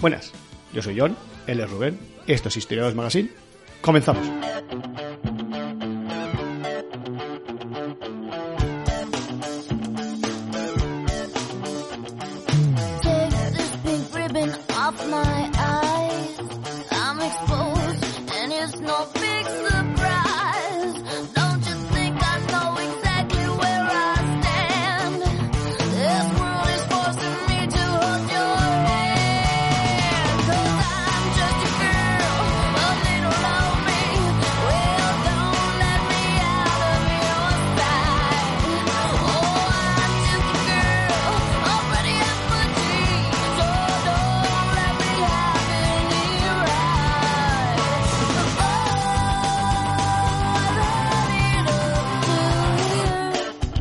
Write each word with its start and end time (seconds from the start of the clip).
Buenas, 0.00 0.32
yo 0.72 0.80
soy 0.80 0.98
John, 0.98 1.16
él 1.46 1.60
es 1.60 1.70
Rubén, 1.70 1.98
esto 2.26 2.48
es 2.48 2.56
Historiadores 2.56 2.96
Magazine. 2.96 3.30
Comenzamos. 3.80 4.24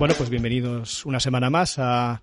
Bueno, 0.07 0.19
pues 0.19 0.29
bienvenidos 0.29 1.05
una 1.05 1.19
semana 1.19 1.49
más 1.49 1.77
a, 1.79 2.21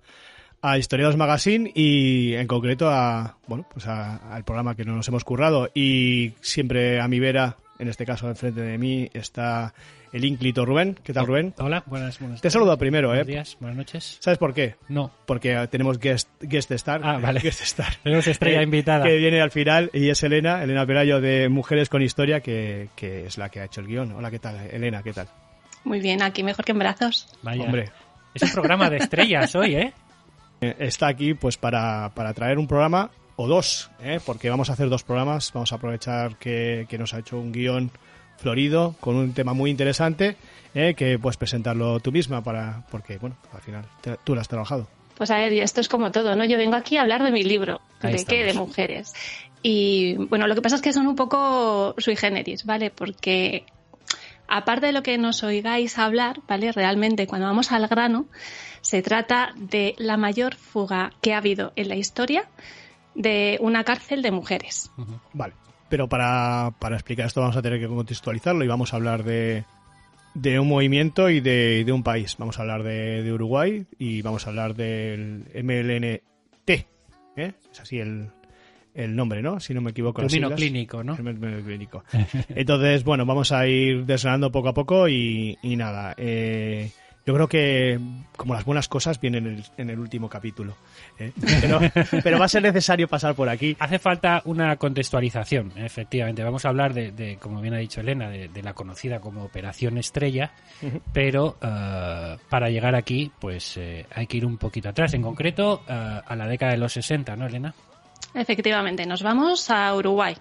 a 0.59 0.77
Historiados 0.79 1.17
Magazine 1.17 1.71
y 1.75 2.33
en 2.33 2.47
concreto 2.47 2.89
a 2.89 3.37
bueno 3.45 3.67
pues 3.71 3.85
al 3.85 4.43
programa 4.43 4.73
que 4.73 4.83
nos 4.85 5.07
hemos 5.07 5.23
currado 5.23 5.69
y 5.75 6.33
siempre 6.41 6.99
a 6.99 7.07
mi 7.07 7.19
vera, 7.19 7.57
en 7.77 7.87
este 7.87 8.03
caso 8.03 8.27
enfrente 8.27 8.61
de 8.61 8.79
mí 8.79 9.07
está 9.13 9.75
el 10.11 10.25
ínclito 10.25 10.65
Rubén. 10.65 10.97
¿Qué 11.03 11.13
tal 11.13 11.27
Rubén? 11.27 11.53
Hola, 11.59 11.83
buenas, 11.85 12.19
buenas 12.19 12.41
Te 12.41 12.49
saludo 12.49 12.75
primero, 12.75 13.09
Buenos 13.09 13.27
¿eh? 13.27 13.31
días, 13.31 13.55
buenas 13.59 13.77
noches. 13.77 14.17
¿Sabes 14.19 14.39
por 14.39 14.55
qué? 14.55 14.77
No, 14.89 15.11
Porque 15.27 15.55
tenemos 15.69 15.99
guest, 15.99 16.27
guest 16.41 16.71
star. 16.71 17.01
Ah, 17.03 17.19
vale. 17.19 17.39
Guest 17.39 17.61
star. 17.61 17.97
tenemos 18.03 18.25
estrella 18.25 18.61
Eh, 18.61 18.63
invitada. 18.63 19.05
Que 19.05 19.15
viene 19.17 19.41
al 19.41 19.51
final 19.51 19.91
y 19.93 20.09
es 20.09 20.23
Elena, 20.23 20.63
Elena 20.63 20.87
Pelayo 20.87 21.21
de 21.21 21.49
Mujeres 21.49 21.89
con 21.89 22.01
Historia, 22.01 22.39
que, 22.39 22.89
que 22.95 23.27
es 23.27 23.37
la 23.37 23.49
que 23.49 23.59
ha 23.59 23.65
hecho 23.65 23.81
el 23.81 23.85
guion. 23.85 24.11
Hola, 24.13 24.31
¿qué 24.31 24.39
tal? 24.39 24.55
Elena, 24.71 25.03
¿qué 25.03 25.13
tal? 25.13 25.27
Muy 25.85 25.99
bien, 26.01 26.21
aquí 26.21 26.43
mejor 26.43 26.65
que 26.65 26.73
en 26.73 26.79
brazos. 26.79 27.27
Vaya. 27.41 27.63
Hombre, 27.63 27.91
Es 28.33 28.41
un 28.43 28.51
programa 28.51 28.89
de 28.89 28.97
estrellas 28.97 29.55
hoy, 29.55 29.75
¿eh? 29.75 29.93
eh, 30.61 30.75
está 30.79 31.07
aquí 31.07 31.33
pues 31.33 31.55
para, 31.57 32.11
para 32.13 32.33
traer 32.33 32.57
un 32.59 32.67
programa 32.67 33.09
o 33.37 33.47
dos, 33.47 33.89
¿eh? 34.01 34.19
porque 34.25 34.49
vamos 34.49 34.69
a 34.69 34.73
hacer 34.73 34.89
dos 34.89 35.03
programas. 35.03 35.51
Vamos 35.53 35.71
a 35.71 35.75
aprovechar 35.75 36.35
que, 36.37 36.85
que 36.89 36.97
nos 36.97 37.13
ha 37.13 37.19
hecho 37.19 37.37
un 37.39 37.51
guion 37.53 37.91
florido 38.37 38.95
con 38.99 39.15
un 39.15 39.33
tema 39.33 39.53
muy 39.53 39.69
interesante, 39.71 40.35
¿eh? 40.73 40.93
que 40.95 41.17
puedes 41.19 41.37
presentarlo 41.37 41.99
tú 42.01 42.11
misma 42.11 42.43
para 42.43 42.83
porque, 42.91 43.17
bueno, 43.17 43.37
al 43.53 43.61
final 43.61 43.85
te- 44.01 44.17
tú 44.23 44.35
lo 44.35 44.41
has 44.41 44.47
trabajado. 44.49 44.87
Pues 45.17 45.31
a 45.31 45.37
ver, 45.37 45.53
y 45.53 45.61
esto 45.61 45.79
es 45.79 45.87
como 45.87 46.11
todo, 46.11 46.35
¿no? 46.35 46.43
Yo 46.43 46.57
vengo 46.57 46.75
aquí 46.75 46.97
a 46.97 47.01
hablar 47.03 47.23
de 47.23 47.31
mi 47.31 47.43
libro, 47.43 47.79
Ahí 48.01 48.13
¿de 48.17 48.25
qué? 48.25 48.43
De 48.43 48.53
mujeres. 48.53 49.13
Y 49.63 50.15
bueno, 50.15 50.45
lo 50.47 50.55
que 50.55 50.61
pasa 50.61 50.75
es 50.75 50.81
que 50.81 50.91
son 50.91 51.07
un 51.07 51.15
poco 51.15 51.95
sui 51.97 52.17
generis, 52.17 52.65
¿vale? 52.65 52.89
Porque 52.91 53.63
aparte 54.47 54.87
de 54.87 54.91
lo 54.91 55.03
que 55.03 55.17
nos 55.17 55.43
oigáis 55.43 55.97
hablar, 55.97 56.41
¿vale? 56.47 56.71
Realmente 56.71 57.27
cuando 57.27 57.47
vamos 57.47 57.71
al 57.71 57.87
grano, 57.87 58.27
se 58.81 59.01
trata 59.01 59.53
de 59.57 59.95
la 59.97 60.17
mayor 60.17 60.55
fuga 60.55 61.11
que 61.21 61.33
ha 61.33 61.37
habido 61.37 61.73
en 61.75 61.89
la 61.89 61.95
historia 61.95 62.47
de 63.15 63.57
una 63.61 63.83
cárcel 63.83 64.21
de 64.21 64.31
mujeres. 64.31 64.91
Vale, 65.33 65.53
pero 65.89 66.07
para, 66.07 66.73
para 66.79 66.95
explicar 66.95 67.27
esto 67.27 67.41
vamos 67.41 67.57
a 67.57 67.61
tener 67.61 67.79
que 67.79 67.87
contextualizarlo 67.87 68.63
y 68.63 68.67
vamos 68.67 68.93
a 68.93 68.97
hablar 68.97 69.23
de, 69.23 69.65
de 70.33 70.59
un 70.59 70.67
movimiento 70.67 71.29
y 71.29 71.39
de, 71.39 71.83
de 71.85 71.91
un 71.91 72.03
país. 72.03 72.35
Vamos 72.37 72.59
a 72.59 72.61
hablar 72.61 72.83
de, 72.83 73.23
de 73.23 73.33
Uruguay 73.33 73.85
y 73.97 74.21
vamos 74.21 74.45
a 74.45 74.49
hablar 74.49 74.75
del 74.75 75.45
MLNT. 75.55 76.69
¿eh? 77.37 77.53
Es 77.71 77.79
así 77.79 77.99
el, 77.99 78.29
el 78.95 79.15
nombre, 79.15 79.41
¿no? 79.41 79.59
Si 79.59 79.73
no 79.73 79.81
me 79.81 79.91
equivoco. 79.91 80.21
Término 80.21 80.47
siglas. 80.47 80.57
clínico, 80.59 81.03
¿no? 81.03 81.15
Término 81.15 81.61
clínico. 81.63 82.03
Entonces, 82.49 83.03
bueno, 83.03 83.25
vamos 83.25 83.51
a 83.51 83.67
ir 83.67 84.05
desgranando 84.05 84.51
poco 84.51 84.69
a 84.69 84.73
poco 84.73 85.07
y, 85.07 85.57
y 85.61 85.75
nada. 85.75 86.13
eh, 86.17 86.89
yo 87.27 87.33
creo 87.33 87.47
que, 87.47 87.99
como 88.37 88.53
las 88.53 88.65
buenas 88.65 88.87
cosas, 88.87 89.19
vienen 89.19 89.47
en 89.47 89.53
el, 89.55 89.63
en 89.79 89.89
el 89.89 89.97
último 89.97 90.29
capítulo. 90.29 90.75
¿eh? 91.17 91.31
Pero, 91.59 91.79
pero 92.23 92.37
va 92.37 92.45
a 92.45 92.47
ser 92.47 92.61
necesario 92.61 93.07
pasar 93.07 93.33
por 93.33 93.49
aquí. 93.49 93.75
Hace 93.79 93.97
falta 93.97 94.43
una 94.45 94.75
contextualización, 94.75 95.71
efectivamente. 95.75 96.43
Vamos 96.43 96.65
a 96.65 96.69
hablar 96.69 96.93
de, 96.93 97.11
de, 97.11 97.37
como 97.37 97.61
bien 97.61 97.73
ha 97.73 97.77
dicho 97.79 97.99
Elena, 98.01 98.29
de, 98.29 98.47
de 98.49 98.61
la 98.61 98.73
conocida 98.73 99.19
como 99.21 99.43
Operación 99.43 99.97
Estrella, 99.97 100.51
pero 101.13 101.57
eh, 101.63 102.37
para 102.47 102.69
llegar 102.69 102.93
aquí, 102.93 103.31
pues 103.39 103.75
eh, 103.77 104.05
hay 104.13 104.27
que 104.27 104.37
ir 104.37 104.45
un 104.45 104.57
poquito 104.57 104.89
atrás. 104.89 105.15
En 105.15 105.23
concreto, 105.23 105.81
eh, 105.89 105.91
a 106.23 106.35
la 106.35 106.47
década 106.47 106.73
de 106.73 106.77
los 106.77 106.93
60, 106.93 107.35
¿no, 107.35 107.47
Elena? 107.47 107.73
Efectivamente, 108.35 109.05
nos 109.05 109.23
vamos 109.23 109.69
a 109.69 109.95
Uruguay. 109.95 110.35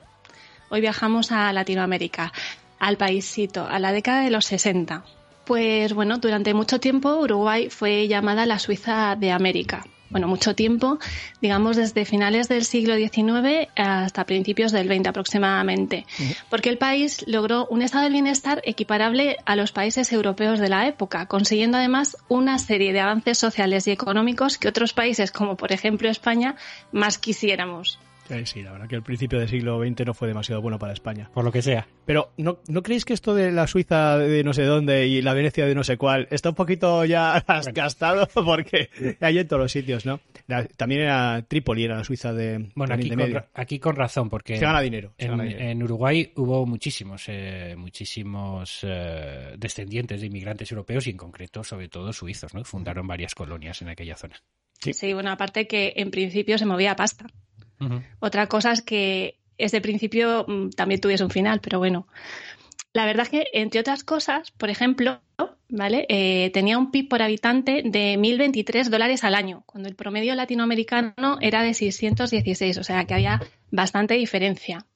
Hoy 0.68 0.80
viajamos 0.80 1.30
a 1.30 1.52
Latinoamérica, 1.52 2.32
al 2.80 2.96
paísito, 2.96 3.66
a 3.66 3.78
la 3.78 3.92
década 3.92 4.22
de 4.22 4.30
los 4.30 4.46
60. 4.46 5.04
Pues 5.44 5.92
bueno, 5.94 6.18
durante 6.18 6.54
mucho 6.54 6.80
tiempo 6.80 7.14
Uruguay 7.20 7.70
fue 7.70 8.08
llamada 8.08 8.46
la 8.46 8.58
Suiza 8.58 9.14
de 9.14 9.30
América. 9.30 9.84
Bueno, 10.10 10.28
mucho 10.28 10.54
tiempo, 10.54 10.98
digamos 11.40 11.76
desde 11.76 12.04
finales 12.04 12.48
del 12.48 12.64
siglo 12.64 12.94
XIX 12.94 13.68
hasta 13.74 14.24
principios 14.24 14.70
del 14.70 14.86
XX 14.86 15.08
aproximadamente, 15.08 16.06
porque 16.50 16.68
el 16.68 16.78
país 16.78 17.24
logró 17.26 17.66
un 17.66 17.82
estado 17.82 18.04
del 18.04 18.12
bienestar 18.12 18.62
equiparable 18.64 19.38
a 19.44 19.56
los 19.56 19.72
países 19.72 20.12
europeos 20.12 20.60
de 20.60 20.68
la 20.68 20.86
época, 20.86 21.26
consiguiendo 21.26 21.78
además 21.78 22.16
una 22.28 22.58
serie 22.58 22.92
de 22.92 23.00
avances 23.00 23.38
sociales 23.38 23.86
y 23.88 23.90
económicos 23.90 24.58
que 24.58 24.68
otros 24.68 24.92
países, 24.92 25.32
como 25.32 25.56
por 25.56 25.72
ejemplo 25.72 26.08
España, 26.08 26.54
más 26.92 27.18
quisiéramos. 27.18 27.98
Eh, 28.30 28.46
sí, 28.46 28.62
la 28.62 28.72
verdad 28.72 28.88
que 28.88 28.96
el 28.96 29.02
principio 29.02 29.38
del 29.38 29.48
siglo 29.48 29.78
XX 29.84 30.06
no 30.06 30.14
fue 30.14 30.28
demasiado 30.28 30.62
bueno 30.62 30.78
para 30.78 30.94
España. 30.94 31.30
Por 31.34 31.44
lo 31.44 31.52
que 31.52 31.60
sea. 31.60 31.86
Pero 32.06 32.32
¿no, 32.38 32.58
¿no 32.68 32.82
creéis 32.82 33.04
que 33.04 33.12
esto 33.12 33.34
de 33.34 33.52
la 33.52 33.66
Suiza 33.66 34.16
de 34.16 34.42
no 34.42 34.54
sé 34.54 34.62
dónde 34.64 35.06
y 35.06 35.20
la 35.20 35.34
Venecia 35.34 35.66
de 35.66 35.74
no 35.74 35.84
sé 35.84 35.98
cuál 35.98 36.26
está 36.30 36.48
un 36.48 36.54
poquito 36.54 37.04
ya 37.04 37.44
gastado? 37.74 38.26
Porque 38.32 38.88
hay 39.20 39.38
en 39.38 39.46
todos 39.48 39.60
los 39.62 39.72
sitios, 39.72 40.06
¿no? 40.06 40.20
La- 40.46 40.64
también 40.66 41.02
era 41.02 41.44
Trípoli, 41.46 41.84
era 41.84 41.96
la 41.96 42.04
Suiza 42.04 42.32
de 42.32 42.70
Bueno, 42.74 42.94
aquí 42.94 43.08
con, 43.08 43.18
Medio. 43.18 43.34
ra- 43.34 43.48
aquí 43.52 43.78
con 43.78 43.94
razón, 43.96 44.30
porque 44.30 44.56
Se 44.56 44.64
gana 44.64 44.80
dinero. 44.80 45.12
se 45.18 45.26
en, 45.26 45.30
gana 45.32 45.44
dinero. 45.44 45.64
en 45.70 45.82
Uruguay 45.82 46.32
hubo 46.36 46.64
muchísimos, 46.66 47.24
eh, 47.28 47.74
muchísimos 47.76 48.80
eh, 48.82 49.54
descendientes 49.58 50.20
de 50.20 50.26
inmigrantes 50.28 50.70
europeos 50.72 51.06
y 51.06 51.10
en 51.10 51.16
concreto, 51.18 51.62
sobre 51.62 51.88
todo, 51.88 52.12
suizos, 52.12 52.54
¿no? 52.54 52.64
Fundaron 52.64 53.06
varias 53.06 53.34
colonias 53.34 53.82
en 53.82 53.88
aquella 53.88 54.16
zona. 54.16 54.36
Sí. 54.80 54.92
Sí, 54.92 55.12
bueno, 55.12 55.30
aparte 55.30 55.66
que 55.66 55.92
en 55.96 56.10
principio 56.10 56.58
se 56.58 56.66
movía 56.66 56.92
a 56.92 56.96
Otra 58.20 58.46
cosa 58.46 58.72
es 58.72 58.82
que 58.82 59.38
ese 59.58 59.80
principio 59.80 60.44
mm, 60.46 60.70
también 60.70 61.00
tuviese 61.00 61.24
un 61.24 61.30
final, 61.30 61.60
pero 61.60 61.78
bueno. 61.78 62.06
La 62.92 63.06
verdad 63.06 63.24
es 63.24 63.30
que, 63.30 63.46
entre 63.52 63.80
otras 63.80 64.04
cosas, 64.04 64.52
por 64.52 64.70
ejemplo, 64.70 65.20
¿vale? 65.68 66.06
Eh, 66.08 66.50
tenía 66.54 66.78
un 66.78 66.92
PIB 66.92 67.08
por 67.08 67.22
habitante 67.22 67.82
de 67.84 68.16
1.023 68.16 68.88
dólares 68.88 69.24
al 69.24 69.34
año, 69.34 69.64
cuando 69.66 69.88
el 69.88 69.96
promedio 69.96 70.34
latinoamericano 70.36 71.38
era 71.40 71.62
de 71.62 71.74
616, 71.74 72.78
o 72.78 72.84
sea 72.84 73.04
que 73.04 73.14
había 73.14 73.40
bastante 73.72 74.14
diferencia. 74.14 74.86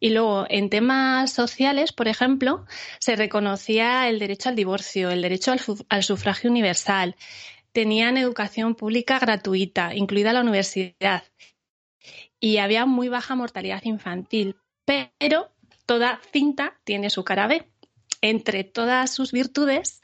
Y 0.00 0.10
luego, 0.10 0.46
en 0.48 0.70
temas 0.70 1.32
sociales, 1.32 1.92
por 1.92 2.08
ejemplo, 2.08 2.66
se 2.98 3.16
reconocía 3.16 4.08
el 4.08 4.18
derecho 4.18 4.48
al 4.48 4.56
divorcio, 4.56 5.10
el 5.10 5.22
derecho 5.22 5.52
al 5.88 6.02
sufragio 6.02 6.50
universal, 6.50 7.16
tenían 7.72 8.16
educación 8.16 8.74
pública 8.74 9.18
gratuita, 9.18 9.94
incluida 9.94 10.32
la 10.32 10.40
universidad, 10.40 11.24
y 12.40 12.58
había 12.58 12.86
muy 12.86 13.08
baja 13.08 13.34
mortalidad 13.34 13.82
infantil. 13.84 14.56
Pero 14.84 15.50
toda 15.86 16.20
cinta 16.32 16.78
tiene 16.84 17.10
su 17.10 17.24
cara 17.24 17.46
B. 17.46 17.66
Entre 18.22 18.64
todas 18.64 19.14
sus 19.14 19.32
virtudes, 19.32 20.00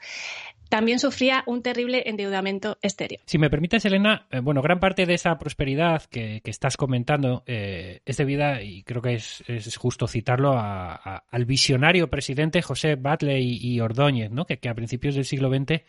también 0.73 0.97
sufría 0.97 1.43
un 1.45 1.61
terrible 1.61 2.03
endeudamiento 2.07 2.77
exterior. 2.81 3.21
Si 3.25 3.37
me 3.37 3.49
permites, 3.49 3.85
Elena, 3.85 4.27
eh, 4.31 4.39
bueno, 4.39 4.61
gran 4.61 4.79
parte 4.79 5.05
de 5.05 5.13
esa 5.13 5.37
prosperidad 5.37 6.03
que, 6.09 6.41
estás 6.45 6.77
comentando 6.77 7.43
eh, 7.45 8.01
es 8.05 8.17
debida, 8.17 8.61
y 8.61 8.83
creo 8.83 9.01
que 9.01 9.13
es, 9.13 9.43
es 9.47 9.77
justo 9.77 10.07
citarlo, 10.07 10.53
al 10.57 11.45
visionario 11.45 12.09
presidente 12.09 12.61
José 12.61 12.95
Batle 12.95 13.39
y, 13.39 13.79
Ordóñez, 13.81 14.31
¿no? 14.31 14.45
Que 14.45 14.67
a 14.67 14.73
principios 14.73 15.13
del 15.13 15.25
siglo 15.25 15.49
XX 15.49 15.83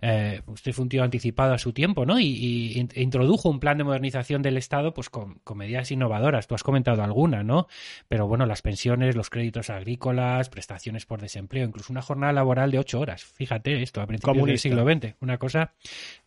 eh, 0.00 0.42
usted 0.46 0.72
fue 0.72 0.84
un 0.84 0.88
tío 0.88 1.02
anticipado 1.02 1.54
a 1.54 1.58
su 1.58 1.72
tiempo, 1.72 2.06
¿no? 2.06 2.18
Y, 2.20 2.26
y 2.26 2.78
in- 2.78 2.88
introdujo 2.94 3.48
un 3.48 3.60
plan 3.60 3.78
de 3.78 3.84
modernización 3.84 4.42
del 4.42 4.56
Estado, 4.56 4.94
pues 4.94 5.10
con, 5.10 5.34
con 5.44 5.58
medidas 5.58 5.90
innovadoras. 5.90 6.46
Tú 6.46 6.54
has 6.54 6.62
comentado 6.62 7.02
alguna, 7.02 7.42
¿no? 7.42 7.66
Pero 8.08 8.26
bueno, 8.26 8.46
las 8.46 8.62
pensiones, 8.62 9.16
los 9.16 9.30
créditos 9.30 9.70
agrícolas, 9.70 10.48
prestaciones 10.50 11.06
por 11.06 11.20
desempleo, 11.20 11.66
incluso 11.66 11.92
una 11.92 12.02
jornada 12.02 12.32
laboral 12.32 12.70
de 12.70 12.78
ocho 12.78 13.00
horas. 13.00 13.24
Fíjate 13.24 13.82
esto, 13.82 14.00
a 14.00 14.06
principios 14.06 14.34
Comunista. 14.36 14.50
del 14.52 14.58
siglo 14.58 14.84
XX. 15.10 15.16
Una 15.20 15.38
cosa. 15.38 15.72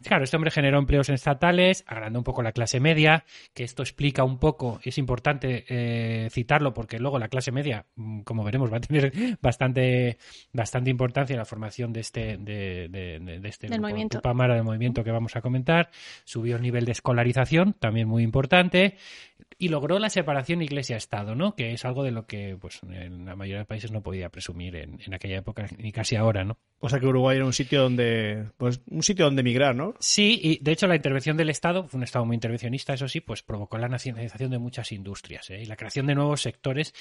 Claro, 0.03 0.23
este 0.23 0.35
hombre 0.35 0.51
generó 0.51 0.77
empleos 0.79 1.09
estatales, 1.09 1.83
agrandó 1.87 2.19
un 2.19 2.23
poco 2.23 2.41
la 2.41 2.51
clase 2.51 2.79
media, 2.79 3.25
que 3.53 3.63
esto 3.63 3.83
explica 3.83 4.23
un 4.23 4.39
poco, 4.39 4.79
es 4.83 4.97
importante 4.97 5.65
eh, 5.69 6.29
citarlo 6.31 6.73
porque 6.73 6.99
luego 6.99 7.19
la 7.19 7.27
clase 7.29 7.51
media, 7.51 7.85
mm, 7.95 8.21
como 8.21 8.43
veremos, 8.43 8.71
va 8.71 8.77
a 8.77 8.81
tener 8.81 9.11
bastante, 9.41 10.17
bastante 10.53 10.89
importancia 10.89 11.33
en 11.33 11.39
la 11.39 11.45
formación 11.45 11.93
de 11.93 11.99
este, 12.01 12.37
de, 12.37 12.87
de- 12.89 13.19
de- 13.19 13.39
de 13.39 13.49
este 13.49 13.60
Del 13.67 13.77
grupo 13.77 13.89
movimiento. 13.89 14.17
Tupamara 14.19 14.55
del 14.55 14.63
movimiento 14.63 15.03
que 15.03 15.11
vamos 15.11 15.35
a 15.35 15.41
comentar. 15.41 15.89
Subió 16.23 16.55
el 16.55 16.61
nivel 16.61 16.85
de 16.85 16.91
escolarización, 16.91 17.73
también 17.73 18.07
muy 18.07 18.23
importante, 18.23 18.97
y 19.57 19.69
logró 19.69 19.99
la 19.99 20.09
separación 20.09 20.61
Iglesia-Estado, 20.61 21.35
¿no? 21.35 21.55
Que 21.55 21.73
es 21.73 21.85
algo 21.85 22.03
de 22.03 22.11
lo 22.11 22.25
que, 22.25 22.57
pues, 22.59 22.79
en 22.83 23.25
la 23.25 23.35
mayoría 23.35 23.59
de 23.59 23.65
países 23.65 23.91
no 23.91 24.01
podía 24.01 24.29
presumir 24.29 24.75
en, 24.75 24.99
en 25.05 25.13
aquella 25.13 25.37
época, 25.37 25.67
ni 25.77 25.91
casi 25.91 26.15
ahora, 26.15 26.43
¿no? 26.43 26.57
O 26.79 26.89
sea 26.89 26.99
que 26.99 27.05
Uruguay 27.05 27.37
era 27.37 27.45
un 27.45 27.53
sitio 27.53 27.83
donde, 27.83 28.45
pues, 28.57 28.81
un 28.89 29.03
sitio 29.03 29.25
donde 29.25 29.41
emigrar, 29.41 29.75
¿no? 29.75 29.93
Sí, 29.99 30.39
y 30.41 30.63
de 30.63 30.71
hecho 30.71 30.87
la 30.87 30.95
intervención 30.95 31.37
del 31.37 31.49
Estado, 31.51 31.87
fue 31.87 31.97
un 31.99 32.03
Estado 32.03 32.25
muy 32.25 32.33
intervencionista, 32.35 32.93
eso 32.93 33.07
sí, 33.07 33.21
pues 33.21 33.43
provocó 33.43 33.77
la 33.77 33.87
nacionalización 33.87 34.49
de 34.49 34.57
muchas 34.57 34.91
industrias 34.91 35.49
¿eh? 35.51 35.61
y 35.61 35.65
la 35.65 35.75
creación 35.75 36.07
de 36.07 36.15
nuevos 36.15 36.41
sectores 36.41 36.93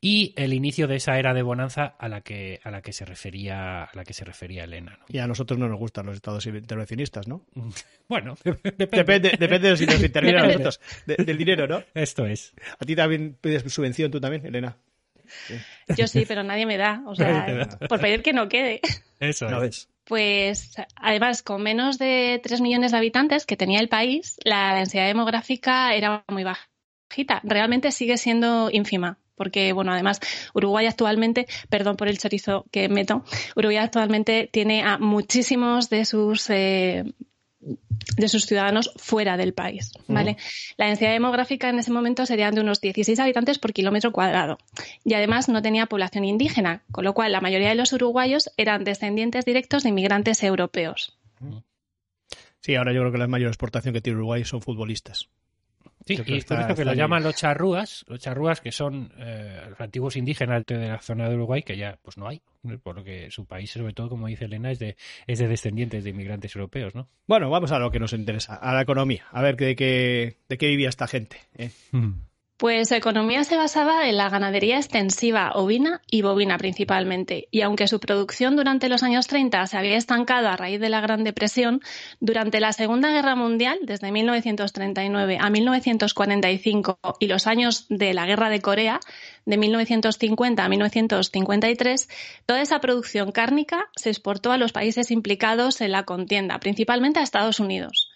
y 0.00 0.32
el 0.36 0.52
inicio 0.54 0.88
de 0.88 0.96
esa 0.96 1.18
era 1.18 1.34
de 1.34 1.42
bonanza 1.42 1.94
a 1.98 2.08
la 2.08 2.20
que 2.22 2.58
a 2.64 2.70
la 2.72 2.82
que 2.82 2.92
se 2.92 3.04
refería 3.04 3.84
a 3.84 3.90
la 3.94 4.04
que 4.04 4.12
se 4.12 4.24
refería 4.24 4.64
Elena. 4.64 4.98
¿no? 5.00 5.04
Y 5.08 5.18
a 5.18 5.26
nosotros 5.26 5.58
no 5.58 5.68
nos 5.68 5.78
gustan 5.78 6.06
los 6.06 6.16
estados 6.16 6.44
intervencionistas, 6.46 7.28
¿no? 7.28 7.44
Bueno, 8.08 8.36
depende. 8.44 8.86
Depende, 8.88 9.30
depende 9.38 9.68
de 9.70 9.76
si 9.76 9.84
nos 9.86 10.02
intervienen 10.02 10.46
nosotros, 10.46 10.80
de- 11.06 11.16
del 11.24 11.36
dinero, 11.36 11.66
¿no? 11.66 11.82
Esto 11.94 12.26
es. 12.26 12.52
A 12.78 12.84
ti 12.84 12.96
también 12.96 13.36
pides 13.40 13.72
subvención, 13.72 14.10
tú 14.10 14.20
también, 14.20 14.44
Elena. 14.46 14.76
Yo 15.96 16.06
sí, 16.06 16.24
pero 16.26 16.42
nadie 16.42 16.66
me 16.66 16.76
da. 16.76 17.02
O 17.06 17.14
sea, 17.16 17.68
por 17.88 18.00
pedir 18.00 18.22
que 18.22 18.32
no 18.32 18.48
quede. 18.48 18.80
Eso 19.20 19.48
¿No 19.50 19.62
es. 19.62 19.88
Pues 20.04 20.72
además, 20.96 21.42
con 21.42 21.62
menos 21.62 21.98
de 21.98 22.40
3 22.42 22.62
millones 22.62 22.92
de 22.92 22.98
habitantes 22.98 23.44
que 23.44 23.58
tenía 23.58 23.80
el 23.80 23.90
país, 23.90 24.38
la 24.42 24.74
densidad 24.74 25.06
demográfica 25.06 25.94
era 25.94 26.24
muy 26.28 26.44
bajita. 26.44 27.42
Realmente 27.44 27.92
sigue 27.92 28.16
siendo 28.16 28.70
ínfima. 28.72 29.18
Porque, 29.34 29.72
bueno, 29.72 29.92
además, 29.92 30.18
Uruguay 30.52 30.86
actualmente, 30.86 31.46
perdón 31.68 31.96
por 31.96 32.08
el 32.08 32.18
chorizo 32.18 32.64
que 32.72 32.88
meto, 32.88 33.22
Uruguay 33.54 33.76
actualmente 33.76 34.48
tiene 34.50 34.82
a 34.82 34.98
muchísimos 34.98 35.88
de 35.90 36.04
sus 36.04 36.50
eh, 36.50 37.04
de 37.60 38.28
sus 38.28 38.46
ciudadanos 38.46 38.92
fuera 38.96 39.36
del 39.36 39.52
país, 39.52 39.92
¿vale? 40.06 40.36
La 40.76 40.86
densidad 40.86 41.12
demográfica 41.12 41.68
en 41.68 41.78
ese 41.78 41.92
momento 41.92 42.26
sería 42.26 42.50
de 42.50 42.60
unos 42.60 42.80
16 42.80 43.18
habitantes 43.18 43.58
por 43.58 43.72
kilómetro 43.72 44.12
cuadrado 44.12 44.58
y 45.04 45.14
además 45.14 45.48
no 45.48 45.62
tenía 45.62 45.86
población 45.86 46.24
indígena, 46.24 46.82
con 46.90 47.04
lo 47.04 47.14
cual 47.14 47.32
la 47.32 47.40
mayoría 47.40 47.68
de 47.68 47.74
los 47.74 47.92
uruguayos 47.92 48.50
eran 48.56 48.84
descendientes 48.84 49.44
directos 49.44 49.82
de 49.82 49.90
inmigrantes 49.90 50.42
europeos. 50.42 51.18
Sí, 52.60 52.74
ahora 52.74 52.92
yo 52.92 53.00
creo 53.00 53.12
que 53.12 53.18
la 53.18 53.28
mayor 53.28 53.48
exportación 53.48 53.94
que 53.94 54.00
tiene 54.00 54.18
Uruguay 54.18 54.44
son 54.44 54.62
futbolistas. 54.62 55.28
Sí, 56.08 56.14
y 56.14 56.24
que 56.24 56.36
está- 56.38 56.54
por 56.56 56.64
eso 56.64 56.74
que 56.74 56.84
lo 56.84 56.90
llaman 56.94 57.22
los 57.22 57.36
charrúas, 57.36 58.04
los 58.08 58.18
charrúas 58.18 58.60
que 58.60 58.72
son 58.72 59.12
eh, 59.18 59.62
los 59.68 59.80
antiguos 59.80 60.16
indígenas 60.16 60.64
de 60.66 60.88
la 60.88 61.00
zona 61.00 61.28
de 61.28 61.34
Uruguay, 61.36 61.62
que 61.62 61.76
ya 61.76 61.98
pues 62.02 62.16
no 62.18 62.26
hay, 62.28 62.40
por 62.82 62.96
lo 62.96 63.04
que 63.04 63.30
su 63.30 63.46
país, 63.46 63.70
sobre 63.70 63.92
todo, 63.92 64.08
como 64.08 64.26
dice 64.26 64.46
Elena, 64.46 64.70
es 64.70 64.78
de, 64.78 64.96
es 65.26 65.38
de 65.38 65.48
descendientes 65.48 66.04
de 66.04 66.10
inmigrantes 66.10 66.54
europeos, 66.56 66.94
¿no? 66.94 67.08
Bueno, 67.26 67.50
vamos 67.50 67.70
a 67.72 67.78
lo 67.78 67.90
que 67.90 67.98
nos 68.00 68.12
interesa, 68.12 68.54
a 68.56 68.74
la 68.74 68.82
economía. 68.82 69.26
A 69.30 69.42
ver 69.42 69.56
de 69.56 69.76
qué, 69.76 70.36
de 70.48 70.58
qué 70.58 70.66
vivía 70.68 70.88
esta 70.88 71.06
gente. 71.06 71.36
¿eh? 71.56 71.70
Pues 72.58 72.88
su 72.88 72.96
economía 72.96 73.44
se 73.44 73.56
basaba 73.56 74.08
en 74.08 74.16
la 74.16 74.30
ganadería 74.30 74.78
extensiva 74.78 75.52
ovina 75.54 76.02
y 76.10 76.22
bovina 76.22 76.58
principalmente, 76.58 77.46
y 77.52 77.60
aunque 77.60 77.86
su 77.86 78.00
producción 78.00 78.56
durante 78.56 78.88
los 78.88 79.04
años 79.04 79.28
30 79.28 79.64
se 79.68 79.76
había 79.76 79.96
estancado 79.96 80.48
a 80.48 80.56
raíz 80.56 80.80
de 80.80 80.88
la 80.88 81.00
Gran 81.00 81.22
Depresión, 81.22 81.82
durante 82.18 82.58
la 82.58 82.72
Segunda 82.72 83.12
Guerra 83.12 83.36
Mundial, 83.36 83.78
desde 83.82 84.10
1939 84.10 85.38
a 85.40 85.50
1945 85.50 86.98
y 87.20 87.28
los 87.28 87.46
años 87.46 87.86
de 87.90 88.12
la 88.12 88.26
Guerra 88.26 88.50
de 88.50 88.60
Corea, 88.60 88.98
de 89.46 89.56
1950 89.56 90.64
a 90.64 90.68
1953, 90.68 92.08
toda 92.44 92.60
esa 92.60 92.80
producción 92.80 93.30
cárnica 93.30 93.88
se 93.94 94.10
exportó 94.10 94.50
a 94.50 94.58
los 94.58 94.72
países 94.72 95.12
implicados 95.12 95.80
en 95.80 95.92
la 95.92 96.02
contienda, 96.02 96.58
principalmente 96.58 97.20
a 97.20 97.22
Estados 97.22 97.60
Unidos. 97.60 98.07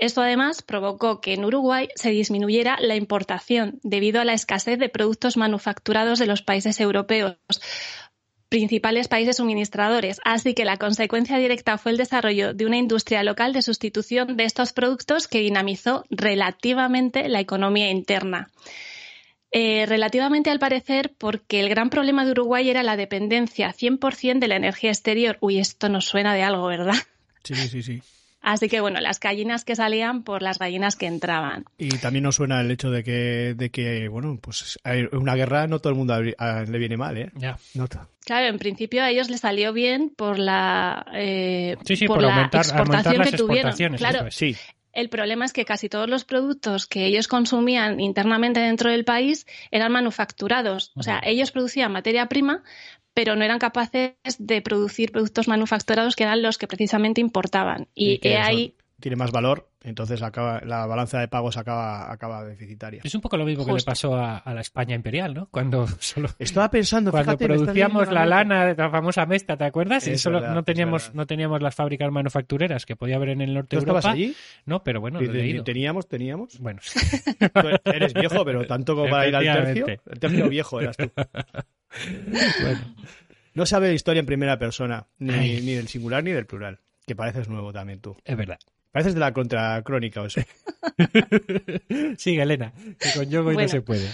Esto 0.00 0.22
además 0.22 0.62
provocó 0.62 1.20
que 1.20 1.34
en 1.34 1.44
Uruguay 1.44 1.88
se 1.94 2.08
disminuyera 2.08 2.78
la 2.80 2.96
importación 2.96 3.80
debido 3.82 4.18
a 4.18 4.24
la 4.24 4.32
escasez 4.32 4.78
de 4.78 4.88
productos 4.88 5.36
manufacturados 5.36 6.18
de 6.18 6.26
los 6.26 6.40
países 6.40 6.80
europeos, 6.80 7.36
principales 8.48 9.08
países 9.08 9.36
suministradores. 9.36 10.18
Así 10.24 10.54
que 10.54 10.64
la 10.64 10.78
consecuencia 10.78 11.36
directa 11.36 11.76
fue 11.76 11.92
el 11.92 11.98
desarrollo 11.98 12.54
de 12.54 12.64
una 12.64 12.78
industria 12.78 13.22
local 13.22 13.52
de 13.52 13.60
sustitución 13.60 14.38
de 14.38 14.44
estos 14.44 14.72
productos 14.72 15.28
que 15.28 15.40
dinamizó 15.40 16.04
relativamente 16.08 17.28
la 17.28 17.40
economía 17.40 17.90
interna. 17.90 18.50
Eh, 19.52 19.84
relativamente 19.86 20.48
al 20.48 20.60
parecer, 20.60 21.12
porque 21.18 21.60
el 21.60 21.68
gran 21.68 21.90
problema 21.90 22.24
de 22.24 22.30
Uruguay 22.30 22.70
era 22.70 22.82
la 22.82 22.96
dependencia 22.96 23.74
100% 23.74 24.38
de 24.38 24.48
la 24.48 24.56
energía 24.56 24.90
exterior. 24.92 25.36
Uy, 25.40 25.58
esto 25.58 25.90
nos 25.90 26.06
suena 26.06 26.34
de 26.34 26.42
algo, 26.42 26.66
¿verdad? 26.68 26.94
Sí, 27.44 27.54
sí, 27.54 27.82
sí. 27.82 28.00
Así 28.42 28.68
que 28.68 28.80
bueno, 28.80 29.00
las 29.00 29.20
gallinas 29.20 29.64
que 29.64 29.76
salían 29.76 30.22
por 30.22 30.42
las 30.42 30.58
gallinas 30.58 30.96
que 30.96 31.06
entraban. 31.06 31.64
Y 31.76 31.88
también 31.98 32.22
nos 32.24 32.36
suena 32.36 32.60
el 32.62 32.70
hecho 32.70 32.90
de 32.90 33.04
que, 33.04 33.54
de 33.56 33.70
que 33.70 34.08
bueno, 34.08 34.38
pues 34.40 34.78
hay 34.82 35.06
una 35.12 35.34
guerra 35.34 35.66
no 35.66 35.78
todo 35.78 35.92
el 35.92 35.98
mundo 35.98 36.14
abri- 36.14 36.34
a- 36.38 36.62
le 36.62 36.78
viene 36.78 36.96
mal, 36.96 37.16
¿eh? 37.18 37.30
Ya. 37.34 37.58
Nota. 37.74 38.08
Claro, 38.24 38.46
en 38.46 38.58
principio 38.58 39.02
a 39.02 39.10
ellos 39.10 39.28
les 39.30 39.40
salió 39.40 39.72
bien 39.72 40.10
por 40.16 40.38
la, 40.38 41.04
eh, 41.14 41.76
Sí, 41.84 41.96
sí, 41.96 42.06
por 42.06 42.16
por, 42.16 42.24
la 42.24 42.34
aumentar, 42.34 42.60
aumentar 42.66 42.76
exportación 42.86 43.18
las 43.18 43.30
que 43.30 43.36
tuvieron. 43.36 43.70
exportaciones. 43.70 44.00
Claro, 44.00 44.26
es. 44.28 44.34
Sí, 44.34 44.56
el 44.92 45.08
problema 45.08 45.44
es 45.44 45.52
que 45.52 45.64
casi 45.64 45.88
todos 45.88 46.08
los 46.08 46.24
productos 46.24 46.86
que 46.86 47.04
ellos 47.06 47.28
consumían 47.28 48.00
internamente 48.00 48.58
dentro 48.58 48.90
del 48.90 49.04
país 49.04 49.46
eran 49.70 49.92
manufacturados. 49.92 50.90
O 50.96 51.02
sea, 51.04 51.20
ellos 51.24 51.52
producían 51.52 51.92
materia 51.92 52.26
prima, 52.26 52.62
pero 53.14 53.36
no 53.36 53.44
eran 53.44 53.58
capaces 53.58 54.14
de 54.38 54.62
producir 54.62 55.12
productos 55.12 55.48
manufacturados 55.48 56.16
que 56.16 56.24
eran 56.24 56.42
los 56.42 56.58
que 56.58 56.66
precisamente 56.66 57.20
importaban. 57.20 57.88
Y, 57.94 58.20
eso 58.22 58.42
ahí 58.42 58.74
tiene 59.00 59.16
más 59.16 59.32
valor, 59.32 59.68
entonces 59.82 60.22
acaba, 60.22 60.60
la 60.60 60.86
balanza 60.86 61.18
de 61.18 61.26
pagos 61.26 61.56
acaba, 61.56 62.12
acaba 62.12 62.44
deficitaria. 62.44 63.00
Es 63.02 63.14
un 63.14 63.22
poco 63.22 63.36
lo 63.38 63.46
mismo 63.46 63.64
que 63.64 63.72
le 63.72 63.82
pasó 63.82 64.14
a, 64.14 64.36
a 64.36 64.54
la 64.54 64.60
España 64.60 64.94
imperial, 64.94 65.32
¿no? 65.34 65.48
Cuando 65.50 65.86
solo 66.00 66.28
Estaba 66.38 66.70
pensando, 66.70 67.10
cuando 67.10 67.32
fíjate, 67.32 67.46
producíamos 67.46 68.12
la 68.12 68.26
lana 68.26 68.66
de 68.66 68.74
la 68.74 68.90
famosa 68.90 69.24
mesta, 69.26 69.56
¿te 69.56 69.64
acuerdas? 69.64 70.06
Y 70.06 70.12
Es 70.12 70.20
solo 70.20 70.40
verdad, 70.40 70.54
no 70.54 70.62
teníamos 70.64 71.04
verdad. 71.04 71.14
no 71.14 71.26
teníamos 71.26 71.62
las 71.62 71.74
fábricas 71.74 72.12
manufactureras 72.12 72.84
que 72.84 72.94
podía 72.94 73.16
haber 73.16 73.30
en 73.30 73.40
el 73.40 73.54
norte 73.54 73.76
¿Tú 73.76 73.76
de 73.76 73.80
estabas 73.80 74.04
Europa. 74.04 74.14
allí? 74.14 74.36
No, 74.66 74.84
pero 74.84 75.00
bueno, 75.00 75.20
lo 75.20 75.30
he 75.30 75.34
leído. 75.34 75.64
Teníamos, 75.64 76.06
teníamos. 76.06 76.58
Bueno, 76.58 76.80
Tú 77.84 77.90
eres 77.90 78.12
viejo, 78.14 78.44
pero 78.44 78.66
tanto 78.66 78.94
como 78.94 79.08
para 79.08 79.26
ir 79.28 79.36
al 79.36 79.64
tercio. 79.64 79.86
El 80.06 80.20
tercio 80.20 80.48
viejo 80.48 80.80
eras 80.80 80.96
tú. 80.96 81.10
No 83.54 83.66
sabe 83.66 83.88
de 83.88 83.94
historia 83.94 84.20
en 84.20 84.26
primera 84.26 84.58
persona, 84.58 85.06
ni, 85.18 85.60
ni 85.60 85.74
del 85.74 85.88
singular 85.88 86.22
ni 86.22 86.30
del 86.30 86.46
plural. 86.46 86.78
Que 87.06 87.16
pareces 87.16 87.48
nuevo 87.48 87.72
también 87.72 88.00
tú. 88.00 88.16
es 88.24 88.36
verdad. 88.36 88.58
Pareces 88.92 89.14
de 89.14 89.20
la 89.20 89.32
contracrónica 89.32 90.22
o 90.22 90.26
eso. 90.26 90.40
Sigue, 92.16 92.42
Elena, 92.42 92.72
que 92.98 93.12
con 93.14 93.30
Yogo 93.30 93.50
y 93.50 93.54
no 93.54 93.58
Bueno. 93.58 93.68
se 93.68 93.82
puede. 93.82 94.08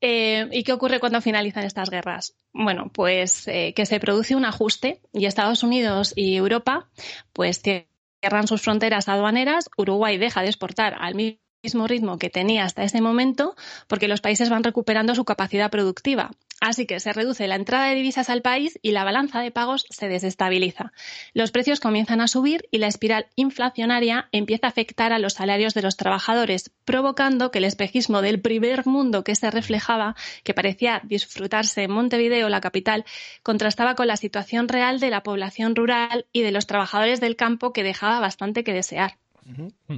Eh, 0.00 0.48
¿Y 0.52 0.62
qué 0.62 0.72
ocurre 0.72 0.98
cuando 0.98 1.20
finalizan 1.20 1.64
estas 1.64 1.90
guerras? 1.90 2.34
Bueno, 2.52 2.90
pues 2.92 3.46
eh, 3.48 3.74
que 3.74 3.86
se 3.86 4.00
produce 4.00 4.34
un 4.34 4.44
ajuste 4.44 5.00
y 5.12 5.26
Estados 5.26 5.62
Unidos 5.62 6.12
y 6.16 6.36
Europa 6.36 6.88
pues 7.32 7.60
cierran 7.60 8.46
sus 8.46 8.62
fronteras 8.62 9.08
aduaneras, 9.08 9.68
Uruguay 9.76 10.16
deja 10.16 10.40
de 10.42 10.48
exportar 10.48 10.96
al 10.98 11.14
mismo 11.14 11.38
mismo 11.62 11.86
ritmo 11.86 12.18
que 12.18 12.30
tenía 12.30 12.64
hasta 12.64 12.84
ese 12.84 13.02
momento 13.02 13.54
porque 13.86 14.08
los 14.08 14.22
países 14.22 14.48
van 14.48 14.64
recuperando 14.64 15.14
su 15.14 15.26
capacidad 15.26 15.70
productiva. 15.70 16.30
Así 16.60 16.86
que 16.86 17.00
se 17.00 17.14
reduce 17.14 17.48
la 17.48 17.56
entrada 17.56 17.86
de 17.88 17.94
divisas 17.94 18.28
al 18.28 18.42
país 18.42 18.78
y 18.82 18.92
la 18.92 19.02
balanza 19.02 19.40
de 19.40 19.50
pagos 19.50 19.86
se 19.88 20.08
desestabiliza. 20.08 20.92
Los 21.32 21.52
precios 21.52 21.80
comienzan 21.80 22.20
a 22.20 22.28
subir 22.28 22.68
y 22.70 22.78
la 22.78 22.86
espiral 22.86 23.26
inflacionaria 23.34 24.28
empieza 24.30 24.66
a 24.66 24.70
afectar 24.70 25.14
a 25.14 25.18
los 25.18 25.32
salarios 25.32 25.72
de 25.72 25.80
los 25.80 25.96
trabajadores, 25.96 26.70
provocando 26.84 27.50
que 27.50 27.58
el 27.58 27.64
espejismo 27.64 28.20
del 28.20 28.40
primer 28.40 28.86
mundo 28.86 29.24
que 29.24 29.34
se 29.34 29.50
reflejaba, 29.50 30.16
que 30.44 30.52
parecía 30.52 31.00
disfrutarse 31.02 31.84
en 31.84 31.92
Montevideo, 31.92 32.50
la 32.50 32.60
capital, 32.60 33.06
contrastaba 33.42 33.94
con 33.94 34.06
la 34.06 34.18
situación 34.18 34.68
real 34.68 35.00
de 35.00 35.10
la 35.10 35.22
población 35.22 35.74
rural 35.74 36.26
y 36.30 36.42
de 36.42 36.52
los 36.52 36.66
trabajadores 36.66 37.20
del 37.20 37.36
campo 37.36 37.72
que 37.72 37.82
dejaba 37.82 38.20
bastante 38.20 38.64
que 38.64 38.74
desear. 38.74 39.16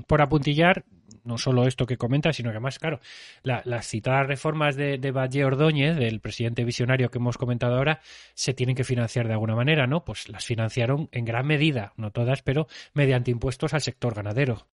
Por 0.07 0.23
apuntillar, 0.23 0.85
no 1.25 1.39
solo 1.39 1.67
esto 1.67 1.87
que 1.87 1.97
comenta, 1.97 2.33
sino 2.33 2.51
que 2.51 2.57
además, 2.57 2.79
claro, 2.79 3.01
la- 3.43 3.63
las 3.65 3.87
citadas 3.89 4.27
reformas 4.27 4.77
de, 4.77 4.99
de 4.99 5.11
Valle 5.11 5.45
Ordóñez, 5.45 5.97
del 5.97 6.21
presidente 6.21 6.65
visionario 6.65 7.11
que 7.11 7.19
hemos 7.19 7.39
comentado 7.39 7.77
ahora, 7.77 8.01
se 8.35 8.55
tienen 8.55 8.77
que 8.77 8.85
financiar 8.85 9.27
de 9.27 9.35
alguna 9.35 9.55
manera, 9.57 9.87
¿no? 9.87 10.05
Pues 10.05 10.29
las 10.29 10.45
financiaron 10.45 11.09
en 11.13 11.25
gran 11.25 11.47
medida, 11.47 11.93
no 11.97 12.11
todas, 12.11 12.43
pero 12.43 12.67
mediante 12.95 13.31
impuestos 13.31 13.75
al 13.75 13.81
sector 13.81 14.15
ganadero. 14.15 14.67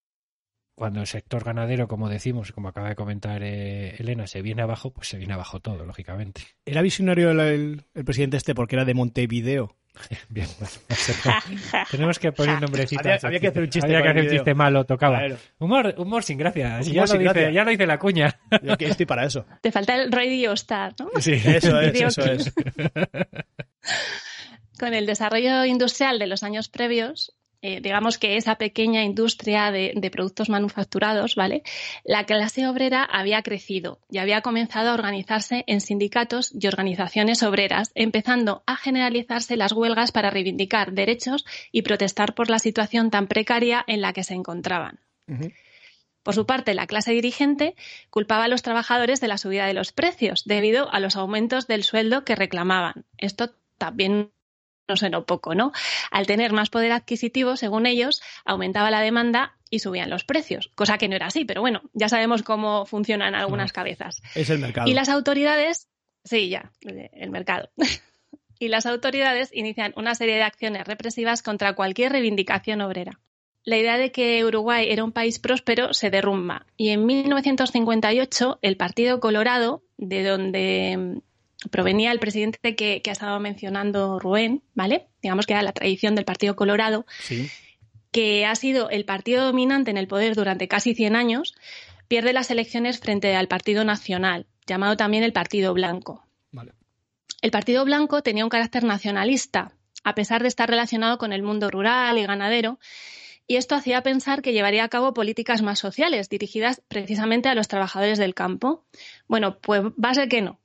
Cuando 0.80 1.02
el 1.02 1.08
sector 1.08 1.44
ganadero, 1.44 1.90
como 1.90 2.08
decimos, 2.08 2.54
como 2.54 2.70
acaba 2.70 2.88
de 2.88 2.96
comentar 2.96 3.42
eh, 3.44 3.96
Elena, 4.00 4.28
se 4.28 4.42
viene 4.42 4.62
abajo, 4.62 4.92
pues 4.94 5.10
se 5.10 5.18
viene 5.18 5.34
abajo 5.34 5.60
todo, 5.60 5.86
lógicamente. 5.86 6.42
Era 6.66 6.82
visionario 6.82 7.32
el, 7.32 7.40
el- 7.42 7.84
el 7.94 8.06
presidente 8.06 8.38
este 8.38 8.56
porque 8.56 8.78
era 8.78 8.86
de 8.86 8.94
Montevideo. 8.94 9.76
Bien, 10.30 10.48
bueno, 10.58 10.72
tenemos 11.92 12.18
que 12.18 12.32
poner 12.32 12.56
un 12.56 12.62
nombrecito. 12.62 13.02
Había- 13.02 13.40
que 13.42 13.48
hacer 13.50 13.64
un 13.64 13.70
chiste 13.70 13.88
Había 13.88 14.02
que 14.04 14.10
hacer 14.10 14.24
un 14.24 14.30
chiste 14.30 14.54
malo, 14.54 14.86
tocaba. 14.86 15.18
Claro. 15.20 15.38
Humor, 15.58 15.96
humor 15.98 16.24
sin 16.24 16.38
gracia. 16.38 16.80
Humor 16.82 16.84
ya, 16.94 17.08
sin 17.08 17.18
lo 17.18 17.24
dice, 17.24 17.34
gracia. 17.34 17.52
ya 17.52 17.64
lo 17.66 17.72
dice 17.72 17.86
la 17.86 18.00
cuña. 18.00 18.40
Yo 18.64 18.72
aquí 18.74 18.86
estoy 18.86 19.06
para 19.06 19.26
eso. 19.26 19.46
Te 19.62 19.74
falta 19.74 19.96
el 20.02 20.10
Radio 20.12 20.54
Star, 20.54 20.94
¿no? 20.98 21.10
Sí, 21.20 21.34
eso 21.34 21.82
es, 21.82 21.94
eso 22.02 22.24
es. 22.24 22.54
Con 24.80 24.94
el 24.94 25.06
desarrollo 25.06 25.66
industrial 25.66 26.20
de 26.20 26.28
los 26.28 26.44
años 26.44 26.70
previos, 26.70 27.36
eh, 27.62 27.82
digamos 27.82 28.18
que 28.18 28.38
esa 28.38 28.56
pequeña 28.56 29.04
industria 29.04 29.72
de, 29.72 29.94
de 29.96 30.12
productos 30.12 30.50
manufacturados, 30.50 31.36
¿vale? 31.36 31.64
La 32.04 32.26
clase 32.26 32.68
obrera 32.68 33.04
había 33.04 33.42
crecido 33.44 34.00
y 34.10 34.20
había 34.20 34.42
comenzado 34.42 34.90
a 34.90 34.94
organizarse 34.94 35.64
en 35.68 35.82
sindicatos 35.82 36.52
y 36.58 36.68
organizaciones 36.68 37.44
obreras, 37.44 37.92
empezando 37.96 38.64
a 38.66 38.78
generalizarse 38.78 39.58
las 39.58 39.74
huelgas 39.74 40.12
para 40.12 40.30
reivindicar 40.30 40.94
derechos 40.94 41.46
y 41.72 41.82
protestar 41.82 42.34
por 42.34 42.50
la 42.50 42.60
situación 42.60 43.12
tan 43.12 43.28
precaria 43.28 43.84
en 43.88 44.02
la 44.02 44.14
que 44.14 44.24
se 44.24 44.36
encontraban. 44.36 45.00
Por 46.24 46.36
su 46.36 46.46
parte, 46.46 46.74
la 46.74 46.88
clase 46.88 47.12
dirigente 47.12 47.76
culpaba 48.10 48.46
a 48.46 48.48
los 48.48 48.62
trabajadores 48.62 49.22
de 49.22 49.28
la 49.28 49.38
subida 49.38 49.66
de 49.66 49.74
los 49.74 49.92
precios 49.92 50.44
debido 50.46 50.92
a 50.92 51.00
los 51.00 51.16
aumentos 51.16 51.68
del 51.68 51.84
sueldo 51.84 52.24
que 52.24 52.36
reclamaban. 52.36 53.06
Esto 53.18 53.52
también 53.78 54.32
no 54.90 54.98
suena 54.98 55.22
poco, 55.22 55.56
¿no? 55.56 55.72
Al 56.12 56.28
tener 56.28 56.52
más 56.52 56.70
poder 56.70 56.92
adquisitivo, 56.92 57.56
según 57.56 57.86
ellos, 57.86 58.22
aumentaba 58.44 58.92
la 58.92 59.02
demanda 59.02 59.56
y 59.70 59.80
subían 59.80 60.10
los 60.10 60.24
precios, 60.24 60.72
cosa 60.76 60.98
que 60.98 61.08
no 61.08 61.16
era 61.16 61.28
así, 61.28 61.46
pero 61.46 61.62
bueno, 61.62 61.82
ya 61.94 62.10
sabemos 62.10 62.44
cómo 62.44 62.86
funcionan 62.86 63.36
algunas 63.36 63.72
cabezas. 63.72 64.22
Es 64.36 64.50
el 64.50 64.60
mercado. 64.60 64.90
Y 64.90 64.94
las 64.94 65.10
autoridades, 65.10 65.88
sí, 66.24 66.50
ya, 66.50 66.72
el 66.82 67.30
mercado. 67.30 67.70
y 68.60 68.68
las 68.68 68.86
autoridades 68.86 69.52
inician 69.54 69.94
una 69.96 70.16
serie 70.16 70.36
de 70.36 70.44
acciones 70.44 70.88
represivas 70.88 71.44
contra 71.44 71.74
cualquier 71.74 72.12
reivindicación 72.12 72.82
obrera. 72.82 73.20
La 73.64 73.78
idea 73.78 73.98
de 73.98 74.12
que 74.12 74.44
Uruguay 74.46 74.88
era 74.90 75.04
un 75.04 75.12
país 75.12 75.38
próspero 75.38 75.94
se 75.94 76.10
derrumba 76.10 76.66
y 76.78 76.90
en 76.90 77.06
1958 77.06 78.60
el 78.62 78.78
Partido 78.78 79.20
Colorado, 79.20 79.84
de 79.98 80.24
donde 80.24 81.22
provenía 81.72 82.12
el 82.12 82.20
presidente 82.20 82.76
que, 82.76 83.02
que 83.02 83.10
ha 83.10 83.14
estado 83.14 83.40
mencionando 83.40 84.20
Rubén, 84.20 84.64
¿vale? 84.74 85.08
Digamos 85.22 85.46
que 85.46 85.54
era 85.54 85.62
la 85.62 85.74
tradición 85.74 86.16
del 86.16 86.26
Partido 86.26 86.56
Colorado, 86.56 87.06
Sí. 87.20 87.50
que 88.12 88.46
ha 88.46 88.56
sido 88.56 88.90
el 88.90 89.06
partido 89.06 89.46
dominante 89.46 89.92
en 89.92 89.98
el 89.98 90.08
poder 90.08 90.36
durante 90.36 90.68
casi 90.68 90.96
100 90.96 91.16
años, 91.16 91.56
pierde 92.08 92.34
las 92.34 92.50
elecciones 92.50 93.00
frente 93.00 93.36
al 93.36 93.48
Partido 93.48 93.84
Nacional, 93.84 94.48
llamado 94.66 94.98
también 94.98 95.24
el 95.24 95.34
Partido 95.34 95.74
Blanco. 95.74 96.26
Vale. 96.52 96.74
El 97.42 97.52
Partido 97.52 97.86
Blanco 97.86 98.22
tenía 98.24 98.44
un 98.44 98.50
carácter 98.50 98.84
nacionalista, 98.84 99.74
a 100.04 100.16
pesar 100.16 100.42
de 100.42 100.48
estar 100.48 100.70
relacionado 100.70 101.18
con 101.18 101.34
el 101.34 101.44
mundo 101.44 101.70
rural 101.70 102.18
y 102.18 102.26
ganadero, 102.26 102.80
y 103.48 103.56
esto 103.56 103.76
hacía 103.76 104.02
pensar 104.04 104.42
que 104.42 104.54
llevaría 104.54 104.84
a 104.84 104.90
cabo 104.90 105.14
políticas 105.14 105.62
más 105.62 105.80
sociales, 105.80 106.30
dirigidas 106.30 106.82
precisamente 106.88 107.50
a 107.50 107.56
los 107.56 107.68
trabajadores 107.68 108.18
del 108.20 108.36
campo. 108.36 108.86
Bueno, 109.28 109.58
pues 109.60 109.82
va 109.84 110.12
a 110.12 110.14
ser 110.14 110.30
que 110.30 110.42
no. 110.42 110.60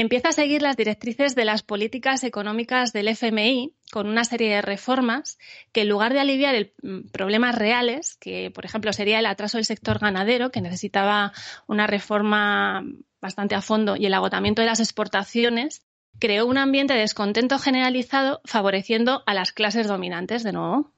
Empieza 0.00 0.30
a 0.30 0.32
seguir 0.32 0.62
las 0.62 0.78
directrices 0.78 1.34
de 1.34 1.44
las 1.44 1.62
políticas 1.62 2.24
económicas 2.24 2.94
del 2.94 3.08
FMI 3.08 3.74
con 3.92 4.06
una 4.06 4.24
serie 4.24 4.48
de 4.54 4.62
reformas 4.62 5.36
que 5.72 5.82
en 5.82 5.90
lugar 5.90 6.14
de 6.14 6.20
aliviar 6.20 6.54
el, 6.54 6.72
mm, 6.82 7.10
problemas 7.10 7.54
reales, 7.54 8.16
que 8.18 8.50
por 8.50 8.64
ejemplo 8.64 8.94
sería 8.94 9.18
el 9.18 9.26
atraso 9.26 9.58
del 9.58 9.66
sector 9.66 9.98
ganadero, 9.98 10.50
que 10.50 10.62
necesitaba 10.62 11.34
una 11.66 11.86
reforma 11.86 12.82
bastante 13.20 13.54
a 13.54 13.60
fondo, 13.60 13.94
y 13.94 14.06
el 14.06 14.14
agotamiento 14.14 14.62
de 14.62 14.68
las 14.68 14.80
exportaciones, 14.80 15.82
creó 16.18 16.46
un 16.46 16.56
ambiente 16.56 16.94
de 16.94 17.00
descontento 17.00 17.58
generalizado 17.58 18.40
favoreciendo 18.46 19.22
a 19.26 19.34
las 19.34 19.52
clases 19.52 19.86
dominantes 19.86 20.42
de 20.42 20.52
nuevo. 20.52 20.94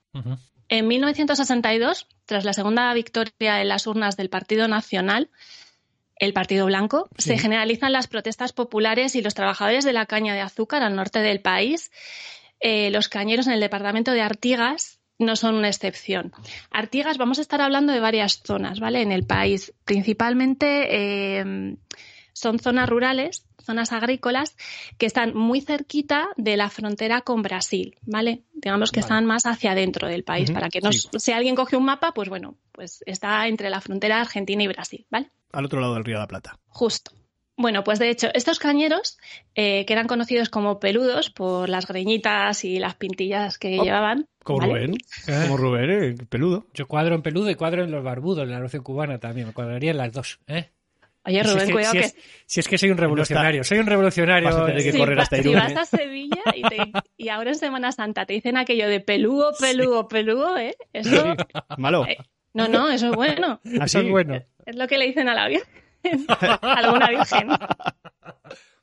En 0.68 0.86
1962, 0.86 2.06
tras 2.24 2.44
la 2.44 2.52
segunda 2.52 2.94
victoria 2.94 3.60
en 3.62 3.68
las 3.68 3.88
urnas 3.88 4.16
del 4.16 4.30
Partido 4.30 4.68
Nacional, 4.68 5.28
el 6.16 6.32
Partido 6.32 6.66
Blanco, 6.66 7.08
Sí. 7.18 7.30
se 7.30 7.38
generalizan 7.38 7.92
las 7.92 8.06
protestas 8.06 8.52
populares 8.52 9.16
y 9.16 9.22
los 9.22 9.34
trabajadores 9.34 9.84
de 9.84 9.92
la 9.92 10.06
caña 10.06 10.34
de 10.34 10.40
azúcar 10.40 10.82
al 10.82 10.94
norte 10.96 11.18
del 11.20 11.40
país, 11.40 11.90
eh, 12.60 12.90
los 12.90 13.08
cañeros 13.08 13.46
en 13.46 13.54
el 13.54 13.60
departamento 13.60 14.12
de 14.12 14.22
Artigas, 14.22 15.00
no 15.18 15.36
son 15.36 15.54
una 15.54 15.68
excepción. 15.68 16.32
Artigas, 16.70 17.18
vamos 17.18 17.38
a 17.38 17.42
estar 17.42 17.60
hablando 17.60 17.92
de 17.92 18.00
varias 18.00 18.42
zonas, 18.44 18.80
¿vale? 18.80 19.02
En 19.02 19.12
el 19.12 19.24
país. 19.24 19.72
Principalmente 19.84 20.86
eh, 21.40 21.76
son 22.32 22.58
zonas 22.58 22.88
rurales, 22.88 23.46
zonas 23.64 23.92
agrícolas, 23.92 24.56
que 24.98 25.06
están 25.06 25.34
muy 25.36 25.60
cerquita 25.60 26.28
de 26.36 26.56
la 26.56 26.70
frontera 26.70 27.20
con 27.22 27.42
Brasil, 27.42 27.96
¿vale? 28.02 28.42
Digamos 28.52 28.92
que 28.92 29.00
Vale. 29.00 29.06
están 29.06 29.26
más 29.26 29.46
hacia 29.46 29.72
adentro 29.72 30.08
del 30.08 30.24
país, 30.24 30.50
para 30.50 30.68
que 30.68 30.80
nos, 30.80 31.02
sí. 31.02 31.08
si 31.18 31.32
alguien 31.32 31.54
coge 31.54 31.76
un 31.76 31.84
mapa, 31.84 32.12
pues 32.12 32.28
bueno, 32.28 32.56
pues 32.72 33.02
está 33.06 33.46
entre 33.48 33.70
la 33.70 33.80
frontera 33.80 34.20
Argentina 34.20 34.62
y 34.62 34.68
Brasil, 34.68 35.06
¿vale? 35.10 35.30
Al 35.52 35.64
otro 35.64 35.80
lado 35.80 35.94
del 35.94 36.04
Río 36.04 36.16
de 36.16 36.20
la 36.20 36.28
Plata. 36.28 36.58
Justo. 36.68 37.12
Bueno, 37.54 37.84
pues 37.84 37.98
de 37.98 38.08
hecho, 38.08 38.28
estos 38.32 38.58
cañeros, 38.58 39.18
eh, 39.54 39.84
que 39.84 39.92
eran 39.92 40.06
conocidos 40.08 40.48
como 40.48 40.80
peludos 40.80 41.28
por 41.28 41.68
las 41.68 41.86
greñitas 41.86 42.64
y 42.64 42.78
las 42.78 42.94
pintillas 42.94 43.58
que 43.58 43.78
Oh, 43.78 43.84
llevaban. 43.84 44.26
Como 44.42 44.60
¿vale? 44.60 44.72
Rubén. 44.72 44.94
Eh. 44.94 45.42
Como 45.42 45.56
Rubén, 45.58 45.90
eh, 45.90 46.16
peludo. 46.30 46.66
Yo 46.72 46.88
cuadro 46.88 47.14
en 47.14 47.22
peludo 47.22 47.50
y 47.50 47.54
cuadro 47.54 47.84
en 47.84 47.90
los 47.90 48.02
barbudos, 48.02 48.44
en 48.44 48.50
la 48.50 48.56
revolución 48.56 48.82
cubana 48.82 49.18
también. 49.18 49.48
Me 49.48 49.52
cuadraría 49.52 49.90
en 49.90 49.98
las 49.98 50.12
dos. 50.12 50.40
¿eh? 50.46 50.70
Oye, 51.24 51.34
Si 51.44 51.48
es 51.48 51.52
Rubén, 51.52 51.66
que- 51.68 51.72
cuidado 51.72 51.92
si 51.92 51.98
que, 51.98 52.04
es, 52.04 52.16
si 52.46 52.60
es 52.60 52.68
que 52.68 52.78
soy 52.78 52.90
un 52.90 52.98
revolucionario, 52.98 53.62
soy 53.64 53.78
un 53.78 53.86
revolucionario. 53.86 54.48
Vas 54.48 54.56
a 54.56 54.66
tener 54.66 54.82
que 54.82 54.92
si, 54.92 54.98
correr 54.98 55.18
va- 55.18 55.22
hasta 55.22 55.36
si 55.42 55.54
vas 55.54 55.72
¿eh? 55.72 55.76
a 55.78 55.84
Sevilla 55.84 56.42
y, 56.54 56.62
te- 56.62 56.92
y 57.16 57.28
ahora 57.28 57.50
en 57.50 57.56
Semana 57.56 57.92
Santa 57.92 58.26
te 58.26 58.32
dicen 58.34 58.56
aquello 58.56 58.88
de 58.88 59.00
peludo, 59.00 59.52
peludo, 59.60 60.08
peludo, 60.08 60.56
¿eh? 60.58 60.74
Eso, 60.92 61.34
Malo. 61.78 62.06
eh, 62.06 62.16
no, 62.54 62.66
no, 62.68 62.90
eso 62.90 63.10
es 63.10 63.16
bueno. 63.16 63.60
Eso 63.64 63.82
Así 63.82 63.98
es 63.98 64.10
bueno. 64.10 64.40
Es 64.66 64.76
lo 64.76 64.86
que 64.88 64.98
le 64.98 65.06
dicen 65.06 65.28
a 65.28 65.34
la 65.34 65.48
Virgen. 65.48 66.26
Alguna 66.60 67.08
Virgen. 67.10 67.48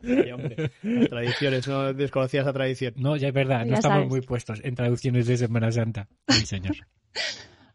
Ay, 0.02 0.32
hombre. 0.32 0.72
Las 0.82 1.10
tradiciones, 1.10 1.68
no 1.68 1.94
desconocías 1.94 2.46
la 2.46 2.54
tradición. 2.54 2.94
No, 2.96 3.18
ya 3.18 3.28
es 3.28 3.34
verdad, 3.34 3.66
no 3.66 3.72
Ya 3.72 3.76
estamos 3.76 3.96
sabes. 3.98 4.10
muy 4.10 4.22
puestos 4.22 4.62
en 4.64 4.76
traducciones 4.76 5.28
de 5.28 5.36
Semana 5.38 5.72
Santa. 5.72 6.08
Sí, 6.30 6.46
señor. 6.46 6.76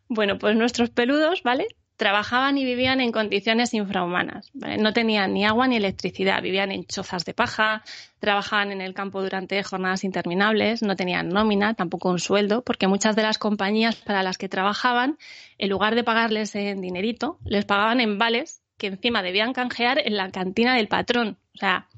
Bueno, 0.08 0.38
pues 0.38 0.56
nuestros 0.56 0.90
peludos, 0.90 1.42
¿vale? 1.42 1.66
Trabajaban 1.96 2.58
y 2.58 2.64
vivían 2.64 3.00
en 3.00 3.12
condiciones 3.12 3.72
infrahumanas. 3.74 4.50
¿vale? 4.52 4.78
No 4.78 4.92
tenían 4.92 5.32
ni 5.32 5.44
agua 5.44 5.68
ni 5.68 5.76
electricidad, 5.76 6.42
vivían 6.42 6.72
en 6.72 6.84
chozas 6.86 7.24
de 7.24 7.34
paja, 7.34 7.82
trabajaban 8.18 8.72
en 8.72 8.80
el 8.80 8.94
campo 8.94 9.22
durante 9.22 9.62
jornadas 9.62 10.04
interminables, 10.04 10.82
no 10.82 10.96
tenían 10.96 11.28
nómina, 11.28 11.74
tampoco 11.74 12.10
un 12.10 12.18
sueldo, 12.18 12.62
porque 12.62 12.88
muchas 12.88 13.16
de 13.16 13.22
las 13.22 13.38
compañías 13.38 13.96
para 13.96 14.22
las 14.22 14.38
que 14.38 14.48
trabajaban, 14.48 15.18
en 15.58 15.70
lugar 15.70 15.94
de 15.94 16.04
pagarles 16.04 16.54
en 16.56 16.80
dinerito, 16.80 17.38
les 17.44 17.64
pagaban 17.64 18.00
en 18.00 18.18
vales 18.18 18.62
que 18.76 18.88
encima 18.88 19.22
debían 19.22 19.52
canjear 19.52 20.00
en 20.04 20.16
la 20.16 20.30
cantina 20.30 20.74
del 20.74 20.88
patrón. 20.88 21.38
O 21.54 21.58
sea, 21.58 21.88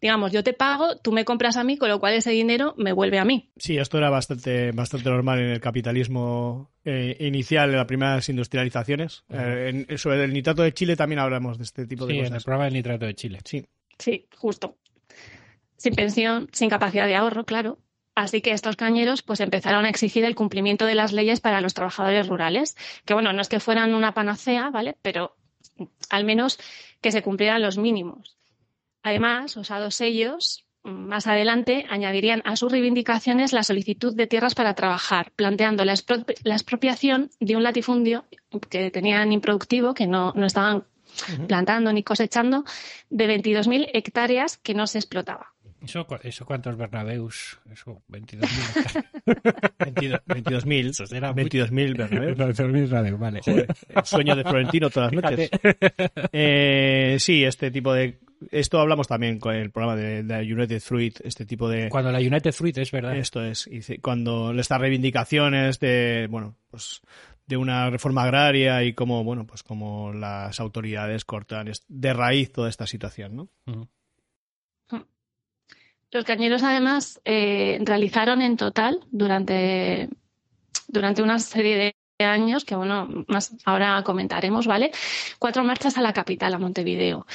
digamos, 0.00 0.32
yo 0.32 0.42
te 0.44 0.52
pago, 0.52 0.96
tú 0.96 1.12
me 1.12 1.24
compras 1.24 1.56
a 1.56 1.64
mí, 1.64 1.76
con 1.76 1.88
lo 1.88 1.98
cual 2.00 2.14
ese 2.14 2.30
dinero 2.30 2.74
me 2.76 2.92
vuelve 2.92 3.18
a 3.18 3.24
mí. 3.24 3.50
Sí, 3.56 3.78
esto 3.78 3.98
era 3.98 4.10
bastante, 4.10 4.72
bastante 4.72 5.08
normal 5.10 5.38
en 5.40 5.50
el 5.50 5.60
capitalismo 5.60 6.70
eh, 6.84 7.16
inicial, 7.20 7.70
en 7.70 7.76
las 7.76 7.86
primeras 7.86 8.28
industrializaciones. 8.28 9.24
Eh, 9.30 9.84
en- 9.88 9.98
sobre 9.98 10.24
el 10.24 10.32
nitrato 10.32 10.62
de 10.62 10.72
Chile 10.72 10.96
también 10.96 11.18
hablamos 11.18 11.58
de 11.58 11.64
este 11.64 11.86
tipo 11.86 12.06
de 12.06 12.12
Sí, 12.14 12.18
en 12.20 12.24
el 12.26 12.30
cosas. 12.30 12.44
programa 12.44 12.64
del 12.64 12.74
nitrato 12.74 13.06
de 13.06 13.14
Chile. 13.14 13.38
Sí. 13.44 13.66
Sí, 13.98 14.26
justo. 14.36 14.76
Sin 15.76 15.94
pensión, 15.94 16.48
sin 16.52 16.68
capacidad 16.70 17.06
de 17.06 17.14
ahorro, 17.16 17.44
claro. 17.44 17.78
Así 18.14 18.40
que 18.40 18.50
estos 18.50 18.74
cañeros 18.74 19.22
pues 19.22 19.38
empezaron 19.40 19.84
a 19.84 19.90
exigir 19.90 20.24
el 20.24 20.34
cumplimiento 20.34 20.86
de 20.86 20.96
las 20.96 21.12
leyes 21.12 21.40
para 21.40 21.60
los 21.60 21.74
trabajadores 21.74 22.26
rurales, 22.26 22.76
que 23.04 23.14
bueno, 23.14 23.32
no 23.32 23.40
es 23.40 23.48
que 23.48 23.60
fueran 23.60 23.94
una 23.94 24.12
panacea, 24.12 24.70
¿vale? 24.70 24.96
Pero 25.02 25.36
al 26.10 26.24
menos 26.24 26.58
que 27.00 27.12
se 27.12 27.22
cumplieran 27.22 27.62
los 27.62 27.78
mínimos. 27.78 28.36
Además, 29.02 29.56
osados 29.56 30.00
ellos, 30.00 30.64
más 30.82 31.26
adelante, 31.26 31.84
añadirían 31.90 32.42
a 32.44 32.56
sus 32.56 32.72
reivindicaciones 32.72 33.52
la 33.52 33.62
solicitud 33.62 34.14
de 34.14 34.26
tierras 34.26 34.54
para 34.54 34.74
trabajar, 34.74 35.32
planteando 35.36 35.84
la, 35.84 35.92
expro- 35.94 36.24
la 36.44 36.54
expropiación 36.54 37.30
de 37.40 37.56
un 37.56 37.62
latifundio 37.62 38.24
que 38.70 38.90
tenían 38.90 39.32
improductivo, 39.32 39.94
que 39.94 40.06
no, 40.06 40.32
no 40.34 40.46
estaban 40.46 40.84
plantando 41.46 41.92
ni 41.92 42.02
cosechando, 42.02 42.64
de 43.10 43.26
22.000 43.38 43.88
hectáreas 43.92 44.56
que 44.58 44.74
no 44.74 44.86
se 44.86 44.98
explotaba. 44.98 45.52
¿Eso, 45.82 46.06
cu- 46.06 46.18
eso 46.22 46.44
cuántos 46.44 46.76
Bernabeus? 46.76 47.60
Eso, 47.72 48.02
22.000. 48.08 49.04
22 49.78 50.20
22.000. 50.26 50.90
Eso 50.90 51.06
será 51.06 51.32
muy- 51.32 51.44
22.000 51.44 51.96
Bernabéu. 51.96 52.34
22.000 52.34 52.88
radio, 52.88 53.16
vale. 53.18 53.40
Joder, 53.44 53.66
el 53.94 54.04
sueño 54.04 54.34
de 54.36 54.42
Florentino 54.42 54.90
todas 54.90 55.12
las 55.12 55.22
noches. 55.30 55.50
Eh, 56.32 57.16
sí, 57.20 57.44
este 57.44 57.70
tipo 57.70 57.92
de... 57.92 58.18
Esto 58.50 58.80
hablamos 58.80 59.08
también 59.08 59.40
con 59.40 59.54
el 59.54 59.70
programa 59.70 59.96
de, 59.96 60.22
de 60.22 60.52
United 60.52 60.80
Fruit, 60.80 61.20
este 61.24 61.44
tipo 61.44 61.68
de... 61.68 61.88
Cuando 61.88 62.12
la 62.12 62.18
United 62.18 62.52
Fruit 62.52 62.78
es 62.78 62.90
verdad. 62.90 63.16
Esto 63.16 63.42
es, 63.44 63.66
y 63.66 63.98
cuando 63.98 64.52
estas 64.52 64.80
reivindicaciones 64.80 65.80
de, 65.80 66.28
bueno, 66.30 66.56
pues 66.70 67.00
de 67.46 67.56
una 67.56 67.88
reforma 67.90 68.24
agraria 68.24 68.84
y 68.84 68.92
cómo, 68.92 69.24
bueno, 69.24 69.46
pues 69.46 69.62
como 69.62 70.12
las 70.12 70.60
autoridades 70.60 71.24
cortan 71.24 71.70
de 71.88 72.12
raíz 72.12 72.52
toda 72.52 72.68
esta 72.68 72.86
situación, 72.86 73.36
¿no? 73.36 73.48
Los 76.10 76.24
cañeros, 76.24 76.62
además, 76.62 77.20
eh, 77.24 77.78
realizaron 77.82 78.40
en 78.40 78.56
total 78.56 79.00
durante, 79.10 80.08
durante 80.86 81.22
una 81.22 81.38
serie 81.38 81.94
de 82.18 82.24
años, 82.24 82.64
que 82.64 82.74
bueno, 82.76 83.24
más 83.28 83.54
ahora 83.64 84.02
comentaremos, 84.04 84.66
¿vale? 84.66 84.90
Cuatro 85.38 85.64
marchas 85.64 85.98
a 85.98 86.02
la 86.02 86.12
capital, 86.12 86.54
a 86.54 86.58
Montevideo. 86.58 87.26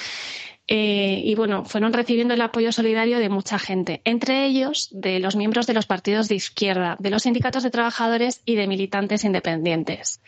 Eh, 0.68 1.22
y 1.24 1.36
bueno, 1.36 1.66
fueron 1.66 1.92
recibiendo 1.92 2.34
el 2.34 2.42
apoyo 2.42 2.72
solidario 2.72 3.20
de 3.20 3.30
mucha 3.30 3.60
gente, 3.60 4.02
entre 4.06 4.46
ellos 4.46 4.88
de 4.92 5.20
los 5.20 5.36
miembros 5.36 5.68
de 5.68 5.74
los 5.74 5.86
partidos 5.86 6.30
de 6.30 6.36
izquierda, 6.36 6.96
de 7.00 7.10
los 7.10 7.24
sindicatos 7.24 7.64
de 7.64 7.70
trabajadores 7.70 8.42
y 8.46 8.56
de 8.56 8.68
militantes 8.68 9.26
independientes. 9.26 10.22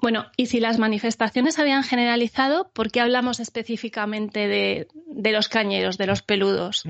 Bueno, 0.00 0.26
y 0.36 0.46
si 0.46 0.60
las 0.60 0.78
manifestaciones 0.78 1.58
habían 1.58 1.84
generalizado, 1.84 2.70
¿por 2.74 2.90
qué 2.90 3.00
hablamos 3.00 3.40
específicamente 3.40 4.48
de, 4.48 4.88
de 5.06 5.32
los 5.32 5.48
cañeros, 5.48 5.98
de 5.98 6.06
los 6.06 6.20
peludos? 6.22 6.84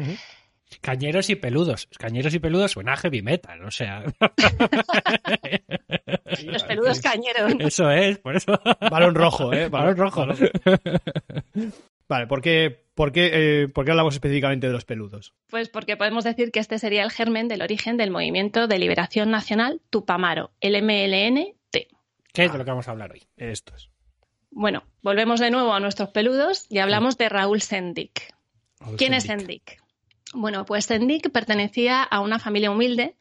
Cañeros 0.81 1.31
y 1.31 1.37
peludos. 1.37 1.89
Cañeros 1.99 2.35
y 2.35 2.39
peludos 2.39 2.73
suena 2.73 2.95
a 2.95 2.97
heavy 2.97 3.23
metal, 3.23 3.65
o 3.65 3.71
sea. 3.71 4.03
Los 6.45 6.65
peludos 6.65 7.01
cañeros. 7.01 7.55
Eso 7.61 7.91
es, 7.91 8.19
por 8.19 8.35
eso. 8.37 8.61
Balón 8.91 9.15
rojo, 9.15 9.53
¿eh? 9.53 9.69
Balón 9.69 9.97
rojo. 9.97 10.27
Vale, 12.09 12.27
¿por 12.27 12.43
qué, 12.43 12.85
por, 12.95 13.13
qué, 13.13 13.31
eh, 13.63 13.69
por 13.69 13.85
qué 13.85 13.91
hablamos 13.91 14.15
específicamente 14.15 14.67
de 14.67 14.73
los 14.73 14.85
peludos? 14.85 15.35
Pues 15.49 15.69
porque 15.69 15.97
podemos 15.97 16.25
decir 16.25 16.51
que 16.51 16.61
este 16.61 16.79
sería 16.79 17.03
el 17.03 17.11
germen 17.11 17.49
del 17.49 17.63
origen 17.63 17.97
del 17.97 18.11
Movimiento 18.11 18.67
de 18.67 18.79
Liberación 18.79 19.31
Nacional 19.31 19.81
Tupamaro, 19.91 20.53
el 20.61 20.81
MLN-T. 20.83 21.89
¿Qué 22.33 22.45
es 22.45 22.53
de 22.53 22.59
lo 22.59 22.65
que 22.65 22.71
vamos 22.71 22.89
a 22.89 22.91
hablar 22.91 23.13
hoy? 23.13 23.23
Esto 23.37 23.75
es. 23.75 23.89
Bueno, 24.51 24.85
volvemos 25.03 25.41
de 25.41 25.51
nuevo 25.51 25.73
a 25.75 25.81
nuestros 25.81 26.11
peludos 26.11 26.67
y 26.69 26.79
hablamos 26.79 27.19
de 27.19 27.29
Raúl 27.29 27.61
Sendik. 27.61 28.35
¿Quién 28.97 29.15
es 29.15 29.25
Sendik? 29.25 29.83
Bueno, 30.33 30.65
pues 30.65 30.85
Sendik 30.85 31.31
pertenecía 31.31 32.03
a 32.03 32.21
una 32.21 32.39
familia 32.39 32.71
humilde 32.71 33.17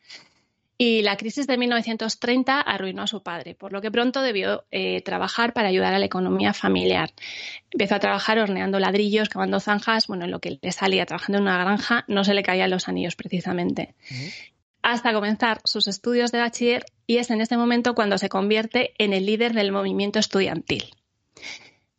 y 0.78 1.02
la 1.04 1.18
crisis 1.18 1.48
de 1.48 1.58
1930 1.58 2.60
arruinó 2.60 3.04
a 3.04 3.08
su 3.08 3.22
padre, 3.22 3.56
por 3.56 3.72
lo 3.72 3.82
que 3.82 3.92
pronto 3.92 4.22
debió 4.22 4.66
eh, 4.72 5.02
trabajar 5.02 5.54
para 5.54 5.68
ayudar 5.68 5.94
a 5.94 6.00
la 6.00 6.06
economía 6.06 6.54
familiar. 6.54 7.12
Empezó 7.72 7.96
a 7.96 8.00
trabajar 8.00 8.40
horneando 8.40 8.80
ladrillos, 8.80 9.30
cavando 9.30 9.60
zanjas, 9.60 10.08
bueno, 10.08 10.26
en 10.26 10.32
lo 10.32 10.40
que 10.40 10.58
le 10.62 10.72
salía 10.72 11.06
trabajando 11.06 11.38
en 11.38 11.44
una 11.44 11.58
granja 11.58 12.06
no 12.08 12.24
se 12.24 12.34
le 12.34 12.44
caían 12.44 12.72
los 12.72 12.88
anillos 12.88 13.16
precisamente. 13.16 13.94
Hasta 14.82 15.14
comenzar 15.14 15.62
sus 15.64 15.88
estudios 15.88 16.32
de 16.32 16.40
bachiller 16.40 16.86
y 17.06 17.18
es 17.18 17.30
en 17.30 17.42
este 17.42 17.56
momento 17.56 17.94
cuando 17.94 18.18
se 18.18 18.30
convierte 18.30 18.94
en 18.98 19.14
el 19.14 19.26
líder 19.26 19.54
del 19.54 19.72
movimiento 19.72 20.20
estudiantil. 20.20 20.86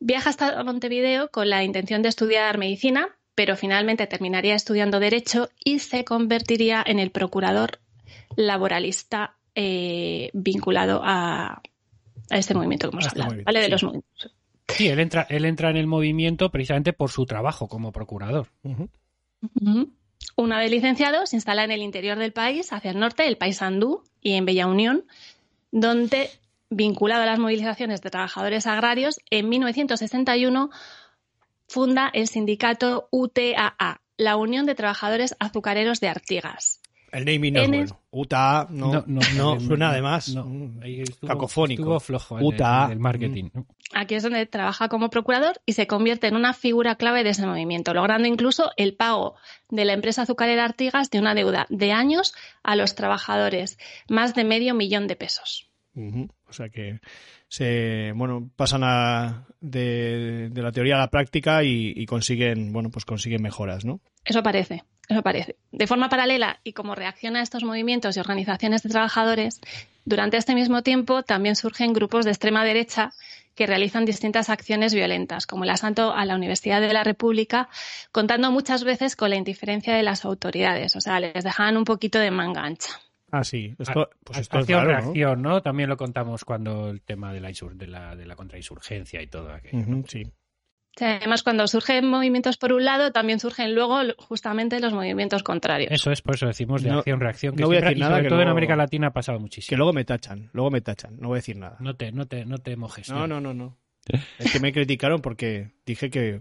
Viaja 0.00 0.30
hasta 0.30 0.62
Montevideo 0.64 1.30
con 1.30 1.48
la 1.48 1.64
intención 1.64 2.02
de 2.02 2.10
estudiar 2.10 2.58
medicina, 2.58 3.16
pero 3.34 3.56
finalmente 3.56 4.06
terminaría 4.06 4.54
estudiando 4.54 5.00
Derecho 5.00 5.48
y 5.64 5.78
se 5.78 6.04
convertiría 6.04 6.84
en 6.86 6.98
el 6.98 7.10
procurador 7.10 7.78
laboralista 8.36 9.36
eh, 9.54 10.30
vinculado 10.32 11.00
a, 11.04 11.62
a 12.30 12.38
este 12.38 12.54
movimiento 12.54 12.88
que 12.90 12.96
hemos 12.96 13.06
este 13.06 13.22
hablado, 13.22 13.42
¿vale? 13.44 13.58
De 13.60 13.66
sí. 13.66 13.70
los 13.70 13.82
movimientos. 13.84 14.34
Sí, 14.68 14.88
él 14.88 14.98
entra, 14.98 15.26
él 15.28 15.44
entra 15.44 15.70
en 15.70 15.76
el 15.76 15.86
movimiento 15.86 16.50
precisamente 16.50 16.92
por 16.92 17.10
su 17.10 17.26
trabajo 17.26 17.68
como 17.68 17.92
procurador. 17.92 18.48
Una 20.36 20.58
vez 20.58 20.70
licenciado, 20.70 21.26
se 21.26 21.36
instala 21.36 21.64
en 21.64 21.70
el 21.70 21.82
interior 21.82 22.18
del 22.18 22.32
país, 22.32 22.72
hacia 22.72 22.90
el 22.90 22.98
norte, 22.98 23.26
el 23.26 23.36
país 23.36 23.60
andú 23.62 24.02
y 24.20 24.32
en 24.32 24.46
Bella 24.46 24.66
Unión, 24.66 25.04
donde, 25.70 26.30
vinculado 26.70 27.22
a 27.22 27.26
las 27.26 27.38
movilizaciones 27.38 28.00
de 28.00 28.10
trabajadores 28.10 28.66
agrarios, 28.66 29.20
en 29.30 29.48
1961 29.48 30.70
funda 31.68 32.10
el 32.12 32.26
sindicato 32.26 33.08
UTAA, 33.10 34.00
la 34.16 34.36
Unión 34.36 34.64
de 34.66 34.74
Trabajadores 34.74 35.36
Azucareros 35.38 36.00
de 36.00 36.08
Artigas. 36.08 36.80
El 37.14 37.24
naming 37.24 37.54
no 37.54 37.60
es 37.62 37.68
bueno. 37.68 38.00
UTA, 38.10 38.66
no, 38.70 39.04
no, 39.06 39.60
suena 39.60 39.90
además 39.90 40.34
no, 40.34 40.44
mm, 40.44 40.80
estuvo- 40.84 41.28
cacofónico. 41.28 41.82
Estuvo 41.82 42.00
flojo 42.00 42.38
el, 42.38 42.44
UTA. 42.44 42.86
el- 42.86 42.92
el 42.92 42.98
marketing. 42.98 43.50
¿no? 43.54 43.66
Aquí 43.94 44.14
es 44.14 44.22
donde 44.22 44.44
trabaja 44.46 44.88
como 44.88 45.10
procurador 45.10 45.60
y 45.66 45.72
se 45.74 45.86
convierte 45.86 46.26
en 46.26 46.36
una 46.36 46.52
figura 46.54 46.96
clave 46.96 47.24
de 47.24 47.30
ese 47.30 47.46
movimiento, 47.46 47.94
logrando 47.94 48.28
incluso 48.28 48.70
el 48.76 48.94
pago 48.94 49.34
de 49.70 49.84
la 49.84 49.92
empresa 49.92 50.22
azucarera 50.22 50.64
Artigas 50.64 51.10
de 51.10 51.20
una 51.20 51.34
deuda 51.34 51.66
de 51.70 51.92
años 51.92 52.34
a 52.62 52.76
los 52.76 52.94
trabajadores, 52.94 53.78
más 54.08 54.34
de 54.34 54.44
medio 54.44 54.74
millón 54.74 55.06
de 55.06 55.16
pesos. 55.16 55.70
O 55.96 56.52
sea 56.52 56.68
que 56.70 56.98
se 57.54 58.10
bueno 58.16 58.50
pasan 58.56 58.82
a, 58.82 59.46
de, 59.60 60.50
la 60.56 60.72
teoría 60.72 60.96
a 60.96 60.98
la 60.98 61.10
práctica 61.10 61.62
y, 61.62 62.04
consiguen 62.06 62.72
bueno 62.72 62.90
pues 62.90 63.04
consiguen 63.04 63.42
mejoras, 63.42 63.84
¿no? 63.84 64.00
Eso 64.24 64.42
parece, 64.42 64.82
eso 65.08 65.22
parece. 65.22 65.54
De 65.70 65.86
forma 65.86 66.08
paralela 66.08 66.58
y 66.64 66.72
como 66.72 66.96
reacción 66.96 67.36
a 67.36 67.42
estos 67.42 67.62
movimientos 67.62 68.16
y 68.16 68.20
organizaciones 68.20 68.82
de 68.82 68.90
trabajadores, 68.90 69.60
durante 70.04 70.36
este 70.36 70.56
mismo 70.56 70.82
tiempo 70.82 71.22
también 71.22 71.54
surgen 71.54 71.92
grupos 71.92 72.24
de 72.24 72.32
extrema 72.32 72.64
derecha 72.64 73.12
que 73.54 73.68
realizan 73.68 74.04
distintas 74.04 74.50
acciones 74.50 74.92
violentas, 74.92 75.46
como 75.46 75.62
el 75.62 75.70
asalto 75.70 76.12
a 76.12 76.24
la 76.24 76.34
Universidad 76.34 76.80
de 76.80 76.92
la 76.92 77.04
República, 77.04 77.68
contando 78.10 78.50
muchas 78.50 78.82
veces 78.82 79.14
con 79.14 79.30
la 79.30 79.36
indiferencia 79.36 79.94
de 79.94 80.02
las 80.02 80.24
autoridades. 80.24 80.96
O 80.96 81.00
sea, 81.00 81.20
les 81.20 81.44
dejaban 81.44 81.76
un 81.76 81.84
poquito 81.84 82.18
de 82.18 82.32
manga 82.32 82.64
ancha. 82.64 83.00
Ah, 83.36 83.42
sí. 83.44 83.74
Esto, 83.78 84.10
pues 84.24 84.38
esto 84.38 84.58
es 84.58 84.62
Acción, 84.62 84.86
reacción, 84.86 85.42
¿no? 85.42 85.60
También 85.62 85.88
lo 85.88 85.96
contamos 85.96 86.44
cuando 86.44 86.90
el 86.90 87.00
tema 87.02 87.32
de 87.32 87.40
la, 87.40 87.50
insur- 87.50 87.74
de 87.74 87.86
la, 87.88 88.14
de 88.14 88.26
la 88.26 88.36
contrainsurgencia 88.36 89.20
y 89.22 89.26
todo 89.26 89.50
aquello. 89.52 89.84
Sí. 90.06 90.22
Además, 91.00 91.42
cuando 91.42 91.66
surgen 91.66 92.06
movimientos 92.06 92.56
por 92.56 92.72
un 92.72 92.84
lado, 92.84 93.10
también 93.10 93.40
surgen 93.40 93.74
luego 93.74 93.98
justamente 94.18 94.78
los 94.78 94.92
movimientos 94.92 95.42
contrarios. 95.42 95.90
Eso 95.90 96.12
es, 96.12 96.22
por 96.22 96.36
eso 96.36 96.46
decimos 96.46 96.82
de 96.84 96.90
No- 96.90 96.98
acción-reacción. 96.98 97.56
que 97.56 97.62
no 97.62 97.66
voy 97.66 97.78
a 97.78 97.80
decir 97.80 97.98
nada 97.98 98.12
sobre 98.12 98.22
que 98.22 98.28
todo 98.28 98.38
en 98.38 98.44
luego- 98.44 98.50
América 98.52 98.76
Latina 98.76 99.08
ha 99.08 99.12
pasado 99.12 99.38
Que 99.38 99.42
muchísimo. 99.42 99.76
luego 99.78 99.92
me 99.92 100.04
tachan, 100.04 100.50
luego 100.52 100.70
me 100.70 100.80
tachan. 100.80 101.16
No 101.18 101.28
voy 101.28 101.36
a 101.36 101.38
decir 101.40 101.56
nada. 101.56 101.76
No 101.80 101.96
te, 101.96 102.12
no 102.12 102.26
te, 102.28 102.44
no 102.46 102.58
te 102.58 102.76
mojes. 102.76 103.10
No, 103.10 103.26
no, 103.26 103.40
no, 103.40 103.52
no. 103.54 103.76
Es 104.38 104.52
que 104.52 104.60
me 104.60 104.72
criticaron 104.72 105.20
porque 105.20 105.72
dije 105.84 106.10
que 106.10 106.38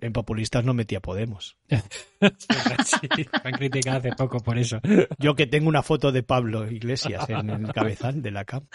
en 0.00 0.12
populistas 0.12 0.64
no 0.64 0.74
metía 0.74 1.00
Podemos. 1.00 1.56
Sí, 2.84 3.08
me 3.44 3.50
han 3.50 3.52
criticado 3.52 3.98
hace 3.98 4.12
poco 4.12 4.40
por 4.40 4.58
eso. 4.58 4.80
Yo 5.18 5.34
que 5.34 5.46
tengo 5.46 5.68
una 5.68 5.82
foto 5.82 6.12
de 6.12 6.22
Pablo 6.22 6.70
Iglesias 6.70 7.28
en 7.28 7.50
el 7.50 7.72
cabezal 7.72 8.22
de 8.22 8.30
la 8.30 8.44
CAM. 8.44 8.66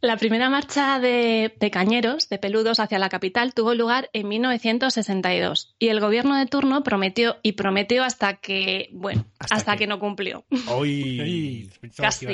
La 0.00 0.16
primera 0.16 0.48
marcha 0.48 0.98
de, 0.98 1.54
de 1.60 1.70
cañeros, 1.70 2.28
de 2.30 2.38
peludos 2.38 2.80
hacia 2.80 2.98
la 2.98 3.10
capital, 3.10 3.52
tuvo 3.52 3.74
lugar 3.74 4.08
en 4.14 4.28
1962 4.28 5.74
y 5.78 5.88
el 5.88 6.00
gobierno 6.00 6.36
de 6.36 6.46
turno 6.46 6.82
prometió 6.82 7.36
y 7.42 7.52
prometió 7.52 8.02
hasta 8.02 8.36
que, 8.36 8.88
bueno, 8.92 9.26
¿Hasta 9.38 9.56
hasta, 9.56 9.72
qué? 9.72 9.80
que 9.80 9.86
no 9.86 10.00
cumplió. 10.00 10.44
Hoy 10.68 11.70
que 11.82 11.90
Casi. 11.96 12.26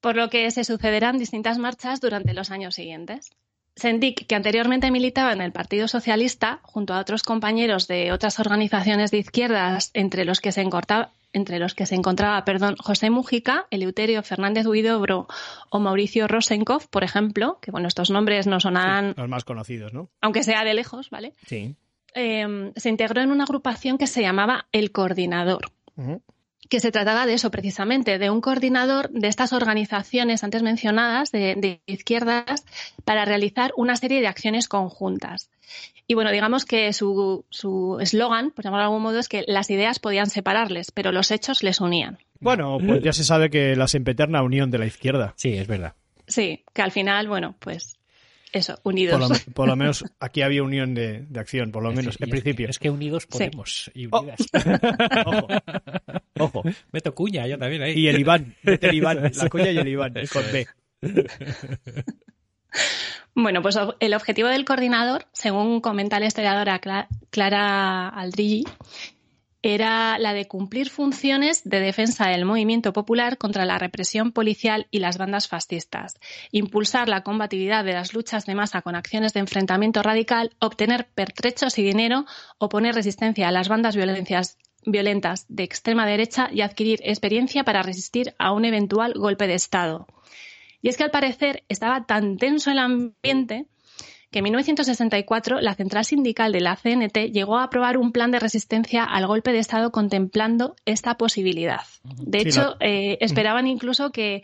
Por 0.00 0.16
lo 0.16 0.30
que 0.30 0.50
se 0.50 0.64
sucederán 0.64 1.18
distintas 1.18 1.58
marchas 1.58 2.00
durante 2.00 2.32
los 2.32 2.50
años 2.50 2.74
siguientes. 2.74 3.30
Sendik, 3.78 4.26
que 4.26 4.34
anteriormente 4.34 4.90
militaba 4.90 5.32
en 5.32 5.40
el 5.40 5.52
Partido 5.52 5.88
Socialista, 5.88 6.60
junto 6.62 6.94
a 6.94 6.98
otros 7.00 7.22
compañeros 7.22 7.88
de 7.88 8.12
otras 8.12 8.38
organizaciones 8.40 9.10
de 9.10 9.18
izquierdas, 9.18 9.90
entre 9.94 10.24
los 10.24 10.40
que 10.40 10.52
se 10.52 10.62
encortaba- 10.62 11.10
entre 11.32 11.58
los 11.58 11.74
que 11.74 11.84
se 11.86 11.94
encontraba 11.94 12.42
perdón, 12.44 12.76
José 12.78 13.10
Mujica, 13.10 13.66
Eleuterio 13.70 14.22
Fernández 14.22 14.66
Huidobro 14.66 15.28
o 15.70 15.78
Mauricio 15.78 16.26
Rosenkopf, 16.26 16.86
por 16.88 17.04
ejemplo, 17.04 17.58
que 17.60 17.70
bueno, 17.70 17.86
estos 17.86 18.10
nombres 18.10 18.46
no 18.46 18.60
sonarán, 18.60 19.14
los 19.16 19.28
más 19.28 19.44
conocidos, 19.44 19.92
¿no? 19.92 20.08
aunque 20.22 20.42
sea 20.42 20.64
de 20.64 20.72
lejos, 20.74 21.10
¿vale? 21.10 21.34
Sí. 21.46 21.76
Eh, 22.14 22.72
se 22.76 22.88
integró 22.88 23.20
en 23.20 23.30
una 23.30 23.44
agrupación 23.44 23.98
que 23.98 24.06
se 24.06 24.22
llamaba 24.22 24.66
El 24.72 24.90
Coordinador. 24.90 25.70
Que 26.68 26.80
se 26.80 26.92
trataba 26.92 27.26
de 27.26 27.34
eso 27.34 27.50
precisamente, 27.50 28.18
de 28.18 28.30
un 28.30 28.40
coordinador 28.40 29.10
de 29.10 29.28
estas 29.28 29.52
organizaciones 29.52 30.44
antes 30.44 30.62
mencionadas 30.62 31.32
de, 31.32 31.54
de 31.56 31.80
izquierdas 31.86 32.64
para 33.04 33.24
realizar 33.24 33.72
una 33.76 33.96
serie 33.96 34.20
de 34.20 34.26
acciones 34.26 34.68
conjuntas. 34.68 35.50
Y 36.06 36.14
bueno, 36.14 36.30
digamos 36.30 36.64
que 36.64 36.92
su 36.94 37.44
su 37.50 37.98
eslogan, 38.00 38.50
por 38.50 38.64
llamarlo 38.64 38.84
de 38.84 38.86
algún 38.86 39.02
modo, 39.02 39.18
es 39.18 39.28
que 39.28 39.44
las 39.46 39.68
ideas 39.70 39.98
podían 39.98 40.30
separarles, 40.30 40.90
pero 40.90 41.12
los 41.12 41.30
hechos 41.30 41.62
les 41.62 41.80
unían. 41.80 42.18
Bueno, 42.40 42.78
pues 42.78 43.02
ya 43.02 43.12
se 43.12 43.24
sabe 43.24 43.50
que 43.50 43.76
la 43.76 43.88
sempiterna 43.88 44.42
unión 44.42 44.70
de 44.70 44.78
la 44.78 44.86
izquierda. 44.86 45.34
Sí, 45.36 45.54
es 45.54 45.66
verdad. 45.66 45.94
Sí, 46.26 46.64
que 46.72 46.82
al 46.82 46.92
final, 46.92 47.28
bueno, 47.28 47.56
pues 47.58 47.97
eso, 48.52 48.74
Por 48.82 48.92
unidos. 48.94 49.46
lo, 49.46 49.52
por 49.54 49.68
lo 49.68 49.76
menos 49.76 50.04
aquí 50.20 50.42
había 50.42 50.62
unión 50.62 50.94
de, 50.94 51.26
de 51.28 51.40
acción, 51.40 51.70
por 51.72 51.82
lo 51.82 51.92
menos, 51.92 52.14
Sí, 52.16 52.24
en 52.24 52.30
principio. 52.30 52.66
que- 52.66 52.70
Es 52.70 52.78
que 52.78 52.90
unidos 52.90 53.24
Sí. 53.24 53.28
podemos. 53.30 53.90
Y 53.94 54.08
Oh. 54.10 54.20
unidas. 54.20 54.38
Ojo. 55.26 55.48
Ojo. 56.38 56.62
Meto 56.92 57.14
cuña, 57.14 57.46
yo 57.46 57.58
también 57.58 57.82
ahí. 57.82 57.94
Y 57.98 58.08
el 58.08 58.18
Iván, 58.20 58.54
vete 58.62 58.88
el 58.88 58.94
Iván, 58.96 59.22
la 59.34 59.48
cuña 59.48 59.70
y 59.70 59.78
el 59.78 59.88
Iván, 59.88 60.16
Eso 60.16 60.40
con 60.40 60.52
B. 60.52 60.66
Bueno, 63.34 63.62
pues 63.62 63.78
el 64.00 64.14
objetivo 64.14 64.48
del 64.48 64.64
coordinador, 64.64 65.26
según 65.32 65.80
comenta 65.80 66.18
la 66.20 66.26
historiadora 66.26 66.80
Cla- 66.80 67.06
Clara 67.30 68.08
Aldrigi, 68.08 68.64
era 69.74 70.18
la 70.18 70.32
de 70.32 70.46
cumplir 70.46 70.88
funciones 70.88 71.62
de 71.64 71.80
defensa 71.80 72.28
del 72.28 72.44
movimiento 72.44 72.92
popular 72.92 73.36
contra 73.36 73.66
la 73.66 73.78
represión 73.78 74.32
policial 74.32 74.86
y 74.90 75.00
las 75.00 75.18
bandas 75.18 75.48
fascistas, 75.48 76.18
impulsar 76.52 77.08
la 77.08 77.22
combatividad 77.22 77.84
de 77.84 77.92
las 77.92 78.14
luchas 78.14 78.46
de 78.46 78.54
masa 78.54 78.82
con 78.82 78.94
acciones 78.94 79.34
de 79.34 79.40
enfrentamiento 79.40 80.02
radical, 80.02 80.56
obtener 80.58 81.08
pertrechos 81.14 81.78
y 81.78 81.82
dinero, 81.82 82.24
oponer 82.58 82.94
resistencia 82.94 83.48
a 83.48 83.52
las 83.52 83.68
bandas 83.68 83.96
violentas 83.96 85.46
de 85.48 85.62
extrema 85.64 86.06
derecha 86.06 86.48
y 86.52 86.62
adquirir 86.62 87.00
experiencia 87.02 87.64
para 87.64 87.82
resistir 87.82 88.34
a 88.38 88.52
un 88.52 88.64
eventual 88.64 89.12
golpe 89.14 89.46
de 89.46 89.54
Estado. 89.54 90.06
Y 90.80 90.88
es 90.88 90.96
que 90.96 91.04
al 91.04 91.10
parecer 91.10 91.64
estaba 91.68 92.06
tan 92.06 92.38
tenso 92.38 92.70
el 92.70 92.78
ambiente 92.78 93.66
que 94.30 94.40
en 94.40 94.44
1964 94.44 95.60
la 95.60 95.74
central 95.74 96.04
sindical 96.04 96.52
de 96.52 96.60
la 96.60 96.76
CNT 96.76 97.32
llegó 97.32 97.58
a 97.58 97.64
aprobar 97.64 97.96
un 97.96 98.12
plan 98.12 98.30
de 98.30 98.38
resistencia 98.38 99.04
al 99.04 99.26
golpe 99.26 99.52
de 99.52 99.58
Estado 99.58 99.90
contemplando 99.90 100.76
esta 100.84 101.16
posibilidad. 101.16 101.80
De 102.04 102.40
Sí, 102.40 102.48
hecho, 102.48 102.76
eh, 102.80 103.16
esperaban 103.20 103.66
incluso 103.66 104.10
que, 104.10 104.42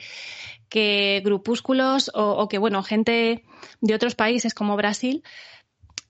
que 0.69 1.21
grupúsculos 1.25 2.11
o, 2.15 2.31
o 2.31 2.49
que, 2.49 2.59
bueno, 2.59 2.83
gente 2.83 3.45
de 3.81 3.95
otros 3.95 4.15
países 4.15 4.55
como 4.55 4.77
Brasil 4.77 5.23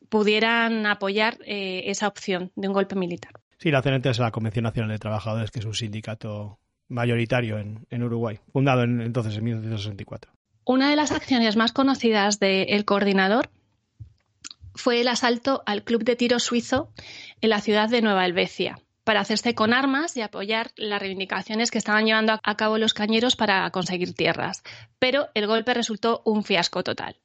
pudieran 0.08 0.86
apoyar 0.86 1.38
eh, 1.44 1.84
esa 1.86 2.06
opción 2.06 2.52
de 2.54 2.68
un 2.68 2.74
golpe 2.74 2.94
militar. 2.94 3.32
Sí, 3.58 3.70
la 3.70 3.82
CNT 3.82 4.06
es 4.06 4.18
la 4.18 4.30
Convención 4.30 4.62
Nacional 4.64 4.90
de 4.90 4.98
Trabajadores, 4.98 5.50
que 5.50 5.58
es 5.58 5.64
un 5.64 5.74
sindicato 5.74 6.60
mayoritario 6.88 7.58
en, 7.58 7.86
en 7.90 8.02
Uruguay, 8.04 8.38
fundado 8.52 8.82
en, 8.82 9.00
entonces 9.00 9.36
en 9.36 9.44
1964. 9.44 10.30
Una 10.66 10.88
de 10.90 10.96
las 10.96 11.12
acciones 11.12 11.56
más 11.56 11.72
conocidas 11.72 12.38
del 12.38 12.84
coordinador 12.84 13.50
fue 14.74 15.00
el 15.00 15.08
asalto 15.08 15.62
al 15.66 15.84
club 15.84 16.04
de 16.04 16.16
tiro 16.16 16.38
suizo 16.38 16.92
en 17.40 17.50
la 17.50 17.60
ciudad 17.60 17.88
de 17.88 18.02
Nueva 18.02 18.26
Helvecia 18.26 18.78
para 19.04 19.20
hacerse 19.20 19.54
con 19.54 19.72
armas 19.72 20.16
y 20.16 20.22
apoyar 20.22 20.72
las 20.76 21.00
reivindicaciones 21.00 21.70
que 21.70 21.78
estaban 21.78 22.06
llevando 22.06 22.40
a 22.42 22.56
cabo 22.56 22.78
los 22.78 22.94
cañeros 22.94 23.36
para 23.36 23.70
conseguir 23.70 24.14
tierras. 24.14 24.62
Pero 24.98 25.28
el 25.34 25.46
golpe 25.46 25.74
resultó 25.74 26.22
un 26.24 26.42
fiasco 26.42 26.82
total, 26.82 27.16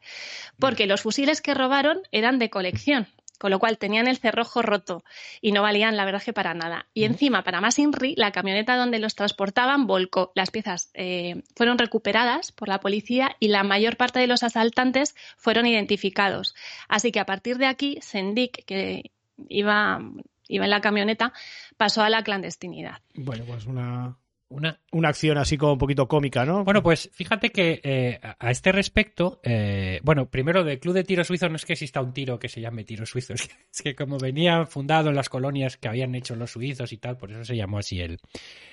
porque 0.60 0.88
los 0.88 1.02
fusiles 1.02 1.42
que 1.42 1.54
robaron 1.54 2.02
eran 2.12 2.38
de 2.38 2.50
colección, 2.50 3.08
con 3.40 3.50
lo 3.50 3.58
cual 3.58 3.80
tenían 3.80 4.08
el 4.08 4.18
cerrojo 4.18 4.62
roto 4.62 5.04
y 5.42 5.52
no 5.52 5.64
valían 5.64 5.98
la 5.98 6.06
verdad 6.06 6.22
que 6.22 6.34
para 6.34 6.54
nada. 6.54 6.88
Y 6.94 7.06
encima, 7.06 7.44
para 7.44 7.62
más 7.62 7.80
INRI, 7.80 8.14
la 8.16 8.32
camioneta 8.32 8.76
donde 8.76 9.00
los 9.00 9.16
transportaban 9.16 9.88
volcó. 9.88 10.32
Las 10.36 10.52
piezas 10.52 10.92
eh, 10.94 11.42
fueron 11.56 11.78
recuperadas 11.78 12.52
por 12.52 12.68
la 12.68 12.80
policía 12.80 13.36
y 13.40 13.48
la 13.48 13.64
mayor 13.64 13.98
parte 13.98 14.20
de 14.20 14.28
los 14.28 14.44
asaltantes 14.44 15.16
fueron 15.38 15.66
identificados. 15.66 16.54
Así 16.88 17.12
que 17.12 17.20
a 17.20 17.26
partir 17.26 17.58
de 17.58 17.66
aquí, 17.66 17.98
Sendik, 18.02 18.66
que 18.66 19.12
iba, 19.48 20.02
iba 20.48 20.66
en 20.66 20.72
la 20.72 20.82
camioneta, 20.82 21.34
pasó 21.78 22.02
a 22.02 22.10
la 22.10 22.24
clandestinidad. 22.24 22.98
Bueno, 23.16 23.46
pues 23.48 23.66
una, 23.66 24.18
Una, 24.52 24.80
una 24.92 25.10
acción 25.10 25.38
así 25.38 25.58
como 25.58 25.74
un 25.74 25.78
poquito 25.78 26.08
cómica, 26.08 26.44
¿no? 26.44 26.64
Bueno, 26.64 26.82
pues 26.82 27.12
fíjate 27.14 27.52
que 27.52 27.80
eh, 27.84 28.20
a 28.40 28.50
este 28.50 28.72
respecto, 28.72 29.40
eh, 29.44 30.00
bueno, 30.02 30.28
primero 30.28 30.64
del 30.64 30.80
Club 30.80 30.96
de 30.96 31.04
Tiro 31.04 31.24
Suizo 31.24 31.48
no 31.50 31.56
es 31.56 31.66
que 31.66 31.74
exista 31.74 32.02
un 32.02 32.14
tiro 32.14 32.40
que 32.40 32.50
se 32.50 32.60
llame 32.60 32.84
Tiro 32.84 33.06
Suizo, 33.06 33.34
es 33.36 33.48
que, 33.48 33.54
es 33.72 33.82
que 33.84 33.94
como 33.96 34.18
venía 34.18 34.66
fundado 34.66 35.10
en 35.10 35.16
las 35.16 35.30
colonias 35.30 35.78
que 35.78 35.88
habían 35.88 36.16
hecho 36.16 36.36
los 36.36 36.50
suizos 36.52 36.92
y 36.94 36.98
tal, 36.98 37.16
por 37.18 37.30
eso 37.30 37.46
se 37.46 37.56
llamó 37.56 37.78
así 37.78 38.02
el, 38.02 38.18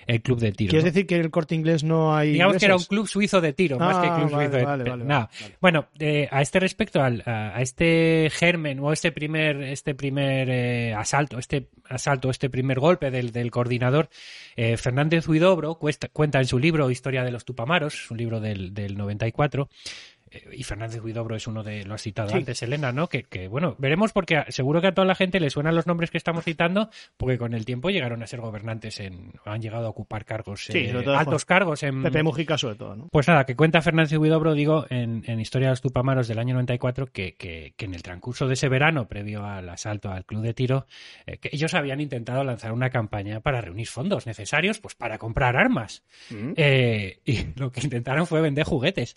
el 0.07 0.23
Club 0.23 0.41
de 0.41 0.53
Tiro. 0.53 0.71
¿Quieres 0.71 0.85
¿no? 0.85 0.91
decir 0.93 1.07
que 1.07 1.17
en 1.17 1.21
el 1.21 1.31
corte 1.31 1.55
inglés 1.55 1.85
no 1.85 2.17
hay. 2.17 2.33
Digamos 2.33 2.57
que 2.57 2.65
era 2.65 2.75
un 2.75 2.79
ingleses? 2.81 2.89
club 2.89 3.07
suizo 3.09 3.41
de 3.43 3.53
tiro, 3.53 3.79
más 3.79 3.99
que 3.99 4.07
Ah, 4.07 4.15
club 4.15 4.31
vale, 4.31 4.45
suizo 4.47 4.57
de 4.57 4.65
vale, 4.65 4.85
pero 4.85 5.05
vale. 5.05 5.27
Bueno, 5.61 5.89
eh, 5.99 6.27
a 6.31 6.41
este 6.41 6.59
respecto, 6.59 7.03
al- 7.03 7.23
a, 7.27 7.55
a 7.55 7.61
este 7.61 8.31
germen 8.33 8.81
o 8.81 8.95
este 8.95 9.12
primer, 9.12 9.62
este 9.62 9.95
primer 9.95 10.49
eh, 10.49 10.95
asalto, 10.95 11.39
este 11.39 11.69
asalto, 11.85 12.31
este 12.31 12.49
primer 12.49 12.81
golpe 12.81 13.11
del, 13.11 13.31
del 13.31 13.51
coordinador, 13.51 14.09
eh, 14.57 14.79
Fernández 14.79 15.29
Huidobro 15.29 15.65
cuesta- 15.74 16.09
cuenta 16.09 16.38
en 16.38 16.46
su 16.46 16.59
libro 16.59 16.90
Historia 16.90 17.24
de 17.24 17.31
los 17.31 17.44
Tupamaros, 17.44 18.11
un 18.11 18.16
libro 18.16 18.40
del, 18.40 18.72
del 18.72 18.96
94, 18.96 19.68
eh, 19.68 20.15
y 20.53 20.62
Fernández 20.62 21.03
Huidobro 21.03 21.37
es 21.37 21.46
uno 21.46 21.62
de, 21.62 21.85
lo 21.85 21.94
has 21.94 22.03
citado 22.03 22.29
Sí. 22.31 22.37
antes, 22.37 22.62
Elena, 22.62 22.92
¿no? 22.92 23.09
Que, 23.09 23.25
que, 23.25 23.49
bueno, 23.49 23.75
veremos 23.79 24.12
porque 24.12 24.44
seguro 24.49 24.81
que 24.81 24.88
a 24.88 24.94
toda 24.94 25.07
la 25.07 25.14
gente 25.14 25.40
le 25.40 25.51
suenan 25.51 25.75
los 25.75 25.87
nombres 25.87 26.11
que 26.11 26.18
estamos 26.18 26.44
citando, 26.44 26.90
porque 27.16 27.38
con 27.38 27.55
el 27.55 27.64
tiempo 27.64 27.90
llegaron 27.90 28.22
a 28.22 28.27
ser 28.27 28.40
gobernantes 28.40 29.01
en, 29.01 29.33
han 29.44 29.61
llegado 29.61 29.87
a 29.87 29.90
ocupar 29.90 30.25
cargos, 30.25 30.64
Sí, 30.64 30.79
eh, 30.79 31.05
altos 31.16 31.44
cargos 31.44 31.83
en, 31.83 32.03
Pepe 32.03 32.22
Mujica, 32.22 32.59
sobre 32.59 32.77
todo, 32.77 32.96
¿no? 32.96 33.09
pues 33.11 33.29
nada, 33.29 33.44
que 33.44 33.57
cuenta 33.57 33.81
Fernández 33.83 34.18
Huidobro, 34.18 34.55
digo, 34.55 34.87
en, 34.90 35.22
en 35.27 35.40
Historia 35.40 35.68
de 35.68 35.72
los 35.72 35.81
Tupamaros 35.81 36.29
del 36.29 36.38
año 36.38 36.55
94, 36.55 37.07
que, 37.07 37.35
que, 37.35 37.75
que 37.77 37.85
en 37.85 37.94
el 37.94 38.03
transcurso 38.03 38.46
de 38.46 38.55
ese 38.55 38.68
verano, 38.68 39.09
previo 39.09 39.44
al 39.44 39.68
asalto 39.68 40.11
al 40.11 40.25
club 40.25 40.42
de 40.42 40.55
tiro, 40.55 40.87
eh, 41.27 41.38
que 41.38 41.51
ellos 41.53 41.75
habían 41.75 42.01
intentado 42.01 42.42
lanzar 42.44 42.72
una 42.72 42.90
campaña 42.90 43.40
para 43.40 43.61
reunir 43.61 43.87
fondos 43.87 44.27
necesarios 44.27 44.79
pues 44.79 44.94
para 44.94 45.18
comprar 45.18 45.57
armas. 45.57 46.03
Mm. 46.31 46.53
Eh, 46.57 47.20
y 47.25 47.46
lo 47.57 47.70
que 47.72 47.81
intentaron 47.81 48.27
fue 48.27 48.40
vender 48.40 48.64
juguetes, 48.64 49.16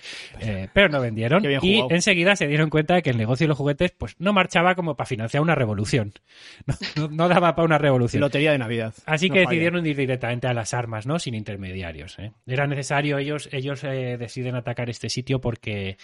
pero 0.73 0.89
no 0.89 1.01
vendieron. 1.09 1.43
Y 1.61 1.83
enseguida 1.89 2.35
se 2.35 2.47
dieron 2.47 2.69
cuenta 2.69 2.95
de 2.95 3.01
que 3.01 3.09
el 3.09 3.17
negocio 3.17 3.45
de 3.45 3.49
los 3.49 3.57
juguetes 3.57 3.91
pues 3.97 4.15
no 4.19 4.33
marchaba 4.33 4.75
como 4.75 4.95
para 4.95 5.07
financiar 5.07 5.41
una 5.43 5.55
revolución. 5.55 6.13
No, 6.95 7.07
no- 7.07 7.09
no 7.09 7.27
daba 7.27 7.55
para 7.55 7.65
una 7.65 7.77
revolución. 7.77 8.21
Lotería 8.21 8.51
de 8.51 8.57
Navidad. 8.57 8.93
Así 9.05 9.27
No 9.29 9.33
que 9.33 9.39
falla. 9.43 9.49
decidieron 9.49 9.85
ir 9.85 9.95
directamente 9.97 10.47
a 10.47 10.53
las 10.53 10.73
armas, 10.73 11.05
¿no? 11.05 11.19
Sin 11.19 11.33
intermediarios. 11.35 12.17
¿eh? 12.19 12.31
Era 12.47 12.67
necesario, 12.67 13.17
ellos, 13.17 13.49
ellos 13.51 13.83
eh, 13.83 14.17
deciden 14.17 14.55
atacar 14.55 14.89
este 14.89 15.09
sitio 15.09 15.39
porque, 15.41 15.97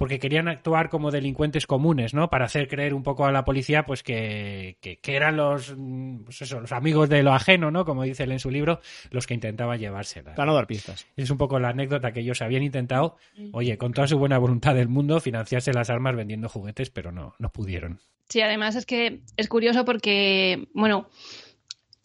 porque 0.00 0.18
querían 0.18 0.48
actuar 0.48 0.88
como 0.88 1.10
delincuentes 1.10 1.66
comunes, 1.66 2.14
¿no? 2.14 2.30
Para 2.30 2.46
hacer 2.46 2.68
creer 2.68 2.94
un 2.94 3.02
poco 3.02 3.26
a 3.26 3.32
la 3.32 3.44
policía, 3.44 3.84
pues 3.84 4.02
que, 4.02 4.78
que, 4.80 4.96
que 4.96 5.14
eran 5.14 5.36
los, 5.36 5.74
mm, 5.76 6.24
pues 6.24 6.40
eso, 6.40 6.58
los 6.58 6.72
amigos 6.72 7.10
de 7.10 7.22
lo 7.22 7.34
ajeno, 7.34 7.70
¿no? 7.70 7.84
Como 7.84 8.04
dice 8.04 8.22
él 8.22 8.32
en 8.32 8.38
su 8.38 8.50
libro, 8.50 8.80
los 9.10 9.26
que 9.26 9.34
intentaban 9.34 9.78
llevársela. 9.78 10.34
Para 10.34 10.46
no 10.46 10.54
dar 10.54 10.66
pistas. 10.66 11.06
Es 11.18 11.28
un 11.28 11.36
poco 11.36 11.58
la 11.60 11.68
anécdota 11.68 12.12
que 12.12 12.20
ellos 12.20 12.40
habían 12.40 12.62
intentado, 12.62 13.18
oye, 13.52 13.76
con 13.76 13.92
toda 13.92 14.06
su 14.06 14.18
buena 14.18 14.38
voluntad 14.38 14.74
del 14.74 14.88
mundo, 14.88 15.20
financiarse 15.20 15.74
las 15.74 15.90
armas 15.90 16.16
vendiendo 16.16 16.48
juguetes, 16.48 16.88
pero 16.88 17.12
no, 17.12 17.34
no 17.38 17.52
pudieron. 17.52 18.00
Sí, 18.30 18.40
además 18.40 18.76
es 18.76 18.86
que 18.86 19.20
es 19.36 19.48
curioso 19.48 19.84
porque, 19.84 20.66
bueno, 20.72 21.10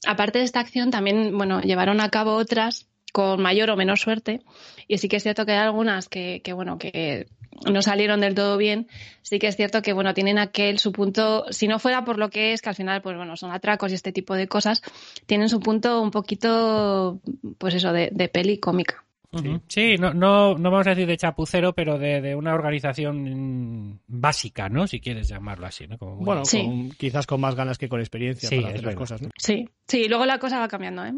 aparte 0.05 0.39
de 0.39 0.43
esta 0.43 0.59
acción 0.59 0.91
también, 0.91 1.37
bueno, 1.37 1.61
llevaron 1.61 2.01
a 2.01 2.09
cabo 2.09 2.33
otras 2.33 2.89
con 3.13 3.41
mayor 3.41 3.69
o 3.69 3.77
menor 3.77 3.97
suerte 3.97 4.41
y 4.89 4.97
sí 4.97 5.07
que 5.07 5.15
es 5.15 5.23
cierto 5.23 5.45
que 5.45 5.53
hay 5.53 5.59
algunas 5.59 6.09
que, 6.09 6.41
que 6.43 6.51
bueno, 6.51 6.77
que 6.77 7.27
no 7.71 7.81
salieron 7.81 8.21
del 8.21 8.35
todo 8.35 8.57
bien, 8.57 8.87
sí 9.21 9.39
que 9.39 9.47
es 9.47 9.55
cierto 9.55 9.81
que, 9.81 9.93
bueno, 9.93 10.13
tienen 10.13 10.37
aquel 10.39 10.79
su 10.79 10.91
punto, 10.91 11.45
si 11.51 11.67
no 11.67 11.79
fuera 11.79 12.03
por 12.05 12.17
lo 12.17 12.29
que 12.29 12.53
es, 12.53 12.61
que 12.61 12.69
al 12.69 12.75
final, 12.75 13.01
pues 13.01 13.15
bueno, 13.17 13.35
son 13.37 13.51
atracos 13.51 13.91
y 13.91 13.95
este 13.95 14.11
tipo 14.11 14.35
de 14.35 14.47
cosas, 14.47 14.81
tienen 15.25 15.49
su 15.49 15.59
punto 15.59 16.01
un 16.01 16.11
poquito, 16.11 17.19
pues 17.57 17.73
eso, 17.75 17.91
de, 17.93 18.09
de 18.11 18.27
peli 18.27 18.57
cómica. 18.59 19.01
Sí, 19.67 19.97
no, 19.97 20.13
no, 20.13 20.57
no 20.57 20.71
vamos 20.71 20.87
a 20.87 20.91
decir 20.91 21.07
de 21.07 21.17
chapucero, 21.17 21.73
pero 21.73 21.99
de, 21.99 22.21
de 22.21 22.35
una 22.35 22.53
organización 22.53 23.99
básica, 24.07 24.69
¿no? 24.69 24.87
Si 24.87 25.01
quieres 25.01 25.27
llamarlo 25.27 25.65
así, 25.67 25.87
¿no? 25.87 25.97
Como 25.97 26.15
Bueno, 26.17 26.45
Sí. 26.45 26.63
con- 26.63 26.89
quizás 26.91 27.27
con 27.27 27.41
más 27.41 27.53
ganas 27.55 27.77
que 27.77 27.89
con 27.89 27.99
experiencia 27.99 28.47
Sí, 28.47 28.55
para 28.55 28.67
es 28.69 28.73
hacer 28.75 28.85
las 28.85 28.95
verdad. 28.95 28.99
cosas, 28.99 29.21
¿no? 29.21 29.29
Sí, 29.37 29.67
sí, 29.87 30.07
luego 30.07 30.25
la 30.25 30.39
cosa 30.39 30.59
va 30.59 30.69
cambiando, 30.69 31.03
¿eh? 31.05 31.11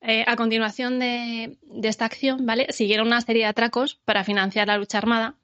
Eh, 0.00 0.24
a 0.26 0.36
continuación 0.36 0.98
de, 0.98 1.58
de 1.62 1.88
esta 1.88 2.04
acción, 2.04 2.46
¿vale? 2.46 2.66
Siguieron 2.70 3.08
una 3.08 3.20
serie 3.20 3.42
de 3.42 3.48
atracos 3.48 3.98
para 4.04 4.22
financiar 4.22 4.68
la 4.68 4.78
lucha 4.78 4.98
armada 4.98 5.34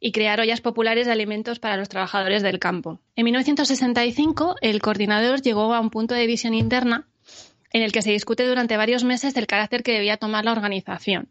y 0.00 0.12
crear 0.12 0.40
ollas 0.40 0.60
populares 0.60 1.06
de 1.06 1.12
alimentos 1.12 1.58
para 1.58 1.76
los 1.76 1.88
trabajadores 1.88 2.42
del 2.42 2.58
campo. 2.58 3.00
En 3.16 3.24
1965, 3.24 4.56
el 4.62 4.80
coordinador 4.80 5.42
llegó 5.42 5.74
a 5.74 5.80
un 5.80 5.90
punto 5.90 6.14
de 6.14 6.26
visión 6.26 6.54
interna 6.54 7.06
en 7.72 7.82
el 7.82 7.92
que 7.92 8.02
se 8.02 8.12
discute 8.12 8.46
durante 8.46 8.76
varios 8.76 9.04
meses 9.04 9.34
del 9.34 9.46
carácter 9.46 9.82
que 9.82 9.92
debía 9.92 10.16
tomar 10.16 10.44
la 10.44 10.52
organización. 10.52 11.28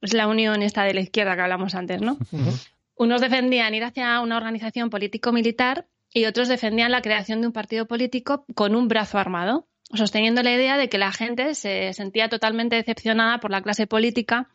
Es 0.00 0.12
la 0.14 0.26
unión 0.26 0.62
esta 0.62 0.84
de 0.84 0.94
la 0.94 1.00
izquierda 1.00 1.34
que 1.34 1.42
hablamos 1.42 1.74
antes, 1.74 2.00
¿no? 2.00 2.18
Unos 2.96 3.20
defendían 3.20 3.74
ir 3.74 3.84
hacia 3.84 4.20
una 4.20 4.36
organización 4.36 4.90
político-militar 4.90 5.88
y 6.12 6.26
otros 6.26 6.48
defendían 6.48 6.92
la 6.92 7.02
creación 7.02 7.40
de 7.40 7.48
un 7.48 7.52
partido 7.52 7.86
político 7.86 8.44
con 8.54 8.76
un 8.76 8.86
brazo 8.86 9.18
armado. 9.18 9.66
Sosteniendo 9.92 10.42
la 10.42 10.52
idea 10.52 10.76
de 10.76 10.88
que 10.88 10.98
la 10.98 11.12
gente 11.12 11.54
se 11.54 11.92
sentía 11.92 12.28
totalmente 12.28 12.76
decepcionada 12.76 13.38
por 13.38 13.50
la 13.50 13.62
clase 13.62 13.86
política 13.86 14.48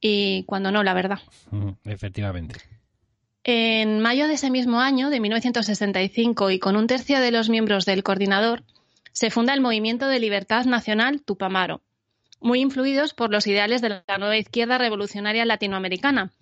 y 0.00 0.44
cuando 0.44 0.70
no, 0.70 0.82
la 0.82 0.94
verdad. 0.94 1.20
Efectivamente. 1.84 2.56
En 3.44 4.00
mayo 4.00 4.26
de 4.26 4.34
ese 4.34 4.50
mismo 4.50 4.80
año, 4.80 5.10
de 5.10 5.20
1965, 5.20 6.50
y 6.50 6.58
con 6.58 6.76
un 6.76 6.86
tercio 6.86 7.20
de 7.20 7.30
los 7.30 7.50
miembros 7.50 7.84
del 7.84 8.02
coordinador, 8.02 8.64
se 9.12 9.30
funda 9.30 9.52
el 9.52 9.60
Movimiento 9.60 10.08
de 10.08 10.18
Libertad 10.18 10.64
Nacional 10.64 11.22
Tupamaro, 11.22 11.82
muy 12.40 12.60
influidos 12.60 13.14
por 13.14 13.30
los 13.30 13.46
ideales 13.46 13.82
de 13.82 14.02
la 14.06 14.18
nueva 14.18 14.36
izquierda 14.36 14.78
revolucionaria 14.78 15.44
latinoamericana, 15.44 16.32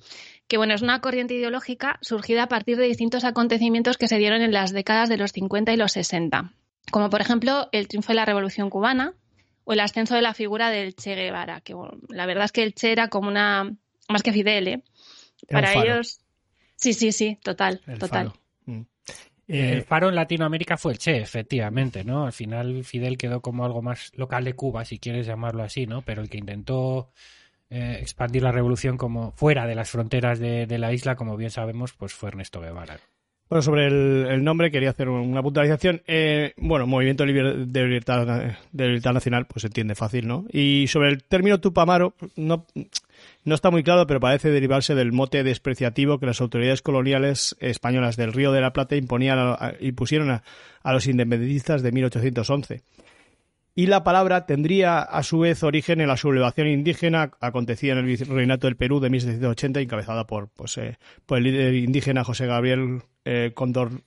que 0.49 0.57
bueno, 0.57 0.75
es 0.75 0.83
una 0.83 1.01
corriente 1.01 1.35
ideológica 1.35 1.99
surgida 2.03 2.45
a 2.45 2.49
partir 2.49 2.77
de 2.77 2.87
distintos 2.87 3.25
acontecimientos 3.25 3.99
que 3.99 4.09
se 4.09 4.19
dieron 4.19 4.41
en 4.41 4.53
las 4.53 4.73
décadas 4.73 5.09
de 5.09 5.17
los 5.17 5.33
50 5.33 5.73
y 5.73 5.77
los 5.77 5.93
60, 5.93 6.53
como 6.91 7.11
por 7.11 7.21
ejemplo 7.21 7.69
el 7.73 7.89
triunfo 7.89 8.09
de 8.09 8.17
la 8.17 8.25
Revolución 8.25 8.71
cubana 8.71 9.15
o 9.65 9.73
el 9.73 9.81
ascenso 9.81 10.15
de 10.15 10.23
la 10.23 10.35
figura 10.35 10.71
del 10.71 10.95
Che 10.95 11.15
Guevara, 11.15 11.61
que 11.61 11.75
bueno, 11.75 11.99
la 12.09 12.27
verdad 12.27 12.45
es 12.47 12.53
que 12.53 12.63
el 12.63 12.75
Che 12.75 12.93
era 12.93 13.09
como 13.09 13.29
una, 13.29 13.73
más 14.09 14.23
que 14.23 14.33
Fidel, 14.33 14.69
¿eh? 14.69 14.83
Era 15.49 15.61
Para 15.61 15.73
faro. 15.73 15.85
ellos, 15.93 16.21
sí, 16.77 16.93
sí, 16.93 17.13
sí, 17.13 17.39
total, 17.43 17.81
El 17.87 17.99
total. 17.99 18.29
faro. 18.31 18.41
Mm. 18.67 18.81
el 19.49 19.79
Eh, 19.79 19.83
faro 19.83 20.09
en 20.09 20.15
Latinoamérica 20.15 20.77
fue 20.77 20.93
el 20.93 20.99
Che, 20.99 21.19
efectivamente, 21.19 22.05
¿no? 22.05 22.27
Al 22.27 22.33
final 22.33 22.85
Fidel 22.85 23.17
quedó 23.19 23.41
como 23.41 23.65
algo 23.65 23.83
más 23.83 24.11
local 24.17 24.45
de 24.45 24.55
Cuba, 24.55 24.85
si 24.85 24.99
quieres 24.99 25.27
llamarlo 25.27 25.63
así, 25.63 25.87
¿no? 25.87 26.03
Pero 26.03 26.23
el 26.23 26.29
que 26.31 26.39
intentó 26.39 27.11
eh, 27.71 27.99
expandir 28.01 28.43
la 28.43 28.53
revolución 28.53 28.97
como 28.99 29.33
fuera 29.33 29.67
de 29.67 29.75
las 29.75 29.91
fronteras 29.91 30.39
de, 30.39 30.67
de 30.67 30.79
la 30.79 30.93
isla, 30.93 31.17
como 31.17 31.37
bien 31.37 31.51
sabemos, 31.51 31.93
pues 31.95 32.13
fue 32.15 32.29
Ernesto 32.31 32.61
Guevara. 32.61 32.99
Bueno, 33.53 33.61
sobre 33.61 33.87
el, 33.89 34.43
nombre 34.43 34.71
quería 34.71 34.89
hacer 34.89 35.11
una 35.11 35.43
puntualización. 35.43 36.01
Eh, 36.07 36.55
bueno, 36.57 36.87
Movimiento 36.87 37.27
de 37.27 37.85
Libertad, 37.85 39.13
Nacional, 39.13 39.45
pues 39.45 39.61
se 39.61 39.67
entiende 39.67 39.95
fácil, 39.95 40.27
¿no? 40.27 40.47
Y 40.51 40.87
sobre 40.89 41.11
el 41.11 41.23
término 41.23 41.61
Tupamaro, 41.61 42.15
no, 42.37 42.65
no 43.45 43.55
está 43.55 43.71
muy 43.71 43.83
claro, 43.83 44.07
pero 44.07 44.21
parece 44.21 44.49
derivarse 44.49 44.95
del 44.95 45.13
mote 45.13 45.45
despreciativo 45.45 46.19
que 46.19 46.25
las 46.25 46.41
autoridades 46.41 46.81
coloniales 46.81 47.55
españolas 47.61 48.17
del 48.17 48.33
Río 48.33 48.53
de 48.53 48.63
la 48.63 48.73
Plata 48.73 48.97
imponían 48.97 49.39
a- 49.39 49.53
a- 49.53 49.75
impusieron 49.81 50.31
a, 50.31 50.43
a 50.83 50.93
los 50.95 51.07
independentistas 51.07 51.83
de 51.83 51.93
1811. 51.93 52.81
Y 53.75 53.87
la 53.87 54.05
palabra 54.05 54.45
tendría 54.45 55.01
a 55.01 55.23
su 55.23 55.41
vez 55.41 55.63
origen 55.63 56.01
en 56.01 56.09
la 56.09 56.19
sublevación 56.19 56.67
indígena 56.69 57.31
acontecida 57.41 57.93
en 57.93 57.99
el 57.99 58.05
virreinato 58.05 58.67
del 58.67 58.77
Perú 58.77 59.01
de 59.01 59.09
1780, 59.09 59.81
encabezada 59.81 60.27
por, 60.27 60.49
pues, 60.49 60.77
eh, 60.77 60.99
por 61.25 61.39
el 61.39 61.45
líder 61.45 61.75
indígena 61.75 62.23
José 62.23 62.47
Gabriel 62.47 63.03
eh, 63.25 63.53
Condor, 63.55 64.03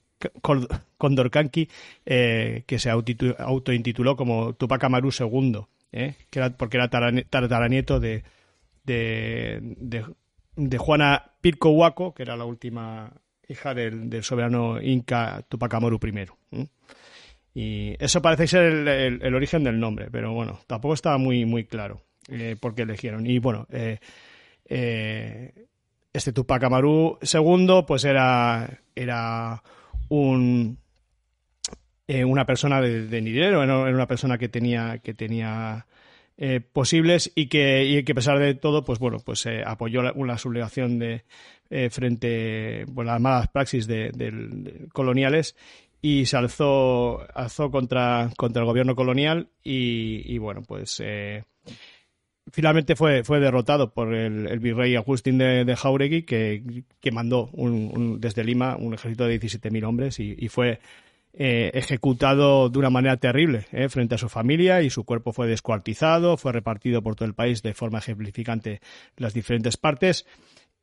Condorcanqui, 0.97 1.69
eh, 2.05 2.63
que 2.67 2.79
se 2.79 2.89
autointituló 2.89 4.15
como 4.15 4.53
Tupac 4.53 4.83
Amaru 4.83 5.09
II, 5.17 5.61
eh, 5.91 6.15
que 6.29 6.39
era, 6.39 6.49
porque 6.51 6.77
era 6.77 6.89
tataranieto 6.89 7.99
de, 7.99 8.23
de, 8.83 9.59
de, 9.61 10.05
de 10.55 10.77
Juana 10.77 11.31
Pirco 11.41 11.69
Huaco, 11.69 12.13
que 12.13 12.23
era 12.23 12.35
la 12.37 12.45
última 12.45 13.11
hija 13.47 13.73
del, 13.73 14.09
del 14.09 14.23
soberano 14.23 14.81
inca 14.81 15.43
Tupac 15.47 15.73
Amaru 15.73 15.99
I. 16.01 16.67
Y 17.57 17.95
eso 18.03 18.21
parece 18.21 18.47
ser 18.47 18.63
el, 18.87 19.33
origen 19.33 19.63
del 19.63 19.79
nombre, 19.79 20.09
pero 20.11 20.33
bueno, 20.33 20.59
tampoco 20.67 20.93
estaba 20.93 21.17
muy, 21.17 21.45
muy 21.45 21.63
claro 21.63 22.01
eh, 22.29 22.57
por 22.59 22.75
qué 22.75 22.81
eligieron. 22.81 23.25
Y 23.25 23.39
bueno, 23.39 23.65
eh, 23.71 23.99
eh, 24.65 25.53
este 26.11 26.33
Tupac 26.33 26.61
Amaru 26.65 27.17
II, 27.21 27.83
pues 27.87 28.03
era, 28.03 28.81
era 28.93 29.63
un, 30.09 30.77
eh, 32.07 32.25
una 32.25 32.45
persona 32.45 32.81
de, 32.81 33.07
de 33.07 33.21
dinero, 33.21 33.63
era 33.63 33.77
una 33.79 34.07
persona 34.07 34.37
que 34.37 34.49
tenía, 34.49 34.99
que 34.99 35.13
tenía 35.13 35.87
eh, 36.37 36.59
posibles 36.59 37.31
y 37.35 37.47
que, 37.47 37.85
y 37.85 38.03
que 38.03 38.11
a 38.11 38.15
pesar 38.15 38.37
de 38.39 38.53
todo, 38.55 38.83
pues 38.83 38.99
bueno, 38.99 39.19
pues 39.23 39.47
apoyó 39.65 40.01
la, 40.03 40.11
una 40.13 40.37
sublevación 40.37 40.99
de 40.99 41.23
frente 41.89 42.85
a 42.95 43.03
las 43.03 43.19
malas 43.21 43.47
praxis 43.47 43.87
de, 43.87 44.11
del- 44.11 44.63
de 44.63 44.87
coloniales 44.93 45.55
y 46.01 46.25
se 46.25 46.37
alzó, 46.37 47.25
contra, 47.71 48.29
contra 48.37 48.61
el 48.61 48.67
gobierno 48.67 48.95
colonial 48.95 49.49
y, 49.63 50.37
bueno, 50.37 50.61
pues 50.61 51.01
eh, 51.03 51.43
finalmente 52.51 52.95
fue, 52.95 53.23
fue 53.23 53.39
derrotado 53.39 53.91
por 53.93 54.13
el, 54.13 54.59
virrey 54.59 54.95
Agustín 54.95 55.37
de, 55.37 55.65
de 55.65 55.75
Jauregui 55.75 56.23
que, 56.23 56.83
que 56.99 57.11
mandó 57.11 57.49
un- 57.53 57.91
un- 57.93 58.21
desde 58.21 58.43
Lima 58.43 58.75
un 58.77 58.93
ejército 58.93 59.25
de 59.25 59.39
17.000 59.39 59.83
hombres 59.83 60.19
y, 60.19 60.35
fue 60.49 60.79
eh, 61.33 61.71
ejecutado 61.73 62.69
de 62.69 62.79
una 62.79 62.89
manera 62.89 63.17
terrible 63.17 63.65
eh, 63.71 63.89
frente 63.89 64.15
a 64.15 64.17
su 64.17 64.29
familia 64.29 64.81
y 64.83 64.89
su 64.89 65.03
cuerpo 65.03 65.33
fue 65.33 65.47
descuartizado, 65.47 66.37
fue 66.37 66.53
repartido 66.53 67.01
por 67.01 67.15
todo 67.15 67.27
el 67.27 67.33
país 67.33 67.61
de 67.61 67.73
forma 67.73 67.97
ejemplificante 67.99 68.79
las 69.17 69.33
diferentes 69.33 69.75
partes 69.75 70.25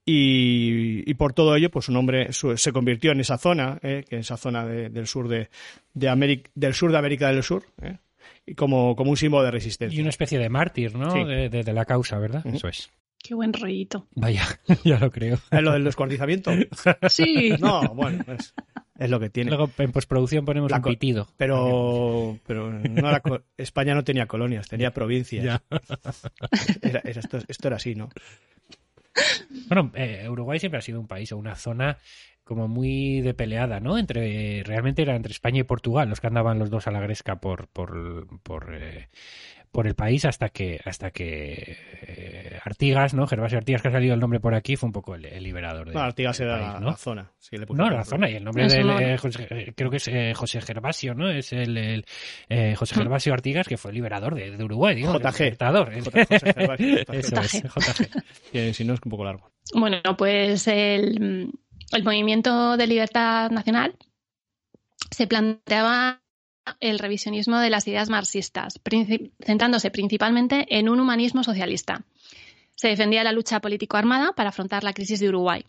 y, 0.04 1.08
y 1.08 1.14
por 1.14 1.32
todo 1.32 1.54
ello 1.56 1.70
pues 1.70 1.86
su 1.86 1.92
nombre 1.92 2.32
su- 2.32 2.56
se 2.56 2.72
convirtió 2.72 3.12
en 3.12 3.20
esa 3.20 3.38
zona, 3.38 3.78
eh, 3.82 4.04
que 4.08 4.16
en 4.16 4.20
esa 4.22 4.36
zona 4.36 4.64
de- 4.66 4.90
del 4.90 5.06
sur 5.06 5.28
de, 5.28 5.48
de 5.94 6.08
América, 6.08 6.50
del 6.54 6.74
sur 6.74 6.90
de 6.92 6.98
América 6.98 7.28
del 7.30 7.42
Sur, 7.42 7.64
eh, 7.82 7.98
y 8.46 8.54
como, 8.54 8.96
como 8.96 9.10
un 9.10 9.16
símbolo 9.16 9.44
de 9.44 9.50
resistencia. 9.52 9.96
Y 9.96 10.00
una 10.00 10.10
especie 10.10 10.38
de 10.38 10.48
mártir, 10.48 10.96
¿no? 10.96 11.10
Sí. 11.12 11.24
De, 11.24 11.48
de- 11.48 11.62
de 11.62 11.72
la 11.72 11.84
causa, 11.84 12.18
¿verdad? 12.18 12.44
Eso 12.46 12.68
es. 12.68 12.90
Qué 13.22 13.34
buen 13.34 13.52
rollito. 13.52 14.08
Vaya, 14.16 14.42
ya 14.84 14.98
lo 14.98 15.10
creo. 15.12 15.38
¿Es 15.50 15.62
lo 15.62 15.72
del 15.72 15.84
descuartizamiento? 15.84 16.50
Sí. 17.08 17.50
No, 17.60 17.82
bueno, 17.94 18.24
es, 18.36 18.52
es 18.98 19.10
lo 19.10 19.20
que 19.20 19.30
tiene. 19.30 19.50
Luego 19.50 19.70
en 19.78 19.92
postproducción 19.92 20.44
ponemos 20.44 20.72
La 20.72 20.78
un 20.78 20.82
pitido. 20.82 21.28
Pero, 21.36 22.36
pero 22.44 22.72
no 22.72 23.08
era 23.08 23.22
España 23.56 23.94
no 23.94 24.02
tenía 24.02 24.26
colonias, 24.26 24.66
tenía 24.66 24.90
provincias. 24.94 25.44
Ya. 25.44 25.62
Era- 26.82 27.00
era- 27.04 27.20
esto, 27.20 27.38
esto 27.46 27.68
era 27.68 27.76
así, 27.76 27.94
¿no? 27.94 28.08
Bueno, 29.68 29.92
eh, 29.94 30.28
Uruguay 30.28 30.58
siempre 30.58 30.78
ha 30.78 30.82
sido 30.82 31.00
un 31.00 31.06
país 31.06 31.32
o 31.32 31.36
una 31.36 31.54
zona 31.54 31.98
como 32.44 32.68
muy 32.68 33.20
de 33.20 33.34
peleada, 33.34 33.80
¿no? 33.80 33.98
Entre 33.98 34.62
realmente 34.64 35.02
era 35.02 35.16
entre 35.16 35.32
España 35.32 35.60
y 35.60 35.64
Portugal 35.64 36.08
los 36.08 36.20
que 36.20 36.26
andaban 36.26 36.58
los 36.58 36.70
dos 36.70 36.86
a 36.86 36.90
la 36.90 37.00
gresca 37.00 37.40
por 37.40 37.68
por 37.68 38.26
por, 38.42 38.74
eh, 38.74 39.08
por 39.72 39.86
el 39.86 39.94
país 39.94 40.24
hasta 40.26 40.50
que 40.50 40.80
hasta 40.84 41.10
que 41.10 41.76
eh, 42.02 42.58
Artigas, 42.62 43.14
¿no? 43.14 43.26
Gervasio 43.26 43.56
Artigas 43.58 43.80
que 43.82 43.88
ha 43.88 43.92
salido 43.92 44.12
el 44.14 44.20
nombre 44.20 44.38
por 44.38 44.54
aquí 44.54 44.76
fue 44.76 44.86
un 44.88 44.92
poco 44.92 45.14
el, 45.14 45.24
el 45.24 45.42
liberador 45.42 45.88
de 45.88 45.94
No, 45.94 46.00
Artigas 46.00 46.38
era 46.40 46.58
país, 46.58 46.72
la, 46.74 46.80
¿no? 46.80 46.86
la 46.90 46.96
zona. 46.96 47.32
sí, 47.38 47.56
le 47.56 47.66
puso 47.66 47.80
No, 47.82 47.88
el 47.88 47.94
la 47.94 48.04
zona 48.04 48.28
y 48.30 48.34
el 48.36 48.44
nombre 48.44 48.68
del 48.68 48.90
eh, 48.90 49.16
José- 49.18 49.46
eh, 49.50 49.72
creo 49.74 49.90
que 49.90 49.96
es 49.96 50.08
eh, 50.08 50.34
José 50.36 50.60
Gervasio, 50.60 51.14
¿no? 51.14 51.30
Es 51.30 51.52
el, 51.54 51.76
el, 51.78 52.04
eh, 52.50 52.74
José 52.76 52.94
Gervasio 52.96 53.32
Artigas 53.32 53.66
que 53.66 53.78
fue 53.78 53.90
el 53.90 53.94
liberador 53.96 54.34
de, 54.34 54.50
de 54.56 54.62
Uruguay, 54.64 54.94
digo, 54.94 55.14
el 55.16 55.22
JG. 55.22 55.38
libertador. 55.40 55.92
J- 56.00 56.24
José 56.26 56.52
Gervasio, 56.52 56.86
JG. 56.98 57.12
Eso 57.14 57.40
es, 57.40 57.62
JG. 57.62 58.22
Que 58.52 58.74
si 58.74 58.84
no 58.84 58.92
es 58.94 59.00
un 59.04 59.10
poco 59.10 59.24
largo. 59.24 59.50
Bueno, 59.74 60.00
pues 60.18 60.68
el, 60.68 61.50
el 61.92 62.04
movimiento 62.04 62.76
de 62.76 62.86
libertad 62.86 63.50
nacional 63.50 63.96
se 65.10 65.26
planteaba 65.26 66.20
el 66.80 66.98
revisionismo 66.98 67.58
de 67.58 67.70
las 67.70 67.86
ideas 67.88 68.10
marxistas, 68.10 68.80
centrándose 69.44 69.90
principalmente 69.90 70.66
en 70.68 70.88
un 70.88 71.00
humanismo 71.00 71.42
socialista. 71.44 72.04
Se 72.74 72.88
defendía 72.88 73.24
la 73.24 73.32
lucha 73.32 73.60
político-armada 73.60 74.32
para 74.32 74.50
afrontar 74.50 74.84
la 74.84 74.92
crisis 74.92 75.20
de 75.20 75.28
Uruguay. 75.28 75.64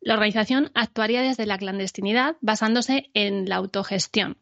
La 0.00 0.14
organización 0.14 0.70
actuaría 0.74 1.22
desde 1.22 1.46
la 1.46 1.58
clandestinidad 1.58 2.36
basándose 2.40 3.10
en 3.14 3.48
la 3.48 3.56
autogestión, 3.56 4.36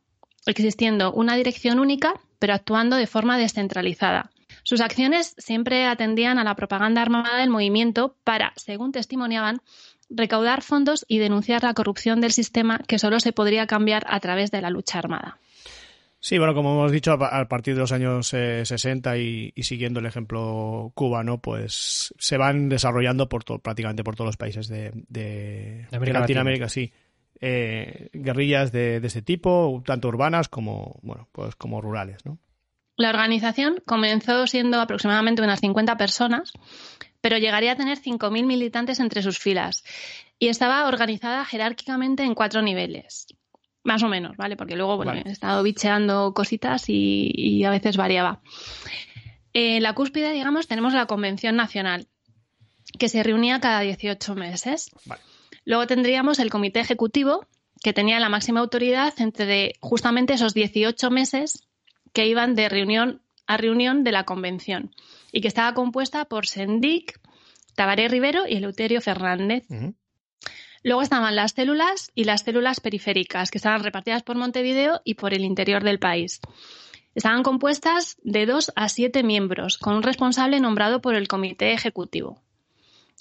existiendo 0.46 1.12
una 1.12 1.36
dirección 1.36 1.78
única, 1.78 2.14
pero 2.38 2.54
actuando 2.54 2.96
de 2.96 3.06
forma 3.06 3.38
descentralizada. 3.38 4.30
Sus 4.64 4.80
acciones 4.80 5.34
siempre 5.38 5.86
atendían 5.86 6.38
a 6.38 6.44
la 6.44 6.56
propaganda 6.56 7.02
armada 7.02 7.38
del 7.38 7.50
movimiento 7.50 8.16
para, 8.24 8.52
según 8.56 8.92
testimoniaban, 8.92 9.60
recaudar 10.10 10.62
fondos 10.62 11.04
y 11.08 11.18
denunciar 11.18 11.62
la 11.62 11.74
corrupción 11.74 12.20
del 12.20 12.32
sistema 12.32 12.78
que 12.86 12.98
solo 12.98 13.18
se 13.20 13.32
podría 13.32 13.66
cambiar 13.66 14.04
a 14.08 14.20
través 14.20 14.50
de 14.50 14.60
la 14.60 14.70
lucha 14.70 14.98
armada. 14.98 15.38
Sí, 16.24 16.38
bueno, 16.38 16.54
como 16.54 16.70
hemos 16.74 16.92
dicho, 16.92 17.10
a 17.10 17.18
pa- 17.18 17.40
a 17.40 17.48
partir 17.48 17.74
de 17.74 17.80
los 17.80 17.90
años 17.90 18.32
eh, 18.32 18.64
60 18.64 19.18
y, 19.18 19.52
y 19.56 19.64
siguiendo 19.64 19.98
el 19.98 20.06
ejemplo 20.06 20.92
cubano, 20.94 21.40
pues 21.42 22.14
se 22.16 22.36
van 22.36 22.68
desarrollando 22.68 23.28
por 23.28 23.42
to- 23.42 23.58
prácticamente 23.58 24.04
por 24.04 24.14
todos 24.14 24.28
los 24.28 24.36
países 24.36 24.68
de, 24.68 24.92
de- 25.08 25.88
De 25.90 25.96
América 25.96 26.18
de 26.18 26.20
Latinoamérica, 26.20 26.68
sí. 26.68 26.92
Eh, 27.40 28.08
guerrillas 28.12 28.70
de, 28.70 29.00
de 29.00 29.06
este 29.08 29.20
tipo, 29.22 29.82
tanto 29.84 30.06
urbanas 30.06 30.48
como, 30.48 31.00
bueno, 31.02 31.28
pues 31.32 31.56
como 31.56 31.80
rurales, 31.80 32.24
¿no? 32.24 32.38
La 32.96 33.10
organización 33.10 33.82
comenzó 33.84 34.46
siendo 34.46 34.80
aproximadamente 34.80 35.42
unas 35.42 35.58
50 35.58 35.96
personas, 35.96 36.52
pero 37.20 37.36
llegaría 37.38 37.72
a 37.72 37.76
tener 37.76 37.98
5.000 37.98 38.46
militantes 38.46 39.00
entre 39.00 39.22
sus 39.22 39.40
filas 39.40 39.82
y 40.38 40.46
estaba 40.48 40.86
organizada 40.86 41.44
jerárquicamente 41.44 42.22
en 42.22 42.36
cuatro 42.36 42.62
niveles. 42.62 43.26
Más 43.84 44.02
o 44.02 44.08
menos, 44.08 44.36
¿vale? 44.36 44.56
Porque 44.56 44.76
luego, 44.76 44.96
bueno, 44.96 45.12
Vale. 45.12 45.24
he 45.26 45.32
estado 45.32 45.62
bicheando 45.62 46.32
cositas 46.34 46.88
y, 46.88 47.30
y 47.34 47.64
a 47.64 47.70
veces 47.70 47.96
variaba. 47.96 48.40
En 49.52 49.82
la 49.82 49.94
cúspide, 49.94 50.32
digamos, 50.32 50.68
tenemos 50.68 50.94
la 50.94 51.06
Convención 51.06 51.56
Nacional, 51.56 52.06
que 52.98 53.08
se 53.08 53.22
reunía 53.22 53.60
cada 53.60 53.80
18 53.80 54.34
meses. 54.34 54.90
Vale. 55.04 55.20
Luego 55.64 55.86
tendríamos 55.86 56.38
el 56.38 56.50
Comité 56.50 56.80
Ejecutivo, 56.80 57.46
que 57.82 57.92
tenía 57.92 58.20
la 58.20 58.28
máxima 58.28 58.60
autoridad 58.60 59.12
entre 59.18 59.74
justamente 59.80 60.34
esos 60.34 60.54
18 60.54 61.10
meses 61.10 61.66
que 62.12 62.26
iban 62.26 62.54
de 62.54 62.68
reunión 62.68 63.22
a 63.46 63.56
reunión 63.56 64.04
de 64.04 64.12
la 64.12 64.24
convención 64.24 64.94
y 65.32 65.40
que 65.40 65.48
estaba 65.48 65.74
compuesta 65.74 66.24
por 66.26 66.46
Sendic, 66.46 67.20
Tabaré 67.74 68.08
Rivero 68.08 68.46
y 68.46 68.56
Eleuterio 68.56 69.00
Fernández. 69.00 69.66
Luego 70.82 71.02
estaban 71.02 71.36
las 71.36 71.52
células 71.52 72.10
y 72.14 72.24
las 72.24 72.42
células 72.42 72.80
periféricas, 72.80 73.50
que 73.50 73.58
estaban 73.58 73.82
repartidas 73.84 74.22
por 74.22 74.36
Montevideo 74.36 75.00
y 75.04 75.14
por 75.14 75.32
el 75.34 75.44
interior 75.44 75.84
del 75.84 75.98
país. 75.98 76.40
Estaban 77.14 77.42
compuestas 77.42 78.16
de 78.22 78.46
dos 78.46 78.72
a 78.74 78.88
siete 78.88 79.22
miembros, 79.22 79.78
con 79.78 79.94
un 79.94 80.02
responsable 80.02 80.60
nombrado 80.60 81.00
por 81.00 81.14
el 81.14 81.28
comité 81.28 81.72
ejecutivo. 81.72 82.40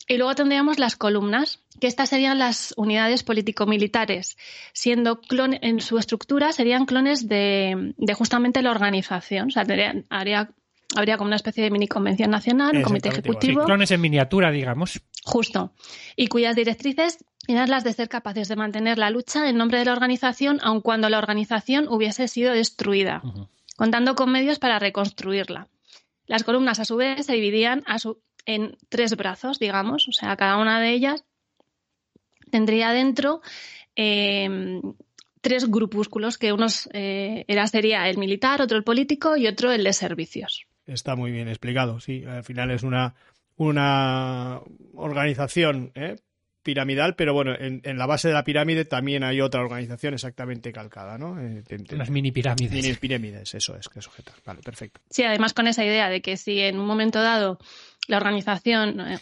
Y 0.08 0.17
luego 0.17 0.34
tendríamos 0.34 0.80
las 0.80 0.95
columnas, 0.95 1.60
que 1.80 1.88
estas 1.88 2.10
serían 2.10 2.39
las 2.39 2.74
unidades 2.78 3.21
político-militares, 3.24 4.38
siendo 4.74 5.21
clon- 5.21 5.60
en 5.62 5.80
su 5.82 6.00
estructura 6.00 6.54
serían 6.54 6.86
clones 6.86 7.28
de, 7.28 7.93
de 7.97 8.13
justamente 8.13 8.62
la 8.63 8.71
organización. 8.71 9.50
O 9.50 9.52
sea, 9.52 9.62
habría, 10.10 10.50
habría 10.95 11.17
como 11.17 11.28
una 11.28 11.36
especie 11.36 11.63
de 11.63 11.69
mini 11.69 11.88
convención 11.88 12.32
nacional, 12.32 12.78
un 12.78 12.82
comité. 12.82 13.12
Sí, 13.12 13.19
ejecutivo. 13.19 13.65
clones 13.65 13.91
en 13.91 14.02
miniatura, 14.02 14.50
digamos. 14.50 15.02
Justo. 15.24 15.74
Y 16.15 16.28
cuyas 16.28 16.56
directrices 16.56 17.24
eran 17.52 17.70
las 17.70 17.84
de 17.84 17.94
ser 17.94 18.10
capaces 18.10 18.48
de 18.48 18.56
mantener 18.56 18.98
la 18.98 19.10
lucha 19.10 19.50
en 19.50 19.58
nombre 19.58 19.80
de 19.80 19.86
la 19.86 19.94
organización, 19.94 20.60
aun 20.64 20.82
cuando 20.82 21.10
la 21.10 21.18
organización 21.18 21.88
hubiese 21.90 22.28
sido 22.28 22.54
destruida, 22.54 23.22
contando 23.78 24.16
con 24.16 24.32
medios 24.32 24.60
para 24.60 24.80
reconstruirla. 24.80 25.68
Las 26.28 26.44
columnas, 26.44 26.80
a 26.80 26.86
su 26.86 26.96
vez, 26.96 27.26
se 27.26 27.34
dividían 27.34 27.84
a 27.88 28.00
su- 28.00 28.20
en 28.46 28.78
tres 28.90 29.16
brazos, 29.16 29.60
digamos, 29.60 30.08
o 30.08 30.12
sea, 30.12 30.36
cada 30.36 30.58
una 30.58 30.80
de 30.80 30.92
ellas 30.92 31.24
tendría 32.50 32.92
dentro 32.92 33.42
eh, 33.96 34.82
tres 35.42 35.70
grupúsculos, 35.70 36.38
que 36.38 36.54
unos 36.54 36.90
eh, 36.94 37.46
era, 37.48 37.68
sería 37.68 38.10
el 38.10 38.18
militar, 38.18 38.62
otro 38.62 38.78
el 38.78 38.84
político 38.84 39.38
y 39.38 39.48
otro 39.48 39.72
el 39.72 39.84
de 39.84 39.94
servicios. 39.94 40.66
Está 40.88 41.16
muy 41.16 41.32
bien 41.32 41.48
explicado, 41.48 42.00
sí. 42.00 42.24
Al 42.26 42.44
final 42.44 42.72
es 42.72 42.84
una, 42.84 43.16
una 43.58 44.62
organización 44.94 45.92
¿eh? 45.96 46.18
Piramidal, 46.63 47.15
pero 47.15 47.34
bueno, 47.34 47.54
en, 47.58 47.82
en 47.84 47.97
la 47.97 48.06
base 48.06 48.28
de 48.28 48.34
la 48.34 48.43
pirámide 48.43 48.86
también 48.86 49.24
hay 49.24 49.41
otra 49.41 49.62
organización 49.62 50.13
exactamente 50.13 50.71
calcada, 50.71 51.17
¿no? 51.17 51.39
Eh, 51.41 51.63
te- 51.67 51.78
te- 51.80 51.95
Unas 51.95 52.10
mini 52.10 52.32
pirámides. 52.32 52.71
mini 52.71 52.93
pirámides, 52.95 53.54
eso 53.56 53.76
es, 53.76 53.89
que 53.89 54.02
sujetas. 54.02 54.36
Vale, 54.45 54.62
perfecto. 54.62 55.02
Sí, 55.10 55.24
además 55.24 55.54
con 55.54 55.67
esa 55.67 55.84
idea 55.86 56.10
de 56.10 56.21
que 56.21 56.38
si 56.38 56.60
en 56.60 56.80
un 56.80 56.86
momento 56.86 57.21
dado 57.21 57.58
la 58.08 58.17
organización 58.17 59.00
eh, 59.02 59.17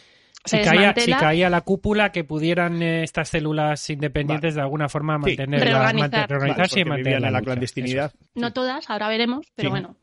Si 0.46 0.58
se 0.58 0.62
caía, 0.64 0.94
si 0.98 1.12
caía 1.12 1.50
la 1.50 1.62
cúpula, 1.62 2.12
que 2.12 2.24
pudieran 2.24 2.82
eh, 2.82 3.04
estas 3.04 3.30
células 3.30 3.90
independientes 3.90 4.56
de 4.56 4.62
alguna 4.62 4.88
forma 4.90 5.16
Sí. 5.16 5.22
mantener 5.38 5.62
Reorganizar. 5.62 5.96
mantener- 6.12 6.30
reorganizarse 6.30 6.80
y 6.80 6.84
Vale, 6.84 7.04
mantener 7.04 7.32
la 7.32 7.42
clandestinidad. 7.42 8.14
no 8.36 8.54
todas, 8.54 8.90
ahora 8.90 9.08
veremos, 9.10 9.46
pero 9.56 9.68
Sí. 9.68 9.72
bueno. 9.72 9.96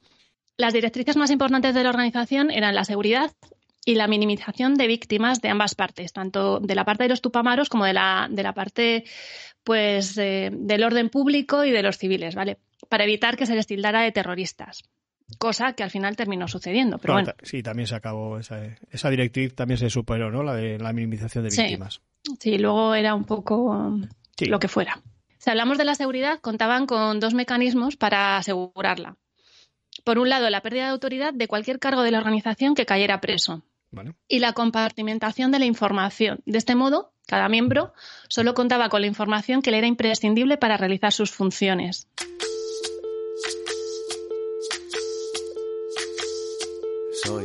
Las 0.58 0.72
directrices 0.72 1.16
más 1.18 1.30
importantes 1.30 1.74
de 1.74 1.82
la 1.82 1.90
organización 1.90 2.50
eran 2.50 2.74
la 2.74 2.84
seguridad 2.84 3.30
y 3.86 3.94
la 3.94 4.08
minimización 4.08 4.74
de 4.74 4.88
víctimas 4.88 5.40
de 5.40 5.48
ambas 5.48 5.76
partes, 5.76 6.12
tanto 6.12 6.58
de 6.58 6.74
la 6.74 6.84
parte 6.84 7.04
de 7.04 7.08
los 7.08 7.22
tupamaros 7.22 7.68
como 7.70 7.84
de 7.86 7.92
la, 7.94 8.26
de 8.28 8.42
la 8.42 8.52
parte 8.52 9.04
pues, 9.62 10.18
eh, 10.18 10.50
del 10.52 10.82
orden 10.84 11.08
público 11.08 11.64
y 11.64 11.70
de 11.70 11.82
los 11.82 11.96
civiles, 11.96 12.34
¿vale? 12.34 12.58
Para 12.88 13.04
evitar 13.04 13.36
que 13.36 13.46
se 13.46 13.54
les 13.54 13.66
tildara 13.66 14.02
de 14.02 14.10
terroristas. 14.12 14.82
Cosa 15.38 15.72
que 15.74 15.84
al 15.84 15.90
final 15.90 16.16
terminó 16.16 16.48
sucediendo, 16.48 16.98
pero 16.98 17.14
Bueno, 17.14 17.26
bueno. 17.26 17.38
Sí, 17.42 17.62
también 17.62 17.86
se 17.86 17.94
acabó 17.94 18.38
esa, 18.38 18.60
esa 18.90 19.08
directriz, 19.08 19.54
también 19.54 19.78
se 19.78 19.88
superó, 19.88 20.30
¿no? 20.32 20.42
La 20.42 20.54
de 20.54 20.78
la 20.78 20.92
minimización 20.92 21.44
de 21.44 21.50
Sí. 21.52 21.62
víctimas. 21.62 22.00
Sí, 22.40 22.58
luego 22.58 22.94
era 22.94 23.14
un 23.14 23.24
poco 23.24 23.98
Sí. 24.36 24.46
lo 24.46 24.58
que 24.58 24.68
fuera. 24.68 25.00
Si 25.38 25.48
hablamos 25.50 25.78
de 25.78 25.84
la 25.84 25.94
seguridad, 25.94 26.40
contaban 26.40 26.86
con 26.86 27.20
dos 27.20 27.34
mecanismos 27.34 27.96
para 27.96 28.36
asegurarla. 28.36 29.16
Por 30.04 30.18
un 30.18 30.28
lado, 30.28 30.50
la 30.50 30.60
pérdida 30.60 30.84
de 30.86 30.90
autoridad 30.90 31.32
de 31.32 31.46
cualquier 31.48 31.78
cargo 31.78 32.02
de 32.02 32.10
la 32.10 32.18
organización 32.18 32.74
que 32.74 32.84
cayera 32.84 33.20
preso 33.20 33.62
Vale. 33.90 34.14
y 34.28 34.40
la 34.40 34.52
compartimentación 34.52 35.52
de 35.52 35.58
la 35.58 35.64
información. 35.64 36.40
De 36.44 36.58
este 36.58 36.74
modo, 36.74 37.12
cada 37.26 37.48
miembro 37.48 37.92
solo 38.28 38.54
contaba 38.54 38.88
con 38.88 39.00
la 39.00 39.06
información 39.06 39.62
que 39.62 39.70
le 39.70 39.78
era 39.78 39.86
imprescindible 39.86 40.58
para 40.58 40.76
realizar 40.76 41.12
sus 41.12 41.30
funciones. 41.30 42.08
Soy, 47.24 47.44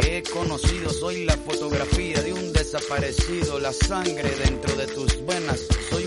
he 0.00 0.22
conocido, 0.22 0.90
soy 0.90 1.24
la 1.24 1.36
fotografía 1.36 2.22
de 2.22 2.32
un 2.32 2.52
desaparecido, 2.52 3.58
la 3.58 3.72
sangre 3.72 4.30
dentro 4.44 4.74
de 4.76 4.86
tus 4.86 5.24
venas, 5.26 5.66
soy 5.90 6.06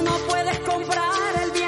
No 0.11 0.17
puedes 0.27 0.59
comprar 0.59 1.41
el 1.41 1.60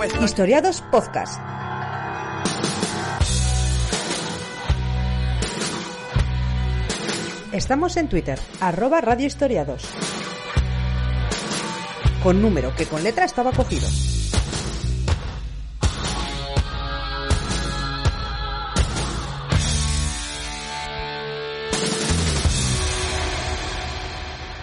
Historiados 0.00 0.80
Podcast. 0.90 1.38
Estamos 7.52 7.98
en 7.98 8.08
Twitter, 8.08 8.38
arroba 8.60 9.02
Radio 9.02 9.26
Historiados. 9.26 9.84
Con 12.22 12.40
número 12.40 12.74
que 12.76 12.86
con 12.86 13.02
letra 13.02 13.26
estaba 13.26 13.52
cogido. 13.52 13.86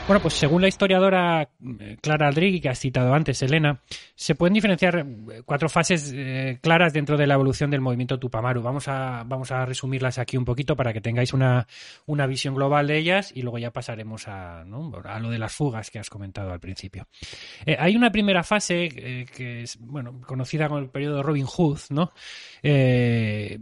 Bueno, 0.08 0.22
pues 0.22 0.36
según 0.36 0.62
la 0.62 0.70
historiadora 0.70 1.50
eh, 1.82 1.98
Clara 2.02 2.30
Aldrigui, 2.30 2.62
que 2.62 2.70
has 2.70 2.80
citado 2.80 3.14
antes, 3.14 3.42
Elena, 3.42 3.82
se 4.16 4.36
pueden 4.36 4.54
diferenciar 4.54 5.00
eh, 5.00 5.42
cuatro 5.46 5.68
fases 5.68 6.14
eh, 6.16 6.60
claras 6.62 6.94
dentro 6.94 7.18
de 7.18 7.28
la 7.28 7.34
evolución 7.34 7.70
del 7.70 7.82
movimiento 7.82 8.18
Tupamaru. 8.18 8.62
Vamos 8.62 8.88
a, 8.88 9.26
vamos 9.26 9.52
a 9.52 9.66
resumirlas 9.66 10.18
aquí 10.18 10.38
un 10.38 10.46
poquito 10.46 10.78
para 10.78 10.94
que 10.94 11.02
tengáis 11.02 11.34
una, 11.34 11.68
una 12.06 12.26
visión 12.26 12.56
global 12.56 12.88
de 12.88 12.98
ellas 12.98 13.34
y 13.36 13.42
luego 13.42 13.58
ya 13.58 13.72
pasaremos 13.72 14.30
a, 14.30 14.62
a 14.62 15.20
lo 15.20 15.30
de 15.30 15.40
las 15.40 15.54
fugas 15.54 15.92
que 15.92 16.00
has 16.00 16.10
comentado 16.10 16.54
al 16.54 16.62
principio. 16.62 17.08
Hay 17.78 17.98
una 17.98 18.10
primera 18.10 18.44
fase 18.44 18.86
eh, 18.86 19.26
que 19.36 19.64
es 19.64 19.78
bueno, 19.78 20.22
conocida 20.26 20.70
como 20.70 20.80
el 20.80 20.90
periodo 20.90 21.22
Robin 21.22 21.46
Hood, 21.46 21.80
¿no? 21.90 22.14
Eh, 22.64 23.60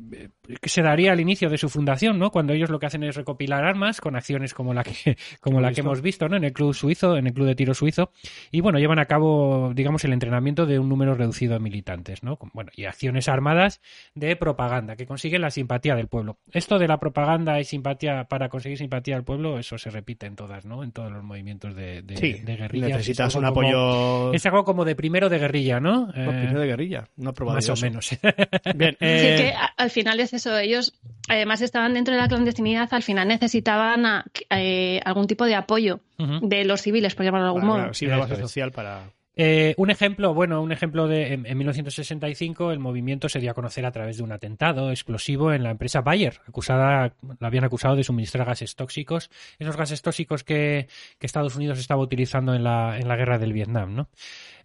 que 0.62 0.70
se 0.70 0.84
daría 0.84 1.12
al 1.12 1.20
inicio 1.20 1.50
de 1.50 1.58
su 1.58 1.70
fundación, 1.70 2.20
¿no? 2.20 2.30
Cuando 2.32 2.54
ellos 2.54 2.70
lo 2.70 2.78
que 2.80 2.86
hacen 2.86 3.04
es 3.04 3.16
recopilar 3.16 3.64
armas 3.66 4.00
con 4.00 4.16
acciones 4.16 4.54
como 4.54 4.74
la 4.76 4.84
que, 4.84 5.18
como 5.42 5.60
la 5.60 5.72
que 5.72 5.82
hemos 5.82 6.02
visto, 6.02 6.30
¿no? 6.30 6.38
En 6.38 6.44
el 6.44 6.54
club 6.54 6.74
suizo, 6.74 7.18
en 7.18 7.26
el 7.28 7.34
club 7.34 7.48
de 7.48 7.56
tiro 7.56 7.74
suizo, 7.74 8.12
y 8.52 8.62
bueno, 8.62 8.78
llevan 8.78 9.00
a 9.00 9.06
cabo, 9.06 9.72
digamos, 9.74 10.04
el 10.06 10.14
entrenamiento 10.14 10.66
de 10.68 10.78
un 10.78 10.88
número 10.88 11.16
reducido 11.16 11.54
de 11.54 11.60
militantes, 11.60 12.22
¿no? 12.24 12.38
Bueno, 12.54 12.70
y 12.76 12.86
acciones 12.86 13.28
armadas 13.28 13.82
de 14.14 14.36
propaganda 14.36 14.96
que 14.96 15.06
consiguen 15.08 15.42
la 15.42 15.50
simpatía 15.50 15.96
del 15.96 16.08
pueblo. 16.08 16.38
Esto 16.52 16.78
de 16.78 16.88
la 16.88 17.00
propaganda 17.00 17.60
y 17.60 17.64
simpatía 17.66 18.26
para 18.26 18.48
conseguir 18.50 18.78
simpatía 18.78 19.16
del 19.16 19.24
pueblo, 19.24 19.58
eso 19.58 19.78
se 19.80 19.90
repite 19.90 20.28
en 20.28 20.36
todas, 20.36 20.66
¿no? 20.66 20.84
En 20.84 20.92
todos 20.92 21.12
los 21.12 21.24
movimientos 21.24 21.76
de, 21.76 22.04
de, 22.04 22.18
Sí, 22.18 22.34
de 22.34 22.56
guerrillas. 22.56 22.90
necesitas 22.92 23.30
Es 23.30 23.36
un 23.36 23.46
como- 23.46 23.62
apoyo 23.68 24.34
Es 24.34 24.46
algo 24.46 24.64
como 24.64 24.86
de 24.86 24.96
primero 24.96 25.28
de 25.28 25.40
guerrilla, 25.40 25.80
¿no? 25.80 26.06
no, 26.08 26.10
Eh, 26.12 26.28
primero 26.40 26.60
de 26.60 26.68
guerrilla, 26.68 27.08
no 27.18 27.34
probado 27.34 27.58
más 27.58 27.70
o 27.70 27.76
menos. 27.84 28.10
Bien, 28.86 28.98
Así 29.02 29.26
eh, 29.28 29.36
que 29.38 29.54
a- 29.54 29.74
al 29.78 29.90
final 29.90 30.20
es 30.20 30.34
eso, 30.34 30.58
ellos 30.58 30.94
además 31.28 31.62
estaban 31.62 31.94
dentro 31.94 32.14
de 32.14 32.22
la 32.22 32.28
clandestinidad, 32.28 32.88
al 32.92 33.04
final 33.04 33.28
necesitaban 33.28 34.06
a- 34.06 34.26
eh, 34.52 35.02
algún 35.06 35.28
tipo 35.28 35.46
de 35.46 35.56
apoyo 35.56 36.00
de 36.18 36.66
los 36.66 36.82
civiles, 36.82 37.16
por 37.16 37.26
llamarlo 37.26 37.46
de 37.46 37.50
algún 37.50 37.62
claro, 37.62 37.74
modo. 37.74 37.82
claro, 37.84 37.94
sí, 37.94 38.06
una 38.06 38.18
base 38.18 38.36
social 38.38 38.72
para... 38.72 39.04
Eh, 39.36 39.74
un 39.78 39.90
ejemplo, 39.90 40.34
bueno, 40.34 40.62
un 40.62 40.72
ejemplo 40.72 41.08
de 41.08 41.34
en, 41.34 41.46
en 41.46 41.58
1965 41.58 42.72
el 42.72 42.80
movimiento 42.80 43.28
se 43.28 43.40
dio 43.40 43.52
a 43.52 43.54
conocer 43.54 43.86
a 43.86 43.92
través 43.92 44.18
de 44.18 44.24
un 44.24 44.32
atentado 44.32 44.92
explosivo 44.92 45.52
en 45.52 45.64
la 45.64 45.72
empresa 45.72 46.02
Bayer, 46.02 46.40
acusada, 46.48 47.14
la 47.40 47.48
habían 47.48 47.64
acusado 47.64 47.96
de 47.96 48.04
suministrar 48.04 48.48
gases 48.48 48.76
tóxicos, 48.76 49.30
esos 49.60 49.76
gases 49.76 50.02
tóxicos 50.02 50.44
que, 50.44 50.88
que 51.20 51.26
Estados 51.26 51.56
Unidos 51.56 51.80
estaba 51.80 52.02
utilizando 52.02 52.54
en 52.54 52.64
la, 52.64 52.98
en 52.98 53.08
la 53.08 53.16
guerra 53.16 53.38
del 53.38 53.54
Vietnam, 53.54 53.96
¿no? 53.96 54.10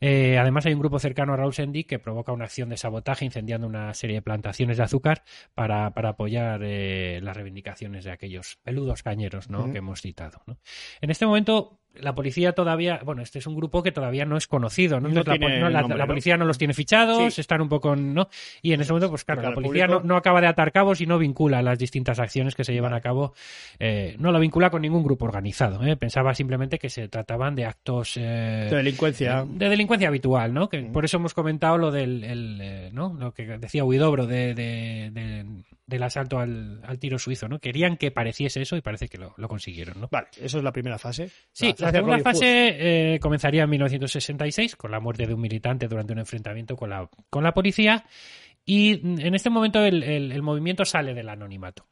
Eh, 0.01 0.39
además 0.39 0.65
hay 0.65 0.73
un 0.73 0.81
grupo 0.81 0.99
cercano 0.99 1.35
a 1.35 1.37
Raúl 1.37 1.53
Sendic 1.53 1.87
que 1.87 1.99
provoca 1.99 2.33
una 2.33 2.47
acción 2.47 2.71
de 2.71 2.79
sabotaje 2.79 3.25
incendiando 3.27 3.67
una 3.67 3.93
serie 3.93 4.17
de 4.17 4.23
plantaciones 4.23 4.79
de 4.79 4.85
azúcar 4.85 5.25
para, 5.55 5.91
para 5.91 6.11
apoyar 6.11 6.63
eh, 6.65 7.21
las 7.23 7.37
reivindicaciones 7.37 8.05
de 8.05 8.11
aquellos 8.11 8.59
peludos 8.63 9.03
cañeros, 9.03 9.51
¿no? 9.51 9.71
Que 9.71 9.79
hemos 9.79 10.01
citado, 10.01 10.43
¿no? 10.47 10.59
En 11.01 11.11
este 11.11 11.27
momento 11.27 11.81
la 11.95 12.15
policía 12.15 12.53
todavía, 12.53 13.01
bueno, 13.05 13.23
este 13.23 13.39
es 13.41 13.47
un 13.47 13.57
grupo 13.57 13.83
que 13.83 13.93
todavía 13.93 14.25
no 14.25 14.37
es 14.37 14.47
conocido, 14.47 15.01
¿no? 15.01 15.09
No 15.09 15.21
Entonces, 15.21 15.41
la, 15.41 15.47
tiene 15.47 15.61
no, 15.61 15.69
la- 15.71 15.81
nombre, 15.81 15.99
la 15.99 16.05
¿no? 16.05 16.09
policía 16.09 16.37
no 16.37 16.45
los 16.45 16.57
tiene 16.57 16.73
fichados, 16.73 17.35
Sí. 17.35 17.41
están 17.41 17.61
un 17.61 17.69
poco, 17.69 17.97
¿no? 17.97 18.29
Y 18.63 18.73
en 18.73 18.81
ese 18.81 18.93
momento, 18.93 19.11
pues 19.11 19.25
claro, 19.25 19.43
la 19.43 19.53
policía 19.53 19.87
público- 19.87 20.03
no, 20.03 20.09
no 20.15 20.17
acaba 20.17 20.41
de 20.41 20.47
atar 20.47 20.73
cabos 20.73 21.01
y 21.01 21.07
no 21.07 21.19
vincula 21.19 21.63
las 21.63 21.79
distintas 21.79 22.19
acciones 22.21 22.55
que 22.55 22.65
se 22.65 22.73
llevan 22.73 22.95
a 22.95 23.01
cabo, 23.01 23.35
eh, 23.79 24.17
no 24.19 24.31
lo 24.33 24.39
vincula 24.41 24.71
con 24.71 24.83
ningún 24.83 25.03
grupo 25.03 25.25
organizado, 25.25 25.83
¿eh? 25.85 25.97
Pensaba 25.97 26.35
simplemente 26.35 26.79
que 26.79 26.91
se 26.91 27.09
trataban 27.09 27.55
de 27.55 27.65
actos 27.65 28.17
eh, 28.17 28.69
de 28.71 28.77
delincuencia. 28.77 29.45
de 29.49 29.69
delincuencia 29.69 30.09
habitual, 30.09 30.55
¿no? 30.55 30.69
Que 30.69 30.83
por 30.83 31.05
eso 31.05 31.17
hemos 31.17 31.35
comentado 31.35 31.77
lo 31.77 31.91
del, 31.91 32.25
el, 32.25 32.59
eh, 32.63 32.91
¿no? 32.93 33.15
Lo 33.19 33.33
que 33.33 33.45
decía 33.59 33.85
Huidobro 33.85 34.27
de, 34.27 34.55
de- 34.55 35.11
de- 35.13 35.65
del 35.87 36.03
asalto 36.05 36.39
al, 36.39 36.81
al 36.85 36.99
tiro 37.01 37.19
suizo, 37.19 37.49
¿no? 37.49 37.59
Querían 37.59 37.97
que 37.97 38.13
pareciese 38.13 38.63
eso 38.63 38.77
y 38.77 38.81
parece 38.81 39.09
que 39.09 39.19
lo, 39.19 39.35
lo 39.37 39.49
consiguieron, 39.49 40.01
¿no? 40.01 40.09
Vale, 40.09 40.29
eso 40.41 40.59
es 40.59 40.63
la 40.65 40.71
primera 40.71 40.99
fase. 40.99 41.31
Sí, 41.53 41.75
la 41.81 41.91
segunda 41.93 42.17
fase 42.25 43.15
eh, 43.15 43.19
comenzaría 43.21 43.65
en 43.65 43.71
1966 43.71 44.77
con 44.77 44.91
la 44.91 45.01
muerte 45.01 45.27
de 45.27 45.35
un 45.35 45.41
militante 45.41 45.89
durante 45.89 46.13
un 46.13 46.19
enfrentamiento 46.21 46.77
con 46.77 46.91
la, 46.91 47.09
con 47.31 47.43
la 47.45 47.53
policía 47.53 48.05
y 48.65 49.01
en 49.23 49.35
este 49.35 49.51
momento 49.51 49.83
el, 49.85 50.03
el- 50.03 50.33
el 50.33 50.43
movimiento 50.43 50.85
sale 50.85 51.15
del 51.15 51.29
anonimato. 51.29 51.87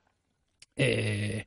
Eh, 0.76 1.44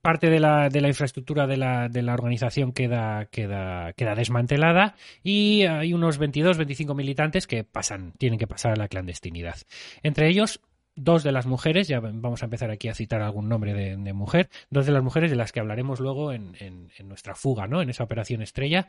parte 0.00 0.30
de 0.30 0.40
la, 0.40 0.68
de 0.68 0.80
la 0.80 0.88
infraestructura 0.88 1.46
de 1.46 1.56
la, 1.56 1.88
de 1.88 2.02
la 2.02 2.14
organización 2.14 2.72
queda, 2.72 3.26
queda, 3.26 3.92
queda 3.92 4.14
desmantelada 4.16 4.96
y 5.22 5.62
hay 5.62 5.92
unos 5.94 6.18
22, 6.18 6.56
25 6.58 6.94
militantes 6.94 7.46
que 7.46 7.62
pasan, 7.62 8.12
tienen 8.18 8.38
que 8.38 8.48
pasar 8.48 8.72
a 8.72 8.76
la 8.76 8.88
clandestinidad. 8.88 9.56
Entre 10.02 10.28
ellos, 10.28 10.60
dos 10.94 11.22
de 11.22 11.32
las 11.32 11.46
mujeres, 11.46 11.88
ya 11.88 12.00
vamos 12.00 12.42
a 12.42 12.46
empezar 12.46 12.70
aquí 12.70 12.88
a 12.88 12.94
citar 12.94 13.22
algún 13.22 13.48
nombre 13.48 13.72
de, 13.74 13.96
de 13.96 14.12
mujer, 14.12 14.50
dos 14.70 14.86
de 14.86 14.92
las 14.92 15.02
mujeres 15.02 15.30
de 15.30 15.36
las 15.36 15.52
que 15.52 15.60
hablaremos 15.60 16.00
luego 16.00 16.32
en, 16.32 16.54
en- 16.60 16.90
en 16.98 17.08
nuestra 17.08 17.34
fuga, 17.34 17.66
¿no? 17.66 17.80
En 17.82 17.90
esa 17.90 18.04
operación 18.04 18.42
estrella, 18.42 18.88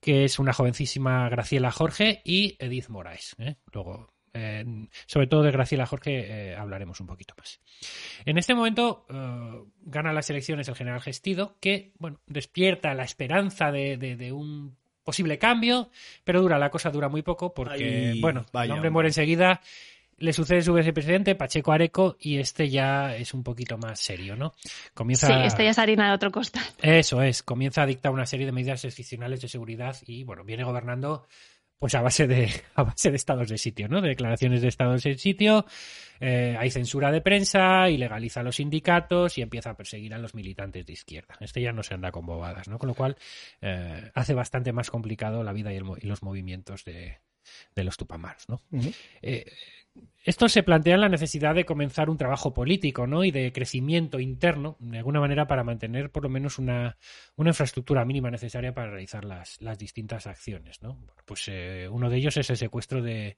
que 0.00 0.24
es 0.24 0.38
una 0.38 0.52
jovencísima 0.52 1.28
Graciela 1.28 1.70
Jorge 1.70 2.20
y 2.24 2.56
Edith 2.58 2.88
Moraes. 2.88 3.34
¿eh? 3.38 3.56
Luego, 3.72 4.12
eh, 4.34 4.64
sobre 5.06 5.26
todo 5.28 5.42
de 5.42 5.50
Graciela 5.52 5.86
Jorge 5.86 6.50
eh, 6.50 6.56
hablaremos 6.56 7.00
un 7.00 7.06
poquito 7.06 7.34
más. 7.38 7.60
En 8.24 8.36
este 8.38 8.54
momento 8.54 9.06
eh, 9.08 9.62
gana 9.82 10.12
las 10.12 10.28
elecciones 10.30 10.68
el 10.68 10.74
general 10.74 11.00
Gestido, 11.00 11.56
que 11.60 11.92
bueno, 11.98 12.20
despierta 12.26 12.92
la 12.94 13.04
esperanza 13.04 13.70
de, 13.72 13.96
de- 13.96 14.16
de 14.16 14.32
un 14.32 14.76
posible 15.04 15.38
cambio, 15.38 15.88
pero 16.24 16.42
dura, 16.42 16.58
la 16.58 16.70
cosa 16.70 16.90
dura 16.90 17.08
muy 17.08 17.22
poco 17.22 17.54
porque, 17.54 18.10
Ay, 18.14 18.20
bueno, 18.20 18.44
vaya, 18.52 18.72
el 18.72 18.78
hombre. 18.78 18.90
muere 18.90 19.08
enseguida, 19.10 19.60
le 20.18 20.32
sucede 20.32 20.62
su 20.62 20.72
vicepresidente, 20.72 21.34
Pacheco 21.34 21.72
Areco, 21.72 22.16
y 22.20 22.38
este 22.38 22.68
ya 22.70 23.14
es 23.16 23.34
un 23.34 23.42
poquito 23.42 23.76
más 23.78 24.00
serio, 24.00 24.34
¿no? 24.36 24.52
Comienza 24.94 25.26
Sí, 25.26 25.32
esta 25.44 25.62
ya 25.62 25.70
es 25.70 25.78
harina 25.78 26.08
de 26.08 26.14
otro 26.14 26.30
costal. 26.30 26.64
eso 26.80 27.22
es, 27.22 27.42
comienza 27.42 27.82
a 27.82 27.86
dictar 27.86 28.12
una 28.12 28.26
serie 28.26 28.46
de 28.46 28.52
medidas 28.52 28.84
excepcionales 28.84 29.40
de 29.40 29.48
seguridad 29.48 29.96
y 30.06 30.24
bueno, 30.24 30.44
viene 30.44 30.64
gobernando 30.64 31.26
pues 31.78 31.94
a 31.94 32.00
base 32.00 32.26
de 32.26 32.48
a 32.74 32.84
base 32.84 33.10
de 33.10 33.16
estados 33.16 33.50
de 33.50 33.58
sitio, 33.58 33.86
¿no? 33.88 34.00
De 34.00 34.08
declaraciones 34.08 34.62
de 34.62 34.68
estados 34.68 35.02
de 35.02 35.18
sitio, 35.18 35.66
eh, 36.20 36.56
hay 36.58 36.70
censura 36.70 37.12
de 37.12 37.20
prensa, 37.20 37.90
ilegaliza 37.90 38.40
a 38.40 38.42
los 38.42 38.56
sindicatos 38.56 39.36
y 39.36 39.42
empieza 39.42 39.70
a 39.70 39.76
perseguir 39.76 40.14
a 40.14 40.18
los 40.18 40.34
militantes 40.34 40.86
de 40.86 40.94
izquierda. 40.94 41.36
Este 41.40 41.60
ya 41.60 41.72
no 41.72 41.82
se 41.82 41.92
anda 41.92 42.10
con 42.10 42.24
bobadas, 42.24 42.66
¿no? 42.68 42.78
Con 42.78 42.88
lo 42.88 42.94
cual 42.94 43.18
eh, 43.60 44.10
hace 44.14 44.32
bastante 44.32 44.72
más 44.72 44.90
complicado 44.90 45.44
la 45.44 45.52
vida 45.52 45.70
y, 45.70 45.76
el 45.76 45.84
mo- 45.84 45.98
y 46.00 46.06
los 46.06 46.22
movimientos 46.22 46.82
de, 46.86 47.18
de 47.74 47.84
los 47.84 47.98
tupamaros, 47.98 48.48
¿no? 48.48 48.62
Eh, 49.20 49.44
esto 50.26 50.48
se 50.48 50.64
plantea 50.64 50.96
la 50.96 51.08
necesidad 51.08 51.54
de 51.54 51.64
comenzar 51.64 52.10
un 52.10 52.18
trabajo 52.18 52.52
político 52.52 53.06
¿no? 53.06 53.22
y 53.22 53.30
de 53.30 53.52
crecimiento 53.52 54.18
interno, 54.18 54.76
de 54.80 54.98
alguna 54.98 55.20
manera, 55.20 55.46
para 55.46 55.62
mantener 55.62 56.10
por 56.10 56.24
lo 56.24 56.28
menos 56.28 56.58
una, 56.58 56.96
infraestructura 57.38 58.04
mínima 58.04 58.28
necesaria 58.28 58.74
para 58.74 58.90
realizar 58.90 59.24
las, 59.24 59.62
las 59.62 59.78
distintas 59.78 60.26
acciones. 60.26 60.82
¿no? 60.82 60.94
Bueno, 60.94 61.22
pues 61.24 61.44
eh, 61.46 61.88
uno 61.88 62.10
de 62.10 62.16
ellos 62.16 62.36
es 62.38 62.50
el 62.50 62.56
secuestro 62.56 63.02
de, 63.02 63.36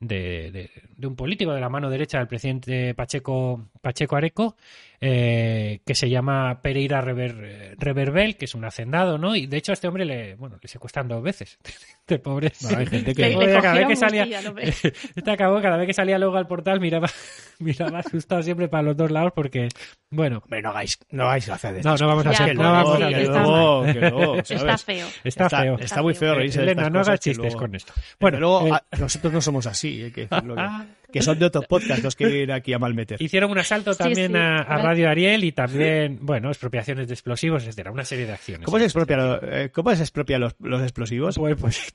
de, 0.00 0.50
de- 0.50 0.70
de 0.96 1.06
un 1.06 1.16
político 1.16 1.52
de 1.52 1.60
la 1.60 1.68
mano 1.68 1.90
derecha 1.90 2.18
del 2.18 2.26
presidente 2.28 2.94
Pacheco, 2.94 3.68
Pacheco 3.80 4.16
Areco, 4.16 4.56
eh, 5.00 5.80
que 5.84 5.94
se 5.94 6.08
llama 6.08 6.60
Pereira 6.62 7.02
Rever, 7.02 7.36
eh, 7.44 7.74
Reverbel, 7.78 8.36
que 8.36 8.46
es 8.46 8.54
un 8.54 8.64
hacendado, 8.64 9.18
¿no? 9.18 9.36
Y 9.36 9.46
de 9.46 9.58
hecho 9.58 9.72
a 9.72 9.74
este 9.74 9.88
hombre 9.88 10.06
le, 10.06 10.34
bueno, 10.36 10.58
le 10.60 10.68
secuestran 10.68 11.06
dos 11.08 11.22
veces. 11.22 11.58
Este 12.06 12.20
pobre. 12.20 12.52
Bueno, 12.62 12.78
hay 12.78 12.86
gente 12.86 13.14
que- 13.16 13.22
Le, 13.22 13.30
le 13.30 13.36
Oye, 13.36 13.60
cada 13.60 13.74
vez 13.74 13.88
que 13.88 13.96
salía, 13.96 14.24
este 14.62 15.30
acabó, 15.32 15.60
cada 15.60 15.76
vez 15.76 15.88
que 15.88 15.92
salía 15.92 16.20
luego 16.20 16.36
al 16.36 16.46
portal 16.46 16.78
miraba, 16.78 17.08
miraba 17.58 17.98
asustado 17.98 18.42
siempre 18.44 18.68
para 18.68 18.84
los 18.84 18.96
dos 18.96 19.10
lados 19.10 19.32
porque, 19.34 19.68
bueno, 20.08 20.38
Hombre, 20.44 20.62
no 20.62 20.68
hagáis, 20.70 21.00
no 21.10 21.24
hagáis 21.24 21.46
gracia 21.48 21.72
de 21.72 21.82
no, 21.82 21.96
no 21.96 22.06
vamos 22.06 22.26
a 22.26 22.30
hacer, 22.30 22.54
no 22.54 22.62
vamos 22.62 23.02
a 23.02 23.10
está 23.10 24.78
feo. 24.78 25.06
Está 25.24 25.50
feo. 25.50 25.78
Está 25.80 26.00
muy 26.02 26.14
feo 26.14 26.34
reírse 26.36 26.58
de 26.60 26.64
Elena, 26.66 26.82
estas 26.82 26.92
no 26.92 27.00
hagas 27.00 27.18
chistes 27.20 27.44
luego- 27.44 27.58
con 27.58 27.74
esto. 27.74 27.92
Bueno, 28.20 28.38
luego 28.38 28.68
eh, 28.68 28.80
nosotros 29.00 29.32
no 29.32 29.40
somos 29.40 29.66
así, 29.66 29.85
hay 30.04 30.10
que 30.10 30.26
decirlo. 30.26 30.54
Que, 30.56 31.12
que 31.12 31.22
son 31.22 31.38
de 31.38 31.46
otros 31.46 31.66
podcasts 31.66 32.02
los 32.02 32.16
que 32.16 32.28
ir 32.42 32.52
aquí 32.52 32.72
a 32.72 32.78
malmeter. 32.80 33.22
hicieron 33.22 33.50
un 33.50 33.58
asalto 33.58 33.92
Sí, 33.92 33.98
también 33.98 34.32
sí, 34.32 34.38
a. 34.38 34.62
Radio 34.78 35.08
Ariel 35.08 35.44
y 35.44 35.52
también, 35.52 36.18
bueno, 36.20 36.48
expropiaciones 36.48 37.06
de 37.08 37.14
explosivos, 37.14 37.62
etcétera, 37.62 37.92
una 37.92 38.04
serie 38.04 38.26
de 38.26 38.32
acciones. 38.32 38.64
¿Cómo 38.66 38.78
se 38.78 38.84
expropia, 38.84 39.16
lo- 39.16 39.40
eh, 39.42 39.70
¿cómo 39.70 39.94
se 39.94 40.02
expropia 40.02 40.38
los, 40.38 40.56
los 40.60 40.82
explosivos? 40.82 41.36
Pues, 41.38 41.56
pues, 41.56 41.92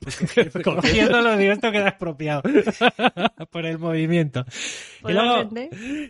pues, 0.52 0.64
cogiéndolo, 0.64 1.36
digo, 1.36 1.52
esto 1.52 1.70
queda 1.70 1.88
expropiado 1.88 2.42
por 3.50 3.66
el 3.66 3.78
movimiento. 3.78 4.44
Y 5.00 5.02
¿Puedo 5.02 5.22
luego 5.22 5.50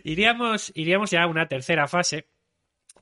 iríamos, 0.03 0.71
iríamos 0.75 1.11
ya 1.11 1.23
a 1.23 1.27
una 1.27 1.47
tercera 1.47 1.87
fase, 1.87 2.27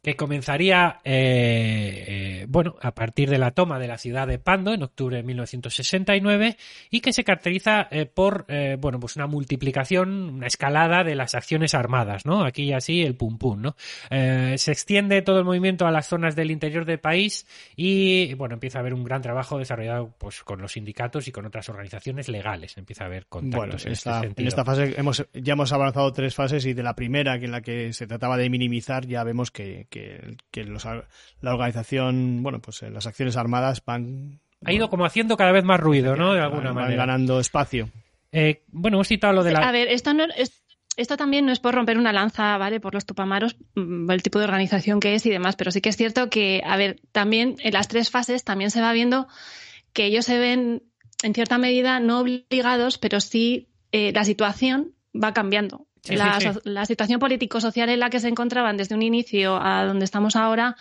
que 0.01 0.15
comenzaría, 0.15 0.99
eh, 1.03 2.05
eh, 2.07 2.45
bueno, 2.49 2.75
a 2.81 2.93
partir 2.95 3.29
de 3.29 3.37
la 3.37 3.51
toma 3.51 3.77
de 3.77 3.87
la 3.87 3.97
ciudad 3.99 4.27
de 4.27 4.39
Pando 4.39 4.73
en 4.73 4.81
octubre 4.81 5.17
de 5.17 5.23
1969 5.23 6.57
y 6.89 7.01
que 7.01 7.13
se 7.13 7.23
caracteriza 7.23 7.87
eh, 7.91 8.07
por, 8.07 8.45
eh, 8.47 8.77
bueno, 8.79 8.99
pues 8.99 9.15
una 9.15 9.27
multiplicación, 9.27 10.09
una 10.35 10.47
escalada 10.47 11.03
de 11.03 11.13
las 11.15 11.35
acciones 11.35 11.75
armadas, 11.75 12.25
¿no? 12.25 12.43
Aquí 12.43 12.63
y 12.63 12.73
así 12.73 13.01
el 13.03 13.15
pum 13.15 13.37
pum, 13.37 13.61
¿no? 13.61 13.75
Eh, 14.09 14.55
se 14.57 14.71
extiende 14.71 15.21
todo 15.21 15.37
el 15.39 15.45
movimiento 15.45 15.85
a 15.85 15.91
las 15.91 16.07
zonas 16.07 16.35
del 16.35 16.49
interior 16.49 16.85
del 16.85 16.99
país 16.99 17.45
y, 17.75 18.33
bueno, 18.33 18.53
empieza 18.55 18.79
a 18.79 18.81
haber 18.81 18.95
un 18.95 19.03
gran 19.03 19.21
trabajo 19.21 19.59
desarrollado, 19.59 20.13
pues, 20.17 20.41
con 20.43 20.61
los 20.61 20.71
sindicatos 20.73 21.27
y 21.27 21.31
con 21.31 21.45
otras 21.45 21.69
organizaciones 21.69 22.27
legales. 22.27 22.75
Empieza 22.77 23.03
a 23.03 23.07
haber 23.07 23.27
contactos 23.27 23.57
Bueno, 23.59 23.73
en 23.73 23.91
esta- 23.91 23.91
este 23.93 24.09
en 24.09 24.21
sentido. 24.31 24.47
esta 24.47 24.65
fase 24.65 24.95
hemos, 24.97 25.25
ya 25.33 25.53
hemos 25.53 25.71
avanzado 25.73 26.11
tres 26.11 26.33
fases 26.33 26.65
y 26.65 26.73
de 26.73 26.81
la 26.83 26.95
primera, 26.95 27.37
que 27.37 27.45
en 27.45 27.51
la 27.51 27.61
que 27.61 27.93
se 27.93 28.07
trataba 28.07 28.37
de 28.37 28.49
minimizar, 28.49 29.05
ya 29.05 29.23
vemos 29.23 29.51
que, 29.51 29.85
que, 29.91 30.37
que 30.49 30.63
los- 30.63 30.85
la 30.85 31.53
organización, 31.53 32.41
bueno, 32.41 32.59
pues 32.59 32.81
eh, 32.81 32.89
las 32.89 33.05
acciones 33.05 33.37
armadas 33.37 33.83
van, 33.85 34.39
Ha 34.65 34.73
ido 34.73 34.89
como 34.89 35.05
haciendo 35.05 35.37
cada 35.37 35.51
vez 35.51 35.63
más 35.63 35.79
ruido, 35.79 36.15
¿no? 36.15 36.33
De 36.33 36.39
alguna 36.41 36.65
van- 36.69 36.75
van 36.75 36.83
manera. 36.85 37.05
ganando 37.05 37.39
espacio. 37.39 37.89
Eh, 38.31 38.63
bueno, 38.69 38.97
hemos 38.97 39.07
citado 39.07 39.33
lo 39.33 39.43
de 39.43 39.51
la... 39.51 39.67
A 39.67 39.71
ver, 39.71 39.87
esto 39.89 40.13
no 40.13 40.23
es- 40.35 40.63
esto 40.97 41.15
también 41.17 41.45
no 41.45 41.51
es 41.51 41.59
por 41.59 41.73
romper 41.73 41.97
una 41.97 42.11
lanza, 42.13 42.57
¿vale? 42.57 42.79
Por 42.79 42.93
los 42.93 43.05
tupamaros, 43.05 43.55
mm, 43.75 44.09
el 44.11 44.23
tipo 44.23 44.39
de 44.39 44.45
organización 44.45 44.99
que 44.99 45.15
es 45.15 45.25
y 45.25 45.29
demás, 45.29 45.55
pero 45.55 45.71
sí 45.71 45.81
que 45.81 45.89
es 45.89 45.97
cierto 45.97 46.29
que, 46.29 46.61
a 46.65 46.75
ver, 46.77 46.99
también 47.11 47.55
en 47.59 47.73
las 47.73 47.87
tres 47.87 48.09
fases 48.09 48.43
también 48.43 48.71
se 48.71 48.81
va 48.81 48.91
viendo 48.93 49.27
que 49.93 50.05
ellos 50.05 50.25
se 50.25 50.37
ven, 50.39 50.83
en 51.23 51.33
cierta 51.33 51.57
medida, 51.57 51.99
no 51.99 52.19
obligados, 52.19 52.97
pero 52.97 53.19
sí 53.19 53.69
eh, 53.91 54.11
la 54.13 54.23
situación 54.25 54.93
va 55.13 55.33
cambiando. 55.33 55.87
Sí, 56.03 56.15
la, 56.15 56.39
sí, 56.39 56.47
sí. 56.47 56.53
so- 56.53 56.61
la 56.65 56.85
situación 56.85 57.19
político-social 57.19 57.89
en 57.89 57.99
la 57.99 58.09
que 58.09 58.19
se 58.19 58.27
encontraban 58.27 58.75
desde 58.77 58.95
un 58.95 59.03
inicio 59.03 59.55
a 59.61 59.85
donde 59.85 60.05
estamos 60.05 60.35
ahora 60.35 60.75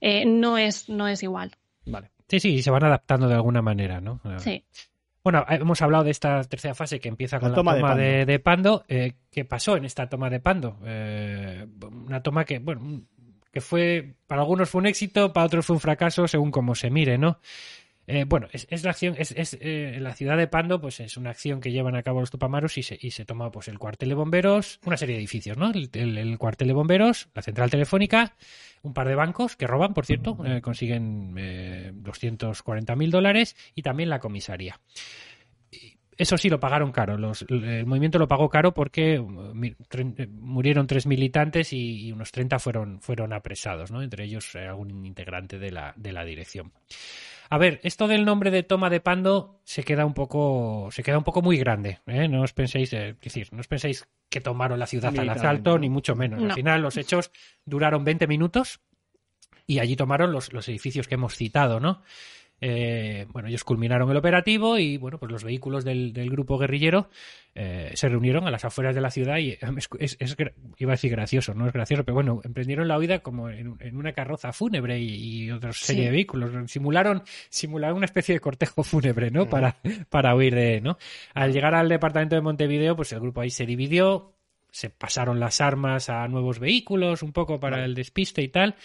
eh, 0.00 0.24
no, 0.26 0.58
es, 0.58 0.88
no 0.88 1.08
es 1.08 1.22
igual. 1.22 1.52
Vale. 1.86 2.10
Sí, 2.28 2.38
sí, 2.40 2.62
se 2.62 2.70
van 2.70 2.84
adaptando 2.84 3.26
de 3.28 3.34
alguna 3.34 3.62
manera, 3.62 4.00
¿no? 4.00 4.20
Sí. 4.38 4.62
Bueno, 5.24 5.44
hemos 5.48 5.80
hablado 5.82 6.04
de 6.04 6.10
esta 6.10 6.42
tercera 6.44 6.74
fase 6.74 7.00
que 7.00 7.08
empieza 7.08 7.38
con 7.40 7.48
La 7.48 7.50
la 7.50 7.56
toma 7.56 7.94
de 7.94 8.02
de, 8.02 8.26
de 8.26 8.38
Pando. 8.38 8.84
Eh, 8.88 9.14
¿Qué 9.30 9.44
pasó 9.46 9.76
en 9.76 9.84
esta 9.86 10.08
toma 10.08 10.28
de 10.30 10.40
Pando? 10.40 10.78
Eh, 10.84 11.66
una 11.90 12.22
toma 12.22 12.44
que, 12.44 12.58
bueno, 12.58 13.02
que 13.50 13.60
fue, 13.62 14.14
para 14.26 14.42
algunos 14.42 14.68
fue 14.68 14.80
un 14.80 14.86
éxito, 14.86 15.32
para 15.32 15.46
otros 15.46 15.64
fue 15.66 15.74
un 15.74 15.80
fracaso, 15.80 16.28
según 16.28 16.50
como 16.50 16.74
se 16.74 16.90
mire, 16.90 17.16
¿no? 17.18 17.40
Eh, 18.10 18.24
bueno, 18.26 18.48
es, 18.52 18.84
la 18.84 18.90
acción, 18.90 19.14
es, 19.18 19.32
es, 19.32 19.58
eh, 19.60 19.98
la 20.00 20.14
ciudad 20.14 20.38
de 20.38 20.46
Pando, 20.48 20.80
pues 20.80 20.98
es 21.00 21.18
una 21.18 21.28
acción 21.30 21.60
que 21.60 21.70
llevan 21.70 21.94
a 21.94 22.02
cabo 22.02 22.20
los 22.20 22.30
tupamaros 22.30 22.78
y 22.78 22.82
se, 22.82 22.98
y 22.98 23.10
se 23.10 23.26
toma 23.26 23.50
pues 23.50 23.68
el 23.68 23.78
cuartel 23.78 24.08
de 24.08 24.14
bomberos, 24.14 24.80
una 24.86 24.96
serie 24.96 25.14
de 25.16 25.20
edificios, 25.20 25.58
¿no? 25.58 25.70
El, 25.70 25.90
el- 25.92 26.16
el 26.16 26.38
cuartel 26.38 26.68
de 26.68 26.74
bomberos, 26.74 27.28
la 27.34 27.42
central 27.42 27.68
telefónica, 27.70 28.34
un 28.82 28.94
par 28.94 29.08
de 29.08 29.14
bancos 29.14 29.56
que 29.56 29.66
roban, 29.66 29.92
por 29.92 30.06
cierto, 30.06 30.38
eh, 30.46 30.62
consiguen 30.62 31.34
eh, 31.36 31.90
240 31.94 32.96
mil 32.96 33.10
dólares 33.10 33.54
y 33.74 33.82
también 33.82 34.08
la 34.08 34.20
comisaría. 34.20 34.80
Eso 36.16 36.36
sí 36.36 36.48
lo 36.48 36.58
pagaron 36.58 36.90
caro. 36.90 37.16
Los- 37.16 37.42
el 37.48 37.86
movimiento 37.86 38.18
lo 38.18 38.26
pagó 38.26 38.48
caro 38.48 38.74
porque 38.74 39.14
eh, 39.16 40.26
murieron 40.32 40.86
tres 40.88 41.06
militantes 41.06 41.72
y, 41.72 42.06
y 42.06 42.12
unos 42.12 42.32
30 42.32 42.58
fueron, 42.58 43.00
fueron 43.00 43.32
apresados, 43.32 43.92
¿no? 43.92 44.02
entre 44.02 44.24
ellos 44.24 44.52
eh, 44.56 44.66
algún 44.66 45.04
integrante 45.06 45.58
de 45.60 45.70
la, 45.70 45.92
de 45.96 46.12
la 46.12 46.24
dirección. 46.24 46.72
A 47.50 47.58
ver, 47.58 47.80
esto 47.82 48.08
del 48.08 48.24
nombre 48.24 48.50
de 48.50 48.62
toma 48.62 48.90
de 48.90 49.00
Pando 49.00 49.60
se 49.64 49.82
queda 49.82 50.04
un 50.04 50.14
poco, 50.14 50.88
se 50.92 51.02
queda 51.02 51.18
un 51.18 51.24
poco 51.24 51.42
muy 51.42 51.56
grande. 51.56 52.00
¿eh? 52.06 52.28
No 52.28 52.42
os 52.42 52.52
penséis, 52.52 52.92
eh, 52.92 53.10
es 53.10 53.20
decir, 53.20 53.48
no 53.52 53.60
os 53.60 53.68
penséis 53.68 54.06
que 54.28 54.40
tomaron 54.40 54.78
la 54.78 54.86
ciudad 54.86 55.18
al 55.18 55.28
asalto, 55.30 55.72
¿no? 55.72 55.78
ni 55.78 55.88
mucho 55.88 56.14
menos. 56.14 56.42
Al 56.42 56.52
final 56.52 56.82
los 56.82 56.96
hechos 56.96 57.30
duraron 57.64 58.04
20 58.04 58.26
minutos 58.26 58.80
y 59.66 59.78
allí 59.78 59.96
tomaron 59.96 60.32
los, 60.32 60.52
los 60.52 60.68
edificios 60.68 61.08
que 61.08 61.14
hemos 61.14 61.36
citado, 61.36 61.80
¿no? 61.80 62.02
Eh, 62.60 63.26
bueno, 63.32 63.48
ellos 63.48 63.62
culminaron 63.64 64.10
el 64.10 64.16
operativo 64.16 64.78
y, 64.78 64.96
bueno, 64.96 65.18
pues 65.18 65.30
los 65.30 65.44
vehículos 65.44 65.84
del, 65.84 66.12
del 66.12 66.28
grupo 66.30 66.58
guerrillero 66.58 67.08
eh, 67.54 67.92
se 67.94 68.08
reunieron 68.08 68.46
a 68.46 68.50
las 68.50 68.64
afueras 68.64 68.94
de 68.94 69.00
la 69.00 69.10
ciudad 69.10 69.38
y 69.38 69.50
eh, 69.50 69.58
es, 70.00 70.18
iba 70.78 70.92
a 70.92 70.96
decir 70.96 71.10
gracioso, 71.10 71.54
no 71.54 71.66
es 71.66 71.72
gracioso, 71.72 72.04
pero 72.04 72.14
bueno, 72.16 72.40
emprendieron 72.44 72.88
la 72.88 72.98
huida 72.98 73.20
como 73.20 73.48
en, 73.48 73.76
en 73.80 73.96
una 73.96 74.12
carroza 74.12 74.52
fúnebre 74.52 74.98
y, 74.98 75.44
y 75.44 75.50
otra 75.50 75.72
serie 75.72 76.02
Sí. 76.02 76.06
de 76.06 76.10
vehículos. 76.12 76.50
Simularon, 76.70 77.22
simularon 77.48 77.96
una 77.98 78.06
especie 78.06 78.34
de 78.34 78.40
cortejo 78.40 78.82
fúnebre, 78.82 79.30
¿no? 79.30 79.48
Para, 79.48 79.76
para 80.10 80.34
huir 80.34 80.54
de, 80.54 80.80
¿no? 80.80 80.98
Al 81.34 81.52
llegar 81.52 81.74
al 81.74 81.88
departamento 81.88 82.34
de 82.34 82.42
Montevideo, 82.42 82.96
pues 82.96 83.12
el 83.12 83.20
grupo 83.20 83.40
ahí 83.40 83.50
se 83.50 83.66
dividió, 83.66 84.32
se 84.70 84.90
pasaron 84.90 85.40
las 85.40 85.60
armas 85.60 86.08
a 86.10 86.26
nuevos 86.28 86.58
vehículos, 86.58 87.22
un 87.22 87.32
poco 87.32 87.58
para 87.58 87.84
el 87.84 87.94
despiste 87.94 88.42
y 88.42 88.48
tal, 88.48 88.76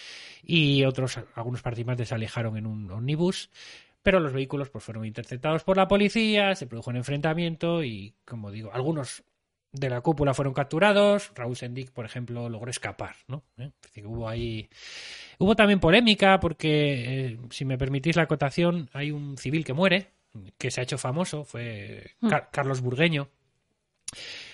y 0.42 0.84
otros, 0.84 1.18
algunos 1.34 1.62
participantes 1.62 2.08
se 2.08 2.14
alejaron 2.14 2.56
en 2.56 2.66
un 2.66 2.90
ómnibus, 2.90 3.50
pero 4.02 4.20
los 4.20 4.32
vehículos 4.32 4.70
pues 4.70 4.84
fueron 4.84 5.04
interceptados 5.04 5.64
por 5.64 5.76
la 5.76 5.88
policía, 5.88 6.54
se 6.54 6.66
produjo 6.66 6.90
un 6.90 6.96
enfrentamiento 6.96 7.82
y, 7.82 8.14
como 8.24 8.50
digo, 8.50 8.70
algunos 8.72 9.24
de 9.72 9.90
la 9.90 10.00
cúpula 10.00 10.34
fueron 10.34 10.54
capturados, 10.54 11.32
Raúl 11.34 11.56
Sendic, 11.56 11.90
por 11.90 12.04
ejemplo, 12.04 12.48
logró 12.48 12.70
escapar, 12.70 13.16
¿no? 13.26 13.42
¿Eh? 13.56 13.72
Es 13.74 13.82
decir, 13.82 14.04
que 14.04 14.08
hubo 14.08 14.28
ahí... 14.28 14.68
Hubo 15.38 15.56
también 15.56 15.80
polémica 15.80 16.38
porque, 16.38 17.26
eh, 17.26 17.38
si 17.50 17.64
me 17.64 17.76
permitís 17.76 18.14
la 18.14 18.22
acotación, 18.22 18.88
hay 18.92 19.10
un 19.10 19.36
civil 19.36 19.64
que 19.64 19.72
muere, 19.72 20.12
que 20.58 20.70
se 20.70 20.80
ha 20.80 20.84
hecho 20.84 20.96
famoso, 20.96 21.44
fue 21.44 22.12
Car- 22.28 22.50
Carlos 22.52 22.82
Burgueño, 22.82 23.28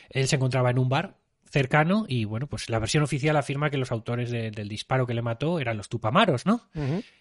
él 0.08 0.26
se 0.26 0.36
encontraba 0.36 0.70
en 0.70 0.78
un 0.78 0.88
bar 0.88 1.16
cercano 1.50 2.04
y 2.08 2.24
bueno, 2.24 2.46
pues 2.46 2.70
la 2.70 2.78
versión 2.78 3.02
oficial 3.02 3.36
afirma 3.36 3.68
que 3.70 3.76
los 3.76 3.90
autores 3.92 4.30
de- 4.30 4.50
del 4.50 4.68
disparo 4.68 5.06
que 5.06 5.14
le 5.14 5.20
mató 5.22 5.58
eran 5.60 5.76
los 5.76 5.88
tupamaros, 5.88 6.46
¿no? 6.46 6.62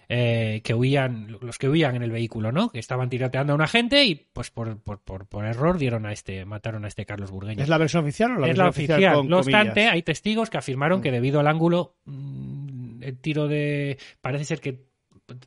Eh, 0.07 0.61
que 0.63 0.73
huían, 0.73 1.37
los 1.41 1.57
que 1.57 1.67
huían 1.69 1.95
en 1.95 2.03
el 2.03 2.11
vehículo, 2.11 2.51
¿no? 2.51 2.69
Que 2.71 2.79
estaban 2.79 3.09
tiroteando 3.09 3.53
a 3.53 3.55
una 3.55 3.67
gente 3.67 4.05
y 4.05 4.15
pues 4.31 4.49
por, 4.51 4.79
por, 4.81 4.99
por, 5.01 5.27
por 5.27 5.45
error 5.45 5.77
dieron 5.77 6.05
a 6.05 6.11
este, 6.13 6.45
mataron 6.45 6.85
a 6.85 6.87
este 6.87 7.05
Carlos 7.05 7.29
Burgueño. 7.31 7.61
¿Es 7.61 7.69
la 7.69 7.77
versión 7.77 8.03
oficial 8.03 8.31
o 8.31 8.39
la 8.39 8.47
Es 8.47 8.57
versión 8.57 8.65
la 8.65 8.69
oficial. 8.69 9.13
con 9.15 9.27
No 9.29 9.39
comillas? 9.41 9.61
obstante, 9.61 9.87
hay 9.87 10.01
testigos 10.03 10.49
que 10.49 10.57
afirmaron 10.57 11.01
que 11.01 11.11
debido 11.11 11.39
al 11.39 11.47
ángulo, 11.47 11.95
mm, 12.05 13.03
el 13.03 13.17
tiro 13.19 13.47
de. 13.47 13.97
Parece 14.21 14.45
ser 14.45 14.59
que 14.61 14.88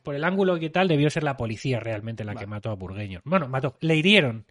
por 0.03 0.15
el 0.15 0.23
ángulo 0.23 0.57
y 0.57 0.69
tal 0.69 0.87
debió 0.87 1.09
ser 1.09 1.23
la 1.23 1.37
policía 1.37 1.79
realmente 1.79 2.23
la 2.23 2.33
que 2.35 2.47
mató 2.47 2.71
a 2.71 2.75
Burgueño. 2.75 3.21
Bueno, 3.25 3.47
mató, 3.47 3.77
le 3.81 3.95
hirieron. 3.95 4.45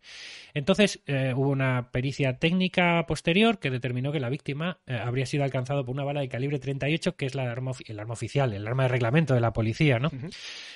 Entonces 0.55 1.03
eh, 1.07 1.33
hubo 1.35 1.49
una 1.49 1.91
pericia 1.93 2.37
técnica 2.39 3.05
posterior 3.07 3.59
que 3.59 3.71
determinó 3.71 4.13
que 4.13 4.21
la 4.21 4.29
víctima 4.29 4.79
eh, 4.87 4.95
habría 5.03 5.25
sido 5.25 5.45
alcanzado 5.45 5.85
por 5.87 5.95
una 5.95 6.05
bala 6.05 6.21
de 6.21 6.29
calibre 6.29 6.59
38, 6.59 7.17
que 7.17 7.25
es 7.25 7.35
la 7.35 7.51
arma, 7.51 7.73
el 7.87 7.99
arma 7.99 8.13
oficial, 8.13 8.53
el 8.53 8.67
arma 8.67 8.83
de 8.83 8.91
reglamento 8.91 9.33
de 9.35 9.41
la 9.41 9.53
policía, 9.55 9.99
¿no? 9.99 10.11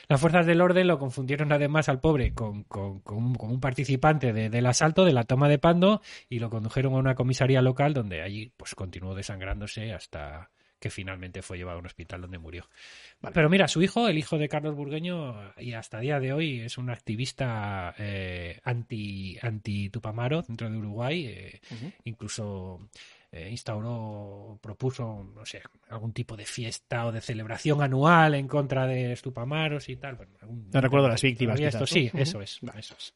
Las 0.08 0.20
fuerzas 0.20 0.46
del 0.46 0.62
orden 0.62 0.86
lo 0.86 0.98
confundieron 0.98 1.52
además 1.52 1.88
al 1.90 2.00
pobre 2.00 2.32
con, 2.32 2.64
con- 2.64 3.00
con 3.00 3.18
un, 3.18 3.34
con 3.34 3.50
un 3.50 3.60
participante 3.60 4.32
de- 4.32 4.48
del 4.48 4.64
asalto, 4.66 5.04
de 5.04 5.12
la 5.12 5.24
toma 5.24 5.48
de 5.48 5.58
Pando, 5.58 6.00
y 6.30 6.38
lo 6.38 6.48
condujeron 6.48 6.94
a 6.94 6.98
una 6.98 7.14
comisaría 7.14 7.60
local 7.60 7.92
donde 7.92 8.22
allí 8.22 8.52
pues 8.56 8.74
continuó 8.74 9.14
desangrándose 9.14 9.92
hasta 9.92 10.50
que 10.86 10.90
finalmente 10.90 11.42
fue 11.42 11.58
llevado 11.58 11.78
a 11.78 11.80
un 11.80 11.86
hospital 11.86 12.20
donde 12.20 12.38
murió. 12.38 12.68
Pero 13.34 13.48
mira, 13.50 13.66
su 13.66 13.82
hijo, 13.82 14.06
el 14.08 14.18
hijo 14.18 14.38
de 14.38 14.48
Carlos 14.48 14.76
Burgueño, 14.76 15.52
y 15.58 15.72
hasta 15.72 15.98
día 16.00 16.20
de 16.20 16.32
hoy 16.32 16.60
es 16.60 16.78
un 16.78 16.90
activista 16.90 17.94
eh, 17.98 18.60
anti, 18.62 19.36
anti 19.42 19.90
Tupamaro 19.90 20.42
dentro 20.42 20.70
de 20.70 20.76
Uruguay. 20.76 21.26
eh, 21.26 21.60
Incluso 22.04 22.88
eh, 23.32 23.48
instauró, 23.50 24.58
propuso, 24.62 25.24
no 25.34 25.44
sé, 25.44 25.60
algún 25.88 26.12
tipo 26.12 26.36
de 26.36 26.46
fiesta 26.46 27.04
o 27.06 27.12
de 27.12 27.20
celebración 27.20 27.82
anual 27.82 28.34
en 28.36 28.46
contra 28.46 28.86
de 28.86 29.08
los 29.10 29.22
Tupamaros 29.22 29.88
y 29.88 29.96
tal. 29.96 30.14
Bueno, 30.14 30.32
algún- 30.40 30.70
Te 30.70 30.80
recuerdo 30.80 31.08
las 31.08 31.20
víctimas, 31.20 31.58
esto, 31.60 31.80
¿no? 31.80 31.86
sí, 31.86 32.10
eso 32.14 32.40
es, 32.40 32.60
eso 32.78 32.94
es. 32.96 33.14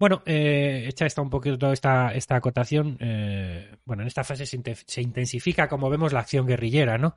Bueno, 0.00 0.22
eh, 0.24 0.86
hecha 0.88 1.04
esta 1.04 1.20
un 1.20 1.28
poquito 1.28 1.58
toda 1.58 1.74
esta, 1.74 2.12
esta 2.14 2.34
acotación, 2.36 2.96
eh, 3.00 3.76
bueno, 3.84 4.00
en 4.02 4.06
esta 4.08 4.24
fase 4.24 4.46
se, 4.46 4.56
inte- 4.56 4.74
se 4.86 5.02
intensifica, 5.02 5.68
como 5.68 5.90
vemos, 5.90 6.14
la 6.14 6.20
acción 6.20 6.46
guerrillera, 6.46 6.96
¿no? 6.96 7.16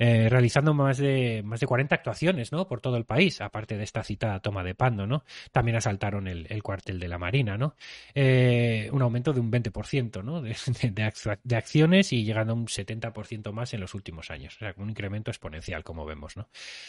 Eh, 0.00 0.28
realizando 0.28 0.74
más 0.74 0.98
de, 0.98 1.42
más 1.44 1.60
de 1.60 1.66
40 1.68 1.94
actuaciones, 1.94 2.50
¿no? 2.50 2.66
Por 2.66 2.80
todo 2.80 2.96
el 2.96 3.04
país, 3.04 3.40
aparte 3.40 3.76
de 3.76 3.84
esta 3.84 4.02
citada 4.02 4.40
toma 4.40 4.64
de 4.64 4.74
Pando, 4.74 5.06
¿no? 5.06 5.22
También 5.52 5.76
asaltaron 5.76 6.26
el, 6.26 6.46
el 6.50 6.60
cuartel 6.64 6.98
de 6.98 7.06
la 7.06 7.18
Marina, 7.18 7.56
¿no? 7.56 7.76
Eh, 8.16 8.88
un 8.92 9.02
aumento 9.02 9.32
de 9.32 9.38
un 9.38 9.50
20%, 9.52 10.24
¿no? 10.24 10.42
De, 10.42 10.56
de- 10.90 11.38
de 11.44 11.56
acciones 11.56 12.12
y 12.12 12.24
llegando 12.24 12.52
a 12.52 12.56
un 12.56 12.66
70% 12.66 13.52
más 13.52 13.72
en 13.74 13.80
los 13.80 13.94
últimos 13.94 14.32
años. 14.32 14.56
O 14.56 14.58
sea, 14.58 14.74
un 14.76 14.90
incremento 14.90 15.30
exponencial, 15.30 15.84
como 15.84 16.04
vemos, 16.04 16.36
¿no? 16.36 16.48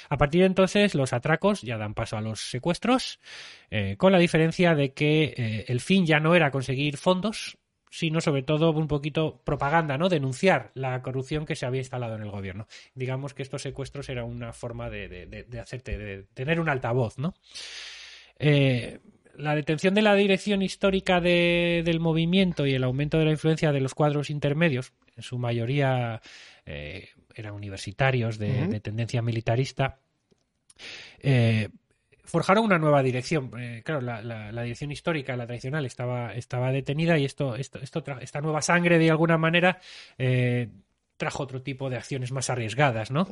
A 0.10 0.18
partir 0.18 0.41
de 0.41 0.48
entonces, 0.48 0.96
los 0.96 1.14
atracos 1.14 1.62
ya 1.62 1.78
dan 1.78 1.93
paso 1.93 2.18
a 2.18 2.22
los 2.22 2.50
secuestros, 2.50 3.20
eh, 3.70 3.96
con 3.98 4.12
la 4.12 4.18
diferencia 4.20 4.76
de 4.76 4.93
que 4.93 5.34
eh, 5.36 5.66
el 5.68 5.80
fin 5.82 6.06
ya 6.06 6.20
no 6.20 6.34
era 6.34 6.50
conseguir 6.50 6.98
fondos, 6.98 7.58
sino 7.92 8.20
sobre 8.20 8.44
todo 8.44 8.72
un 8.72 8.88
poquito 8.88 9.42
propaganda, 9.46 9.98
¿no? 9.98 10.10
Denunciar 10.10 10.72
la 10.74 11.02
corrupción 11.02 11.46
que 11.46 11.56
se 11.56 11.66
había 11.66 11.80
instalado 11.82 12.16
en 12.16 12.24
el 12.24 12.32
gobierno. 12.32 12.68
Digamos 12.94 13.34
que 13.34 13.44
estos 13.44 13.62
secuestros 13.62 14.10
era 14.10 14.24
una 14.26 14.52
forma 14.52 14.90
de, 14.90 15.08
de- 15.08 15.26
de- 15.28 15.44
de 15.44 15.60
hacerte, 15.60 15.98
de 15.98 16.24
tener 16.34 16.60
un 16.60 16.68
altavoz, 16.68 17.18
¿no? 17.18 17.34
Eh, 18.40 19.00
la 19.38 19.56
detención 19.56 19.94
de 19.94 20.02
la 20.02 20.16
dirección 20.16 20.62
histórica 20.62 21.22
de- 21.22 21.84
del 21.86 22.00
movimiento 22.00 22.66
y 22.66 22.74
el 22.74 22.84
aumento 22.84 23.18
de 23.18 23.26
la 23.26 23.32
influencia 23.32 23.72
de 23.72 23.82
los 23.82 23.94
cuadros 23.94 24.30
intermedios, 24.30 24.92
en 25.16 25.24
su 25.24 25.38
mayoría 25.38 26.22
eh, 26.66 27.10
eran 27.34 27.54
universitarios 27.54 28.38
de 28.38 28.80
tendencia 28.82 29.22
militarista, 29.22 30.00
eh, 31.20 31.70
forjaron 32.26 32.66
una 32.66 32.78
nueva 32.78 33.02
dirección. 33.04 33.52
Eh, 33.58 33.82
claro, 33.84 34.02
la, 34.02 34.62
dirección 34.64 34.92
histórica, 34.92 35.36
la 35.36 35.46
tradicional, 35.46 35.86
estaba, 35.86 36.34
estaba 36.34 36.72
detenida 36.72 37.18
y 37.18 37.26
esto, 37.26 37.56
esto, 37.56 37.80
esto 37.80 38.04
esta 38.20 38.42
nueva 38.42 38.62
sangre, 38.62 38.98
de 39.00 39.10
alguna 39.10 39.38
manera, 39.38 39.80
eh, 40.18 40.70
trajo 41.18 41.43
otro 41.43 41.61
tipo 41.61 41.89
de 41.89 41.97
acciones 41.97 42.32
más 42.32 42.49
arriesgadas, 42.49 43.11
¿no? 43.11 43.28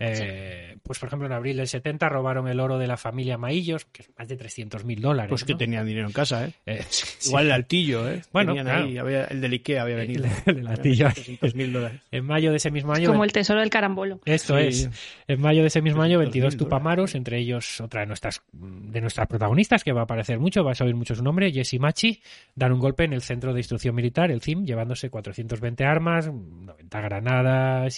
Eh, 0.00 0.76
Pues, 0.82 0.98
por 0.98 1.06
ejemplo, 1.06 1.26
en 1.26 1.32
abril 1.32 1.56
del 1.56 1.68
70 1.68 2.08
robaron 2.08 2.48
el 2.48 2.60
oro 2.60 2.78
de 2.78 2.86
la 2.86 2.96
familia 2.96 3.38
Maillos, 3.38 3.84
que 3.86 4.02
es 4.02 4.10
más 4.18 4.28
de 4.28 4.36
300 4.36 4.84
mil 4.84 5.00
dólares. 5.00 5.30
Pues 5.30 5.44
que 5.44 5.52
¿no? 5.52 5.58
tenían 5.58 5.86
dinero 5.86 6.06
en 6.06 6.12
casa, 6.12 6.46
¿eh? 6.46 6.52
Eh, 6.66 6.82
sí. 6.88 7.28
Igual 7.28 7.46
el 7.46 7.52
altillo, 7.52 8.08
¿eh? 8.10 8.20
Bueno, 8.32 8.54
claro. 8.54 8.84
ahí, 8.84 8.98
había- 8.98 9.24
el 9.24 9.40
del 9.40 9.52
Ikea 9.52 9.82
había 9.82 9.96
venido. 9.96 10.24
El 10.46 10.66
altillo. 10.66 11.08
mil 11.54 11.72
dólares. 11.72 12.00
En 12.10 12.24
mayo 12.26 12.50
de 12.50 12.56
ese 12.56 12.70
mismo 12.70 12.92
año. 12.92 13.08
Como 13.10 13.24
el 13.24 13.32
tesoro 13.32 13.60
del 13.60 13.70
carambolo. 13.70 14.20
Esto 14.24 14.58
Sí. 14.58 14.66
es. 14.66 14.90
En 15.28 15.40
mayo 15.40 15.62
de 15.62 15.68
ese 15.68 15.80
mismo 15.80 16.02
año, 16.02 16.18
300.000 16.18 16.24
22 16.24 16.42
dólares. 16.54 16.58
tupamaros, 16.58 17.14
entre 17.14 17.38
ellos 17.38 17.80
otra 17.80 18.00
de 18.00 18.06
nuestras, 18.06 18.42
de 18.52 19.00
nuestras 19.00 19.26
protagonistas, 19.28 19.84
que 19.84 19.92
va 19.92 20.00
a 20.02 20.04
aparecer 20.04 20.38
mucho, 20.40 20.62
vas 20.64 20.80
a 20.80 20.84
oír 20.84 20.94
mucho 20.94 21.14
su 21.14 21.22
nombre, 21.22 21.50
Jessie 21.52 21.78
Machi, 21.78 22.20
dan 22.54 22.72
un 22.72 22.80
golpe 22.80 23.04
en 23.04 23.12
el 23.12 23.22
Centro 23.22 23.54
de 23.54 23.60
Instrucción 23.60 23.94
Militar, 23.94 24.30
el 24.30 24.42
CIM, 24.42 24.64
llevándose 24.66 25.08
420 25.08 25.84
armas, 25.84 26.26
90 26.32 27.00
granadas 27.00 27.13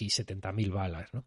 y 0.03 0.07
70.000 0.07 0.73
balas. 0.73 1.13
¿no? 1.15 1.25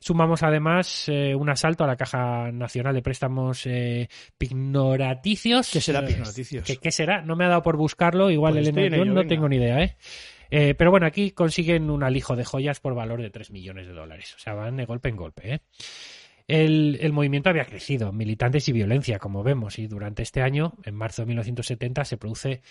Sumamos 0.00 0.42
además 0.42 1.08
eh, 1.08 1.34
un 1.34 1.48
asalto 1.50 1.84
a 1.84 1.86
la 1.86 1.96
Caja 1.96 2.52
Nacional 2.52 2.94
de 2.94 3.02
Préstamos 3.02 3.66
eh, 3.66 4.08
Pignoraticios. 4.38 5.70
¿Qué 5.72 5.80
será 5.80 6.00
Eh, 6.00 6.06
Pignoraticios? 6.06 6.64
¿Qué, 6.64 6.76
qué 6.76 6.90
será? 6.92 7.22
No 7.22 7.36
me 7.36 7.44
ha 7.44 7.48
dado 7.48 7.62
por 7.62 7.76
buscarlo, 7.76 8.30
igual 8.30 8.54
Pues 8.54 8.66
yo 8.66 8.80
ello, 8.80 9.04
no 9.04 9.14
venga. 9.14 9.28
tengo 9.28 9.48
ni 9.48 9.56
idea, 9.56 9.82
¿eh? 9.82 9.96
Eh, 10.50 10.74
pero 10.78 10.90
bueno, 10.92 11.06
aquí 11.06 11.32
consiguen 11.32 11.90
un 11.90 12.04
alijo 12.04 12.36
de 12.36 12.44
joyas 12.44 12.78
por 12.78 12.94
valor 12.94 13.20
de 13.20 13.30
3 13.30 13.50
millones 13.50 13.86
de 13.88 13.92
dólares. 13.94 14.34
O 14.36 14.38
sea, 14.38 14.54
van 14.54 14.76
de 14.76 14.84
golpe 14.84 15.08
en 15.08 15.16
golpe. 15.16 15.54
¿eh? 15.54 15.60
El, 16.46 16.98
el 17.00 17.12
movimiento 17.12 17.50
había 17.50 17.64
crecido, 17.64 18.12
militantes 18.12 18.68
y 18.68 18.72
violencia, 18.72 19.18
como 19.18 19.42
vemos, 19.42 19.80
y 19.80 19.88
durante 19.88 20.22
este 20.22 20.42
año, 20.42 20.74
en 20.84 20.94
marzo 20.94 21.22
de 21.22 21.26
1970, 21.26 22.04
se 22.04 22.16
produce 22.16 22.62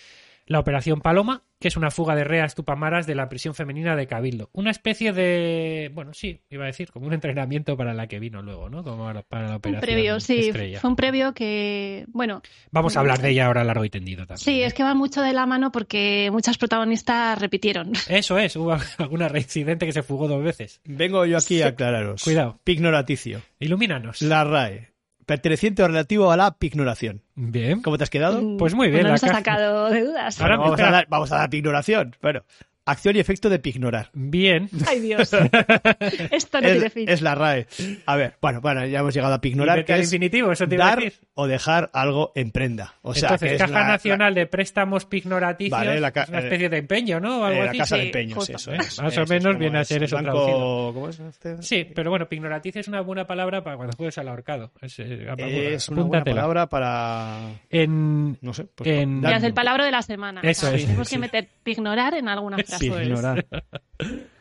la 0.46 0.60
Operación 0.60 1.00
Paloma, 1.00 1.42
que 1.58 1.68
es 1.68 1.76
una 1.76 1.90
fuga 1.90 2.14
de 2.14 2.24
reas 2.24 2.54
tupamaras 2.54 3.06
de 3.06 3.14
la 3.14 3.28
prisión 3.28 3.54
femenina 3.54 3.96
de 3.96 4.06
Cabildo. 4.06 4.50
Una 4.52 4.70
especie 4.70 5.12
de, 5.12 5.90
bueno, 5.94 6.12
sí, 6.14 6.40
iba 6.50 6.64
a 6.64 6.66
decir, 6.66 6.90
como 6.92 7.06
un 7.06 7.12
entrenamiento 7.14 7.76
para 7.76 7.94
la 7.94 8.06
que 8.06 8.20
vino 8.20 8.42
luego, 8.42 8.68
¿no? 8.68 8.84
Como 8.84 9.06
para 9.28 9.44
la 9.44 9.50
Un 9.50 9.56
Operación 9.56 9.80
previo, 9.80 10.20
sí. 10.20 10.48
Estrella. 10.48 10.80
Fue 10.80 10.90
un 10.90 10.96
previo 10.96 11.34
que, 11.34 12.04
bueno, 12.08 12.42
Vamos 12.70 12.96
a 12.96 13.00
hablar 13.00 13.20
de 13.20 13.30
ella 13.30 13.46
ahora 13.46 13.64
largo 13.64 13.84
y 13.84 13.90
tendido 13.90 14.26
también. 14.26 14.44
sí, 14.44 14.60
¿eh? 14.62 14.66
es 14.66 14.74
que 14.74 14.82
va 14.82 14.94
mucho 14.94 15.22
de 15.22 15.32
la 15.32 15.46
mano 15.46 15.72
porque 15.72 16.28
muchas 16.30 16.58
protagonistas 16.58 17.38
repitieron. 17.40 17.92
Eso 18.08 18.38
es, 18.38 18.54
hubo 18.56 18.76
alguna 18.98 19.28
reincidente 19.28 19.86
que 19.86 19.92
se 19.92 20.02
fugó 20.02 20.28
dos 20.28 20.42
veces. 20.44 20.80
Vengo 20.84 21.24
yo 21.26 21.38
aquí 21.38 21.62
a 21.62 21.68
aclararos. 21.68 22.22
Cuidado. 22.22 22.60
Pignoraticio. 22.64 23.42
Ilumínanos. 23.58 24.22
La 24.22 24.44
RAE. 24.44 24.95
Perteneciente 25.26 25.82
o 25.82 25.88
relativo 25.88 26.30
a 26.30 26.36
la 26.36 26.56
pignoración. 26.56 27.22
Bien. 27.34 27.82
¿Cómo 27.82 27.98
te 27.98 28.04
has 28.04 28.10
quedado? 28.10 28.56
Pues 28.56 28.74
muy 28.74 28.88
bien, 28.90 29.02
No 29.02 29.08
la 29.08 29.14
nos 29.14 29.24
ha 29.24 29.26
caja- 29.26 29.38
sacado 29.40 29.90
de 29.90 30.04
dudas. 30.04 30.40
Ahora 30.40 30.56
vamos, 30.56 30.80
a 30.80 30.90
dar, 30.90 31.06
vamos 31.08 31.32
a 31.32 31.36
dar 31.36 31.50
pignoración. 31.50 32.14
Bueno, 32.22 32.42
acción 32.86 33.16
y 33.16 33.18
efecto 33.20 33.48
de 33.50 33.58
pignorar. 33.58 34.10
Bien. 34.14 34.68
Ay, 34.86 35.00
Dios. 35.00 35.30
Esto 36.30 36.60
no 36.60 36.68
tiene 36.68 36.86
Es, 36.86 36.92
fin. 36.92 37.08
es 37.08 37.20
la 37.22 37.34
RAE. 37.34 37.66
A 38.06 38.16
ver, 38.16 38.34
bueno, 38.40 38.60
bueno, 38.60 38.86
ya 38.86 39.00
hemos 39.00 39.14
llegado 39.14 39.34
a 39.34 39.40
pignorar. 39.40 39.84
Que 39.84 39.94
es 39.94 40.04
infinitivo, 40.12 40.52
eso 40.52 40.66
te 40.66 40.74
iba 40.76 40.86
a 40.86 40.88
dar 40.90 41.00
decir. 41.00 41.20
o 41.34 41.46
dejar 41.46 41.90
algo 41.92 42.32
en 42.34 42.50
prenda. 42.50 42.94
O 43.02 43.14
sea, 43.14 43.28
Entonces, 43.30 43.48
que 43.50 43.54
es 43.56 43.60
Caja 43.62 43.80
la- 43.80 43.86
Nacional 43.88 44.34
de 44.34 44.46
Préstamos 44.46 45.04
Pignoraticios 45.04 45.78
Vale, 45.78 46.00
la 46.00 46.10
ca- 46.12 46.22
es 46.22 46.28
una 46.30 46.38
especie 46.40 46.68
de 46.68 46.78
empeño, 46.78 47.20
¿no? 47.20 47.38
O 47.38 47.40
la, 47.42 47.46
algo 47.48 47.60
eh, 47.60 47.64
la 47.64 47.70
así. 47.70 47.78
casa 47.78 47.96
de 47.96 48.02
empeños, 48.06 48.38
justo. 48.38 48.56
eso 48.56 48.72
es. 48.72 49.02
Más 49.02 49.18
o 49.18 49.26
menos 49.26 49.52
es 49.54 49.58
viene 49.58 49.78
a 49.78 49.84
ser 49.84 50.02
eso 50.04 50.16
Banco- 50.16 50.30
traducido. 50.32 50.94
¿Cómo 50.94 51.08
es 51.08 51.20
este? 51.20 51.62
Sí, 51.62 51.86
pero 51.94 52.10
bueno, 52.10 52.28
Pignoraticio 52.28 52.80
es 52.80 52.88
una 52.88 53.00
buena 53.00 53.26
palabra 53.26 53.62
para 53.64 53.76
cuando 53.76 53.96
juegues 53.96 54.16
al 54.18 54.28
ahorcado. 54.28 54.70
Es, 54.80 54.98
eh, 54.98 55.74
Es 55.74 55.88
una 55.88 56.02
buena 56.02 56.24
palabra 56.24 56.68
para... 56.68 57.40
En, 57.70 58.38
No 58.40 58.54
sé. 58.54 58.64
Pues, 58.74 58.88
En- 58.88 59.20
Ya 59.22 59.36
es 59.36 59.42
el 59.42 59.54
palabra 59.54 59.84
de 59.84 59.90
la 59.90 60.02
semana. 60.02 60.40
Eso 60.42 60.66
O 60.66 60.70
sea, 60.70 60.78
es, 60.78 60.84
Tenemos 60.86 61.08
sí. 61.08 61.16
que 61.16 61.20
meter 61.20 61.48
ignorar 61.64 62.14
en 62.14 62.28
alguna 62.28 62.56
frase. 62.56 62.75
Pignorar. 62.78 63.46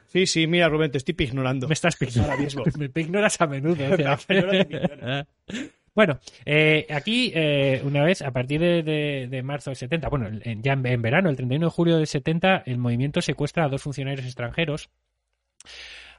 Sí, 0.07 0.25
sí, 0.27 0.47
mira, 0.47 0.69
Rubén, 0.69 0.91
te 0.91 0.97
estoy 0.97 1.13
pignorando. 1.13 1.67
Me 1.67 1.73
estás 1.73 1.95
pignorando. 1.97 2.31
Ahora 2.31 2.43
mismo. 2.43 2.63
Me 2.77 2.89
pignoras 2.89 3.39
a 3.41 3.47
menudo. 3.47 3.83
o 3.93 3.95
sea. 3.97 4.17
Bueno, 5.93 6.19
eh, 6.45 6.85
aquí, 6.89 7.31
eh, 7.33 7.81
una 7.85 8.03
vez, 8.03 8.21
a 8.21 8.31
partir 8.31 8.59
de, 8.59 8.83
de- 8.83 9.27
de 9.29 9.43
marzo 9.43 9.69
del 9.69 9.77
70, 9.77 10.09
bueno, 10.09 10.27
en- 10.43 10.61
ya 10.61 10.73
en, 10.73 10.85
en 10.85 11.01
verano, 11.01 11.29
el 11.29 11.37
31 11.37 11.67
de 11.67 11.71
julio 11.71 11.95
del 11.95 12.05
70, 12.05 12.63
el 12.65 12.77
movimiento 12.79 13.21
secuestra 13.21 13.63
a 13.63 13.69
dos 13.69 13.81
funcionarios 13.81 14.25
extranjeros, 14.25 14.89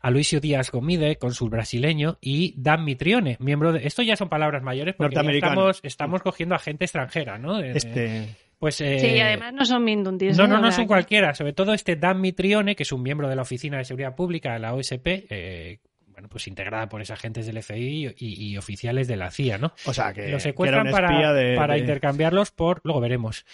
a 0.01 0.11
Luisio 0.11 0.41
Díaz 0.41 0.71
Gomide, 0.71 1.17
cónsul 1.17 1.51
brasileño, 1.51 2.17
y 2.23 2.55
Dan 2.57 2.85
Mitrione, 2.87 3.37
miembro 3.39 3.73
de... 3.75 3.87
Esto 3.87 4.01
ya 4.03 4.17
son 4.17 4.31
palabras 4.31 4.63
mayores 4.63 4.95
porque 4.95 5.15
ya 5.17 5.21
estamos, 5.49 5.81
estamos 5.83 6.23
cogiendo 6.23 6.55
a 6.55 6.59
gente 6.59 6.87
extranjera, 6.87 7.37
¿no? 7.37 7.61
Eh, 7.61 7.73
Este... 7.75 8.29
Pues, 8.59 8.81
eh, 8.81 8.99
Sí, 8.99 9.21
además 9.21 9.53
no 9.53 9.65
son 9.65 9.85
mindundis. 9.85 10.37
no, 10.37 10.47
no, 10.47 10.61
no 10.61 10.73
son 10.73 10.87
cualquiera. 10.87 11.35
Sobre 11.35 11.53
todo 11.53 11.75
este 11.75 11.97
Dan 11.97 12.21
Mitrione, 12.21 12.75
que 12.75 12.85
es 12.85 12.93
un 12.93 13.03
miembro 13.03 13.29
de 13.29 13.37
la 13.37 13.43
Oficina 13.43 13.79
de 13.79 13.85
Seguridad 13.85 14.15
Pública 14.15 14.55
de 14.55 14.59
la 14.61 14.75
OSP, 14.75 15.27
eh, 15.29 15.81
bueno, 16.17 16.31
pues 16.31 16.49
integrada 16.49 16.89
por 16.89 17.03
ex 17.03 17.11
agentes 17.11 17.45
del 17.45 17.63
FBI 17.63 18.15
y, 18.17 18.43
y 18.53 18.57
oficiales 18.57 19.07
de 19.07 19.17
la 19.17 19.31
CIA, 19.31 19.59
¿no? 19.59 19.75
O 19.85 19.93
sea, 19.93 20.15
que, 20.15 20.29
Lo 20.29 20.41
secuestran 20.41 20.91
para, 20.91 21.35
de... 21.35 21.55
para 21.57 21.75
de- 21.75 21.81
intercambiarlos 21.81 22.53
por, 22.53 22.81
luego 22.85 23.01
veremos, 23.01 23.45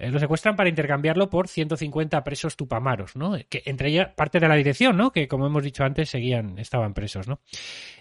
Eh, 0.00 0.10
lo 0.10 0.18
secuestran 0.20 0.54
para 0.56 0.68
intercambiarlo 0.68 1.28
por 1.28 1.48
150 1.48 2.22
presos 2.24 2.56
tupamaros, 2.56 3.16
¿no? 3.16 3.36
Que 3.48 3.62
entre 3.66 3.88
ellas 3.88 4.08
parte 4.16 4.38
de 4.40 4.46
la 4.48 4.54
dirección, 4.56 4.96
¿no? 4.96 5.10
Que 5.12 5.26
como 5.28 5.46
hemos 5.46 5.62
dicho 5.64 5.82
antes 5.84 6.10
seguían, 6.10 6.58
estaban 6.58 6.92
presos, 6.94 7.26
¿no? 7.28 7.40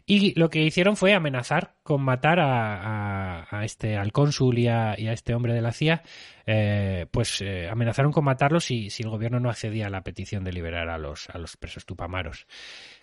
Y 0.05 0.33
lo 0.39 0.49
que 0.49 0.61
hicieron 0.63 0.95
fue 0.95 1.13
amenazar 1.15 1.73
con 1.83 2.01
matar 2.03 2.39
a, 2.39 3.41
a- 3.41 3.47
a 3.59 3.65
este, 3.65 3.97
al 3.97 4.11
cónsul 4.11 4.57
y 4.59 4.67
a, 4.67 4.95
y 4.97 5.07
a 5.07 5.13
este 5.13 5.33
hombre 5.35 5.53
de 5.53 5.61
la 5.61 5.71
CIA, 5.73 6.01
eh, 6.45 7.07
pues 7.11 7.41
eh, 7.41 7.67
amenazaron 7.69 8.11
con 8.11 8.23
matarlos 8.23 8.63
si, 8.65 8.89
si 8.89 9.03
el 9.03 9.09
gobierno 9.09 9.39
no 9.39 9.49
accedía 9.49 9.87
a 9.87 9.89
la 9.89 10.01
petición 10.01 10.43
de 10.43 10.53
liberar 10.53 10.89
a 10.89 10.97
los, 10.97 11.29
a 11.29 11.37
los 11.37 11.57
presos 11.57 11.85
tupamaros. 11.85 12.45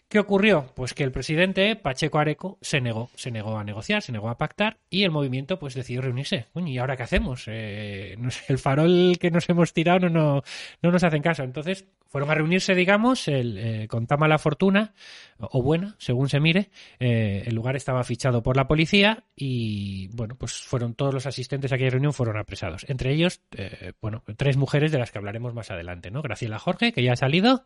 ¿Qué 0.09 0.19
ocurrió? 0.19 0.71
Pues 0.77 0.95
que 0.95 1.03
el 1.03 1.11
presidente 1.11 1.75
Pacheco 1.77 2.19
Areco 2.19 2.59
se 2.61 2.81
negó, 2.81 3.11
se 3.17 3.31
negó 3.31 3.59
a 3.59 3.65
negociar, 3.65 4.01
se 4.03 4.13
negó 4.13 4.29
a 4.29 4.39
pactar 4.39 4.79
y 4.89 5.03
el 5.03 5.11
movimiento 5.11 5.59
pues 5.59 5.75
decidió 5.75 6.03
reunirse. 6.03 6.47
¿Y 6.55 6.79
ahora 6.79 6.97
qué 6.97 7.03
hacemos? 7.03 7.45
Eh, 7.49 8.17
el 8.49 8.59
farol 8.59 9.17
que 9.19 9.31
nos 9.31 9.49
hemos 9.49 9.73
tirado 9.73 10.09
no, 10.09 10.11
no, 10.11 10.43
no 10.83 10.93
nos 10.93 11.03
hacen 11.03 11.23
caso. 11.23 11.43
Entonces 11.43 11.85
fueron 12.15 12.31
a 12.31 12.35
reunirse, 12.37 12.77
digamos, 12.77 13.27
el, 13.27 13.59
eh, 13.59 13.89
con 13.89 14.07
tan 14.07 14.21
mala 14.21 14.39
fortuna, 14.39 14.95
o 15.41 15.65
buena, 15.65 15.97
según 15.99 16.29
se 16.29 16.39
mire. 16.39 16.71
Eh, 17.01 17.43
el 17.47 17.57
lugar 17.57 17.75
estaba 17.75 18.05
fichado 18.05 18.41
por 18.41 18.57
la 18.57 18.69
policía 18.69 19.25
y, 19.35 20.07
bueno, 20.13 20.37
pues 20.37 20.53
fueron 20.53 20.95
todos 20.95 21.13
los 21.13 21.27
asistentes 21.27 21.73
a 21.73 21.75
aquella 21.75 21.91
reunión 21.91 22.13
fueron 22.13 22.37
apresados. 22.37 22.87
Entre 22.89 23.13
ellos, 23.13 23.41
eh, 23.57 23.95
bueno, 24.01 24.23
tres 24.37 24.57
mujeres 24.57 24.93
de 24.93 24.99
las 25.01 25.11
que 25.11 25.19
hablaremos 25.19 25.55
más 25.55 25.73
adelante, 25.73 26.13
¿no? 26.13 26.23
Graciela 26.23 26.61
Jorge, 26.61 26.93
que 26.93 27.03
ya 27.03 27.15
ha 27.15 27.17
salido, 27.17 27.65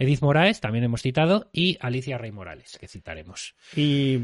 Edith 0.00 0.22
Moraes, 0.22 0.60
también 0.60 0.82
hemos 0.82 1.00
citado, 1.00 1.48
y 1.52 1.78
Alicia 1.80 2.18
Rey 2.18 2.32
Morales, 2.32 2.76
que 2.80 2.88
citaremos. 2.88 3.54
Y 3.76 4.18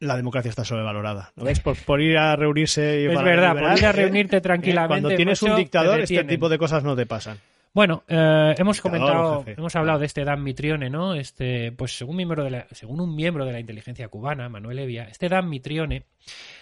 la 0.00 0.16
democracia 0.16 0.48
está 0.48 0.64
sobrevalorada. 0.64 1.30
¿No 1.36 1.44
ves? 1.44 1.60
Por, 1.60 1.76
por 1.76 2.00
ir 2.00 2.16
a 2.16 2.36
reunirse 2.36 3.02
y 3.02 3.04
Es 3.04 3.14
para 3.14 3.28
verdad, 3.28 3.52
por 3.52 3.76
ir 3.76 3.84
a 3.84 3.92
reunirte 3.92 4.36
¿Eh? 4.38 4.40
tranquilamente. 4.40 5.02
Cuando 5.02 5.14
tienes 5.14 5.42
macho, 5.42 5.52
un 5.52 5.60
dictador, 5.60 6.00
este 6.00 6.24
tipo 6.24 6.48
de 6.48 6.56
cosas 6.56 6.82
no 6.84 6.96
te 6.96 7.04
pasan. 7.04 7.36
Bueno, 7.74 8.04
eh, 8.06 8.54
hemos 8.56 8.80
comentado, 8.80 9.42
jefe. 9.44 9.58
hemos 9.60 9.74
hablado 9.74 9.98
de 9.98 10.06
este 10.06 10.24
Dan 10.24 10.44
Mitrione, 10.44 10.88
¿no? 10.90 11.14
Este, 11.14 11.72
pues 11.72 11.96
según 11.98 12.14
miembro 12.16 12.44
de 12.44 12.50
la, 12.50 12.66
según 12.70 13.00
un 13.00 13.16
miembro 13.16 13.44
de 13.44 13.52
la 13.52 13.58
inteligencia 13.58 14.06
cubana, 14.08 14.48
Manuel 14.48 14.78
Evia, 14.78 15.04
este 15.10 15.28
Dan 15.28 15.48
Mitrione 15.48 16.04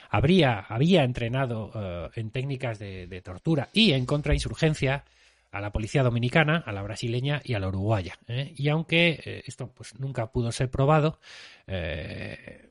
habría, 0.08 0.60
había 0.60 1.04
entrenado 1.04 1.70
eh, 1.74 2.08
en 2.14 2.30
técnicas 2.30 2.78
de, 2.78 3.06
de 3.06 3.20
tortura 3.20 3.68
y 3.74 3.92
en 3.92 4.06
contrainsurgencia 4.06 5.04
a 5.50 5.60
la 5.60 5.70
policía 5.70 6.02
dominicana, 6.02 6.56
a 6.64 6.72
la 6.72 6.80
brasileña 6.82 7.42
y 7.44 7.52
a 7.52 7.58
la 7.60 7.68
uruguaya. 7.68 8.14
¿eh? 8.26 8.54
Y 8.56 8.70
aunque 8.70 9.20
eh, 9.22 9.42
esto 9.46 9.70
pues 9.70 9.98
nunca 10.00 10.32
pudo 10.32 10.50
ser 10.50 10.70
probado, 10.70 11.18
eh, 11.66 12.70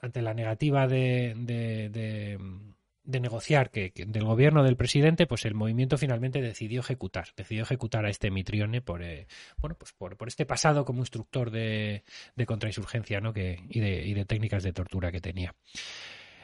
ante 0.00 0.22
la 0.22 0.34
negativa 0.34 0.88
de, 0.88 1.34
de- 1.36 1.88
de- 1.88 2.38
de 3.06 3.20
negociar 3.20 3.70
que, 3.70 3.92
que 3.92 4.04
del 4.04 4.24
gobierno 4.24 4.62
del 4.64 4.76
presidente, 4.76 5.26
pues 5.26 5.44
el 5.44 5.54
movimiento 5.54 5.96
finalmente 5.96 6.42
decidió 6.42 6.80
ejecutar, 6.80 7.28
decidió 7.36 7.62
ejecutar 7.62 8.04
a 8.04 8.10
este 8.10 8.30
Mitrione 8.30 8.82
por 8.82 9.02
eh, 9.02 9.26
bueno 9.58 9.76
pues 9.78 9.92
por, 9.92 10.16
por 10.16 10.28
este 10.28 10.44
pasado 10.44 10.84
como 10.84 11.00
instructor 11.00 11.50
de, 11.50 12.02
de 12.34 12.46
contrainsurgencia 12.46 13.20
¿no? 13.20 13.32
que, 13.32 13.60
y, 13.70 13.80
de, 13.80 14.04
y 14.06 14.12
de 14.12 14.24
técnicas 14.24 14.62
de 14.62 14.72
tortura 14.72 15.10
que 15.12 15.20
tenía. 15.20 15.54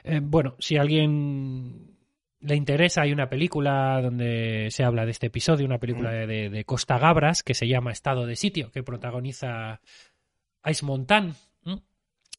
Eh, 0.04 0.20
bueno, 0.22 0.56
si 0.58 0.76
a 0.76 0.80
alguien 0.82 1.96
le 2.40 2.56
interesa, 2.56 3.02
hay 3.02 3.12
una 3.12 3.28
película 3.28 4.00
donde 4.02 4.68
se 4.70 4.82
habla 4.84 5.04
de 5.04 5.12
este 5.12 5.26
episodio, 5.28 5.64
una 5.66 5.78
película 5.78 6.10
de, 6.10 6.26
de- 6.26 6.50
de 6.50 6.64
Costa 6.64 6.98
Gabras 6.98 7.42
que 7.42 7.54
se 7.54 7.68
llama 7.68 7.92
Estado 7.92 8.26
de 8.26 8.34
Sitio, 8.36 8.70
que 8.72 8.82
protagoniza 8.82 9.80
Ice 10.68 10.84
Montan. 10.84 11.34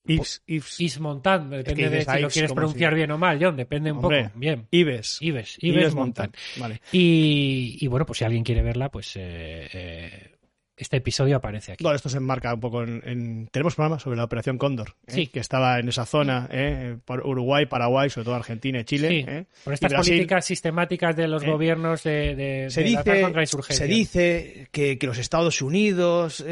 Ives, 0.06 0.44
Ives, 0.48 0.80
Is 0.82 1.00
Montan, 1.00 1.50
depende 1.50 1.90
de 1.90 2.02
si 2.04 2.12
lo 2.12 2.20
Ives 2.20 2.34
quieres 2.34 2.52
pronunciar 2.54 2.92
si- 2.92 2.96
bien 2.98 3.12
o 3.12 3.18
mal, 3.18 3.40
John, 3.42 3.56
depende 3.56 3.92
un 3.92 4.00
Hombre. 4.00 4.26
poco. 4.26 4.40
Bien. 4.40 4.68
Ives. 4.72 5.18
Ives, 5.22 5.58
Ives 5.62 5.78
Ives 5.82 5.96
Montan. 5.96 6.26
Montan. 6.28 6.42
Vale. 6.58 6.82
Y, 6.92 7.78
y 7.80 7.88
bueno, 7.88 8.06
pues 8.06 8.18
si 8.20 8.26
alguien 8.26 8.44
quiere 8.44 8.62
verla, 8.62 8.90
pues 8.90 9.16
eh, 9.16 9.70
eh, 9.74 10.32
este 10.76 10.98
episodio 10.98 11.38
aparece 11.38 11.74
aquí. 11.74 11.84
Bueno, 11.84 11.96
esto 11.96 12.10
se 12.10 12.18
enmarca 12.18 12.54
un 12.54 12.60
poco 12.60 12.84
en, 12.84 13.02
en- 13.06 13.48
Tenemos 13.52 13.76
programa 13.76 14.00
sobre 14.00 14.18
la 14.18 14.24
Operación 14.24 14.58
Cóndor, 14.58 14.96
¿eh? 15.08 15.12
Sí. 15.14 15.28
que 15.28 15.40
estaba 15.40 15.80
en 15.80 15.88
esa 15.90 16.06
zona, 16.06 16.48
¿eh? 16.52 16.98
por 17.06 17.26
Uruguay, 17.26 17.66
Paraguay, 17.68 18.10
sobre 18.10 18.26
todo 18.26 18.36
Argentina 18.36 18.80
y 18.80 18.84
Chile. 18.84 19.08
Sí, 19.10 19.26
¿eh? 19.28 19.46
por 19.64 19.74
estas 19.74 19.92
Brasil. 19.92 20.14
políticas 20.14 20.46
sistemáticas 20.46 21.16
de 21.16 21.28
los 21.28 21.44
¿Eh? 21.44 21.52
gobiernos 21.52 22.04
de, 22.04 22.36
de, 22.36 22.70
se 22.70 22.82
de 22.82 22.90
dice, 22.90 23.22
contrainsurgencia. 23.22 23.86
se 23.86 23.92
dice 23.94 24.68
que, 24.72 24.98
que 24.98 25.08
los 25.08 25.18
Estados 25.20 25.62
Unidos 25.62 26.44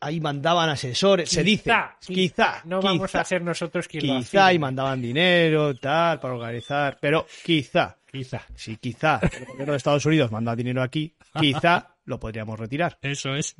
ahí 0.00 0.20
mandaban 0.20 0.68
asesores. 0.68 1.28
se 1.30 1.44
dice, 1.44 1.64
Quizá, 1.70 1.96
quizá. 2.00 2.62
No 2.64 2.80
vamos 2.80 3.06
quizá, 3.08 3.20
a 3.20 3.24
ser 3.24 3.42
nosotros 3.42 3.86
quien 3.86 4.06
lo 4.06 4.18
Quizá 4.18 4.38
y 4.38 4.46
afirme. 4.46 4.58
mandaban 4.58 5.00
dinero, 5.00 5.74
tal, 5.76 6.18
para 6.18 6.34
organizar. 6.34 6.98
Pero 7.00 7.26
quizá, 7.44 7.96
Quizá. 8.10 8.42
si 8.54 8.76
quizá 8.76 9.20
el 9.22 9.44
gobierno 9.46 9.72
de 9.72 9.76
Estados 9.76 10.04
Unidos 10.06 10.32
manda 10.32 10.56
dinero 10.56 10.82
aquí, 10.82 11.14
quizá 11.38 11.94
lo 12.10 12.20
podríamos 12.20 12.58
retirar. 12.58 12.98
Eso 13.00 13.34
es. 13.34 13.56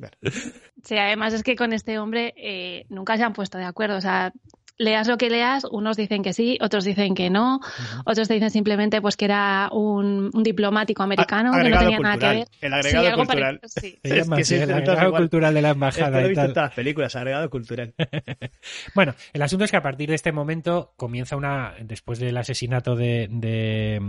Sí, 0.83 0.97
además 0.97 1.33
es 1.33 1.43
que 1.43 1.55
con 1.55 1.73
este 1.73 1.97
hombre 1.99 2.33
eh, 2.37 2.85
nunca 2.89 3.17
se 3.17 3.23
han 3.23 3.33
puesto 3.33 3.57
de 3.57 3.65
acuerdo. 3.65 3.97
O 3.97 4.01
sea, 4.01 4.33
leas 4.81 5.07
lo 5.07 5.17
que 5.17 5.29
leas, 5.29 5.65
unos 5.71 5.95
dicen 5.97 6.23
que 6.23 6.33
sí, 6.33 6.57
otros 6.61 6.83
dicen 6.83 7.13
que 7.15 7.29
no, 7.29 7.59
otros 8.05 8.27
te 8.27 8.33
dicen 8.33 8.49
simplemente 8.51 9.01
pues 9.01 9.15
que 9.15 9.25
era 9.25 9.69
un, 9.71 10.29
un 10.33 10.43
diplomático 10.43 11.03
americano 11.03 11.53
A- 11.53 11.61
que 11.61 11.69
no 11.69 11.79
tenía 11.79 11.99
nada 11.99 12.17
que 12.17 12.25
ver. 12.39 12.47
El 12.61 12.73
agregado 12.73 13.03
Sí, 13.05 13.09
algo 13.11 13.25
cultural. 13.25 13.59
pare- 13.59 13.69
sí. 13.69 13.99
Es 14.03 14.49
que 14.49 14.63
el 14.63 14.71
agregado 14.73 15.07
igual. 15.07 15.21
cultural 15.21 15.53
de 15.53 15.61
la 15.61 15.69
embajada 15.69 16.21
y 16.27 16.33
tal. 16.33 16.53
todas 16.53 16.69
las 16.69 16.75
películas, 16.75 17.15
agregado 17.15 17.49
cultural. 17.49 17.93
Bueno, 18.95 19.13
el 19.33 19.41
asunto 19.41 19.65
es 19.65 19.71
que 19.71 19.77
a 19.77 19.81
partir 19.81 20.09
de 20.09 20.15
este 20.15 20.31
momento 20.31 20.93
comienza 20.97 21.35
una, 21.35 21.73
después 21.81 22.19
del 22.19 22.35
asesinato 22.37 22.95
de, 22.95 23.27
de, 23.31 23.99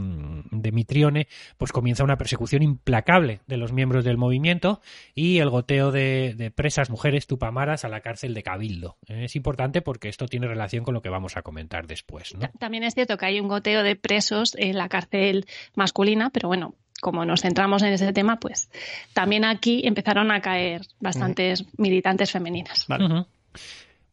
de 0.50 0.72
Mitrione, 0.72 1.28
pues 1.58 1.72
comienza 1.72 2.04
una 2.04 2.16
persecución 2.16 2.62
implacable 2.62 3.40
de 3.46 3.56
los 3.56 3.72
miembros 3.72 4.04
del 4.04 4.16
movimiento 4.18 4.80
y 5.14 5.38
el 5.38 5.50
goteo 5.50 5.90
de, 5.92 6.34
de 6.36 6.50
presas 6.50 6.90
mujeres 6.90 7.26
tupamaras 7.26 7.84
a 7.84 7.88
la 7.88 8.00
cárcel 8.00 8.34
de 8.34 8.42
Cabildo. 8.42 8.96
Es 9.06 9.36
importante 9.36 9.82
porque 9.82 10.08
esto 10.08 10.26
tiene 10.26 10.46
relación 10.46 10.61
con 10.84 10.94
lo 10.94 11.02
que 11.02 11.08
vamos 11.08 11.36
a 11.36 11.42
comentar 11.42 11.86
después, 11.86 12.34
También 12.58 12.84
es 12.84 12.94
cierto 12.94 13.16
que 13.16 13.26
hay 13.26 13.40
un 13.40 13.48
goteo 13.48 13.82
de 13.82 13.96
presos 13.96 14.54
en 14.56 14.76
la 14.76 14.88
cárcel 14.88 15.46
masculina, 15.74 16.30
pero 16.30 16.48
bueno, 16.48 16.74
como 17.00 17.24
nos 17.24 17.42
centramos 17.42 17.82
en 17.82 17.92
ese 17.92 18.12
tema, 18.12 18.38
pues 18.38 18.70
también 19.12 19.44
aquí 19.44 19.82
empezaron 19.84 20.30
a 20.30 20.40
caer 20.40 20.82
bastantes 21.00 21.64
militantes 21.76 22.30
femeninas. 22.30 22.86
Vale. 22.86 23.26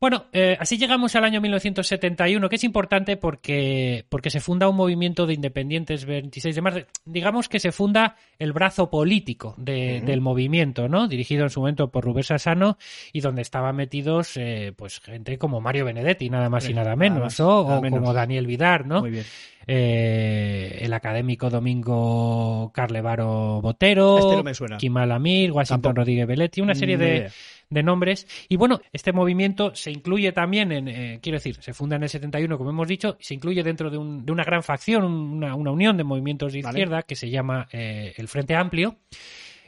Bueno, 0.02 0.26
eh, 0.32 0.56
así 0.60 0.78
llegamos 0.78 1.14
al 1.16 1.26
año 1.26 1.42
1971, 1.42 2.48
que 2.50 2.56
es 2.56 2.64
importante 2.64 3.18
porque, 3.18 4.06
porque 4.08 4.30
se 4.30 4.40
funda 4.40 4.70
un 4.70 4.76
movimiento 4.78 5.26
de 5.28 5.34
independientes 5.34 6.06
26 6.06 6.56
de 6.56 6.62
marzo. 6.62 6.80
Digamos 7.06 7.50
que 7.50 7.60
se 7.60 7.72
funda 7.72 8.16
el 8.38 8.54
brazo 8.54 8.90
político 8.90 9.56
de- 9.58 10.00
del 10.06 10.22
movimiento, 10.22 10.88
¿no? 10.88 11.08
Dirigido 11.08 11.44
en 11.44 11.50
su 11.50 11.60
momento 11.60 11.90
por 11.92 12.06
Rubén 12.06 12.24
Sassano 12.24 12.78
y 13.12 13.20
donde 13.22 13.42
estaban 13.42 13.76
metidos 13.76 14.34
pues 14.34 14.74
pues 14.90 15.00
gente 15.02 15.38
como 15.38 15.62
Mario 15.62 15.86
Benedetti, 15.86 16.30
nada 16.30 16.50
más 16.50 16.68
y 16.68 16.74
nada 16.74 16.86
nada 16.86 16.96
menos, 16.96 17.20
más, 17.20 17.40
¿no? 17.40 17.64
nada 17.66 17.78
o 17.80 17.82
menos. 17.82 18.00
como 18.00 18.14
Daniel 18.14 18.48
Vidar, 18.48 18.86
¿no? 18.88 19.02
Muy 19.02 19.12
bien. 19.12 19.26
Eh, 19.72 20.80
el 20.82 20.94
académico 20.94 21.50
Domingo 21.50 22.72
Carlevaro 22.74 23.62
Botero, 23.62 24.18
Este 24.18 24.36
no 24.38 24.44
me 24.44 24.54
suena. 24.56 24.78
Kimal 24.78 25.12
Amir, 25.12 25.52
Washington 25.52 25.82
Tampoco. 25.82 26.02
Rodríguez 26.02 26.26
Belletti, 26.28 26.62
una 26.62 26.74
serie 26.74 26.98
de, 26.98 27.30
de 27.70 27.84
nombres. 27.84 28.28
Y 28.50 28.56
bueno, 28.56 28.82
este 28.92 29.14
movimiento 29.14 29.74
se 29.76 29.92
incluye 29.92 30.32
también 30.32 30.72
en, 30.72 30.88
eh, 30.88 31.20
quiero 31.22 31.38
decir, 31.38 31.58
se 31.62 31.74
funda 31.74 31.96
en 31.98 32.04
el 32.04 32.10
71, 32.10 32.58
como 32.58 32.72
hemos 32.72 32.88
dicho, 32.88 33.16
y 33.20 33.24
se 33.24 33.36
incluye 33.36 33.62
dentro 33.64 33.90
de, 33.92 33.98
un- 34.00 34.26
de 34.26 34.32
una 34.32 34.44
gran 34.44 34.64
facción, 34.64 35.04
una, 35.06 35.54
una 35.56 35.72
unión 35.72 35.98
de 35.98 36.04
movimientos 36.04 36.52
de 36.54 36.62
Vale. 36.62 36.80
izquierda 36.80 37.04
que 37.04 37.16
se 37.16 37.30
llama 37.30 37.68
eh, 37.72 38.14
el 38.18 38.28
Frente 38.28 38.56
Amplio, 38.56 38.96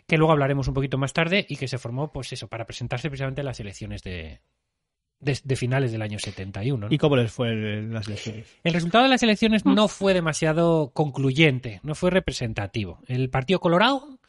que 0.08 0.18
luego 0.18 0.32
hablaremos 0.34 0.68
un 0.68 0.74
poquito 0.74 0.98
más 0.98 1.14
tarde 1.14 1.46
y 1.48 1.56
que 1.58 1.68
se 1.68 1.78
formó, 1.78 2.12
pues 2.12 2.34
eso, 2.34 2.48
para 2.48 2.66
presentarse 2.66 3.08
precisamente 3.10 3.42
en 3.42 3.46
las 3.46 3.60
elecciones 3.60 4.02
de, 4.02 4.40
de, 5.22 5.40
de 5.44 5.56
finales 5.56 5.92
del 5.92 6.02
año 6.02 6.20
71. 6.20 6.88
¿no? 6.88 6.94
¿Y 6.94 6.98
cómo 6.98 7.16
les 7.16 7.32
fue 7.32 7.52
en 7.52 7.94
las 7.94 8.08
elecciones? 8.08 8.48
El 8.64 8.74
resultado 8.74 9.04
de 9.06 9.10
las 9.10 9.24
elecciones 9.24 9.66
no 9.66 9.88
fue 9.88 10.14
demasiado 10.14 10.92
concluyente, 10.94 11.80
no 11.84 11.96
fue 11.96 12.10
representativo. 12.12 13.00
El 13.08 13.30
Partido 13.30 13.60
Colorado 13.60 14.20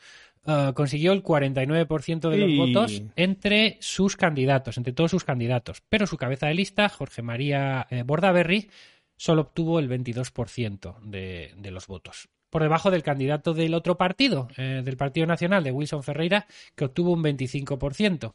eh, 0.47 0.73
consiguió 0.75 1.13
el 1.13 1.23
49% 1.23 2.29
de 2.31 2.37
los 2.37 2.51
Y- 2.51 2.57
votos 2.57 3.03
entre 3.17 3.79
sus 3.81 4.17
candidatos, 4.17 4.77
entre 4.77 4.93
todos 4.93 5.11
sus 5.11 5.25
candidatos. 5.25 5.83
Pero 5.89 6.07
su 6.07 6.17
cabeza 6.17 6.47
de 6.47 6.55
lista, 6.55 6.89
Jorge 6.89 7.23
María 7.23 7.87
eh, 7.91 8.03
Bordaberry, 8.05 8.71
solo 9.17 9.43
obtuvo 9.43 9.79
el 9.79 9.89
22% 9.89 11.01
de, 11.03 11.53
de 11.57 11.71
los 11.71 11.87
votos. 11.87 12.29
Por 12.53 12.61
debajo 12.61 12.91
del 12.91 13.03
candidato 13.03 13.55
del 13.55 13.73
otro 13.73 13.97
partido, 13.97 14.47
eh, 14.59 14.83
del 14.85 14.99
Partido 14.99 15.27
Nacional, 15.27 15.65
de 15.65 15.73
Wilson 15.73 16.03
Ferreira, 16.03 16.47
que 16.77 16.85
obtuvo 16.85 17.13
un 17.13 17.23
25%. 17.23 18.35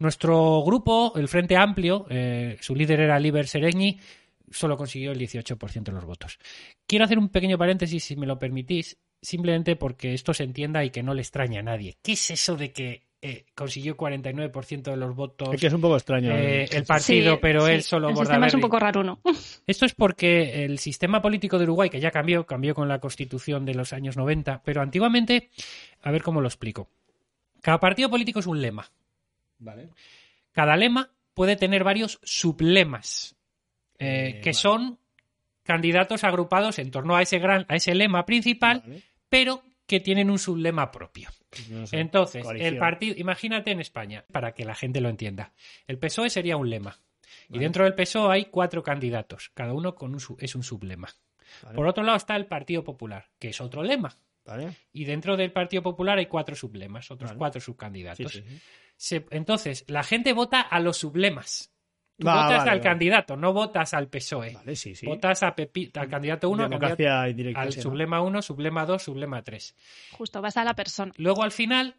Nuestro 0.00 0.62
grupo, 0.62 1.14
el 1.16 1.28
Frente 1.28 1.56
Amplio, 1.56 2.04
eh, 2.10 2.58
su 2.60 2.74
líder 2.74 3.00
era 3.00 3.18
Liber 3.18 3.46
Seregni, 3.48 3.98
solo 4.50 4.76
consiguió 4.76 5.12
el 5.12 5.18
18% 5.18 5.82
de 5.82 5.92
los 5.92 6.04
votos. 6.04 6.38
Quiero 6.86 7.06
hacer 7.06 7.18
un 7.18 7.30
pequeño 7.30 7.56
paréntesis, 7.56 8.04
si 8.04 8.16
me 8.16 8.26
lo 8.26 8.38
permitís, 8.38 8.98
simplemente 9.22 9.76
porque 9.76 10.12
esto 10.12 10.34
se 10.34 10.44
entienda 10.44 10.84
y 10.84 10.90
que 10.90 11.02
no 11.02 11.14
le 11.14 11.22
extrañe 11.22 11.58
a 11.58 11.62
nadie. 11.62 11.96
¿Qué 12.02 12.12
es 12.12 12.30
eso 12.30 12.54
de 12.54 12.70
que 12.70 13.07
eh, 13.20 13.46
consiguió 13.54 13.96
49% 13.96 14.82
de 14.90 14.96
los 14.96 15.14
votos 15.16 15.52
Es 15.52 15.60
que 15.60 15.66
es 15.66 15.72
un 15.72 15.80
poco 15.80 15.96
extraño. 15.96 16.30
eh, 16.30 16.68
el 16.70 16.84
partido, 16.84 17.34
Sí, 17.34 17.38
pero 17.42 17.66
sí, 17.66 17.72
él 17.72 17.82
solo 17.82 18.10
El 18.10 18.16
sistema 18.16 18.46
es 18.46 18.54
un 18.54 18.60
poco 18.60 18.78
raro, 18.78 19.02
¿no? 19.02 19.20
Esto 19.66 19.86
es 19.86 19.94
porque 19.94 20.64
el 20.64 20.78
sistema 20.78 21.20
político 21.20 21.58
de 21.58 21.64
Uruguay, 21.64 21.90
que 21.90 22.00
ya 22.00 22.10
cambió, 22.12 22.46
cambió 22.46 22.74
con 22.74 22.86
la 22.88 23.00
constitución 23.00 23.64
de 23.64 23.74
los 23.74 23.92
años 23.92 24.16
90, 24.16 24.62
pero 24.64 24.82
antiguamente, 24.82 25.50
a 26.02 26.10
ver 26.12 26.22
cómo 26.22 26.40
lo 26.40 26.46
explico. 26.48 26.88
Cada 27.60 27.80
partido 27.80 28.08
político 28.08 28.38
es 28.38 28.46
un 28.46 28.62
lema. 28.62 28.88
Vale. 29.58 29.88
Cada 30.52 30.76
lema 30.76 31.10
puede 31.34 31.56
tener 31.56 31.82
varios 31.84 32.20
sublemas, 32.22 33.34
eh, 33.98 34.28
Eh, 34.28 34.40
que 34.40 34.50
vale. 34.50 34.54
son 34.54 34.98
candidatos 35.64 36.22
agrupados 36.24 36.78
en 36.78 36.90
torno 36.92 37.16
a 37.16 37.22
ese, 37.22 37.38
gran, 37.40 37.66
a 37.68 37.74
ese 37.76 37.94
lema 37.94 38.24
principal, 38.24 38.80
Vale. 38.86 39.02
pero 39.28 39.62
que 39.88 39.98
tienen 39.98 40.30
un 40.30 40.38
sublema 40.38 40.92
propio. 40.92 41.30
No 41.70 41.86
sé. 41.86 41.98
Entonces, 41.98 42.44
Coalición. 42.44 42.74
el 42.74 42.78
partido, 42.78 43.14
imagínate 43.18 43.72
en 43.72 43.80
España, 43.80 44.24
para 44.30 44.52
que 44.52 44.64
la 44.64 44.74
gente 44.76 45.00
lo 45.00 45.08
entienda. 45.08 45.52
El 45.88 45.98
PSOE 45.98 46.30
sería 46.30 46.56
un 46.56 46.70
lema. 46.70 47.00
Y 47.50 47.58
dentro 47.58 47.84
del 47.84 47.94
PSOE 47.94 48.32
hay 48.32 48.44
cuatro 48.44 48.82
candidatos, 48.82 49.50
cada 49.54 49.72
uno 49.72 49.94
con 49.94 50.14
un, 50.14 50.20
es 50.38 50.54
un 50.54 50.62
sublema. 50.62 51.08
Vale. 51.62 51.74
Por 51.74 51.86
otro 51.86 52.04
lado 52.04 52.16
está 52.18 52.36
el 52.36 52.46
Partido 52.46 52.84
Popular, 52.84 53.30
que 53.38 53.48
es 53.48 53.60
otro 53.60 53.82
lema. 53.82 54.14
Vale. 54.44 54.74
Y 54.92 55.04
dentro 55.04 55.36
del 55.36 55.52
Partido 55.52 55.82
Popular 55.82 56.18
hay 56.18 56.26
cuatro 56.26 56.54
sublemas, 56.54 57.10
otros 57.10 57.32
cuatro 57.32 57.60
Sí, 57.60 57.64
subcandidatos. 57.66 58.32
sí, 58.32 58.42
sí. 58.46 58.60
Se- 58.96 59.26
entonces, 59.30 59.84
la 59.88 60.02
gente 60.02 60.32
vota 60.34 60.60
a 60.60 60.80
los 60.80 60.98
sublemas. 60.98 61.72
Tú 62.18 62.26
Va, 62.26 62.34
votas 62.34 62.48
vale, 62.58 62.70
al 62.70 62.78
vale. 62.78 62.80
candidato, 62.80 63.36
no 63.36 63.52
votas 63.52 63.94
al 63.94 64.08
PSOE. 64.08 64.52
Vale, 64.54 64.74
sí, 64.74 64.96
sí. 64.96 65.06
Votas 65.06 65.42
a 65.44 65.54
Pepi- 65.54 65.96
al 65.96 66.08
candidato 66.08 66.50
1, 66.50 66.64
al, 67.54 67.72
sublema 67.72 68.20
1, 68.20 68.42
sublema 68.42 68.84
2, 68.84 69.02
sublema 69.02 69.42
3. 69.42 69.76
Justo, 70.12 70.42
vas 70.42 70.56
a 70.56 70.64
la 70.64 70.74
persona. 70.74 71.12
Luego 71.16 71.44
al 71.44 71.52
final 71.52 71.94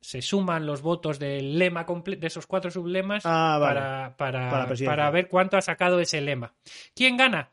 se 0.00 0.20
suman 0.20 0.66
los 0.66 0.82
votos 0.82 1.18
del 1.18 1.58
lema 1.58 1.84
de 1.84 2.26
esos 2.26 2.46
cuatro 2.46 2.70
sublemas 2.70 3.24
Ah, 3.24 3.56
vale. 3.58 3.80
para, 4.16 4.66
para, 4.86 5.10
ver 5.10 5.28
cuánto 5.28 5.56
ha 5.56 5.62
sacado 5.62 5.98
ese 5.98 6.20
lema. 6.20 6.54
¿Quién 6.94 7.16
gana? 7.16 7.50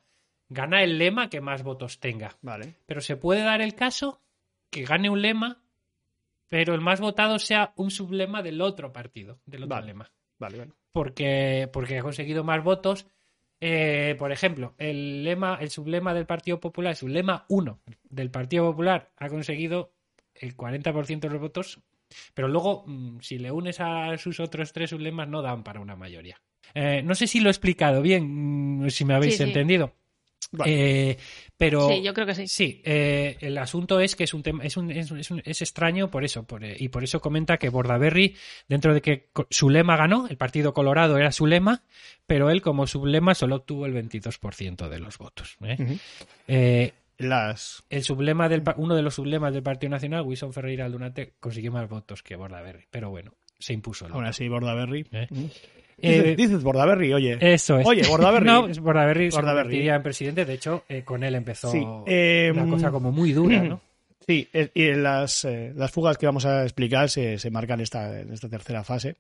Gana 0.50 0.84
el 0.84 0.98
lema 0.98 1.30
que 1.30 1.40
más 1.40 1.64
votos 1.64 2.00
tenga. 2.02 2.36
Vale. 2.42 2.76
Pero 2.86 3.00
se 3.00 3.16
puede 3.16 3.42
dar 3.42 3.62
el 3.62 3.74
caso 3.74 4.22
que 4.70 4.84
gane 4.84 5.10
un 5.10 5.22
lema, 5.22 5.62
pero 6.50 6.76
el 6.76 6.82
más 6.82 7.00
votado 7.00 7.40
sea 7.40 7.72
un 7.78 7.90
sublema 7.90 8.44
del 8.44 8.60
otro 8.62 8.92
partido, 8.92 9.40
del 9.46 9.64
otro 9.64 9.76
Vale. 9.78 9.88
lema. 9.88 10.12
Vale, 10.38 10.58
vale. 10.58 10.72
Porque, 10.96 11.70
porque 11.74 12.00
ha 12.00 12.04
conseguido 12.04 12.46
más 12.46 12.64
votos. 12.64 13.06
Eh, 13.60 14.16
por 14.18 14.32
ejemplo, 14.32 14.76
el 14.78 15.26
lema, 15.26 15.58
el 15.60 15.70
sublema 15.70 16.14
del 16.14 16.26
Partido 16.26 16.62
Popular, 16.62 16.92
el 16.92 16.96
sublema 16.96 17.46
1 17.50 17.82
del 18.10 18.32
Partido 18.32 18.64
Popular 18.72 19.12
ha 19.18 19.28
conseguido 19.28 19.92
el 20.36 20.56
40% 20.56 21.20
de 21.20 21.30
los 21.30 21.42
votos, 21.42 21.82
pero 22.34 22.48
luego, 22.48 22.86
mm, 22.88 23.20
si 23.20 23.40
le 23.40 23.52
unes 23.52 23.82
a 23.82 24.18
sus 24.18 24.40
otros 24.40 24.72
tres 24.72 24.92
sublemas, 24.92 25.28
no 25.28 25.42
dan 25.42 25.66
para 25.66 25.82
una 25.82 25.98
mayoría. 25.98 26.42
Eh, 26.74 27.02
no 27.04 27.14
sé 27.14 27.28
si 27.28 27.42
lo 27.42 27.50
he 27.50 27.52
explicado 27.52 28.02
bien, 28.02 28.86
mm, 28.86 28.90
si 28.90 29.04
me 29.04 29.16
habéis 29.16 29.36
Sí, 29.36 29.44
sí. 29.44 29.52
Vale. 30.52 31.10
Eh, 31.12 31.18
pero 31.58 31.90
Sí, 31.90 32.02
yo 32.04 32.14
creo 32.14 32.26
que 32.28 32.36
sí. 32.36 32.48
Sí, 32.48 32.82
eh, 32.86 33.38
el 33.42 33.58
asunto 33.58 34.00
es 34.00 34.16
que 34.16 34.24
es 34.26 34.34
un 34.34 34.44
tema, 34.44 34.64
es, 34.64 34.78
un, 34.78 34.92
es, 34.92 35.12
un- 35.12 35.20
es 35.20 35.32
un- 35.32 35.42
es 35.44 35.62
extraño 35.62 36.10
por 36.12 36.24
eso, 36.24 36.44
por, 36.44 36.64
eh, 36.64 36.76
y 36.80 36.90
por 36.90 37.04
eso 37.04 37.20
comenta 37.22 37.58
que 37.58 37.70
Bordaberry, 37.70 38.36
dentro 38.68 38.94
de 38.94 39.02
que 39.02 39.30
su 39.50 39.70
lema 39.70 39.98
ganó, 39.98 40.28
el 40.28 40.38
Partido 40.38 40.74
Colorado 40.74 41.18
era 41.18 41.32
su 41.32 41.46
lema, 41.48 41.84
pero 42.28 42.50
él 42.50 42.62
como 42.62 42.88
sublema 42.88 43.34
solo 43.36 43.58
obtuvo 43.58 43.86
el 43.86 43.94
22% 43.94 44.88
de 44.90 45.00
los 45.00 45.18
votos. 45.18 45.58
¿eh? 45.64 45.98
Eh, 46.48 46.94
Las. 47.18 47.84
el 47.90 48.04
sublema 48.04 48.48
del, 48.50 48.62
uno 48.78 48.96
de 48.96 49.02
los 49.02 49.16
sublemas 49.16 49.54
del 49.54 49.64
Partido 49.64 49.90
Nacional, 49.92 50.22
Wilson 50.24 50.54
Ferreira 50.54 50.86
Aldunate, 50.86 51.34
consiguió 51.40 51.72
más 51.72 51.88
votos 51.90 52.22
que 52.24 52.36
Bordaberry, 52.36 52.86
pero 52.92 53.10
bueno, 53.10 53.34
se 53.60 53.74
impuso. 53.74 54.06
el 54.06 54.12
Aún 54.12 54.22
otro. 54.24 54.30
así, 54.30 54.48
Bordaberry. 54.50 55.08
¿Eh? 55.12 55.28
Ujú. 55.98 56.08
Eh, 56.12 56.22
Dices, 56.22 56.38
dices 56.38 56.64
Bordaberry, 56.64 57.14
oye. 57.14 57.38
Eso 57.40 57.80
es. 57.80 57.88
Oye, 57.88 58.02
Bordaberry. 58.08 58.46
no, 58.48 58.68
Bordaberry 58.82 59.32
se 59.32 59.38
Bordaberry. 59.38 59.64
convertiría 59.64 59.96
en 59.96 60.04
presidente. 60.04 60.46
De 60.46 60.54
hecho, 60.54 60.84
eh, 60.90 61.04
con 61.04 61.24
él 61.24 61.36
empezó 61.36 61.72
Sí, 61.72 61.84
eh, 62.06 62.52
una 62.54 62.68
cosa 62.70 62.92
como 62.92 63.12
muy 63.12 63.32
dura, 63.34 63.62
¿no? 63.64 63.82
Sí, 64.28 64.50
y 64.74 64.92
las, 64.94 65.46
eh, 65.46 65.72
las 65.76 65.92
fugas 65.92 66.18
que 66.18 66.26
vamos 66.26 66.46
a 66.48 66.64
explicar 66.64 67.12
se, 67.12 67.38
se 67.38 67.52
marcan 67.52 67.80
esta, 67.80 68.22
en 68.22 68.34
esta 68.34 68.50
tercera 68.50 68.84
fase. 68.84 69.18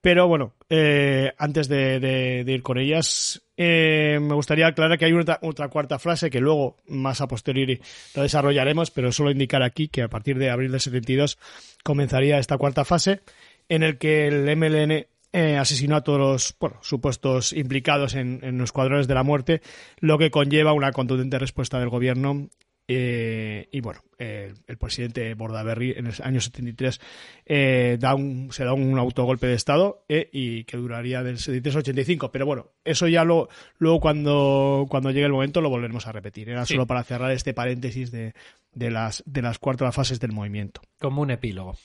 Pero 0.00 0.28
bueno, 0.28 0.54
eh, 0.70 1.32
antes 1.36 1.68
de, 1.68 2.00
de- 2.00 2.42
de 2.44 2.52
ir 2.52 2.62
con 2.62 2.78
ellas, 2.78 3.42
eh, 3.56 4.18
me 4.22 4.32
gustaría 4.34 4.68
aclarar 4.68 4.96
que 4.96 5.04
hay 5.04 5.12
otra, 5.12 5.38
otra 5.42 5.68
cuarta 5.68 5.98
frase 5.98 6.30
que 6.30 6.40
luego, 6.40 6.76
más 6.86 7.20
a 7.20 7.26
posteriori, 7.28 7.80
la 8.14 8.22
desarrollaremos, 8.22 8.90
pero 8.92 9.12
solo 9.12 9.30
indicar 9.30 9.62
aquí 9.62 9.88
que 9.88 10.02
a 10.02 10.08
partir 10.08 10.38
de 10.38 10.48
abril 10.50 10.70
del 10.70 10.80
72 10.80 11.36
comenzaría 11.84 12.38
esta 12.38 12.56
cuarta 12.56 12.84
fase 12.86 13.20
en 13.68 13.82
el 13.82 13.98
que 13.98 14.28
el 14.28 14.56
MLN 14.56 15.04
eh, 15.32 15.56
asesinó 15.56 15.96
a 15.96 16.02
todos 16.04 16.18
los 16.18 16.56
bueno, 16.58 16.78
supuestos 16.82 17.52
implicados 17.52 18.14
en, 18.14 18.40
en 18.42 18.58
los 18.58 18.72
cuadrones 18.72 19.06
de 19.08 19.14
la 19.14 19.22
muerte, 19.22 19.60
lo 20.00 20.18
que 20.18 20.30
conlleva 20.30 20.72
una 20.72 20.92
contundente 20.92 21.38
respuesta 21.38 21.78
del 21.78 21.88
gobierno. 21.90 22.48
eh, 22.90 23.68
y 23.70 23.82
bueno, 23.82 24.00
eh, 24.18 24.54
el 24.66 24.78
presidente 24.78 25.34
Bordaberry 25.34 25.90
en 25.98 26.06
el 26.06 26.14
año 26.22 26.40
73 26.40 26.98
eh, 27.44 27.98
da 28.00 28.14
un, 28.14 28.48
se 28.50 28.64
da 28.64 28.72
un 28.72 28.98
autogolpe 28.98 29.46
de 29.46 29.52
Estado 29.54 30.06
y 30.08 30.64
que 30.64 30.78
duraría 30.78 31.22
del 31.22 31.36
73 31.38 31.74
al 31.76 31.80
85. 31.80 32.32
Pero 32.32 32.46
bueno, 32.46 32.70
eso 32.84 33.06
ya 33.06 33.24
lo, 33.24 33.50
luego 33.76 34.00
cuando, 34.00 34.86
cuando 34.88 35.10
llegue 35.10 35.26
el 35.26 35.32
momento 35.32 35.60
lo 35.60 35.68
volveremos 35.68 36.06
a 36.06 36.12
repetir. 36.12 36.48
Era 36.48 36.64
Sí. 36.64 36.72
solo 36.74 36.86
para 36.86 37.04
cerrar 37.04 37.30
este 37.32 37.52
paréntesis 37.52 38.10
de, 38.10 38.32
de, 38.72 38.90
las, 38.90 39.22
de 39.26 39.42
las 39.42 39.58
cuatro 39.58 39.92
fases 39.92 40.18
del 40.18 40.32
movimiento. 40.32 40.80
como 40.98 41.20
un 41.20 41.30
epílogo. 41.30 41.76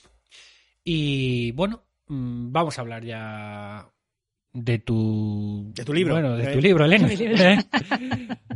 Y 0.82 1.52
bueno, 1.52 1.82
vamos 2.06 2.78
a 2.78 2.82
hablar 2.82 3.04
ya 3.04 3.88
de 4.52 4.78
tu... 4.78 5.72
De 5.74 5.84
tu 5.84 5.92
libro, 5.92 6.14
Bueno, 6.14 6.36
de 6.36 6.50
¿eh? 6.50 6.52
tu 6.54 6.60
libro, 6.60 6.84
Elena. 6.84 7.08
¿eh? 7.10 7.58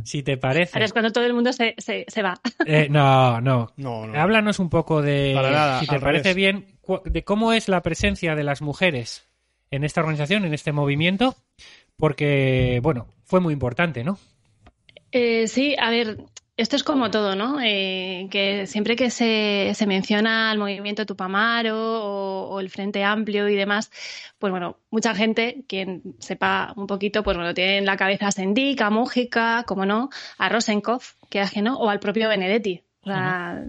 si 0.03 0.23
te 0.23 0.37
parece. 0.37 0.71
Ahora 0.75 0.85
es 0.85 0.93
cuando 0.93 1.11
todo 1.11 1.25
el 1.25 1.33
mundo 1.33 1.51
se, 1.51 1.75
se, 1.77 2.05
se 2.07 2.21
va. 2.21 2.39
Eh, 2.65 2.87
no, 2.89 3.41
no. 3.41 3.73
No, 3.77 4.07
no. 4.07 4.19
Háblanos 4.19 4.59
un 4.59 4.69
poco 4.69 5.01
de, 5.01 5.33
Para 5.35 5.51
nada, 5.51 5.79
si 5.81 5.87
te 5.87 5.99
parece 5.99 6.33
revés. 6.33 6.35
bien, 6.35 6.65
de 7.05 7.23
cómo 7.23 7.51
es 7.53 7.67
la 7.67 7.81
presencia 7.81 8.35
de 8.35 8.43
las 8.43 8.61
mujeres 8.61 9.27
en 9.71 9.83
esta 9.83 10.01
organización, 10.01 10.45
en 10.45 10.53
este 10.53 10.71
movimiento, 10.71 11.35
porque, 11.97 12.79
bueno, 12.81 13.07
fue 13.25 13.39
muy 13.41 13.53
importante, 13.53 14.03
¿no? 14.03 14.17
Eh, 15.11 15.47
sí, 15.47 15.75
a 15.79 15.89
ver, 15.89 16.17
esto 16.61 16.75
es 16.75 16.83
como 16.83 17.09
todo, 17.09 17.35
¿no? 17.35 17.59
Eh, 17.63 18.27
que 18.29 18.67
siempre 18.67 18.95
que 18.95 19.09
se, 19.09 19.71
se 19.75 19.85
menciona 19.87 20.51
el 20.51 20.59
movimiento 20.59 21.05
Tupamaro 21.05 21.77
o, 22.03 22.49
o 22.49 22.59
el 22.59 22.69
Frente 22.69 23.03
Amplio 23.03 23.47
y 23.49 23.55
demás, 23.55 23.91
pues 24.37 24.51
bueno, 24.51 24.77
mucha 24.91 25.15
gente, 25.15 25.63
quien 25.67 26.01
sepa 26.19 26.73
un 26.75 26.87
poquito, 26.87 27.23
pues 27.23 27.37
bueno, 27.37 27.53
tiene 27.53 27.77
en 27.77 27.85
la 27.85 27.97
cabeza 27.97 28.27
a 28.27 28.31
Sendik, 28.31 28.81
a 28.81 28.89
Mújica, 28.89 29.63
como 29.65 29.85
no, 29.85 30.09
a 30.37 30.49
Rosenkopf, 30.49 31.13
que 31.29 31.39
ajeno, 31.39 31.77
o 31.77 31.89
al 31.89 31.99
propio 31.99 32.29
Benedetti. 32.29 32.83
O 33.01 33.11
sea, 33.11 33.63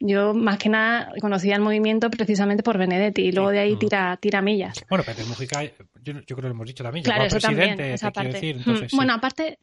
yo 0.00 0.32
más 0.34 0.56
que 0.58 0.70
nada 0.70 1.12
conocía 1.20 1.54
el 1.54 1.60
movimiento 1.60 2.10
precisamente 2.10 2.62
por 2.62 2.78
Benedetti 2.78 3.22
y 3.22 3.32
luego 3.32 3.50
de 3.50 3.58
ahí 3.60 3.76
tira, 3.76 4.16
tira 4.16 4.40
millas. 4.40 4.82
Bueno, 4.88 5.04
Pepe 5.04 5.22
Mujica, 5.24 5.62
yo, 5.62 5.72
yo 6.02 6.22
creo 6.24 6.36
que 6.36 6.42
lo 6.42 6.50
hemos 6.50 6.66
dicho 6.66 6.82
también, 6.82 7.04
Claro, 7.04 7.24
eso 7.24 7.38
también, 7.38 7.76
presidente, 7.76 7.94
esa 7.94 8.10
parte. 8.10 8.32
decir, 8.32 8.56
Mm, 8.66 8.88
sí. 8.88 8.96
Bueno, 8.96 9.12
aparte, 9.12 9.58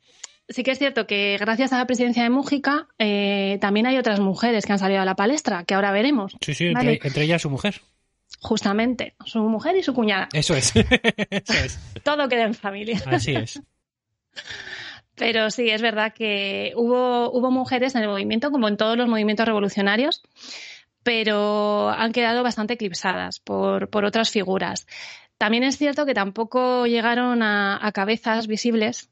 sí 0.51 0.63
que 0.63 0.71
es 0.71 0.79
cierto 0.79 1.07
que 1.07 1.37
gracias 1.39 1.73
a 1.73 1.77
la 1.77 1.85
presidencia 1.85 2.23
de 2.23 2.29
Mújica 2.29 2.87
eh, 2.99 3.57
también 3.61 3.85
hay 3.87 3.97
otras 3.97 4.19
mujeres 4.19 4.65
que 4.65 4.73
han 4.73 4.79
salido 4.79 5.01
a 5.01 5.05
la 5.05 5.15
palestra, 5.15 5.63
que 5.63 5.73
ahora 5.73 5.91
veremos. 5.91 6.35
Sí, 6.41 6.53
sí, 6.53 6.67
entre, 6.67 7.23
ellas 7.23 7.41
su 7.41 7.49
mujer. 7.49 7.81
Justamente, 8.39 9.15
su 9.25 9.39
mujer 9.39 9.75
y 9.75 9.83
su 9.83 9.93
cuñada. 9.93 10.29
Eso 10.33 10.55
es. 10.55 10.73
Eso 10.75 11.53
es. 11.53 11.79
Todo 12.03 12.27
queda 12.27 12.43
en 12.43 12.53
familia. 12.53 13.01
Así 13.05 13.35
es. 13.35 13.61
Pero 15.15 15.51
sí, 15.51 15.69
es 15.69 15.81
verdad 15.81 16.13
que 16.13 16.73
hubo, 16.75 17.31
hubo 17.31 17.51
mujeres 17.51 17.93
en 17.95 18.03
el 18.03 18.09
movimiento, 18.09 18.49
como 18.49 18.67
en 18.67 18.77
todos 18.77 18.97
los 18.97 19.07
movimientos 19.07 19.45
revolucionarios, 19.45 20.23
pero 21.03 21.89
han 21.89 22.11
quedado 22.11 22.43
bastante 22.43 22.73
eclipsadas 22.73 23.39
por, 23.39 23.89
por 23.89 24.05
otras 24.05 24.31
figuras. 24.31 24.87
También 25.37 25.63
es 25.63 25.77
cierto 25.77 26.05
que 26.05 26.13
tampoco 26.13 26.87
llegaron 26.87 27.43
a, 27.43 27.85
a 27.85 27.91
cabezas 27.91 28.47
visibles, 28.47 29.09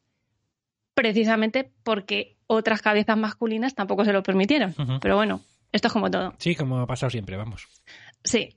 precisamente 0.99 1.71
porque 1.83 2.35
otras 2.45 2.81
cabezas 2.81 3.17
masculinas 3.17 3.73
tampoco 3.73 4.03
se 4.03 4.11
lo 4.11 4.21
permitieron. 4.21 4.75
Pero 4.99 5.15
bueno, 5.15 5.39
esto 5.71 5.87
es 5.87 5.93
como 5.93 6.11
todo. 6.11 6.33
Sí, 6.39 6.55
como 6.55 6.77
ha 6.79 6.87
pasado 6.87 7.09
siempre, 7.09 7.37
vamos. 7.37 7.69
Sí. 8.25 8.49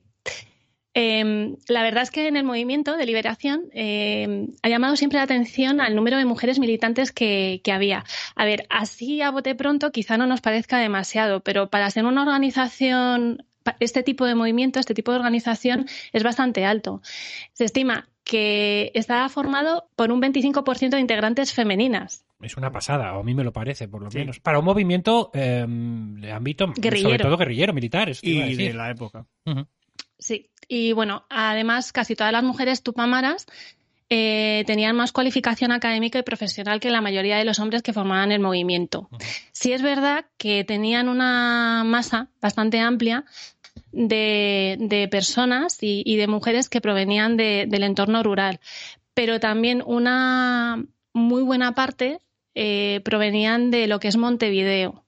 Eh, 0.92 1.54
la 1.68 1.82
verdad 1.84 2.02
es 2.02 2.10
que 2.10 2.26
en 2.26 2.36
el 2.36 2.42
movimiento 2.42 2.96
de 2.96 3.06
liberación 3.06 3.66
eh, 3.72 4.48
ha 4.60 4.68
llamado 4.68 4.96
siempre 4.96 5.18
la 5.18 5.22
atención 5.22 5.80
al 5.80 5.94
número 5.94 6.18
de 6.18 6.24
mujeres 6.24 6.58
militantes 6.58 7.12
que, 7.12 7.60
que 7.62 7.70
había. 7.70 8.04
A 8.34 8.44
ver, 8.44 8.66
así 8.70 9.22
a 9.22 9.30
bote 9.30 9.54
pronto 9.54 9.92
quizá 9.92 10.16
no 10.16 10.26
nos 10.26 10.40
parezca 10.40 10.78
demasiado, 10.78 11.44
pero 11.44 11.70
para 11.70 11.88
ser 11.90 12.06
una 12.06 12.22
organización, 12.22 13.46
este 13.78 14.02
tipo 14.02 14.26
de 14.26 14.34
movimiento, 14.34 14.80
este 14.80 14.94
tipo 14.94 15.12
de 15.12 15.18
organización 15.18 15.86
es 16.12 16.24
bastante 16.24 16.64
alto. 16.64 17.02
Se 17.52 17.64
estima 17.64 18.08
que 18.24 18.90
está 18.94 19.28
formado 19.28 19.84
por 19.96 20.10
un 20.10 20.20
25% 20.20 20.90
de 20.90 21.00
integrantes 21.00 21.52
femeninas. 21.52 22.24
Es 22.42 22.56
una 22.56 22.70
pasada, 22.72 23.14
o 23.16 23.20
a 23.20 23.22
mí 23.22 23.34
me 23.34 23.44
lo 23.44 23.52
parece, 23.52 23.88
por 23.88 24.02
lo 24.02 24.10
menos. 24.10 24.40
Para 24.40 24.58
un 24.58 24.64
movimiento 24.64 25.30
eh, 25.32 25.64
de 25.68 26.32
ámbito, 26.32 26.66
sobre 26.66 26.80
Guerrillero. 26.80 27.24
todo 27.24 27.36
guerrillero, 27.36 27.72
militar. 27.72 28.08
eso 28.10 28.20
Y 28.24 28.54
de 28.56 28.74
la 28.74 28.90
época. 28.90 29.26
Sí, 30.18 30.50
y 30.68 30.92
bueno, 30.92 31.24
además 31.30 31.92
casi 31.92 32.14
todas 32.16 32.32
las 32.32 32.42
mujeres 32.44 32.82
tupamaras 32.82 33.46
eh, 34.10 34.64
tenían 34.66 34.94
más 34.94 35.10
cualificación 35.12 35.72
académica 35.72 36.18
y 36.18 36.22
profesional 36.22 36.80
que 36.80 36.90
la 36.90 37.00
mayoría 37.00 37.36
de 37.38 37.44
los 37.44 37.58
hombres 37.60 37.82
que 37.82 37.92
formaban 37.92 38.30
el 38.30 38.40
movimiento. 38.40 39.08
Sí 39.52 39.72
es 39.72 39.80
verdad 39.82 40.26
que 40.36 40.64
tenían 40.64 41.08
una 41.08 41.82
masa 41.84 42.28
bastante 42.40 42.78
amplia 42.78 43.24
de, 43.90 44.76
de 44.80 45.08
personas 45.08 45.78
y, 45.82 46.02
y 46.04 46.16
de 46.16 46.26
mujeres 46.26 46.68
que 46.68 46.80
provenían 46.80 47.36
de- 47.36 47.66
del 47.68 47.82
entorno 47.84 48.22
rural, 48.22 48.60
pero 49.14 49.40
también 49.40 49.82
una 49.84 50.84
muy 51.14 51.42
buena 51.42 51.74
parte 51.74 52.18
eh, 52.54 53.00
provenían 53.04 53.70
de 53.70 53.86
lo 53.86 54.00
que 54.00 54.08
es 54.08 54.16
Montevideo. 54.16 55.04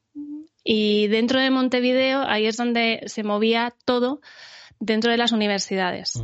Y 0.63 1.09
dentro 1.09 1.41
de 1.41 1.51
Montevideo, 1.51 2.23
ahí 2.27 2.47
es 2.47 2.57
donde 2.57 3.03
se 3.07 3.23
movía 3.23 3.75
todo 3.85 4.21
dentro 4.81 5.11
de 5.11 5.19
las 5.19 5.33
universidades. 5.33 6.23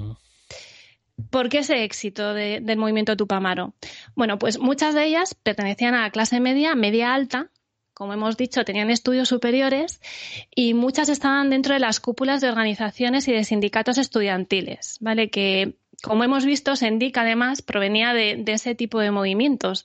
¿Por 1.30 1.50
qué 1.50 1.58
ese 1.58 1.84
éxito 1.84 2.32
de- 2.32 2.60
del 2.62 2.78
movimiento 2.78 3.16
Tupamaro? 3.16 3.74
Bueno, 4.14 4.38
pues 4.38 4.58
muchas 4.58 4.94
de 4.94 5.04
ellas 5.04 5.34
pertenecían 5.34 5.94
a 5.94 6.02
la 6.02 6.10
clase 6.10 6.40
media, 6.40 6.74
media 6.74 7.12
alta, 7.14 7.50
como 7.92 8.14
hemos 8.14 8.38
dicho, 8.38 8.64
tenían 8.64 8.88
estudios 8.88 9.28
superiores 9.28 10.00
y 10.54 10.72
muchas 10.72 11.10
estaban 11.10 11.50
dentro 11.50 11.74
de 11.74 11.80
las 11.80 12.00
cúpulas 12.00 12.40
de 12.40 12.48
organizaciones 12.48 13.28
y 13.28 13.32
de 13.32 13.44
sindicatos 13.44 13.98
estudiantiles, 13.98 14.96
¿vale? 15.00 15.28
Que, 15.28 15.74
como 16.02 16.24
hemos 16.24 16.44
visto, 16.44 16.76
Sendik 16.76 17.16
además 17.18 17.62
provenía 17.62 18.12
de, 18.12 18.36
de 18.36 18.52
ese 18.52 18.74
tipo 18.74 19.00
de 19.00 19.10
movimientos 19.10 19.84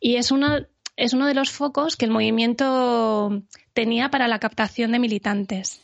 y 0.00 0.16
es 0.16 0.30
uno, 0.30 0.66
es 0.96 1.12
uno 1.12 1.26
de 1.26 1.34
los 1.34 1.50
focos 1.50 1.96
que 1.96 2.06
el 2.06 2.10
movimiento 2.10 3.42
tenía 3.72 4.10
para 4.10 4.28
la 4.28 4.38
captación 4.38 4.92
de 4.92 4.98
militantes 4.98 5.82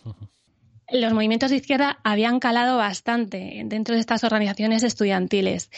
los 0.90 1.12
movimientos 1.12 1.50
de 1.50 1.56
izquierda 1.56 1.98
habían 2.04 2.38
calado 2.38 2.76
bastante 2.76 3.62
dentro 3.64 3.94
de 3.94 4.00
estas 4.00 4.24
organizaciones 4.24 4.82
estudiantiles. 4.82 5.70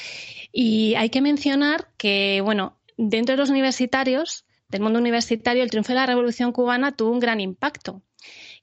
Y 0.53 0.95
hay 0.97 1.11
que 1.11 1.23
mencionar 1.23 1.89
que, 1.97 2.41
bueno, 2.43 2.79
dentro 2.97 3.35
de 3.35 3.39
los 3.39 3.51
universitarios, 3.51 4.45
del 4.69 4.83
mundo 4.83 4.99
universitario, 4.99 5.63
el 5.63 5.71
triunfo 5.71 5.93
de 5.93 5.99
la 5.99 6.07
Revolución 6.07 6.53
cubana 6.53 6.93
tuvo 6.93 7.13
un 7.13 7.21
gran 7.21 7.41
impacto. 7.41 8.03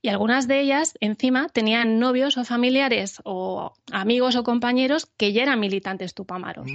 Y 0.05 0.09
algunas 0.09 0.47
de 0.47 0.61
ellas, 0.61 0.95
encima, 1.01 1.49
tenían 1.49 1.97
novios 1.97 2.37
o 2.37 2.45
familiares 2.45 3.23
o 3.23 3.73
amigos 3.91 4.35
o 4.35 4.43
compañeros 4.43 5.07
que 5.17 5.33
ya 5.33 5.41
eran 5.41 5.59
militantes 5.59 6.13
tupamaros. 6.13 6.69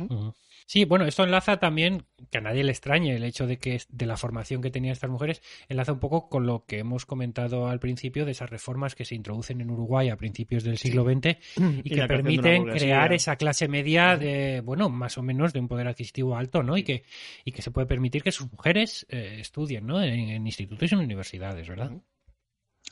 Sí, 0.66 0.84
bueno, 0.84 1.04
esto 1.04 1.22
enlaza 1.22 1.58
también, 1.58 2.06
que 2.32 2.38
a 2.38 2.40
nadie 2.40 2.64
le 2.64 2.72
extrañe 2.72 3.14
el 3.14 3.22
hecho 3.22 3.46
de 3.46 3.58
que 3.58 3.80
de 3.88 4.06
la 4.06 4.16
formación 4.16 4.62
que 4.62 4.72
tenían 4.72 4.94
estas 4.94 5.10
mujeres, 5.10 5.42
enlaza 5.68 5.92
un 5.92 6.00
poco 6.00 6.28
con 6.28 6.44
lo 6.44 6.64
que 6.64 6.80
hemos 6.80 7.06
comentado 7.06 7.68
al 7.68 7.78
principio 7.78 8.24
de 8.24 8.32
esas 8.32 8.50
reformas 8.50 8.96
que 8.96 9.04
se 9.04 9.14
introducen 9.14 9.60
en 9.60 9.70
Uruguay 9.70 10.08
a 10.08 10.16
principios 10.16 10.64
del 10.64 10.76
siglo 10.76 11.04
XX 11.04 11.38
y, 11.56 11.80
Y 11.84 11.94
que 11.94 12.06
permiten 12.08 12.64
crear 12.64 13.12
esa 13.12 13.36
clase 13.36 13.68
media 13.68 14.16
de, 14.16 14.60
bueno, 14.60 14.88
más 14.88 15.18
o 15.18 15.22
menos 15.22 15.52
de 15.52 15.60
un 15.60 15.68
poder 15.68 15.86
adquisitivo 15.86 16.34
alto, 16.34 16.64
¿no? 16.64 16.76
Y 16.76 16.82
que, 16.82 17.04
y 17.44 17.52
que 17.52 17.62
se 17.62 17.70
puede 17.70 17.86
permitir 17.86 18.24
que 18.24 18.32
sus 18.32 18.50
mujeres 18.50 19.06
eh, 19.08 19.36
estudien, 19.38 19.86
¿no? 19.86 20.02
En, 20.02 20.30
en 20.30 20.46
institutos 20.48 20.90
y 20.90 20.96
en 20.96 21.00
universidades, 21.00 21.68
¿verdad? 21.68 21.92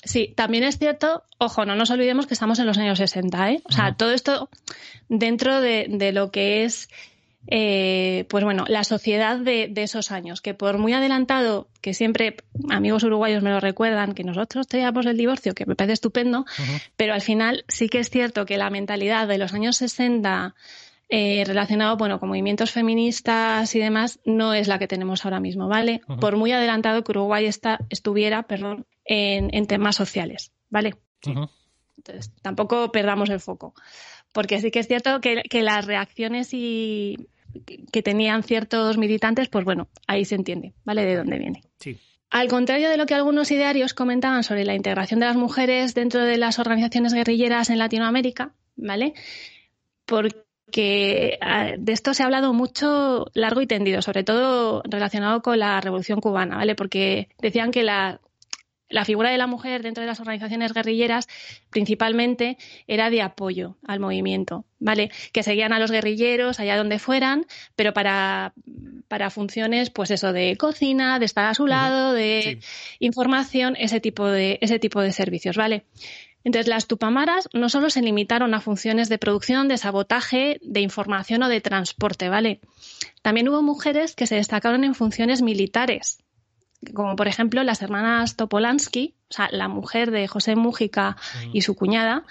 Sí, 0.04 0.32
también 0.36 0.64
es 0.64 0.78
cierto, 0.78 1.24
ojo, 1.38 1.64
no 1.64 1.74
nos 1.74 1.90
olvidemos 1.90 2.26
que 2.26 2.34
estamos 2.34 2.58
en 2.60 2.66
los 2.66 2.78
años 2.78 2.98
60, 2.98 3.50
¿eh? 3.50 3.62
O 3.64 3.72
sea, 3.72 3.94
todo 3.94 4.12
esto 4.12 4.48
dentro 5.08 5.60
de, 5.60 5.86
de 5.88 6.12
lo 6.12 6.30
que 6.30 6.64
es, 6.64 6.88
eh, 7.48 8.24
pues 8.28 8.44
bueno, 8.44 8.64
la 8.68 8.84
sociedad 8.84 9.38
de, 9.38 9.66
de 9.68 9.82
esos 9.82 10.12
años, 10.12 10.40
que 10.40 10.54
por 10.54 10.78
muy 10.78 10.92
adelantado, 10.92 11.68
que 11.80 11.94
siempre 11.94 12.36
amigos 12.70 13.02
uruguayos 13.02 13.42
me 13.42 13.50
lo 13.50 13.58
recuerdan, 13.58 14.14
que 14.14 14.22
nosotros 14.22 14.68
teníamos 14.68 15.04
el 15.06 15.16
divorcio, 15.16 15.54
que 15.54 15.66
me 15.66 15.74
parece 15.74 15.94
estupendo, 15.94 16.46
pero 16.96 17.12
al 17.12 17.22
final 17.22 17.64
sí 17.66 17.88
que 17.88 17.98
es 17.98 18.08
cierto 18.08 18.46
que 18.46 18.56
la 18.56 18.70
mentalidad 18.70 19.26
de 19.26 19.38
los 19.38 19.52
años 19.52 19.78
60 19.78 20.54
eh, 21.10 21.42
relacionado 21.46 21.96
bueno, 21.96 22.20
con 22.20 22.28
movimientos 22.28 22.70
feministas 22.70 23.74
y 23.74 23.78
demás 23.78 24.20
no 24.26 24.52
es 24.52 24.68
la 24.68 24.78
que 24.78 24.86
tenemos 24.86 25.24
ahora 25.24 25.40
mismo, 25.40 25.66
¿vale? 25.66 26.02
Por 26.20 26.36
muy 26.36 26.52
adelantado 26.52 27.02
que 27.02 27.12
Uruguay 27.12 27.46
está, 27.46 27.78
estuviera, 27.88 28.42
perdón, 28.42 28.84
en, 29.08 29.52
en 29.52 29.66
temas 29.66 29.96
sociales, 29.96 30.52
¿vale? 30.70 30.94
Entonces, 31.96 32.32
tampoco 32.42 32.92
perdamos 32.92 33.28
el 33.30 33.40
foco. 33.40 33.74
Porque 34.32 34.60
sí 34.60 34.70
que 34.70 34.78
es 34.80 34.86
cierto 34.86 35.20
que, 35.20 35.42
que 35.42 35.62
las 35.62 35.86
reacciones 35.86 36.50
y 36.52 37.16
que 37.90 38.02
tenían 38.02 38.42
ciertos 38.42 38.98
militantes, 38.98 39.48
pues 39.48 39.64
bueno, 39.64 39.88
ahí 40.06 40.24
se 40.24 40.34
entiende, 40.34 40.74
¿vale? 40.84 41.04
De 41.04 41.16
dónde 41.16 41.38
viene. 41.38 41.62
Sí. 41.80 41.98
Al 42.30 42.48
contrario 42.48 42.90
de 42.90 42.98
lo 42.98 43.06
que 43.06 43.14
algunos 43.14 43.50
idearios 43.50 43.94
comentaban 43.94 44.44
sobre 44.44 44.66
la 44.66 44.74
integración 44.74 45.18
de 45.20 45.26
las 45.26 45.36
mujeres 45.36 45.94
dentro 45.94 46.22
de 46.22 46.36
las 46.36 46.58
organizaciones 46.58 47.14
guerrilleras 47.14 47.70
en 47.70 47.78
Latinoamérica, 47.78 48.52
¿vale? 48.76 49.14
Porque 50.04 51.38
ah, 51.40 51.72
de 51.78 51.92
esto 51.92 52.12
se 52.12 52.22
ha 52.22 52.26
hablado 52.26 52.52
mucho 52.52 53.26
largo 53.32 53.62
y 53.62 53.66
tendido, 53.66 54.02
sobre 54.02 54.24
todo 54.24 54.82
relacionado 54.84 55.40
con 55.40 55.58
la 55.58 55.80
Revolución 55.80 56.20
cubana, 56.20 56.56
¿vale? 56.56 56.74
Porque 56.74 57.28
decían 57.40 57.70
que 57.70 57.82
la, 57.82 58.20
la 58.88 59.04
figura 59.04 59.30
de 59.30 59.38
la 59.38 59.46
mujer 59.46 59.82
dentro 59.82 60.02
de 60.02 60.06
las 60.06 60.20
organizaciones 60.20 60.72
guerrilleras 60.72 61.28
principalmente 61.70 62.56
era 62.86 63.10
de 63.10 63.22
apoyo 63.22 63.76
al 63.86 64.00
movimiento, 64.00 64.64
¿vale? 64.78 65.10
Que 65.32 65.42
seguían 65.42 65.72
a 65.72 65.78
los 65.78 65.90
guerrilleros 65.90 66.60
allá 66.60 66.76
donde 66.76 66.98
fueran, 66.98 67.46
pero 67.76 67.92
para, 67.92 68.54
para 69.08 69.30
funciones, 69.30 69.90
pues 69.90 70.10
eso, 70.10 70.32
de 70.32 70.56
cocina, 70.56 71.18
de 71.18 71.26
estar 71.26 71.46
a 71.46 71.54
su 71.54 71.66
lado, 71.66 72.12
de 72.12 72.60
información, 72.98 73.76
ese 73.78 74.00
tipo 74.00 74.26
de, 74.26 74.58
ese 74.62 74.78
tipo 74.78 75.00
de 75.00 75.12
servicios, 75.12 75.56
¿vale? 75.56 75.84
Entonces, 76.44 76.68
las 76.68 76.86
tupamaras 76.86 77.48
no 77.52 77.68
solo 77.68 77.90
se 77.90 78.00
limitaron 78.00 78.54
a 78.54 78.60
funciones 78.60 79.08
de 79.08 79.18
producción, 79.18 79.68
de 79.68 79.76
sabotaje, 79.76 80.58
de 80.62 80.80
información 80.80 81.42
o 81.42 81.48
de 81.48 81.60
transporte, 81.60 82.28
¿vale? 82.28 82.60
También 83.22 83.48
hubo 83.48 83.62
mujeres 83.62 84.14
que 84.14 84.26
se 84.26 84.36
destacaron 84.36 84.84
en 84.84 84.94
funciones 84.94 85.42
militares, 85.42 86.24
como 86.94 87.16
por 87.16 87.28
ejemplo 87.28 87.62
las 87.64 87.82
hermanas 87.82 88.36
Topolansky, 88.36 89.14
o 89.30 89.34
sea, 89.34 89.48
la 89.50 89.68
mujer 89.68 90.10
de 90.10 90.28
José 90.28 90.54
Mújica 90.56 91.16
y 91.52 91.62
su 91.62 91.74
cuñada, 91.74 92.24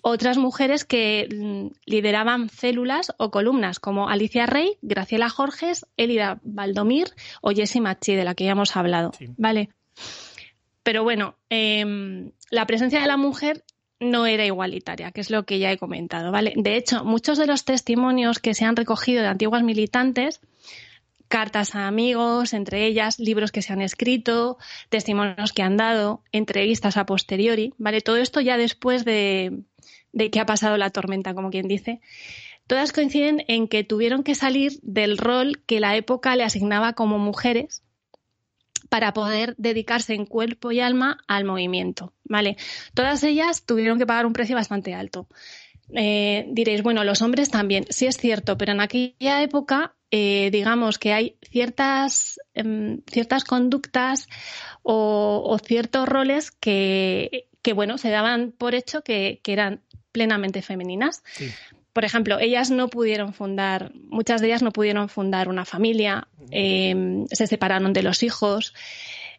otras 0.00 0.38
mujeres 0.38 0.84
que 0.84 1.28
mm, 1.30 1.74
lideraban 1.84 2.48
células 2.48 3.12
o 3.18 3.30
columnas, 3.30 3.78
como 3.78 4.08
Alicia 4.08 4.46
Rey, 4.46 4.78
Graciela 4.82 5.28
Jorges, 5.28 5.86
Elida 5.96 6.40
Valdomir 6.42 7.08
o 7.42 7.50
Jessie 7.50 7.80
Machi, 7.80 8.14
de 8.14 8.24
la 8.24 8.34
que 8.34 8.44
ya 8.44 8.52
hemos 8.52 8.76
hablado, 8.76 9.12
Sí. 9.18 9.28
¿vale? 9.36 9.68
Pero 10.82 11.02
bueno, 11.04 11.36
em, 11.50 12.32
la 12.50 12.66
presencia 12.66 13.00
de 13.00 13.06
la 13.06 13.16
mujer 13.16 13.64
no 14.00 14.24
era 14.24 14.46
igualitaria, 14.46 15.12
que 15.12 15.20
es 15.20 15.30
lo 15.30 15.44
que 15.44 15.58
ya 15.58 15.70
he 15.70 15.76
comentado, 15.76 16.32
¿vale? 16.32 16.54
De 16.56 16.76
hecho, 16.76 17.04
muchos 17.04 17.36
de 17.36 17.46
los 17.46 17.66
testimonios 17.66 18.38
que 18.38 18.54
se 18.54 18.64
han 18.64 18.76
recogido 18.76 19.20
de 19.20 19.28
antiguas 19.28 19.62
militantes 19.62 20.40
cartas 21.30 21.74
a 21.74 21.86
amigos, 21.86 22.52
entre 22.52 22.84
ellas 22.84 23.18
libros 23.18 23.52
que 23.52 23.62
se 23.62 23.72
han 23.72 23.80
escrito, 23.80 24.58
testimonios 24.90 25.52
que 25.54 25.62
han 25.62 25.78
dado, 25.78 26.22
entrevistas 26.32 26.96
a 26.98 27.06
posteriori, 27.06 27.72
¿vale? 27.78 28.02
Todo 28.02 28.16
esto 28.16 28.40
ya 28.40 28.58
después 28.58 29.04
de, 29.04 29.62
de 30.12 30.30
que 30.30 30.40
ha 30.40 30.44
pasado 30.44 30.76
la 30.76 30.90
tormenta, 30.90 31.32
como 31.32 31.50
quien 31.50 31.68
dice. 31.68 32.00
Todas 32.66 32.92
coinciden 32.92 33.44
en 33.48 33.68
que 33.68 33.84
tuvieron 33.84 34.22
que 34.22 34.34
salir 34.34 34.72
del 34.82 35.18
rol 35.18 35.62
que 35.66 35.80
la 35.80 35.96
época 35.96 36.36
le 36.36 36.44
asignaba 36.44 36.92
como 36.94 37.18
mujeres 37.18 37.82
para 38.88 39.12
poder 39.12 39.54
dedicarse 39.56 40.14
en 40.14 40.26
cuerpo 40.26 40.72
y 40.72 40.80
alma 40.80 41.18
al 41.28 41.44
movimiento, 41.44 42.12
¿vale? 42.24 42.56
Todas 42.92 43.22
ellas 43.22 43.64
tuvieron 43.64 43.98
que 43.98 44.06
pagar 44.06 44.26
un 44.26 44.32
precio 44.32 44.56
bastante 44.56 44.94
alto. 44.94 45.28
Eh, 45.94 46.46
diréis, 46.50 46.82
bueno, 46.82 47.04
los 47.04 47.22
hombres 47.22 47.50
también, 47.50 47.86
sí 47.88 48.06
es 48.06 48.16
cierto, 48.16 48.58
pero 48.58 48.72
en 48.72 48.80
aquella 48.80 49.42
época, 49.42 49.94
eh, 50.10 50.50
digamos 50.50 50.98
que 50.98 51.12
hay 51.12 51.36
ciertas, 51.42 52.40
em, 52.54 53.02
ciertas 53.06 53.44
conductas 53.44 54.28
o, 54.82 55.42
o 55.44 55.58
ciertos 55.58 56.08
roles 56.08 56.50
que, 56.50 57.48
que, 57.62 57.72
bueno, 57.72 57.98
se 57.98 58.10
daban 58.10 58.52
por 58.52 58.74
hecho 58.74 59.02
que, 59.02 59.40
que 59.42 59.52
eran 59.52 59.82
plenamente 60.12 60.62
femeninas. 60.62 61.22
Sí. 61.32 61.50
Por 61.92 62.04
ejemplo, 62.04 62.38
ellas 62.38 62.70
no 62.70 62.88
pudieron 62.88 63.34
fundar, 63.34 63.92
muchas 63.94 64.40
de 64.40 64.48
ellas 64.48 64.62
no 64.62 64.70
pudieron 64.70 65.08
fundar 65.08 65.48
una 65.48 65.64
familia, 65.64 66.28
eh, 66.50 67.24
se 67.32 67.46
separaron 67.46 67.92
de 67.92 68.02
los 68.02 68.22
hijos. 68.22 68.74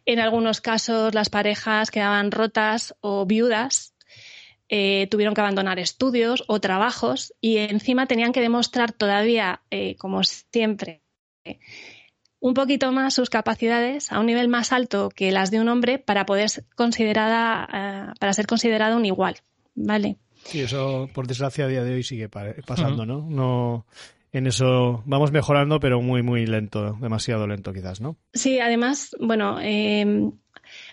En 0.04 0.20
algunos 0.20 0.60
casos, 0.60 1.14
las 1.14 1.30
parejas 1.30 1.90
quedaban 1.90 2.30
rotas 2.30 2.94
o 3.00 3.24
viudas 3.24 3.91
eh, 4.74 5.06
tuvieron 5.10 5.34
que 5.34 5.42
abandonar 5.42 5.78
estudios 5.78 6.44
o 6.48 6.58
trabajos 6.58 7.34
y 7.42 7.58
encima 7.58 8.06
tenían 8.06 8.32
que 8.32 8.40
demostrar 8.40 8.90
todavía, 8.92 9.60
eh, 9.70 9.96
como 9.96 10.22
siempre, 10.24 11.02
un 12.40 12.54
poquito 12.54 12.90
más 12.90 13.12
sus 13.14 13.28
capacidades 13.28 14.10
a 14.10 14.18
un 14.18 14.26
nivel 14.26 14.48
más 14.48 14.72
alto 14.72 15.10
que 15.10 15.30
las 15.30 15.50
de 15.50 15.60
un 15.60 15.68
hombre 15.68 15.98
para 15.98 16.24
poder 16.24 16.48
ser 16.48 16.64
considerada, 16.74 17.68
eh, 17.72 18.12
para 18.18 18.32
ser 18.32 18.46
considerada 18.46 18.96
un 18.96 19.04
igual, 19.04 19.36
¿vale? 19.74 20.16
Sí, 20.44 20.60
eso 20.60 21.08
por 21.12 21.26
desgracia 21.26 21.66
a 21.66 21.68
día 21.68 21.84
de 21.84 21.92
hoy 21.94 22.02
sigue 22.02 22.28
pa- 22.30 22.54
pasando, 22.66 23.04
¿no? 23.04 23.26
No 23.28 23.86
en 24.32 24.46
eso 24.46 25.02
vamos 25.04 25.30
mejorando, 25.32 25.78
pero 25.80 26.00
muy 26.00 26.22
muy 26.22 26.46
lento, 26.46 26.94
demasiado 27.00 27.46
lento 27.46 27.74
quizás, 27.74 28.00
¿no? 28.00 28.16
Sí, 28.32 28.58
además, 28.58 29.14
bueno, 29.20 29.58
eh, 29.60 30.30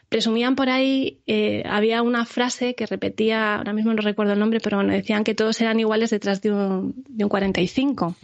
presumían 0.10 0.56
por 0.56 0.70
ahí, 0.70 1.22
eh, 1.28 1.64
había 1.68 2.02
una 2.02 2.26
frase 2.26 2.74
que 2.74 2.88
repetía, 2.88 3.56
ahora 3.56 3.74
mismo 3.74 3.94
no 3.94 4.02
recuerdo 4.02 4.34
el 4.34 4.40
nombre, 4.40 4.60
pero 4.60 4.78
bueno, 4.78 4.92
decían 4.92 5.24
que 5.24 5.36
todos 5.36 5.62
eran 5.62 5.80
iguales 5.80 6.10
detrás 6.10 6.42
de 6.42 6.52
un, 6.52 6.96
de 7.08 7.24
un 7.24 7.30
45. 7.30 8.16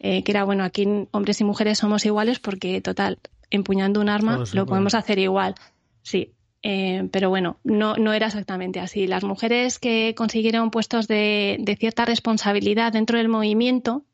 Eh, 0.00 0.22
que 0.24 0.32
era, 0.32 0.44
bueno, 0.44 0.64
aquí 0.64 0.86
hombres 1.12 1.40
y 1.40 1.44
mujeres 1.44 1.78
somos 1.78 2.04
iguales 2.04 2.40
porque, 2.40 2.80
total, 2.80 3.18
empuñando 3.50 4.00
un 4.00 4.08
arma 4.08 4.38
lo 4.38 4.44
igual. 4.44 4.66
podemos 4.66 4.94
hacer 4.94 5.18
igual. 5.18 5.54
Sí. 6.02 6.32
Eh, 6.62 7.08
pero 7.10 7.30
bueno, 7.30 7.58
no, 7.64 7.96
no 7.96 8.12
era 8.12 8.26
exactamente 8.26 8.80
así. 8.80 9.06
Las 9.06 9.24
mujeres 9.24 9.78
que 9.78 10.14
consiguieron 10.16 10.70
puestos 10.70 11.06
de, 11.08 11.56
de 11.60 11.76
cierta 11.76 12.04
responsabilidad 12.04 12.92
dentro 12.92 13.16
del 13.16 13.28
movimiento 13.28 14.04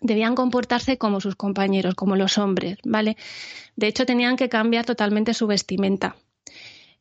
debían 0.00 0.34
comportarse 0.34 0.98
como 0.98 1.20
sus 1.20 1.36
compañeros, 1.36 1.94
como 1.94 2.16
los 2.16 2.38
hombres, 2.38 2.78
¿vale? 2.84 3.16
De 3.76 3.86
hecho, 3.86 4.06
tenían 4.06 4.36
que 4.36 4.48
cambiar 4.48 4.84
totalmente 4.84 5.34
su 5.34 5.46
vestimenta. 5.46 6.16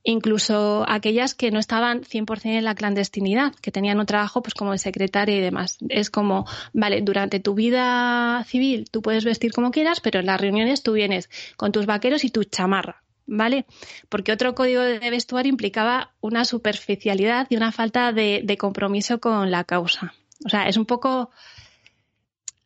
Incluso 0.07 0.85
aquellas 0.87 1.33
que 1.33 1.49
no 1.49 1.57
estaban 1.57 2.03
100% 2.03 2.45
en 2.45 2.63
la 2.63 2.75
clandestinidad, 2.75 3.55
que 3.55 3.71
tenían 3.71 3.99
un 3.99 4.05
trabajo 4.05 4.43
pues 4.43 4.53
como 4.53 4.71
de 4.71 4.77
secretaria 4.77 5.35
y 5.35 5.41
demás. 5.41 5.79
Es 5.89 6.11
como, 6.11 6.45
vale, 6.73 7.01
durante 7.01 7.39
tu 7.39 7.55
vida 7.55 8.43
civil 8.43 8.87
tú 8.91 9.01
puedes 9.01 9.25
vestir 9.25 9.51
como 9.51 9.71
quieras, 9.71 10.01
pero 10.01 10.19
en 10.19 10.27
las 10.27 10.39
reuniones 10.39 10.83
tú 10.83 10.93
vienes 10.93 11.27
con 11.57 11.71
tus 11.71 11.87
vaqueros 11.87 12.23
y 12.23 12.29
tu 12.29 12.43
chamarra, 12.43 13.01
¿vale? 13.25 13.65
Porque 14.07 14.31
otro 14.31 14.53
código 14.53 14.83
de 14.83 15.09
vestuario 15.09 15.49
implicaba 15.49 16.11
una 16.21 16.45
superficialidad 16.45 17.47
y 17.49 17.55
una 17.55 17.71
falta 17.71 18.11
de, 18.11 18.41
de 18.43 18.57
compromiso 18.57 19.19
con 19.19 19.49
la 19.49 19.63
causa. 19.63 20.13
O 20.45 20.49
sea, 20.49 20.67
es 20.67 20.77
un 20.77 20.85
poco 20.85 21.31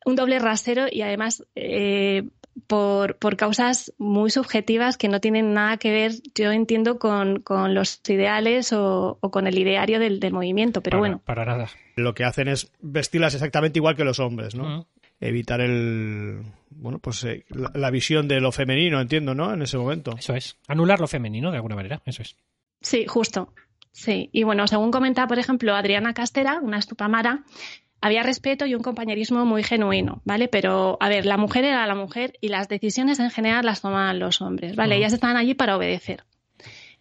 un 0.05 0.15
doble 0.15 0.39
rasero 0.39 0.85
y 0.91 1.01
además 1.01 1.45
eh, 1.55 2.23
por, 2.67 3.15
por 3.17 3.35
causas 3.37 3.93
muy 3.97 4.29
subjetivas 4.31 4.97
que 4.97 5.07
no 5.07 5.19
tienen 5.21 5.53
nada 5.53 5.77
que 5.77 5.91
ver, 5.91 6.11
yo 6.35 6.51
entiendo, 6.51 6.99
con, 6.99 7.39
con 7.41 7.73
los 7.73 8.01
ideales 8.09 8.73
o, 8.73 9.17
o 9.21 9.31
con 9.31 9.47
el 9.47 9.57
ideario 9.57 9.99
del, 9.99 10.19
del 10.19 10.33
movimiento. 10.33 10.81
Pero 10.81 10.95
Para- 10.95 10.99
bueno, 10.99 11.21
Para 11.25 11.45
nada. 11.45 11.69
Lo 11.95 12.13
que 12.13 12.23
hacen 12.25 12.47
es 12.47 12.71
vestirlas 12.81 13.33
exactamente 13.33 13.79
igual 13.79 13.95
que 13.95 14.03
los 14.03 14.19
hombres, 14.19 14.55
¿no? 14.55 14.87
Evitar 15.21 15.59
el 15.61 16.41
bueno, 16.71 16.99
pues 16.99 17.23
eh, 17.25 17.43
la, 17.49 17.71
la 17.73 17.91
visión 17.91 18.27
de 18.29 18.39
lo 18.39 18.51
femenino, 18.53 19.01
entiendo, 19.01 19.35
¿no? 19.35 19.53
En 19.53 19.61
ese 19.61 19.77
momento. 19.77 20.15
Eso 20.17 20.33
es. 20.35 20.57
Anular 20.67 20.99
lo 21.01 21.07
femenino, 21.07 21.51
de 21.51 21.57
alguna 21.57 21.75
manera. 21.75 22.01
Eso 22.05 22.21
es. 22.21 22.35
sí, 22.81 23.05
justo. 23.07 23.53
Sí, 23.91 24.29
y 24.31 24.43
bueno, 24.43 24.65
según 24.67 24.91
comenta, 24.91 25.27
por 25.27 25.39
ejemplo, 25.39 25.73
Adriana 25.75 26.13
Castera, 26.13 26.59
una 26.61 26.77
estupamara, 26.77 27.43
había 28.01 28.23
respeto 28.23 28.65
y 28.65 28.75
un 28.75 28.81
compañerismo 28.81 29.45
muy 29.45 29.63
genuino, 29.63 30.21
¿vale? 30.25 30.47
Pero, 30.47 30.97
a 30.99 31.09
ver, 31.09 31.25
la 31.25 31.37
mujer 31.37 31.65
era 31.65 31.85
la 31.87 31.95
mujer 31.95 32.33
y 32.41 32.47
las 32.49 32.67
decisiones 32.69 33.19
en 33.19 33.29
general 33.29 33.65
las 33.65 33.81
tomaban 33.81 34.19
los 34.19 34.41
hombres, 34.41 34.75
¿vale? 34.75 34.95
Ellas 34.97 35.13
estaban 35.13 35.37
allí 35.37 35.53
para 35.53 35.75
obedecer. 35.77 36.23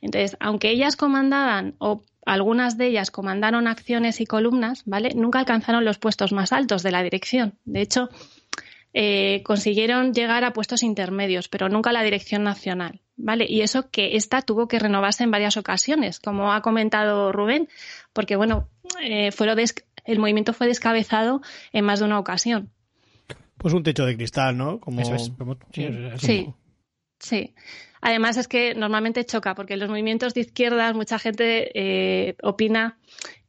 Entonces, 0.01 0.37
aunque 0.41 0.71
ellas 0.71 0.97
comandaban 0.97 1.75
o 1.79 2.03
algunas 2.27 2.77
de 2.79 2.87
ellas 2.89 3.11
comandaron 3.11 3.67
acciones 3.69 4.21
y 4.21 4.27
columnas, 4.27 4.83
¿vale? 4.87 5.11
Nunca 5.15 5.39
alcanzaron 5.39 5.85
los 5.85 5.99
puestos 5.99 6.33
más 6.33 6.53
altos 6.53 6.83
de 6.83 6.91
la 6.91 7.03
dirección. 7.03 7.55
De 7.65 7.81
hecho, 7.81 8.09
eh, 8.95 9.43
consiguieron 9.45 10.13
llegar 10.15 10.45
a 10.45 10.53
puestos 10.53 10.83
intermedios, 10.83 11.49
pero 11.49 11.69
nunca 11.69 11.91
a 11.91 11.93
la 11.93 12.03
dirección 12.03 12.43
nacional, 12.43 13.01
¿vale? 13.17 13.47
Y 13.49 13.61
eso 13.61 13.91
que 13.91 14.17
esta 14.17 14.43
tuvo 14.43 14.67
que 14.69 14.79
renovarse 14.79 15.25
en 15.25 15.31
varias 15.31 15.57
ocasiones, 15.57 16.21
como 16.21 16.53
ha 16.53 16.63
comentado 16.63 17.33
Rubén, 17.33 17.69
porque 18.13 18.37
bueno, 18.37 18.69
eh, 19.03 19.31
fue 19.33 19.47
lo 19.47 19.55
des- 19.55 19.85
el 20.13 20.19
movimiento 20.19 20.53
fue 20.53 20.67
descabezado 20.67 21.41
en 21.73 21.85
más 21.85 22.01
de 22.01 22.07
una 22.07 22.19
ocasión. 22.19 22.71
Pues 23.57 23.75
un 23.75 23.83
techo 23.83 24.07
de 24.07 24.17
cristal, 24.17 24.57
¿no? 24.57 24.79
Como 24.81 25.01
Eso 25.01 25.15
es. 25.15 25.31
Como- 25.37 25.57
sí, 25.73 25.85
es- 25.85 26.21
Sí, 26.21 26.49
sí. 27.19 27.55
Además 28.01 28.37
es 28.37 28.47
que 28.47 28.75
normalmente 28.77 29.25
choca, 29.27 29.55
porque 29.57 29.75
en 29.75 29.81
los 29.81 29.89
movimientos 29.89 30.33
de 30.35 30.43
izquierdas 30.43 30.95
mucha 30.95 31.19
gente 31.19 31.71
eh, 31.75 32.37
opina 32.43 32.99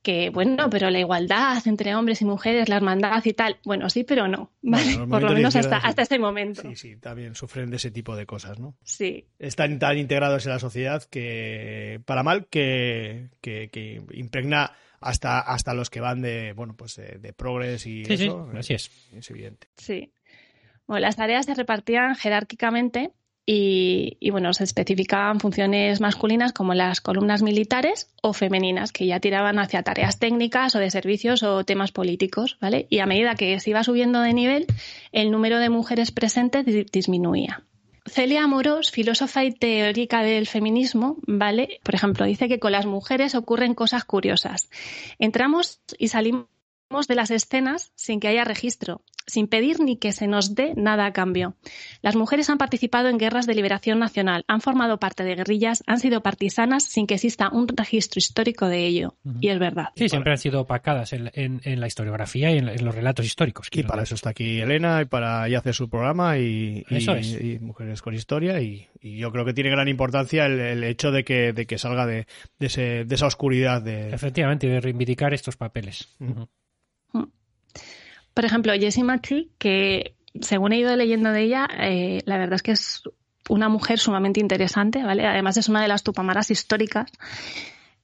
que 0.01 0.29
bueno, 0.29 0.69
pero 0.71 0.89
la 0.89 0.99
igualdad 0.99 1.61
entre 1.67 1.93
hombres 1.93 2.21
y 2.21 2.25
mujeres, 2.25 2.69
la 2.69 2.77
hermandad 2.77 3.21
y 3.25 3.33
tal, 3.33 3.57
bueno, 3.65 3.89
sí, 3.89 4.03
pero 4.05 4.27
no, 4.29 4.49
¿vale? 4.61 4.85
Bueno, 4.85 5.03
el 5.03 5.09
por 5.09 5.21
lo 5.23 5.33
menos 5.33 5.55
hasta, 5.57 5.77
hasta 5.77 6.01
ese 6.03 6.17
momento. 6.17 6.61
Sí, 6.61 6.75
sí, 6.77 6.95
también 6.95 7.35
sufren 7.35 7.69
de 7.69 7.75
ese 7.75 7.91
tipo 7.91 8.15
de 8.15 8.25
cosas, 8.25 8.59
¿no? 8.59 8.75
Sí, 8.81 9.25
Están 9.39 9.77
tan 9.77 9.97
integrados 9.97 10.45
en 10.45 10.53
la 10.53 10.59
sociedad 10.59 11.03
que, 11.03 12.01
para 12.05 12.23
mal, 12.23 12.47
que, 12.47 13.29
que, 13.41 13.69
que 13.69 14.01
impregna 14.13 14.71
hasta, 15.01 15.39
hasta 15.39 15.73
los 15.73 15.89
que 15.89 16.01
van 16.01 16.21
de, 16.21 16.53
bueno, 16.53 16.75
pues 16.75 16.95
de, 16.95 17.17
de 17.19 17.33
progres 17.33 17.85
y 17.85 18.05
Sí, 18.05 18.17
sí, 18.17 18.23
eso. 18.25 18.49
así 18.57 18.73
es. 18.73 18.91
Es 19.13 19.29
evidente. 19.29 19.67
sí. 19.77 20.11
Bueno, 20.87 21.01
las 21.01 21.17
tareas 21.17 21.45
se 21.45 21.53
repartían 21.53 22.15
jerárquicamente 22.15 23.11
y, 23.45 24.17
y, 24.19 24.29
bueno, 24.31 24.53
se 24.53 24.63
especificaban 24.63 25.39
funciones 25.39 26.01
masculinas 26.01 26.51
como 26.51 26.73
las 26.73 26.99
columnas 26.99 27.41
militares 27.43 28.11
o 28.23 28.33
femeninas, 28.33 28.91
que 28.91 29.05
ya 29.05 29.19
tiraban 29.19 29.59
hacia 29.59 29.83
tareas 29.83 30.17
técnicas 30.19 30.75
o 30.75 30.79
de 30.79 30.89
servicios 30.89 31.43
o 31.43 31.63
temas 31.63 31.91
políticos, 31.91 32.57
¿vale? 32.59 32.87
Y 32.89 32.99
a 32.99 33.05
medida 33.05 33.35
que 33.35 33.59
se 33.59 33.69
iba 33.69 33.83
subiendo 33.83 34.21
de 34.21 34.33
nivel, 34.33 34.65
el 35.11 35.29
número 35.31 35.59
de 35.59 35.69
mujeres 35.69 36.11
presentes 36.11 36.65
di- 36.65 36.85
disminuía. 36.91 37.63
Celia 38.05 38.43
Amorós, 38.43 38.91
filósofa 38.91 39.43
y 39.43 39.51
teórica 39.51 40.21
del 40.23 40.47
feminismo, 40.47 41.17
¿vale? 41.27 41.79
Por 41.83 41.95
ejemplo, 41.95 42.25
dice 42.25 42.47
que 42.47 42.59
con 42.59 42.71
las 42.71 42.85
mujeres 42.85 43.35
ocurren 43.35 43.75
cosas 43.75 44.05
curiosas. 44.05 44.69
Entramos 45.19 45.81
y 45.97 46.09
salimos 46.09 46.47
de 46.89 47.15
las 47.15 47.29
escenas 47.31 47.91
sin 47.95 48.19
que 48.19 48.27
haya 48.27 48.43
registro, 48.43 49.03
sin 49.27 49.47
pedir 49.47 49.79
ni 49.79 49.97
que 49.97 50.11
se 50.11 50.25
nos 50.27 50.55
dé 50.55 50.73
nada 50.75 51.05
a 51.05 51.13
cambio. 51.13 51.55
Las 52.01 52.15
mujeres 52.15 52.49
han 52.49 52.57
participado 52.57 53.09
en 53.09 53.19
guerras 53.19 53.45
de 53.45 53.53
liberación 53.53 53.99
nacional, 53.99 54.43
han 54.47 54.59
formado 54.59 54.97
parte 54.99 55.23
de 55.23 55.35
guerrillas, 55.35 55.83
han 55.85 55.99
sido 55.99 56.21
partisanas 56.23 56.83
sin 56.85 57.05
que 57.05 57.13
exista 57.13 57.49
un 57.49 57.67
registro 57.67 58.17
histórico 58.17 58.67
de 58.67 58.87
ello. 58.87 59.15
Y 59.39 59.49
es 59.49 59.59
verdad. 59.59 59.89
Sí, 59.95 60.09
siempre 60.09 60.31
han 60.31 60.39
sido 60.39 60.61
opacadas 60.61 61.13
en, 61.13 61.29
en- 61.35 61.61
en 61.63 61.79
la 61.79 61.85
historiografía 61.85 62.51
y 62.51 62.57
en, 62.57 62.67
en 62.69 62.83
los 62.83 62.95
relatos 62.95 63.23
históricos. 63.23 63.67
Y 63.71 63.83
para 63.83 64.01
decir. 64.01 64.07
eso 64.09 64.15
está 64.15 64.31
aquí 64.31 64.59
Elena 64.59 65.03
y 65.03 65.05
para 65.05 65.47
y 65.47 65.53
hace 65.53 65.73
su 65.73 65.89
programa 65.89 66.39
y, 66.39 66.83
y- 66.89 66.95
Eso 66.97 67.13
es. 67.13 67.39
y 67.39 67.59
Mujeres 67.59 68.01
con 68.01 68.15
Historia 68.15 68.59
y, 68.61 68.87
y 68.99 69.17
yo 69.19 69.31
creo 69.31 69.45
que 69.45 69.53
tiene 69.53 69.69
gran 69.69 69.87
importancia 69.89 70.47
el, 70.47 70.59
el 70.59 70.83
hecho 70.83 71.11
de 71.11 71.23
que, 71.23 71.53
de 71.53 71.67
que 71.67 71.77
salga 71.77 72.07
de, 72.07 72.25
de, 72.57 72.65
ese- 72.65 73.05
de 73.05 73.15
esa 73.15 73.27
oscuridad 73.27 73.83
de... 73.83 74.09
Efectivamente, 74.09 74.65
y 74.65 74.71
de 74.71 74.81
reivindicar 74.81 75.35
estos 75.35 75.55
papeles. 75.55 76.15
Ujú. 76.19 76.49
Por 78.33 78.45
ejemplo, 78.45 78.73
Jessie 78.73 79.03
Machi, 79.03 79.51
que 79.57 80.15
según 80.39 80.71
he 80.71 80.77
ido 80.77 80.95
leyendo 80.95 81.31
de 81.31 81.41
ella, 81.41 81.67
eh, 81.79 82.21
la 82.25 82.37
verdad 82.37 82.55
es 82.55 82.63
que 82.63 82.71
es 82.71 83.03
una 83.49 83.67
mujer 83.67 83.99
sumamente 83.99 84.39
interesante, 84.39 85.03
¿vale? 85.03 85.25
Además 85.25 85.57
es 85.57 85.69
una 85.69 85.81
de 85.81 85.87
las 85.87 86.03
tupamaras 86.03 86.51
históricas. 86.51 87.11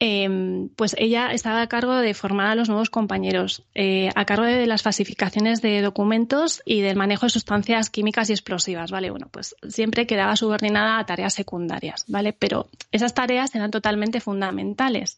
Eh, 0.01 0.67
pues 0.75 0.93
ella 0.99 1.31
estaba 1.31 1.61
a 1.61 1.67
cargo 1.67 1.95
de 1.95 2.13
formar 2.13 2.47
a 2.47 2.55
los 2.55 2.67
nuevos 2.67 2.89
compañeros, 2.89 3.63
eh, 3.75 4.09
a 4.13 4.25
cargo 4.25 4.43
de 4.43 4.67
las 4.67 4.81
falsificaciones 4.81 5.61
de 5.61 5.81
documentos 5.81 6.61
y 6.65 6.81
del 6.81 6.97
manejo 6.97 7.27
de 7.27 7.29
sustancias 7.29 7.89
químicas 7.89 8.29
y 8.29 8.33
explosivas, 8.33 8.91
¿vale? 8.91 9.09
Bueno, 9.09 9.29
pues 9.31 9.55
siempre 9.69 10.05
quedaba 10.05 10.35
subordinada 10.35 10.99
a 10.99 11.05
tareas 11.05 11.33
secundarias, 11.33 12.03
¿vale? 12.07 12.33
Pero 12.33 12.67
esas 12.91 13.13
tareas 13.13 13.55
eran 13.55 13.71
totalmente 13.71 14.19
fundamentales. 14.19 15.17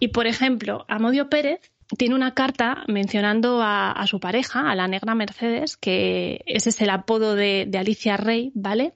Y, 0.00 0.08
por 0.08 0.26
ejemplo, 0.26 0.84
Amodio 0.88 1.28
Pérez 1.28 1.60
tiene 1.96 2.14
una 2.14 2.34
carta 2.34 2.84
mencionando 2.88 3.60
a, 3.62 4.04
su 4.06 4.18
pareja, 4.18 4.70
a 4.70 4.74
la 4.74 4.88
negra 4.88 5.14
Mercedes, 5.14 5.76
que 5.76 6.42
ese 6.46 6.70
es 6.70 6.80
el 6.80 6.90
apodo 6.90 7.34
de, 7.34 7.70
Alicia 7.78 8.16
Rey, 8.16 8.50
¿vale? 8.54 8.94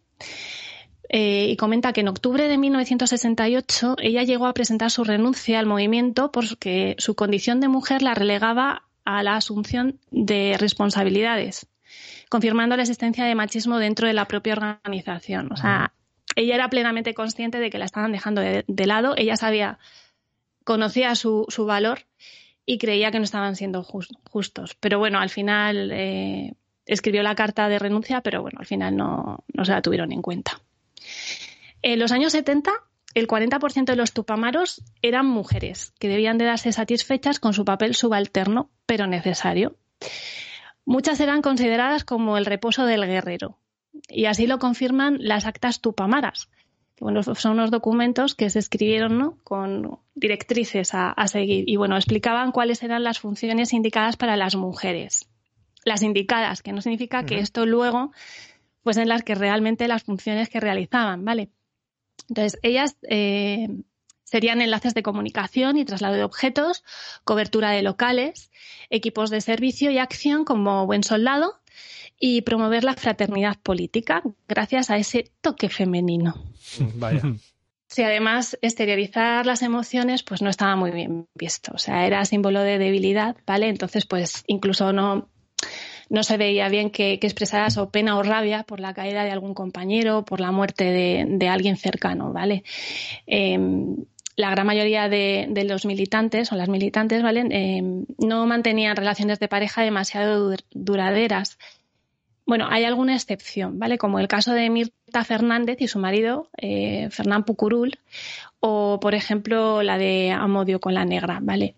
Eh, 1.09 1.49
y 1.51 1.57
comenta 1.57 1.93
que 1.93 2.03
en 2.03 2.09
octubre 2.09 2.49
de 2.49 2.59
1968 2.59 3.97
ella 4.01 4.22
llegó 4.22 4.47
a 4.47 4.55
presentar 4.55 4.91
su 4.91 5.03
renuncia 5.03 5.59
al 5.59 5.66
movimiento 5.66 6.30
porque 6.30 6.95
su 6.99 7.16
condición 7.16 7.61
de 7.61 7.68
mujer 7.68 8.03
la 8.03 8.14
relegaba 8.14 8.84
a 9.05 9.22
la 9.22 9.34
asunción 9.34 9.99
de 10.11 10.57
responsabilidades, 10.59 11.66
confirmando 12.28 12.76
la 12.76 12.82
existencia 12.82 13.24
de 13.24 13.34
machismo 13.34 13.78
dentro 13.78 14.07
de 14.07 14.14
la 14.14 14.26
propia 14.26 14.53
organización. 14.55 15.53
O 15.53 15.57
sea, 15.57 15.93
ella 16.36 16.55
era 16.55 16.70
plenamente 16.70 17.14
consciente 17.14 17.59
de 17.59 17.70
que 17.70 17.78
la 17.78 17.86
estaban 17.86 18.12
dejando 18.12 18.41
de, 18.41 18.86
lado, 18.86 19.14
ella 19.16 19.36
sabía, 19.36 19.78
conocía 20.64 21.14
su 21.16 21.47
valor 21.66 22.05
y 22.67 22.79
creía 22.79 23.11
que 23.11 23.19
no 23.19 23.25
estaban 23.25 23.57
siendo 23.57 23.83
jus- 23.85 24.17
justos. 24.31 24.75
Pero 24.81 24.99
bueno, 24.99 25.19
al 25.19 25.31
final 25.31 25.91
eh, 25.93 26.55
escribió 26.87 27.23
la 27.23 27.35
carta 27.35 27.69
de 27.69 27.79
renuncia, 27.79 28.21
pero 28.21 28.43
bueno, 28.43 28.59
al 28.61 28.67
final 28.67 28.97
no, 28.97 29.45
no 29.53 29.65
se 29.65 29.73
la 29.73 29.83
tuvieron 29.83 30.13
en 30.13 30.23
cuenta. 30.23 30.61
En 31.83 31.99
los 31.99 32.13
años 32.13 32.33
70, 32.33 32.71
el 33.15 33.27
40% 33.27 33.85
de 33.87 33.97
los 33.97 34.13
tupamaros 34.13 34.83
eran 35.03 35.27
mujeres, 35.27 35.93
que 35.99 36.09
debían 36.09 36.39
de 36.39 36.45
darse 36.45 36.73
satisfechas 36.73 37.41
con 37.41 37.55
su 37.55 37.65
papel 37.65 37.95
subalterno, 37.95 38.71
pero 38.87 39.07
necesario. 39.07 39.77
Muchas 40.85 41.21
eran 41.21 41.43
consideradas 41.43 42.05
como 42.05 42.37
el 42.39 42.47
reposo 42.47 42.85
del 42.87 43.07
guerrero, 43.07 43.59
y 44.09 44.27
así 44.27 44.47
lo 44.47 44.59
confirman 44.59 45.17
las 45.21 45.47
actas 45.47 45.81
tupamaras, 45.81 46.49
que 47.01 47.05
bueno, 47.05 47.22
son 47.22 47.53
unos 47.53 47.70
documentos 47.70 48.34
que 48.34 48.51
se 48.51 48.59
escribieron 48.59 49.18
¿no? 49.18 49.38
con 49.42 49.98
directrices 50.14 50.92
a, 50.92 51.11
a 51.11 51.28
seguir, 51.28 51.64
y 51.66 51.76
bueno, 51.76 51.96
explicaban 51.96 52.53
cuáles 52.53 52.82
eran 52.82 53.03
las 53.03 53.18
funciones 53.18 53.72
indicadas 53.72 54.18
para 54.18 54.36
las 54.36 54.55
mujeres. 54.55 55.26
Las 55.84 56.03
indicadas, 56.03 56.62
que 56.62 56.72
no 56.72 56.82
significa 56.82 57.24
que 57.24 57.38
esto 57.38 57.64
luego 57.64 58.12
pues 58.82 58.98
en 58.98 59.09
las 59.09 59.22
que 59.22 59.35
realmente 59.35 59.89
las 59.89 60.02
funciones 60.02 60.51
que 60.51 60.60
realizaban, 60.60 61.24
¿vale? 61.24 61.51
Entonces, 62.28 62.59
ellas 62.62 62.97
eh, 63.09 63.68
serían 64.24 64.60
enlaces 64.60 64.94
de 64.94 65.02
comunicación 65.02 65.77
y 65.78 65.85
traslado 65.85 66.14
de 66.14 66.22
objetos, 66.22 66.85
cobertura 67.24 67.70
de 67.70 67.82
locales, 67.82 68.51
equipos 68.90 69.31
de 69.31 69.40
servicio 69.40 69.90
y 69.90 69.98
acción 69.98 70.44
como 70.44 70.86
buen 70.86 71.02
soldado 71.02 71.60
y 72.20 72.42
promover 72.42 72.84
la 72.84 72.94
fraternidad 72.94 73.56
política 73.60 74.22
gracias 74.47 74.90
a 74.90 74.98
ese 74.98 75.32
toque 75.40 75.68
femenino. 75.70 76.34
Vaya. 76.97 77.22
Si 77.88 78.02
además 78.02 78.56
exteriorizar 78.62 79.47
las 79.47 79.62
emociones, 79.62 80.22
pues 80.22 80.42
no 80.42 80.51
estaba 80.51 80.76
muy 80.76 80.92
bien 80.92 81.26
visto. 81.34 81.72
O 81.74 81.78
sea, 81.78 82.06
era 82.06 82.24
símbolo 82.24 82.60
de 82.60 82.78
debilidad, 82.78 83.36
¿vale? 83.47 83.68
Entonces, 83.68 84.06
pues 84.06 84.44
incluso 84.47 84.92
no, 84.92 85.28
no 86.09 86.22
se 86.22 86.36
veía 86.36 86.68
bien 86.68 86.90
que, 86.90 87.18
que 87.18 87.26
expresaras 87.26 87.78
o 87.78 87.90
pena 87.90 88.16
o 88.16 88.22
rabia 88.22 88.62
por 88.62 88.78
la 88.78 88.94
caída 88.94 89.24
de 89.24 89.32
algún 89.32 89.55
compañero, 89.55 90.24
por 90.24 90.40
la 90.40 90.52
muerte 90.52 90.84
de, 90.84 91.24
de 91.26 91.48
alguien 91.48 91.76
cercano, 91.76 92.32
¿vale? 92.32 92.62
Eh, 93.26 93.59
la 94.36 94.51
gran 94.51 94.66
mayoría 94.66 95.09
de, 95.09 95.48
de 95.51 95.64
los 95.64 95.84
militantes 95.84 96.52
o 96.52 96.56
las 96.56 96.68
militantes, 96.68 97.22
¿vale? 97.22 97.44
Eh, 97.51 97.82
no 98.18 98.47
mantenían 98.47 98.94
relaciones 98.94 99.40
de 99.40 99.48
pareja 99.48 99.82
demasiado 99.82 100.52
dur- 100.52 100.64
duraderas. 100.70 101.59
Bueno, 102.51 102.66
hay 102.68 102.82
alguna 102.85 103.14
excepción, 103.14 103.78
¿vale? 103.78 103.97
Como 103.97 104.18
el 104.18 104.27
caso 104.27 104.52
de 104.52 104.68
Mirta 104.70 105.22
Fernández 105.22 105.77
y 105.81 105.86
su 105.86 106.01
marido, 106.01 106.51
eh, 106.60 107.06
Fernán 107.12 107.44
Pucurul, 107.44 107.97
o, 108.59 108.98
por 108.98 109.14
ejemplo, 109.14 109.85
la 109.85 109.98
de 109.98 110.32
Amodio 110.32 110.81
con 110.81 110.93
la 110.93 111.05
negra, 111.05 111.39
¿vale? 111.40 111.77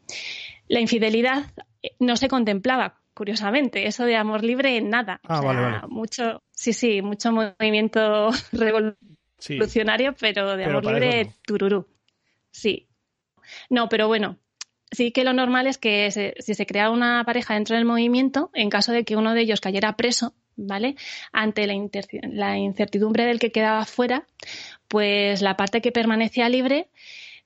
La 0.69 0.81
infidelidad 0.81 1.45
eh, 1.83 1.91
no 1.99 2.17
se 2.17 2.29
contemplaba, 2.29 3.03
curiosamente, 3.13 3.87
eso 3.87 4.07
de 4.07 4.17
amor 4.17 4.43
libre, 4.45 4.81
nada. 4.81 5.21
Ah, 5.25 5.41
O 5.41 5.43
sea, 5.43 5.53
vale, 5.53 5.61
vale. 5.61 5.89
Mucho, 5.89 6.43
sí, 6.53 6.73
sí, 6.73 7.03
mucho 7.03 7.33
movimiento 7.33 8.31
Sí. 9.39 9.59
revolucionario, 9.59 10.15
pero 10.19 10.57
de 10.57 10.65
Pero 10.65 10.79
amor 10.79 10.91
libre, 10.91 11.25
no. 11.27 11.33
tururú. 11.45 11.87
Sí. 12.51 12.89
No, 13.69 13.91
pero 13.91 14.07
bueno, 14.09 14.39
sí 14.91 15.13
que 15.13 15.25
lo 15.25 15.35
normal 15.35 15.67
es 15.67 15.77
que 15.77 16.11
se- 16.11 16.35
si 16.39 16.55
se 16.55 16.65
crea 16.65 16.89
una 16.89 17.25
pareja 17.27 17.53
dentro 17.53 17.77
del 17.77 17.85
movimiento, 17.85 18.51
en 18.55 18.71
caso 18.71 18.93
de 18.93 19.05
que 19.05 19.17
uno 19.17 19.35
de 19.35 19.43
ellos 19.43 19.61
cayera 19.61 19.97
preso, 19.99 20.33
¿vale? 20.57 20.97
Ante 21.33 21.67
la, 21.67 21.75
la 22.31 22.59
incertidumbre 22.59 23.25
del 23.25 23.39
que 23.39 23.53
quedaba 23.53 23.85
fuera, 23.85 24.27
pues 24.89 25.43
la 25.43 25.57
parte 25.57 25.81
que 25.81 25.93
permanecía 25.93 26.49
libre 26.49 26.89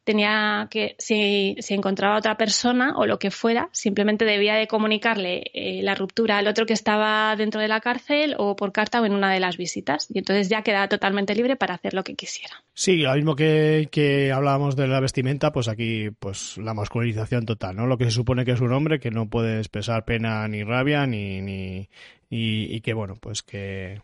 tenía 0.07 0.69
que, 0.71 0.95
si, 0.99 1.57
si 1.59 1.75
encontraba 1.75 2.17
otra 2.17 2.37
persona 2.37 2.95
o 2.97 3.07
lo 3.07 3.19
que 3.19 3.33
fuera, 3.33 3.69
simplemente 3.73 4.25
debía 4.25 4.55
de 4.55 4.69
comunicarle 4.69 5.51
eh, 5.53 5.83
la 5.83 5.97
ruptura 5.97 6.39
al 6.39 6.47
otro 6.47 6.65
que 6.65 6.73
estaba 6.73 7.35
dentro 7.35 7.61
de 7.61 7.67
la 7.67 7.81
cárcel 7.81 8.37
o 8.39 8.55
por 8.55 8.71
carta 8.73 9.03
o 9.03 9.05
en 9.05 9.13
una 9.13 9.33
de 9.33 9.41
las 9.41 9.57
visitas. 9.57 10.07
Y 10.09 10.19
entonces 10.19 10.49
ya 10.49 10.63
quedaba 10.63 10.89
totalmente 10.89 11.35
libre 11.35 11.57
para 11.57 11.75
hacer 11.75 11.93
lo 11.93 12.05
que 12.05 12.15
quisiera. 12.15 12.55
Sí, 12.73 12.99
lo 12.99 13.15
mismo 13.15 13.35
que, 13.35 13.89
que 13.91 14.31
hablábamos 14.31 14.77
de 14.77 14.87
la 14.87 15.01
vestimenta, 15.01 15.51
pues 15.51 15.67
aquí 15.67 16.11
pues 16.21 16.57
la 16.57 16.73
masculinización 16.73 17.45
total, 17.45 17.75
¿no? 17.75 17.87
Lo 17.87 17.99
que 17.99 18.05
se 18.05 18.13
supone 18.13 18.45
que 18.45 18.53
es 18.53 18.61
un 18.61 18.73
hombre 18.73 19.01
que 19.01 19.11
no 19.11 19.29
puede 19.29 19.59
expresar 19.59 20.05
pena 20.05 20.47
ni 20.47 20.63
rabia 20.63 21.05
ni, 21.09 21.43
ni 21.43 21.89
y, 22.31 22.73
y 22.73 22.81
que 22.81 22.95
bueno, 22.95 23.17
pues 23.21 23.43
que 23.43 24.03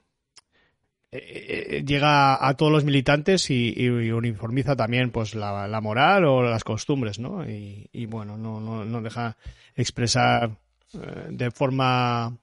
llega 1.12 2.46
a 2.46 2.54
todos 2.54 2.72
los 2.72 2.84
militantes 2.84 3.50
y, 3.50 3.74
y 3.76 3.88
uniformiza 4.10 4.76
también 4.76 5.10
pues 5.10 5.34
la, 5.34 5.68
la 5.68 5.80
moral 5.80 6.24
o 6.24 6.42
las 6.42 6.64
costumbres, 6.64 7.18
¿no? 7.18 7.44
Y, 7.46 8.06
bueno, 8.06 8.38
no, 8.38 8.60
no, 8.60 8.84
no 8.84 9.02
deja 9.02 9.36
expresar 9.76 10.56
eh, 10.94 11.26
de 11.30 11.50
forma 11.50 12.36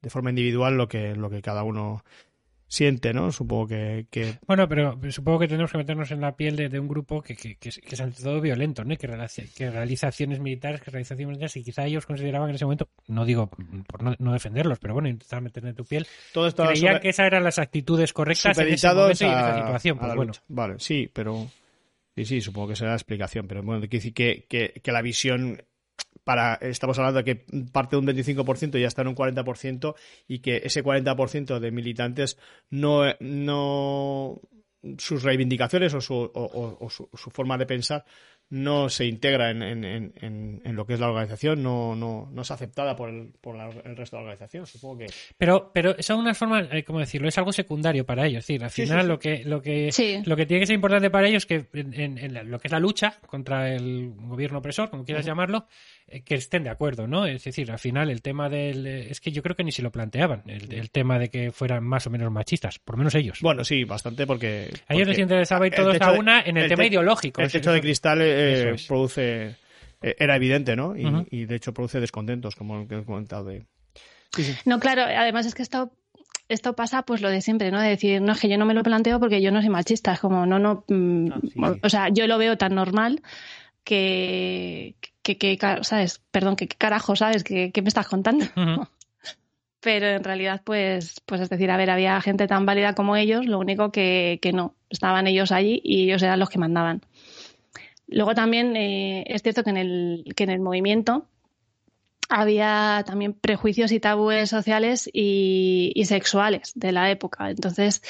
de 0.00 0.10
forma 0.10 0.30
individual 0.30 0.76
lo 0.76 0.88
que 0.88 1.14
lo 1.14 1.30
que 1.30 1.42
cada 1.42 1.62
uno 1.62 2.04
siente, 2.72 3.12
¿no? 3.12 3.30
Supongo 3.30 3.66
que, 3.66 4.06
que 4.10 4.38
Bueno, 4.46 4.66
pero 4.66 4.98
supongo 5.10 5.40
que 5.40 5.48
tenemos 5.48 5.70
que 5.70 5.76
meternos 5.76 6.10
en 6.10 6.22
la 6.22 6.34
piel 6.34 6.56
de, 6.56 6.70
de 6.70 6.80
un 6.80 6.88
grupo 6.88 7.20
que, 7.20 7.36
que, 7.36 7.56
que 7.56 7.68
es, 7.68 7.78
que 7.78 7.94
es 7.94 8.00
ante 8.00 8.22
todo 8.22 8.40
violento, 8.40 8.82
¿no? 8.82 8.94
Y 8.94 8.96
Que 8.96 9.06
realiza, 9.06 9.42
que 9.54 9.70
realiza 9.70 10.06
acciones 10.06 10.40
militares, 10.40 10.80
que 10.80 10.90
realiza 10.90 11.12
acciones 11.12 11.36
militares, 11.36 11.56
y 11.58 11.64
quizá 11.64 11.84
ellos 11.84 12.06
consideraban 12.06 12.48
en 12.48 12.54
ese 12.54 12.64
momento, 12.64 12.88
no 13.08 13.26
digo 13.26 13.50
por 13.86 14.02
no, 14.02 14.14
no 14.18 14.32
defenderlos, 14.32 14.78
pero 14.78 14.94
bueno, 14.94 15.10
intentar 15.10 15.42
meter 15.42 15.66
en 15.66 15.74
tu 15.74 15.84
piel, 15.84 16.06
todo 16.32 16.50
creían 16.50 16.98
que 17.00 17.10
esas 17.10 17.26
eran 17.26 17.44
las 17.44 17.58
actitudes 17.58 18.14
correctas 18.14 18.56
en 18.56 18.68
ese 18.68 18.86
y 18.86 18.90
en 18.90 19.10
esa 19.10 19.58
situación. 19.58 19.98
Pues 19.98 20.14
bueno. 20.14 20.32
Vale, 20.48 20.76
sí, 20.78 21.10
pero 21.12 21.50
sí, 22.16 22.24
sí, 22.24 22.40
supongo 22.40 22.68
que 22.68 22.76
será 22.76 22.92
la 22.92 22.96
explicación, 22.96 23.46
pero 23.46 23.62
bueno, 23.62 23.86
que, 23.86 24.00
que, 24.14 24.80
que 24.82 24.92
la 24.92 25.02
visión 25.02 25.62
para 26.24 26.54
estamos 26.60 26.98
hablando 26.98 27.22
de 27.22 27.24
que 27.24 27.44
parte 27.72 27.96
de 27.96 28.00
un 28.00 28.06
25% 28.06 28.76
y 28.78 28.82
ya 28.82 28.88
está 28.88 29.02
en 29.02 29.08
un 29.08 29.16
40% 29.16 29.94
y 30.28 30.38
que 30.40 30.62
ese 30.64 30.82
40% 30.84 31.58
de 31.58 31.70
militantes 31.70 32.38
no 32.70 33.02
no 33.20 34.40
sus 34.98 35.22
reivindicaciones 35.22 35.94
o 35.94 36.00
su, 36.00 36.14
o- 36.14 36.30
o- 36.34 36.76
o 36.84 36.90
su, 36.90 37.08
su 37.14 37.30
forma 37.30 37.56
de 37.56 37.66
pensar 37.66 38.04
no 38.50 38.90
se 38.90 39.06
integra 39.06 39.50
en, 39.50 39.62
en- 39.62 40.12
en- 40.20 40.76
lo 40.76 40.84
que 40.84 40.92
es 40.92 41.00
la 41.00 41.08
organización, 41.08 41.62
no, 41.62 41.94
no, 41.96 42.28
no 42.30 42.42
es 42.42 42.50
aceptada 42.50 42.94
por, 42.96 43.08
el, 43.08 43.32
por 43.40 43.56
la- 43.56 43.70
el 43.70 43.96
resto 43.96 44.16
de 44.16 44.22
la 44.22 44.28
organización. 44.28 44.66
Supongo 44.66 44.98
que 44.98 45.06
Pero, 45.38 45.70
pero 45.72 45.94
son 46.00 46.18
unas 46.18 46.36
formas, 46.36 46.68
eh, 46.70 46.84
¿cómo 46.84 46.98
decirlo? 46.98 47.28
Es 47.28 47.38
algo 47.38 47.50
secundario 47.52 48.04
para 48.04 48.26
ellos. 48.26 48.40
Es 48.40 48.46
decir, 48.48 48.62
al 48.64 48.70
Sí, 48.70 48.82
sí, 48.82 48.88
final 48.88 49.02
sí. 49.04 49.08
lo 49.08 49.18
que 49.18 49.44
lo 49.44 49.62
que 49.62 49.90
Sí. 49.92 50.20
lo 50.26 50.36
que 50.36 50.44
tiene 50.44 50.60
que 50.60 50.66
ser 50.66 50.74
importante 50.74 51.08
para 51.08 51.28
ellos 51.28 51.44
es 51.44 51.46
que 51.46 51.66
en, 51.80 51.94
en- 51.94 52.18
en 52.18 52.34
la- 52.34 52.42
lo 52.42 52.58
que 52.58 52.68
es 52.68 52.72
la 52.72 52.80
lucha 52.80 53.18
contra 53.26 53.72
el 53.74 54.12
gobierno 54.16 54.58
opresor, 54.58 54.90
como 54.90 55.06
quieras 55.06 55.24
llamarlo, 55.24 55.66
que 56.24 56.34
estén 56.34 56.64
de 56.64 56.70
acuerdo, 56.70 57.06
¿no? 57.06 57.24
Es 57.26 57.44
decir, 57.44 57.70
al 57.70 57.78
final 57.78 58.10
el 58.10 58.20
tema 58.22 58.48
del 58.48 58.86
eh, 58.86 59.10
es 59.10 59.20
que 59.20 59.32
yo 59.32 59.42
creo 59.42 59.56
que 59.56 59.64
ni 59.64 59.72
se 59.72 59.82
lo 59.82 59.90
planteaban 59.90 60.42
el, 60.46 60.72
el 60.72 60.90
tema 60.90 61.18
de 61.18 61.30
que 61.30 61.50
fueran 61.52 61.84
más 61.84 62.06
o 62.06 62.10
menos 62.10 62.30
machistas, 62.30 62.78
por 62.78 62.94
lo 62.94 62.98
menos 62.98 63.14
ellos. 63.14 63.38
Bueno, 63.40 63.64
sí, 63.64 63.84
bastante 63.84 64.26
porque... 64.26 64.70
a 64.88 64.94
ellos 64.94 65.08
les 65.08 65.18
interesaba 65.18 65.66
ir 65.66 65.74
todos 65.74 66.00
a 66.00 66.12
de- 66.12 66.18
una 66.18 66.40
en 66.42 66.56
el, 66.56 66.64
el 66.64 66.68
tema 66.68 66.82
te- 66.82 66.88
ideológico. 66.88 67.40
El 67.40 67.46
Es 67.46 67.52
techo 67.52 67.72
de 67.72 67.80
cristal 67.80 68.20
eh, 68.20 68.74
es. 68.74 68.86
produce... 68.86 69.56
eh, 70.02 70.16
era 70.18 70.36
evidente, 70.36 70.76
¿no? 70.76 70.94
Y, 71.30 71.44
de 71.46 71.54
hecho 71.56 71.72
produce 71.72 72.00
descontentos, 72.00 72.56
como 72.56 72.80
el 72.82 72.88
que 72.88 72.98
he 72.98 73.04
comentado 73.04 73.44
de... 73.44 73.64
Sí, 74.34 74.42
sí. 74.44 74.54
No, 74.64 74.80
claro, 74.80 75.02
además 75.02 75.46
es 75.46 75.54
que 75.54 75.62
esto, 75.62 75.92
esto 76.48 76.74
pasa 76.74 77.02
pues 77.02 77.20
lo 77.22 77.28
de 77.30 77.40
siempre, 77.40 77.70
¿no? 77.70 77.80
De 77.80 77.88
decir, 77.90 78.20
no, 78.20 78.32
es 78.32 78.40
que 78.40 78.48
yo 78.48 78.58
no 78.58 78.66
me 78.66 78.74
lo 78.74 78.82
planteo 78.82 79.20
porque 79.20 79.40
yo 79.42 79.50
no 79.52 79.60
soy 79.60 79.70
machista. 79.70 80.12
Es 80.14 80.20
como, 80.20 80.44
no, 80.46 80.58
no. 80.58 80.84
mm, 80.88 81.28
Ah, 81.32 81.38
sí, 81.42 81.52
o- 81.62 81.74
sí. 81.74 81.80
O 81.84 81.88
sea, 81.88 82.08
yo 82.08 82.26
lo 82.26 82.38
veo 82.38 82.56
tan 82.58 82.74
normal 82.74 83.22
que, 83.84 84.94
que, 85.22 85.38
que 85.38 85.58
¿sabes? 85.82 86.20
Perdón, 86.30 86.56
que 86.56 86.68
qué 86.68 86.76
carajo, 86.76 87.16
¿sabes? 87.16 87.44
¿Qué, 87.44 87.70
qué 87.72 87.82
me 87.82 87.88
estás 87.88 88.08
contando? 88.08 88.44
Ujú. 88.56 88.86
Pero 89.80 90.06
en 90.06 90.22
realidad, 90.22 90.62
pues, 90.64 91.20
pues 91.26 91.40
es 91.40 91.50
decir, 91.50 91.70
a 91.70 91.76
ver, 91.76 91.90
había 91.90 92.20
gente 92.20 92.46
tan 92.46 92.66
válida 92.66 92.94
como 92.94 93.16
ellos, 93.16 93.46
lo 93.46 93.58
único 93.58 93.90
que, 93.90 94.38
que 94.40 94.52
no, 94.52 94.76
estaban 94.90 95.26
ellos 95.26 95.50
allí 95.50 95.80
y 95.82 96.04
ellos 96.04 96.22
eran 96.22 96.38
los 96.38 96.50
que 96.50 96.60
mandaban. 96.60 97.02
Luego 98.06 98.34
también 98.34 98.76
eh, 98.76 99.24
es 99.26 99.42
cierto 99.42 99.64
que 99.64 99.70
en, 99.70 99.76
el, 99.78 100.24
que 100.36 100.44
en 100.44 100.50
el 100.50 100.60
movimiento 100.60 101.26
había 102.28 103.02
también 103.06 103.32
prejuicios 103.34 103.90
y 103.90 104.00
tabúes 104.00 104.50
sociales 104.50 105.10
y, 105.12 105.92
y 105.94 106.04
sexuales 106.04 106.72
de 106.74 106.92
la 106.92 107.10
época. 107.10 107.50
Entonces, 107.50 108.02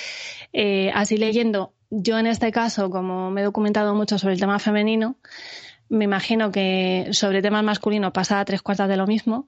eh, 0.52 0.90
así 0.94 1.16
leyendo, 1.16 1.72
yo 1.90 2.18
en 2.18 2.26
este 2.26 2.52
caso, 2.52 2.90
como 2.90 3.30
me 3.30 3.40
he 3.40 3.44
documentado 3.44 3.94
mucho 3.94 4.18
sobre 4.18 4.34
el 4.34 4.40
tema 4.40 4.58
femenino, 4.58 5.16
me 5.92 6.04
imagino 6.04 6.50
que 6.50 7.08
sobre 7.12 7.42
temas 7.42 7.62
masculinos 7.62 8.12
pasa 8.12 8.44
tres 8.46 8.62
cuartas 8.62 8.88
de 8.88 8.96
lo 8.96 9.06
mismo. 9.06 9.46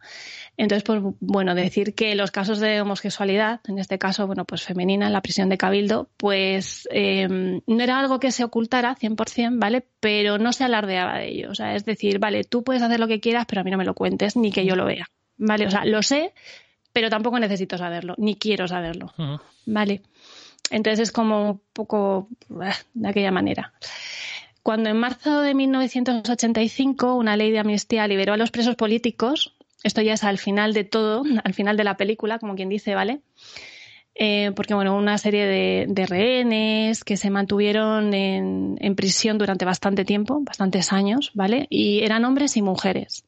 Entonces, 0.58 0.84
pues 0.84 1.00
bueno, 1.20 1.54
decir 1.54 1.94
que 1.94 2.14
los 2.14 2.30
casos 2.30 2.60
de 2.60 2.82
homosexualidad, 2.82 3.60
en 3.66 3.78
este 3.78 3.98
caso, 3.98 4.26
bueno, 4.26 4.44
pues 4.44 4.62
femenina 4.62 5.06
en 5.06 5.14
la 5.14 5.22
prisión 5.22 5.48
de 5.48 5.56
Cabildo, 5.56 6.10
pues 6.18 6.86
eh, 6.92 7.26
no 7.28 7.82
era 7.82 7.98
algo 7.98 8.20
que 8.20 8.30
se 8.30 8.44
ocultara 8.44 8.94
100%, 8.94 9.58
¿vale? 9.58 9.86
Pero 10.00 10.36
no 10.36 10.52
se 10.52 10.64
alardeaba 10.64 11.18
de 11.18 11.28
ello. 11.28 11.50
O 11.50 11.54
sea, 11.54 11.74
es 11.74 11.86
decir, 11.86 12.18
vale, 12.18 12.44
tú 12.44 12.62
puedes 12.62 12.82
hacer 12.82 13.00
lo 13.00 13.08
que 13.08 13.20
quieras, 13.20 13.46
pero 13.48 13.62
a 13.62 13.64
mí 13.64 13.70
no 13.70 13.78
me 13.78 13.86
lo 13.86 13.94
cuentes 13.94 14.36
ni 14.36 14.52
que 14.52 14.66
yo 14.66 14.76
lo 14.76 14.84
vea, 14.84 15.08
¿vale? 15.38 15.66
O 15.66 15.70
sea, 15.70 15.86
lo 15.86 16.02
sé, 16.02 16.34
pero 16.92 17.08
tampoco 17.08 17.38
necesito 17.38 17.78
saberlo, 17.78 18.14
ni 18.18 18.36
quiero 18.36 18.68
saberlo. 18.68 19.12
¿vale? 19.64 20.02
Entonces 20.70 21.00
es 21.00 21.12
como 21.12 21.50
un 21.50 21.60
poco 21.72 22.28
ah, 22.60 22.74
de 22.92 23.08
aquella 23.08 23.30
manera. 23.30 23.72
Cuando 24.64 24.88
en 24.88 24.96
marzo 24.96 25.42
de 25.42 25.54
1985 25.54 27.16
una 27.16 27.36
ley 27.36 27.50
de 27.50 27.58
amnistía 27.58 28.08
liberó 28.08 28.32
a 28.32 28.38
los 28.38 28.50
presos 28.50 28.76
políticos, 28.76 29.54
esto 29.82 30.00
ya 30.00 30.14
es 30.14 30.24
al 30.24 30.38
final 30.38 30.72
de 30.72 30.84
todo, 30.84 31.22
al 31.44 31.52
final 31.52 31.76
de 31.76 31.84
la 31.84 31.98
película, 31.98 32.38
como 32.38 32.56
quien 32.56 32.70
dice, 32.70 32.94
¿vale? 32.94 33.20
Eh, 34.14 34.52
porque, 34.56 34.72
bueno, 34.72 34.96
una 34.96 35.18
serie 35.18 35.44
de, 35.86 36.06
rehenes 36.06 37.04
que 37.04 37.18
se 37.18 37.28
mantuvieron 37.28 38.14
en, 38.14 38.78
en 38.80 38.96
prisión 38.96 39.36
durante 39.36 39.66
bastante 39.66 40.06
tiempo, 40.06 40.40
bastantes 40.40 40.94
años, 40.94 41.32
¿vale? 41.34 41.66
Y 41.68 42.00
eran 42.02 42.24
hombres 42.24 42.56
y 42.56 42.62
mujeres. 42.62 43.26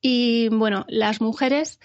Y, 0.00 0.48
bueno, 0.48 0.86
las 0.88 1.20
mujeres 1.20 1.78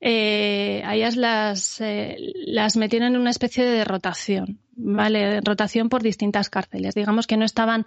eh, 0.00 0.82
a 0.84 0.94
ellas 0.94 1.16
las, 1.16 1.80
eh, 1.80 2.16
las 2.34 2.76
metieron 2.76 3.14
en 3.14 3.20
una 3.20 3.30
especie 3.30 3.64
de 3.64 3.84
rotación, 3.84 4.60
¿vale? 4.76 5.40
Rotación 5.40 5.88
por 5.88 6.02
distintas 6.02 6.50
cárceles. 6.50 6.94
Digamos 6.94 7.26
que 7.26 7.36
no 7.36 7.44
estaban 7.44 7.84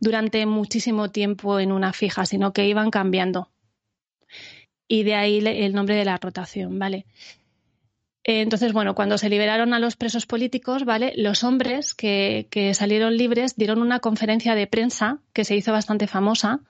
durante 0.00 0.44
muchísimo 0.46 1.10
tiempo 1.10 1.60
en 1.60 1.72
una 1.72 1.92
fija, 1.92 2.26
sino 2.26 2.52
que 2.52 2.66
iban 2.66 2.90
cambiando. 2.90 3.50
Y 4.88 5.04
de 5.04 5.14
ahí 5.14 5.38
el 5.38 5.72
nombre 5.72 5.94
de 5.94 6.04
la 6.04 6.16
rotación, 6.16 6.78
¿vale? 6.78 7.06
Eh, 8.24 8.40
Entonces, 8.42 8.72
bueno, 8.72 8.94
cuando 8.94 9.18
se 9.18 9.30
liberaron 9.30 9.72
a 9.72 9.78
los 9.78 9.96
presos 9.96 10.26
políticos, 10.26 10.84
¿vale? 10.84 11.12
Los 11.16 11.44
hombres 11.44 11.94
que, 11.94 12.48
que 12.50 12.74
salieron 12.74 13.16
libres 13.16 13.56
dieron 13.56 13.80
una 13.80 14.00
conferencia 14.00 14.54
de 14.54 14.66
prensa 14.66 15.20
que 15.32 15.44
se 15.44 15.56
hizo 15.56 15.72
bastante 15.72 16.06
famosa 16.06 16.60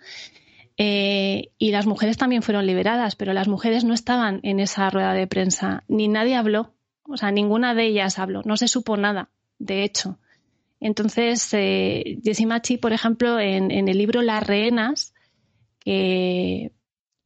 eh, 0.83 1.51
y 1.59 1.73
las 1.73 1.87
mujeres 1.87 2.17
también 2.17 2.43
fueron 2.43 2.67
liberadas, 2.67 3.15
pero 3.15 3.35
las 3.35 3.49
mujeres 3.49 3.85
no 3.85 3.93
estaban 3.93 4.41
en 4.43 4.61
esa 4.61 4.89
rueda 4.89 5.13
de 5.13 5.27
prensa, 5.27 5.85
ni 5.89 6.09
nadie 6.09 6.37
habló, 6.37 6.73
o 7.03 7.19
sea, 7.19 7.31
ninguna 7.31 7.75
de 7.75 7.85
ellas 7.85 8.19
habló, 8.19 8.41
no 8.47 8.57
se 8.57 8.67
supo 8.67 8.97
nada, 8.97 9.29
de 9.61 9.85
hecho. 9.85 10.19
Entonces, 10.81 11.49
eh, 11.53 12.19
Jessie 12.25 12.47
Machi, 12.47 12.79
por 12.79 12.93
ejemplo, 12.93 13.39
en, 13.39 13.71
el 13.71 13.97
libro 13.97 14.23
Las 14.23 14.45
Rehenas, 14.45 15.15
que, 15.79 16.73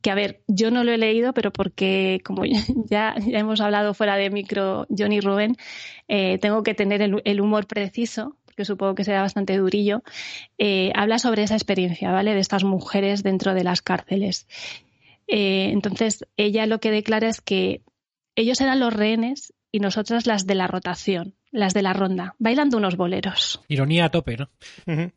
que, 0.02 0.11
a 0.11 0.15
ver, 0.15 0.43
yo 0.48 0.70
no 0.70 0.85
lo 0.85 0.93
he 0.93 0.98
leído, 0.98 1.32
pero 1.32 1.52
porque, 1.52 2.20
como 2.24 2.43
ya, 2.90 3.15
hemos 3.27 3.61
hablado 3.61 3.94
fuera 3.94 4.16
de 4.16 4.28
micro, 4.28 4.86
Johnny 4.90 5.20
Rubén, 5.20 5.56
eh, 6.09 6.39
tengo 6.39 6.62
que 6.62 6.74
tener 6.74 7.01
el, 7.01 7.40
humor 7.40 7.66
preciso, 7.66 8.36
porque 8.44 8.65
supongo 8.65 8.97
que 8.97 9.05
será 9.05 9.23
bastante 9.23 9.56
durillo, 9.56 10.02
eh, 10.59 10.93
habla 10.94 11.19
sobre 11.19 11.44
esa 11.44 11.55
experiencia, 11.55 12.11
¿vale? 12.11 12.35
De 12.35 12.40
estas 12.40 12.65
mujeres 12.65 13.23
dentro 13.23 13.55
de 13.55 13.65
las 13.65 13.82
cárceles. 13.82 14.47
Eh, 15.28 15.70
entonces, 15.73 16.27
ella 16.36 16.66
lo 16.66 16.81
que 16.81 16.90
declara 16.90 17.28
es 17.28 17.40
que 17.40 17.82
ellos 18.36 18.61
eran 18.61 18.81
los 18.81 18.93
rehenes 18.93 19.55
y 19.70 19.78
nosotras 19.81 20.27
las 20.27 20.47
de 20.47 20.55
la 20.55 20.66
rotación, 20.66 21.35
las 21.55 21.72
de 21.72 21.82
la 21.82 21.93
ronda, 21.93 22.35
bailando 22.40 22.76
unos 22.76 22.97
boleros. 22.97 23.62
Ironía 23.68 24.06
a 24.06 24.09
tope, 24.10 24.36
¿no? 24.36 24.51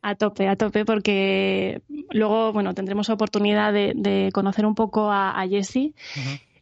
A 0.00 0.14
tope, 0.14 0.48
a 0.48 0.54
tope, 0.54 0.84
porque 0.84 1.82
luego, 2.12 2.52
bueno, 2.52 2.74
tendremos 2.74 3.10
oportunidad 3.10 3.72
de, 3.72 3.92
de 3.96 4.30
conocer 4.32 4.64
un 4.64 4.76
poco 4.76 5.10
a, 5.10 5.38
a 5.38 5.48
Jessie. 5.48 5.94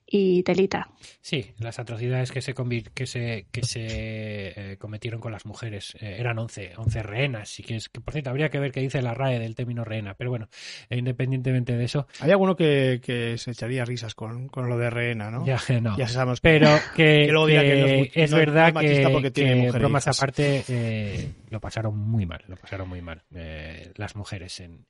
Y 0.09 0.43
Telita. 0.45 0.89
Sí, 1.21 1.53
las 1.59 1.79
atrocidades 1.81 2.31
que 2.31 2.41
se 2.41 2.55
que 2.95 3.07
se 3.07 3.47
que 3.51 3.63
se 3.65 3.87
eh, 3.87 4.77
cometieron 4.79 5.21
con 5.21 5.33
las 5.33 5.47
mujeres 5.47 5.97
eh, 6.01 6.17
eran 6.19 6.39
11, 6.39 6.75
11 6.77 7.03
rehenas 7.03 7.59
y 7.59 7.65
que 7.65 7.77
es 7.77 7.89
que 7.89 8.01
por 8.01 8.13
cierto 8.13 8.31
habría 8.31 8.49
que 8.49 8.61
ver 8.61 8.71
qué 8.71 8.81
dice 8.81 9.03
la 9.03 9.15
RAE 9.15 9.39
del 9.41 9.55
término 9.57 9.85
rehena, 9.85 10.15
pero 10.15 10.31
bueno, 10.31 10.49
eh, 10.91 10.97
independientemente 10.99 11.77
de 11.77 11.85
eso, 11.85 12.07
Hay 12.21 12.31
alguno 12.31 12.55
que, 12.57 13.01
que 13.03 13.37
se 13.39 13.51
echaría 13.51 13.85
risas 13.85 14.15
con, 14.15 14.49
con 14.49 14.69
lo 14.69 14.79
de 14.79 14.91
rehena, 14.91 15.31
¿no? 15.31 15.45
ya 15.45 15.59
eh, 15.69 15.81
no. 15.81 15.97
Ya 15.99 16.07
sabemos 16.09 16.41
pero 16.41 16.69
que, 16.95 17.25
Que 17.27 17.33
luego 17.33 17.47
dirá 17.49 17.63
que 17.63 17.69
que 17.69 17.81
no 17.81 18.23
es 18.23 18.31
no- 18.31 18.37
verdad 18.37 18.85
es 18.85 18.99
que, 19.01 19.09
porque 19.09 19.31
tiene 19.33 19.51
que 19.51 19.57
mujeres 19.57 19.81
bromas 19.81 20.05
hijas. 20.05 20.19
aparte 20.19 20.65
eh, 20.69 21.33
lo 21.51 21.61
pasaron 21.61 21.99
muy 21.99 22.27
mal, 22.27 22.45
lo 22.47 22.57
pasaron 22.57 22.89
muy 22.89 23.03
mal 23.03 23.23
eh, 23.35 23.93
las 23.97 24.15
mujeres 24.15 24.61
en, 24.61 24.87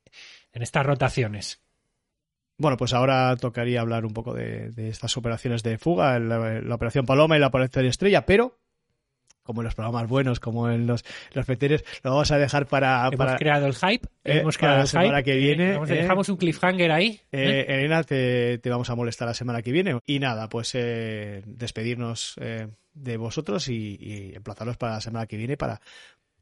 en 0.52 0.62
estas 0.62 0.84
rotaciones. 0.84 1.62
Bueno, 2.58 2.76
pues 2.76 2.94
ahora 2.94 3.36
tocaría 3.36 3.80
hablar 3.80 4.06
un 4.06 4.12
poco 4.12 4.32
de, 4.34 4.70
de 4.70 4.88
estas 4.88 5.16
operaciones 5.16 5.62
de 5.62 5.78
fuga, 5.78 6.18
la, 6.18 6.60
la 6.60 6.74
operación 6.74 7.06
Paloma 7.06 7.36
y 7.36 7.40
la 7.40 7.48
operación 7.48 7.84
Estrella, 7.86 8.24
pero 8.24 8.58
como 9.46 9.60
en 9.60 9.66
los 9.66 9.74
programas 9.74 10.08
buenos, 10.08 10.40
como 10.40 10.68
en 10.68 10.86
los, 10.86 11.04
los 11.32 11.46
lo 11.48 12.10
vamos 12.10 12.30
a 12.32 12.38
dejar 12.38 12.66
para... 12.66 13.06
Hemos 13.06 13.16
para 13.16 13.36
creado 13.36 13.66
el 13.66 13.74
hype, 13.74 14.08
eh, 14.24 14.40
hemos 14.40 14.58
para 14.58 14.58
creado 14.58 14.76
la 14.76 14.82
el 14.82 14.88
semana 14.88 15.18
hype, 15.18 15.24
que 15.24 15.36
viene, 15.36 15.70
eh, 15.74 15.80
eh. 15.86 15.86
dejamos 15.86 16.28
un 16.28 16.36
cliffhanger 16.36 16.90
ahí. 16.90 17.20
Elena, 17.30 18.02
te, 18.02 18.58
te 18.58 18.70
vamos 18.70 18.90
a 18.90 18.96
molestar 18.96 19.28
la 19.28 19.34
semana 19.34 19.62
que 19.62 19.70
viene. 19.70 20.00
Y 20.04 20.18
nada, 20.18 20.48
pues 20.48 20.72
eh, 20.74 21.42
despedirnos 21.46 22.34
eh, 22.40 22.66
de 22.92 23.16
vosotros 23.16 23.68
y, 23.68 23.96
y 24.00 24.34
emplazaros 24.34 24.76
para 24.76 24.94
la 24.94 25.00
semana 25.00 25.26
que 25.26 25.36
viene 25.36 25.56
para 25.56 25.80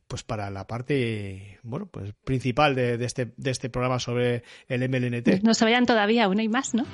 pues 0.08 0.22
para 0.22 0.50
la 0.50 0.66
parte 0.66 1.58
bueno 1.62 1.86
pues 1.86 2.12
principal 2.24 2.74
de, 2.74 2.98
de 2.98 3.04
este 3.04 3.32
de 3.36 3.50
este 3.50 3.70
programa 3.70 3.98
sobre 3.98 4.42
el 4.68 4.88
MLNT. 4.88 5.42
No 5.42 5.54
se 5.54 5.64
vayan 5.64 5.86
todavía, 5.86 6.24
aún 6.24 6.38
hay 6.40 6.48
más, 6.48 6.74
¿no? 6.74 6.84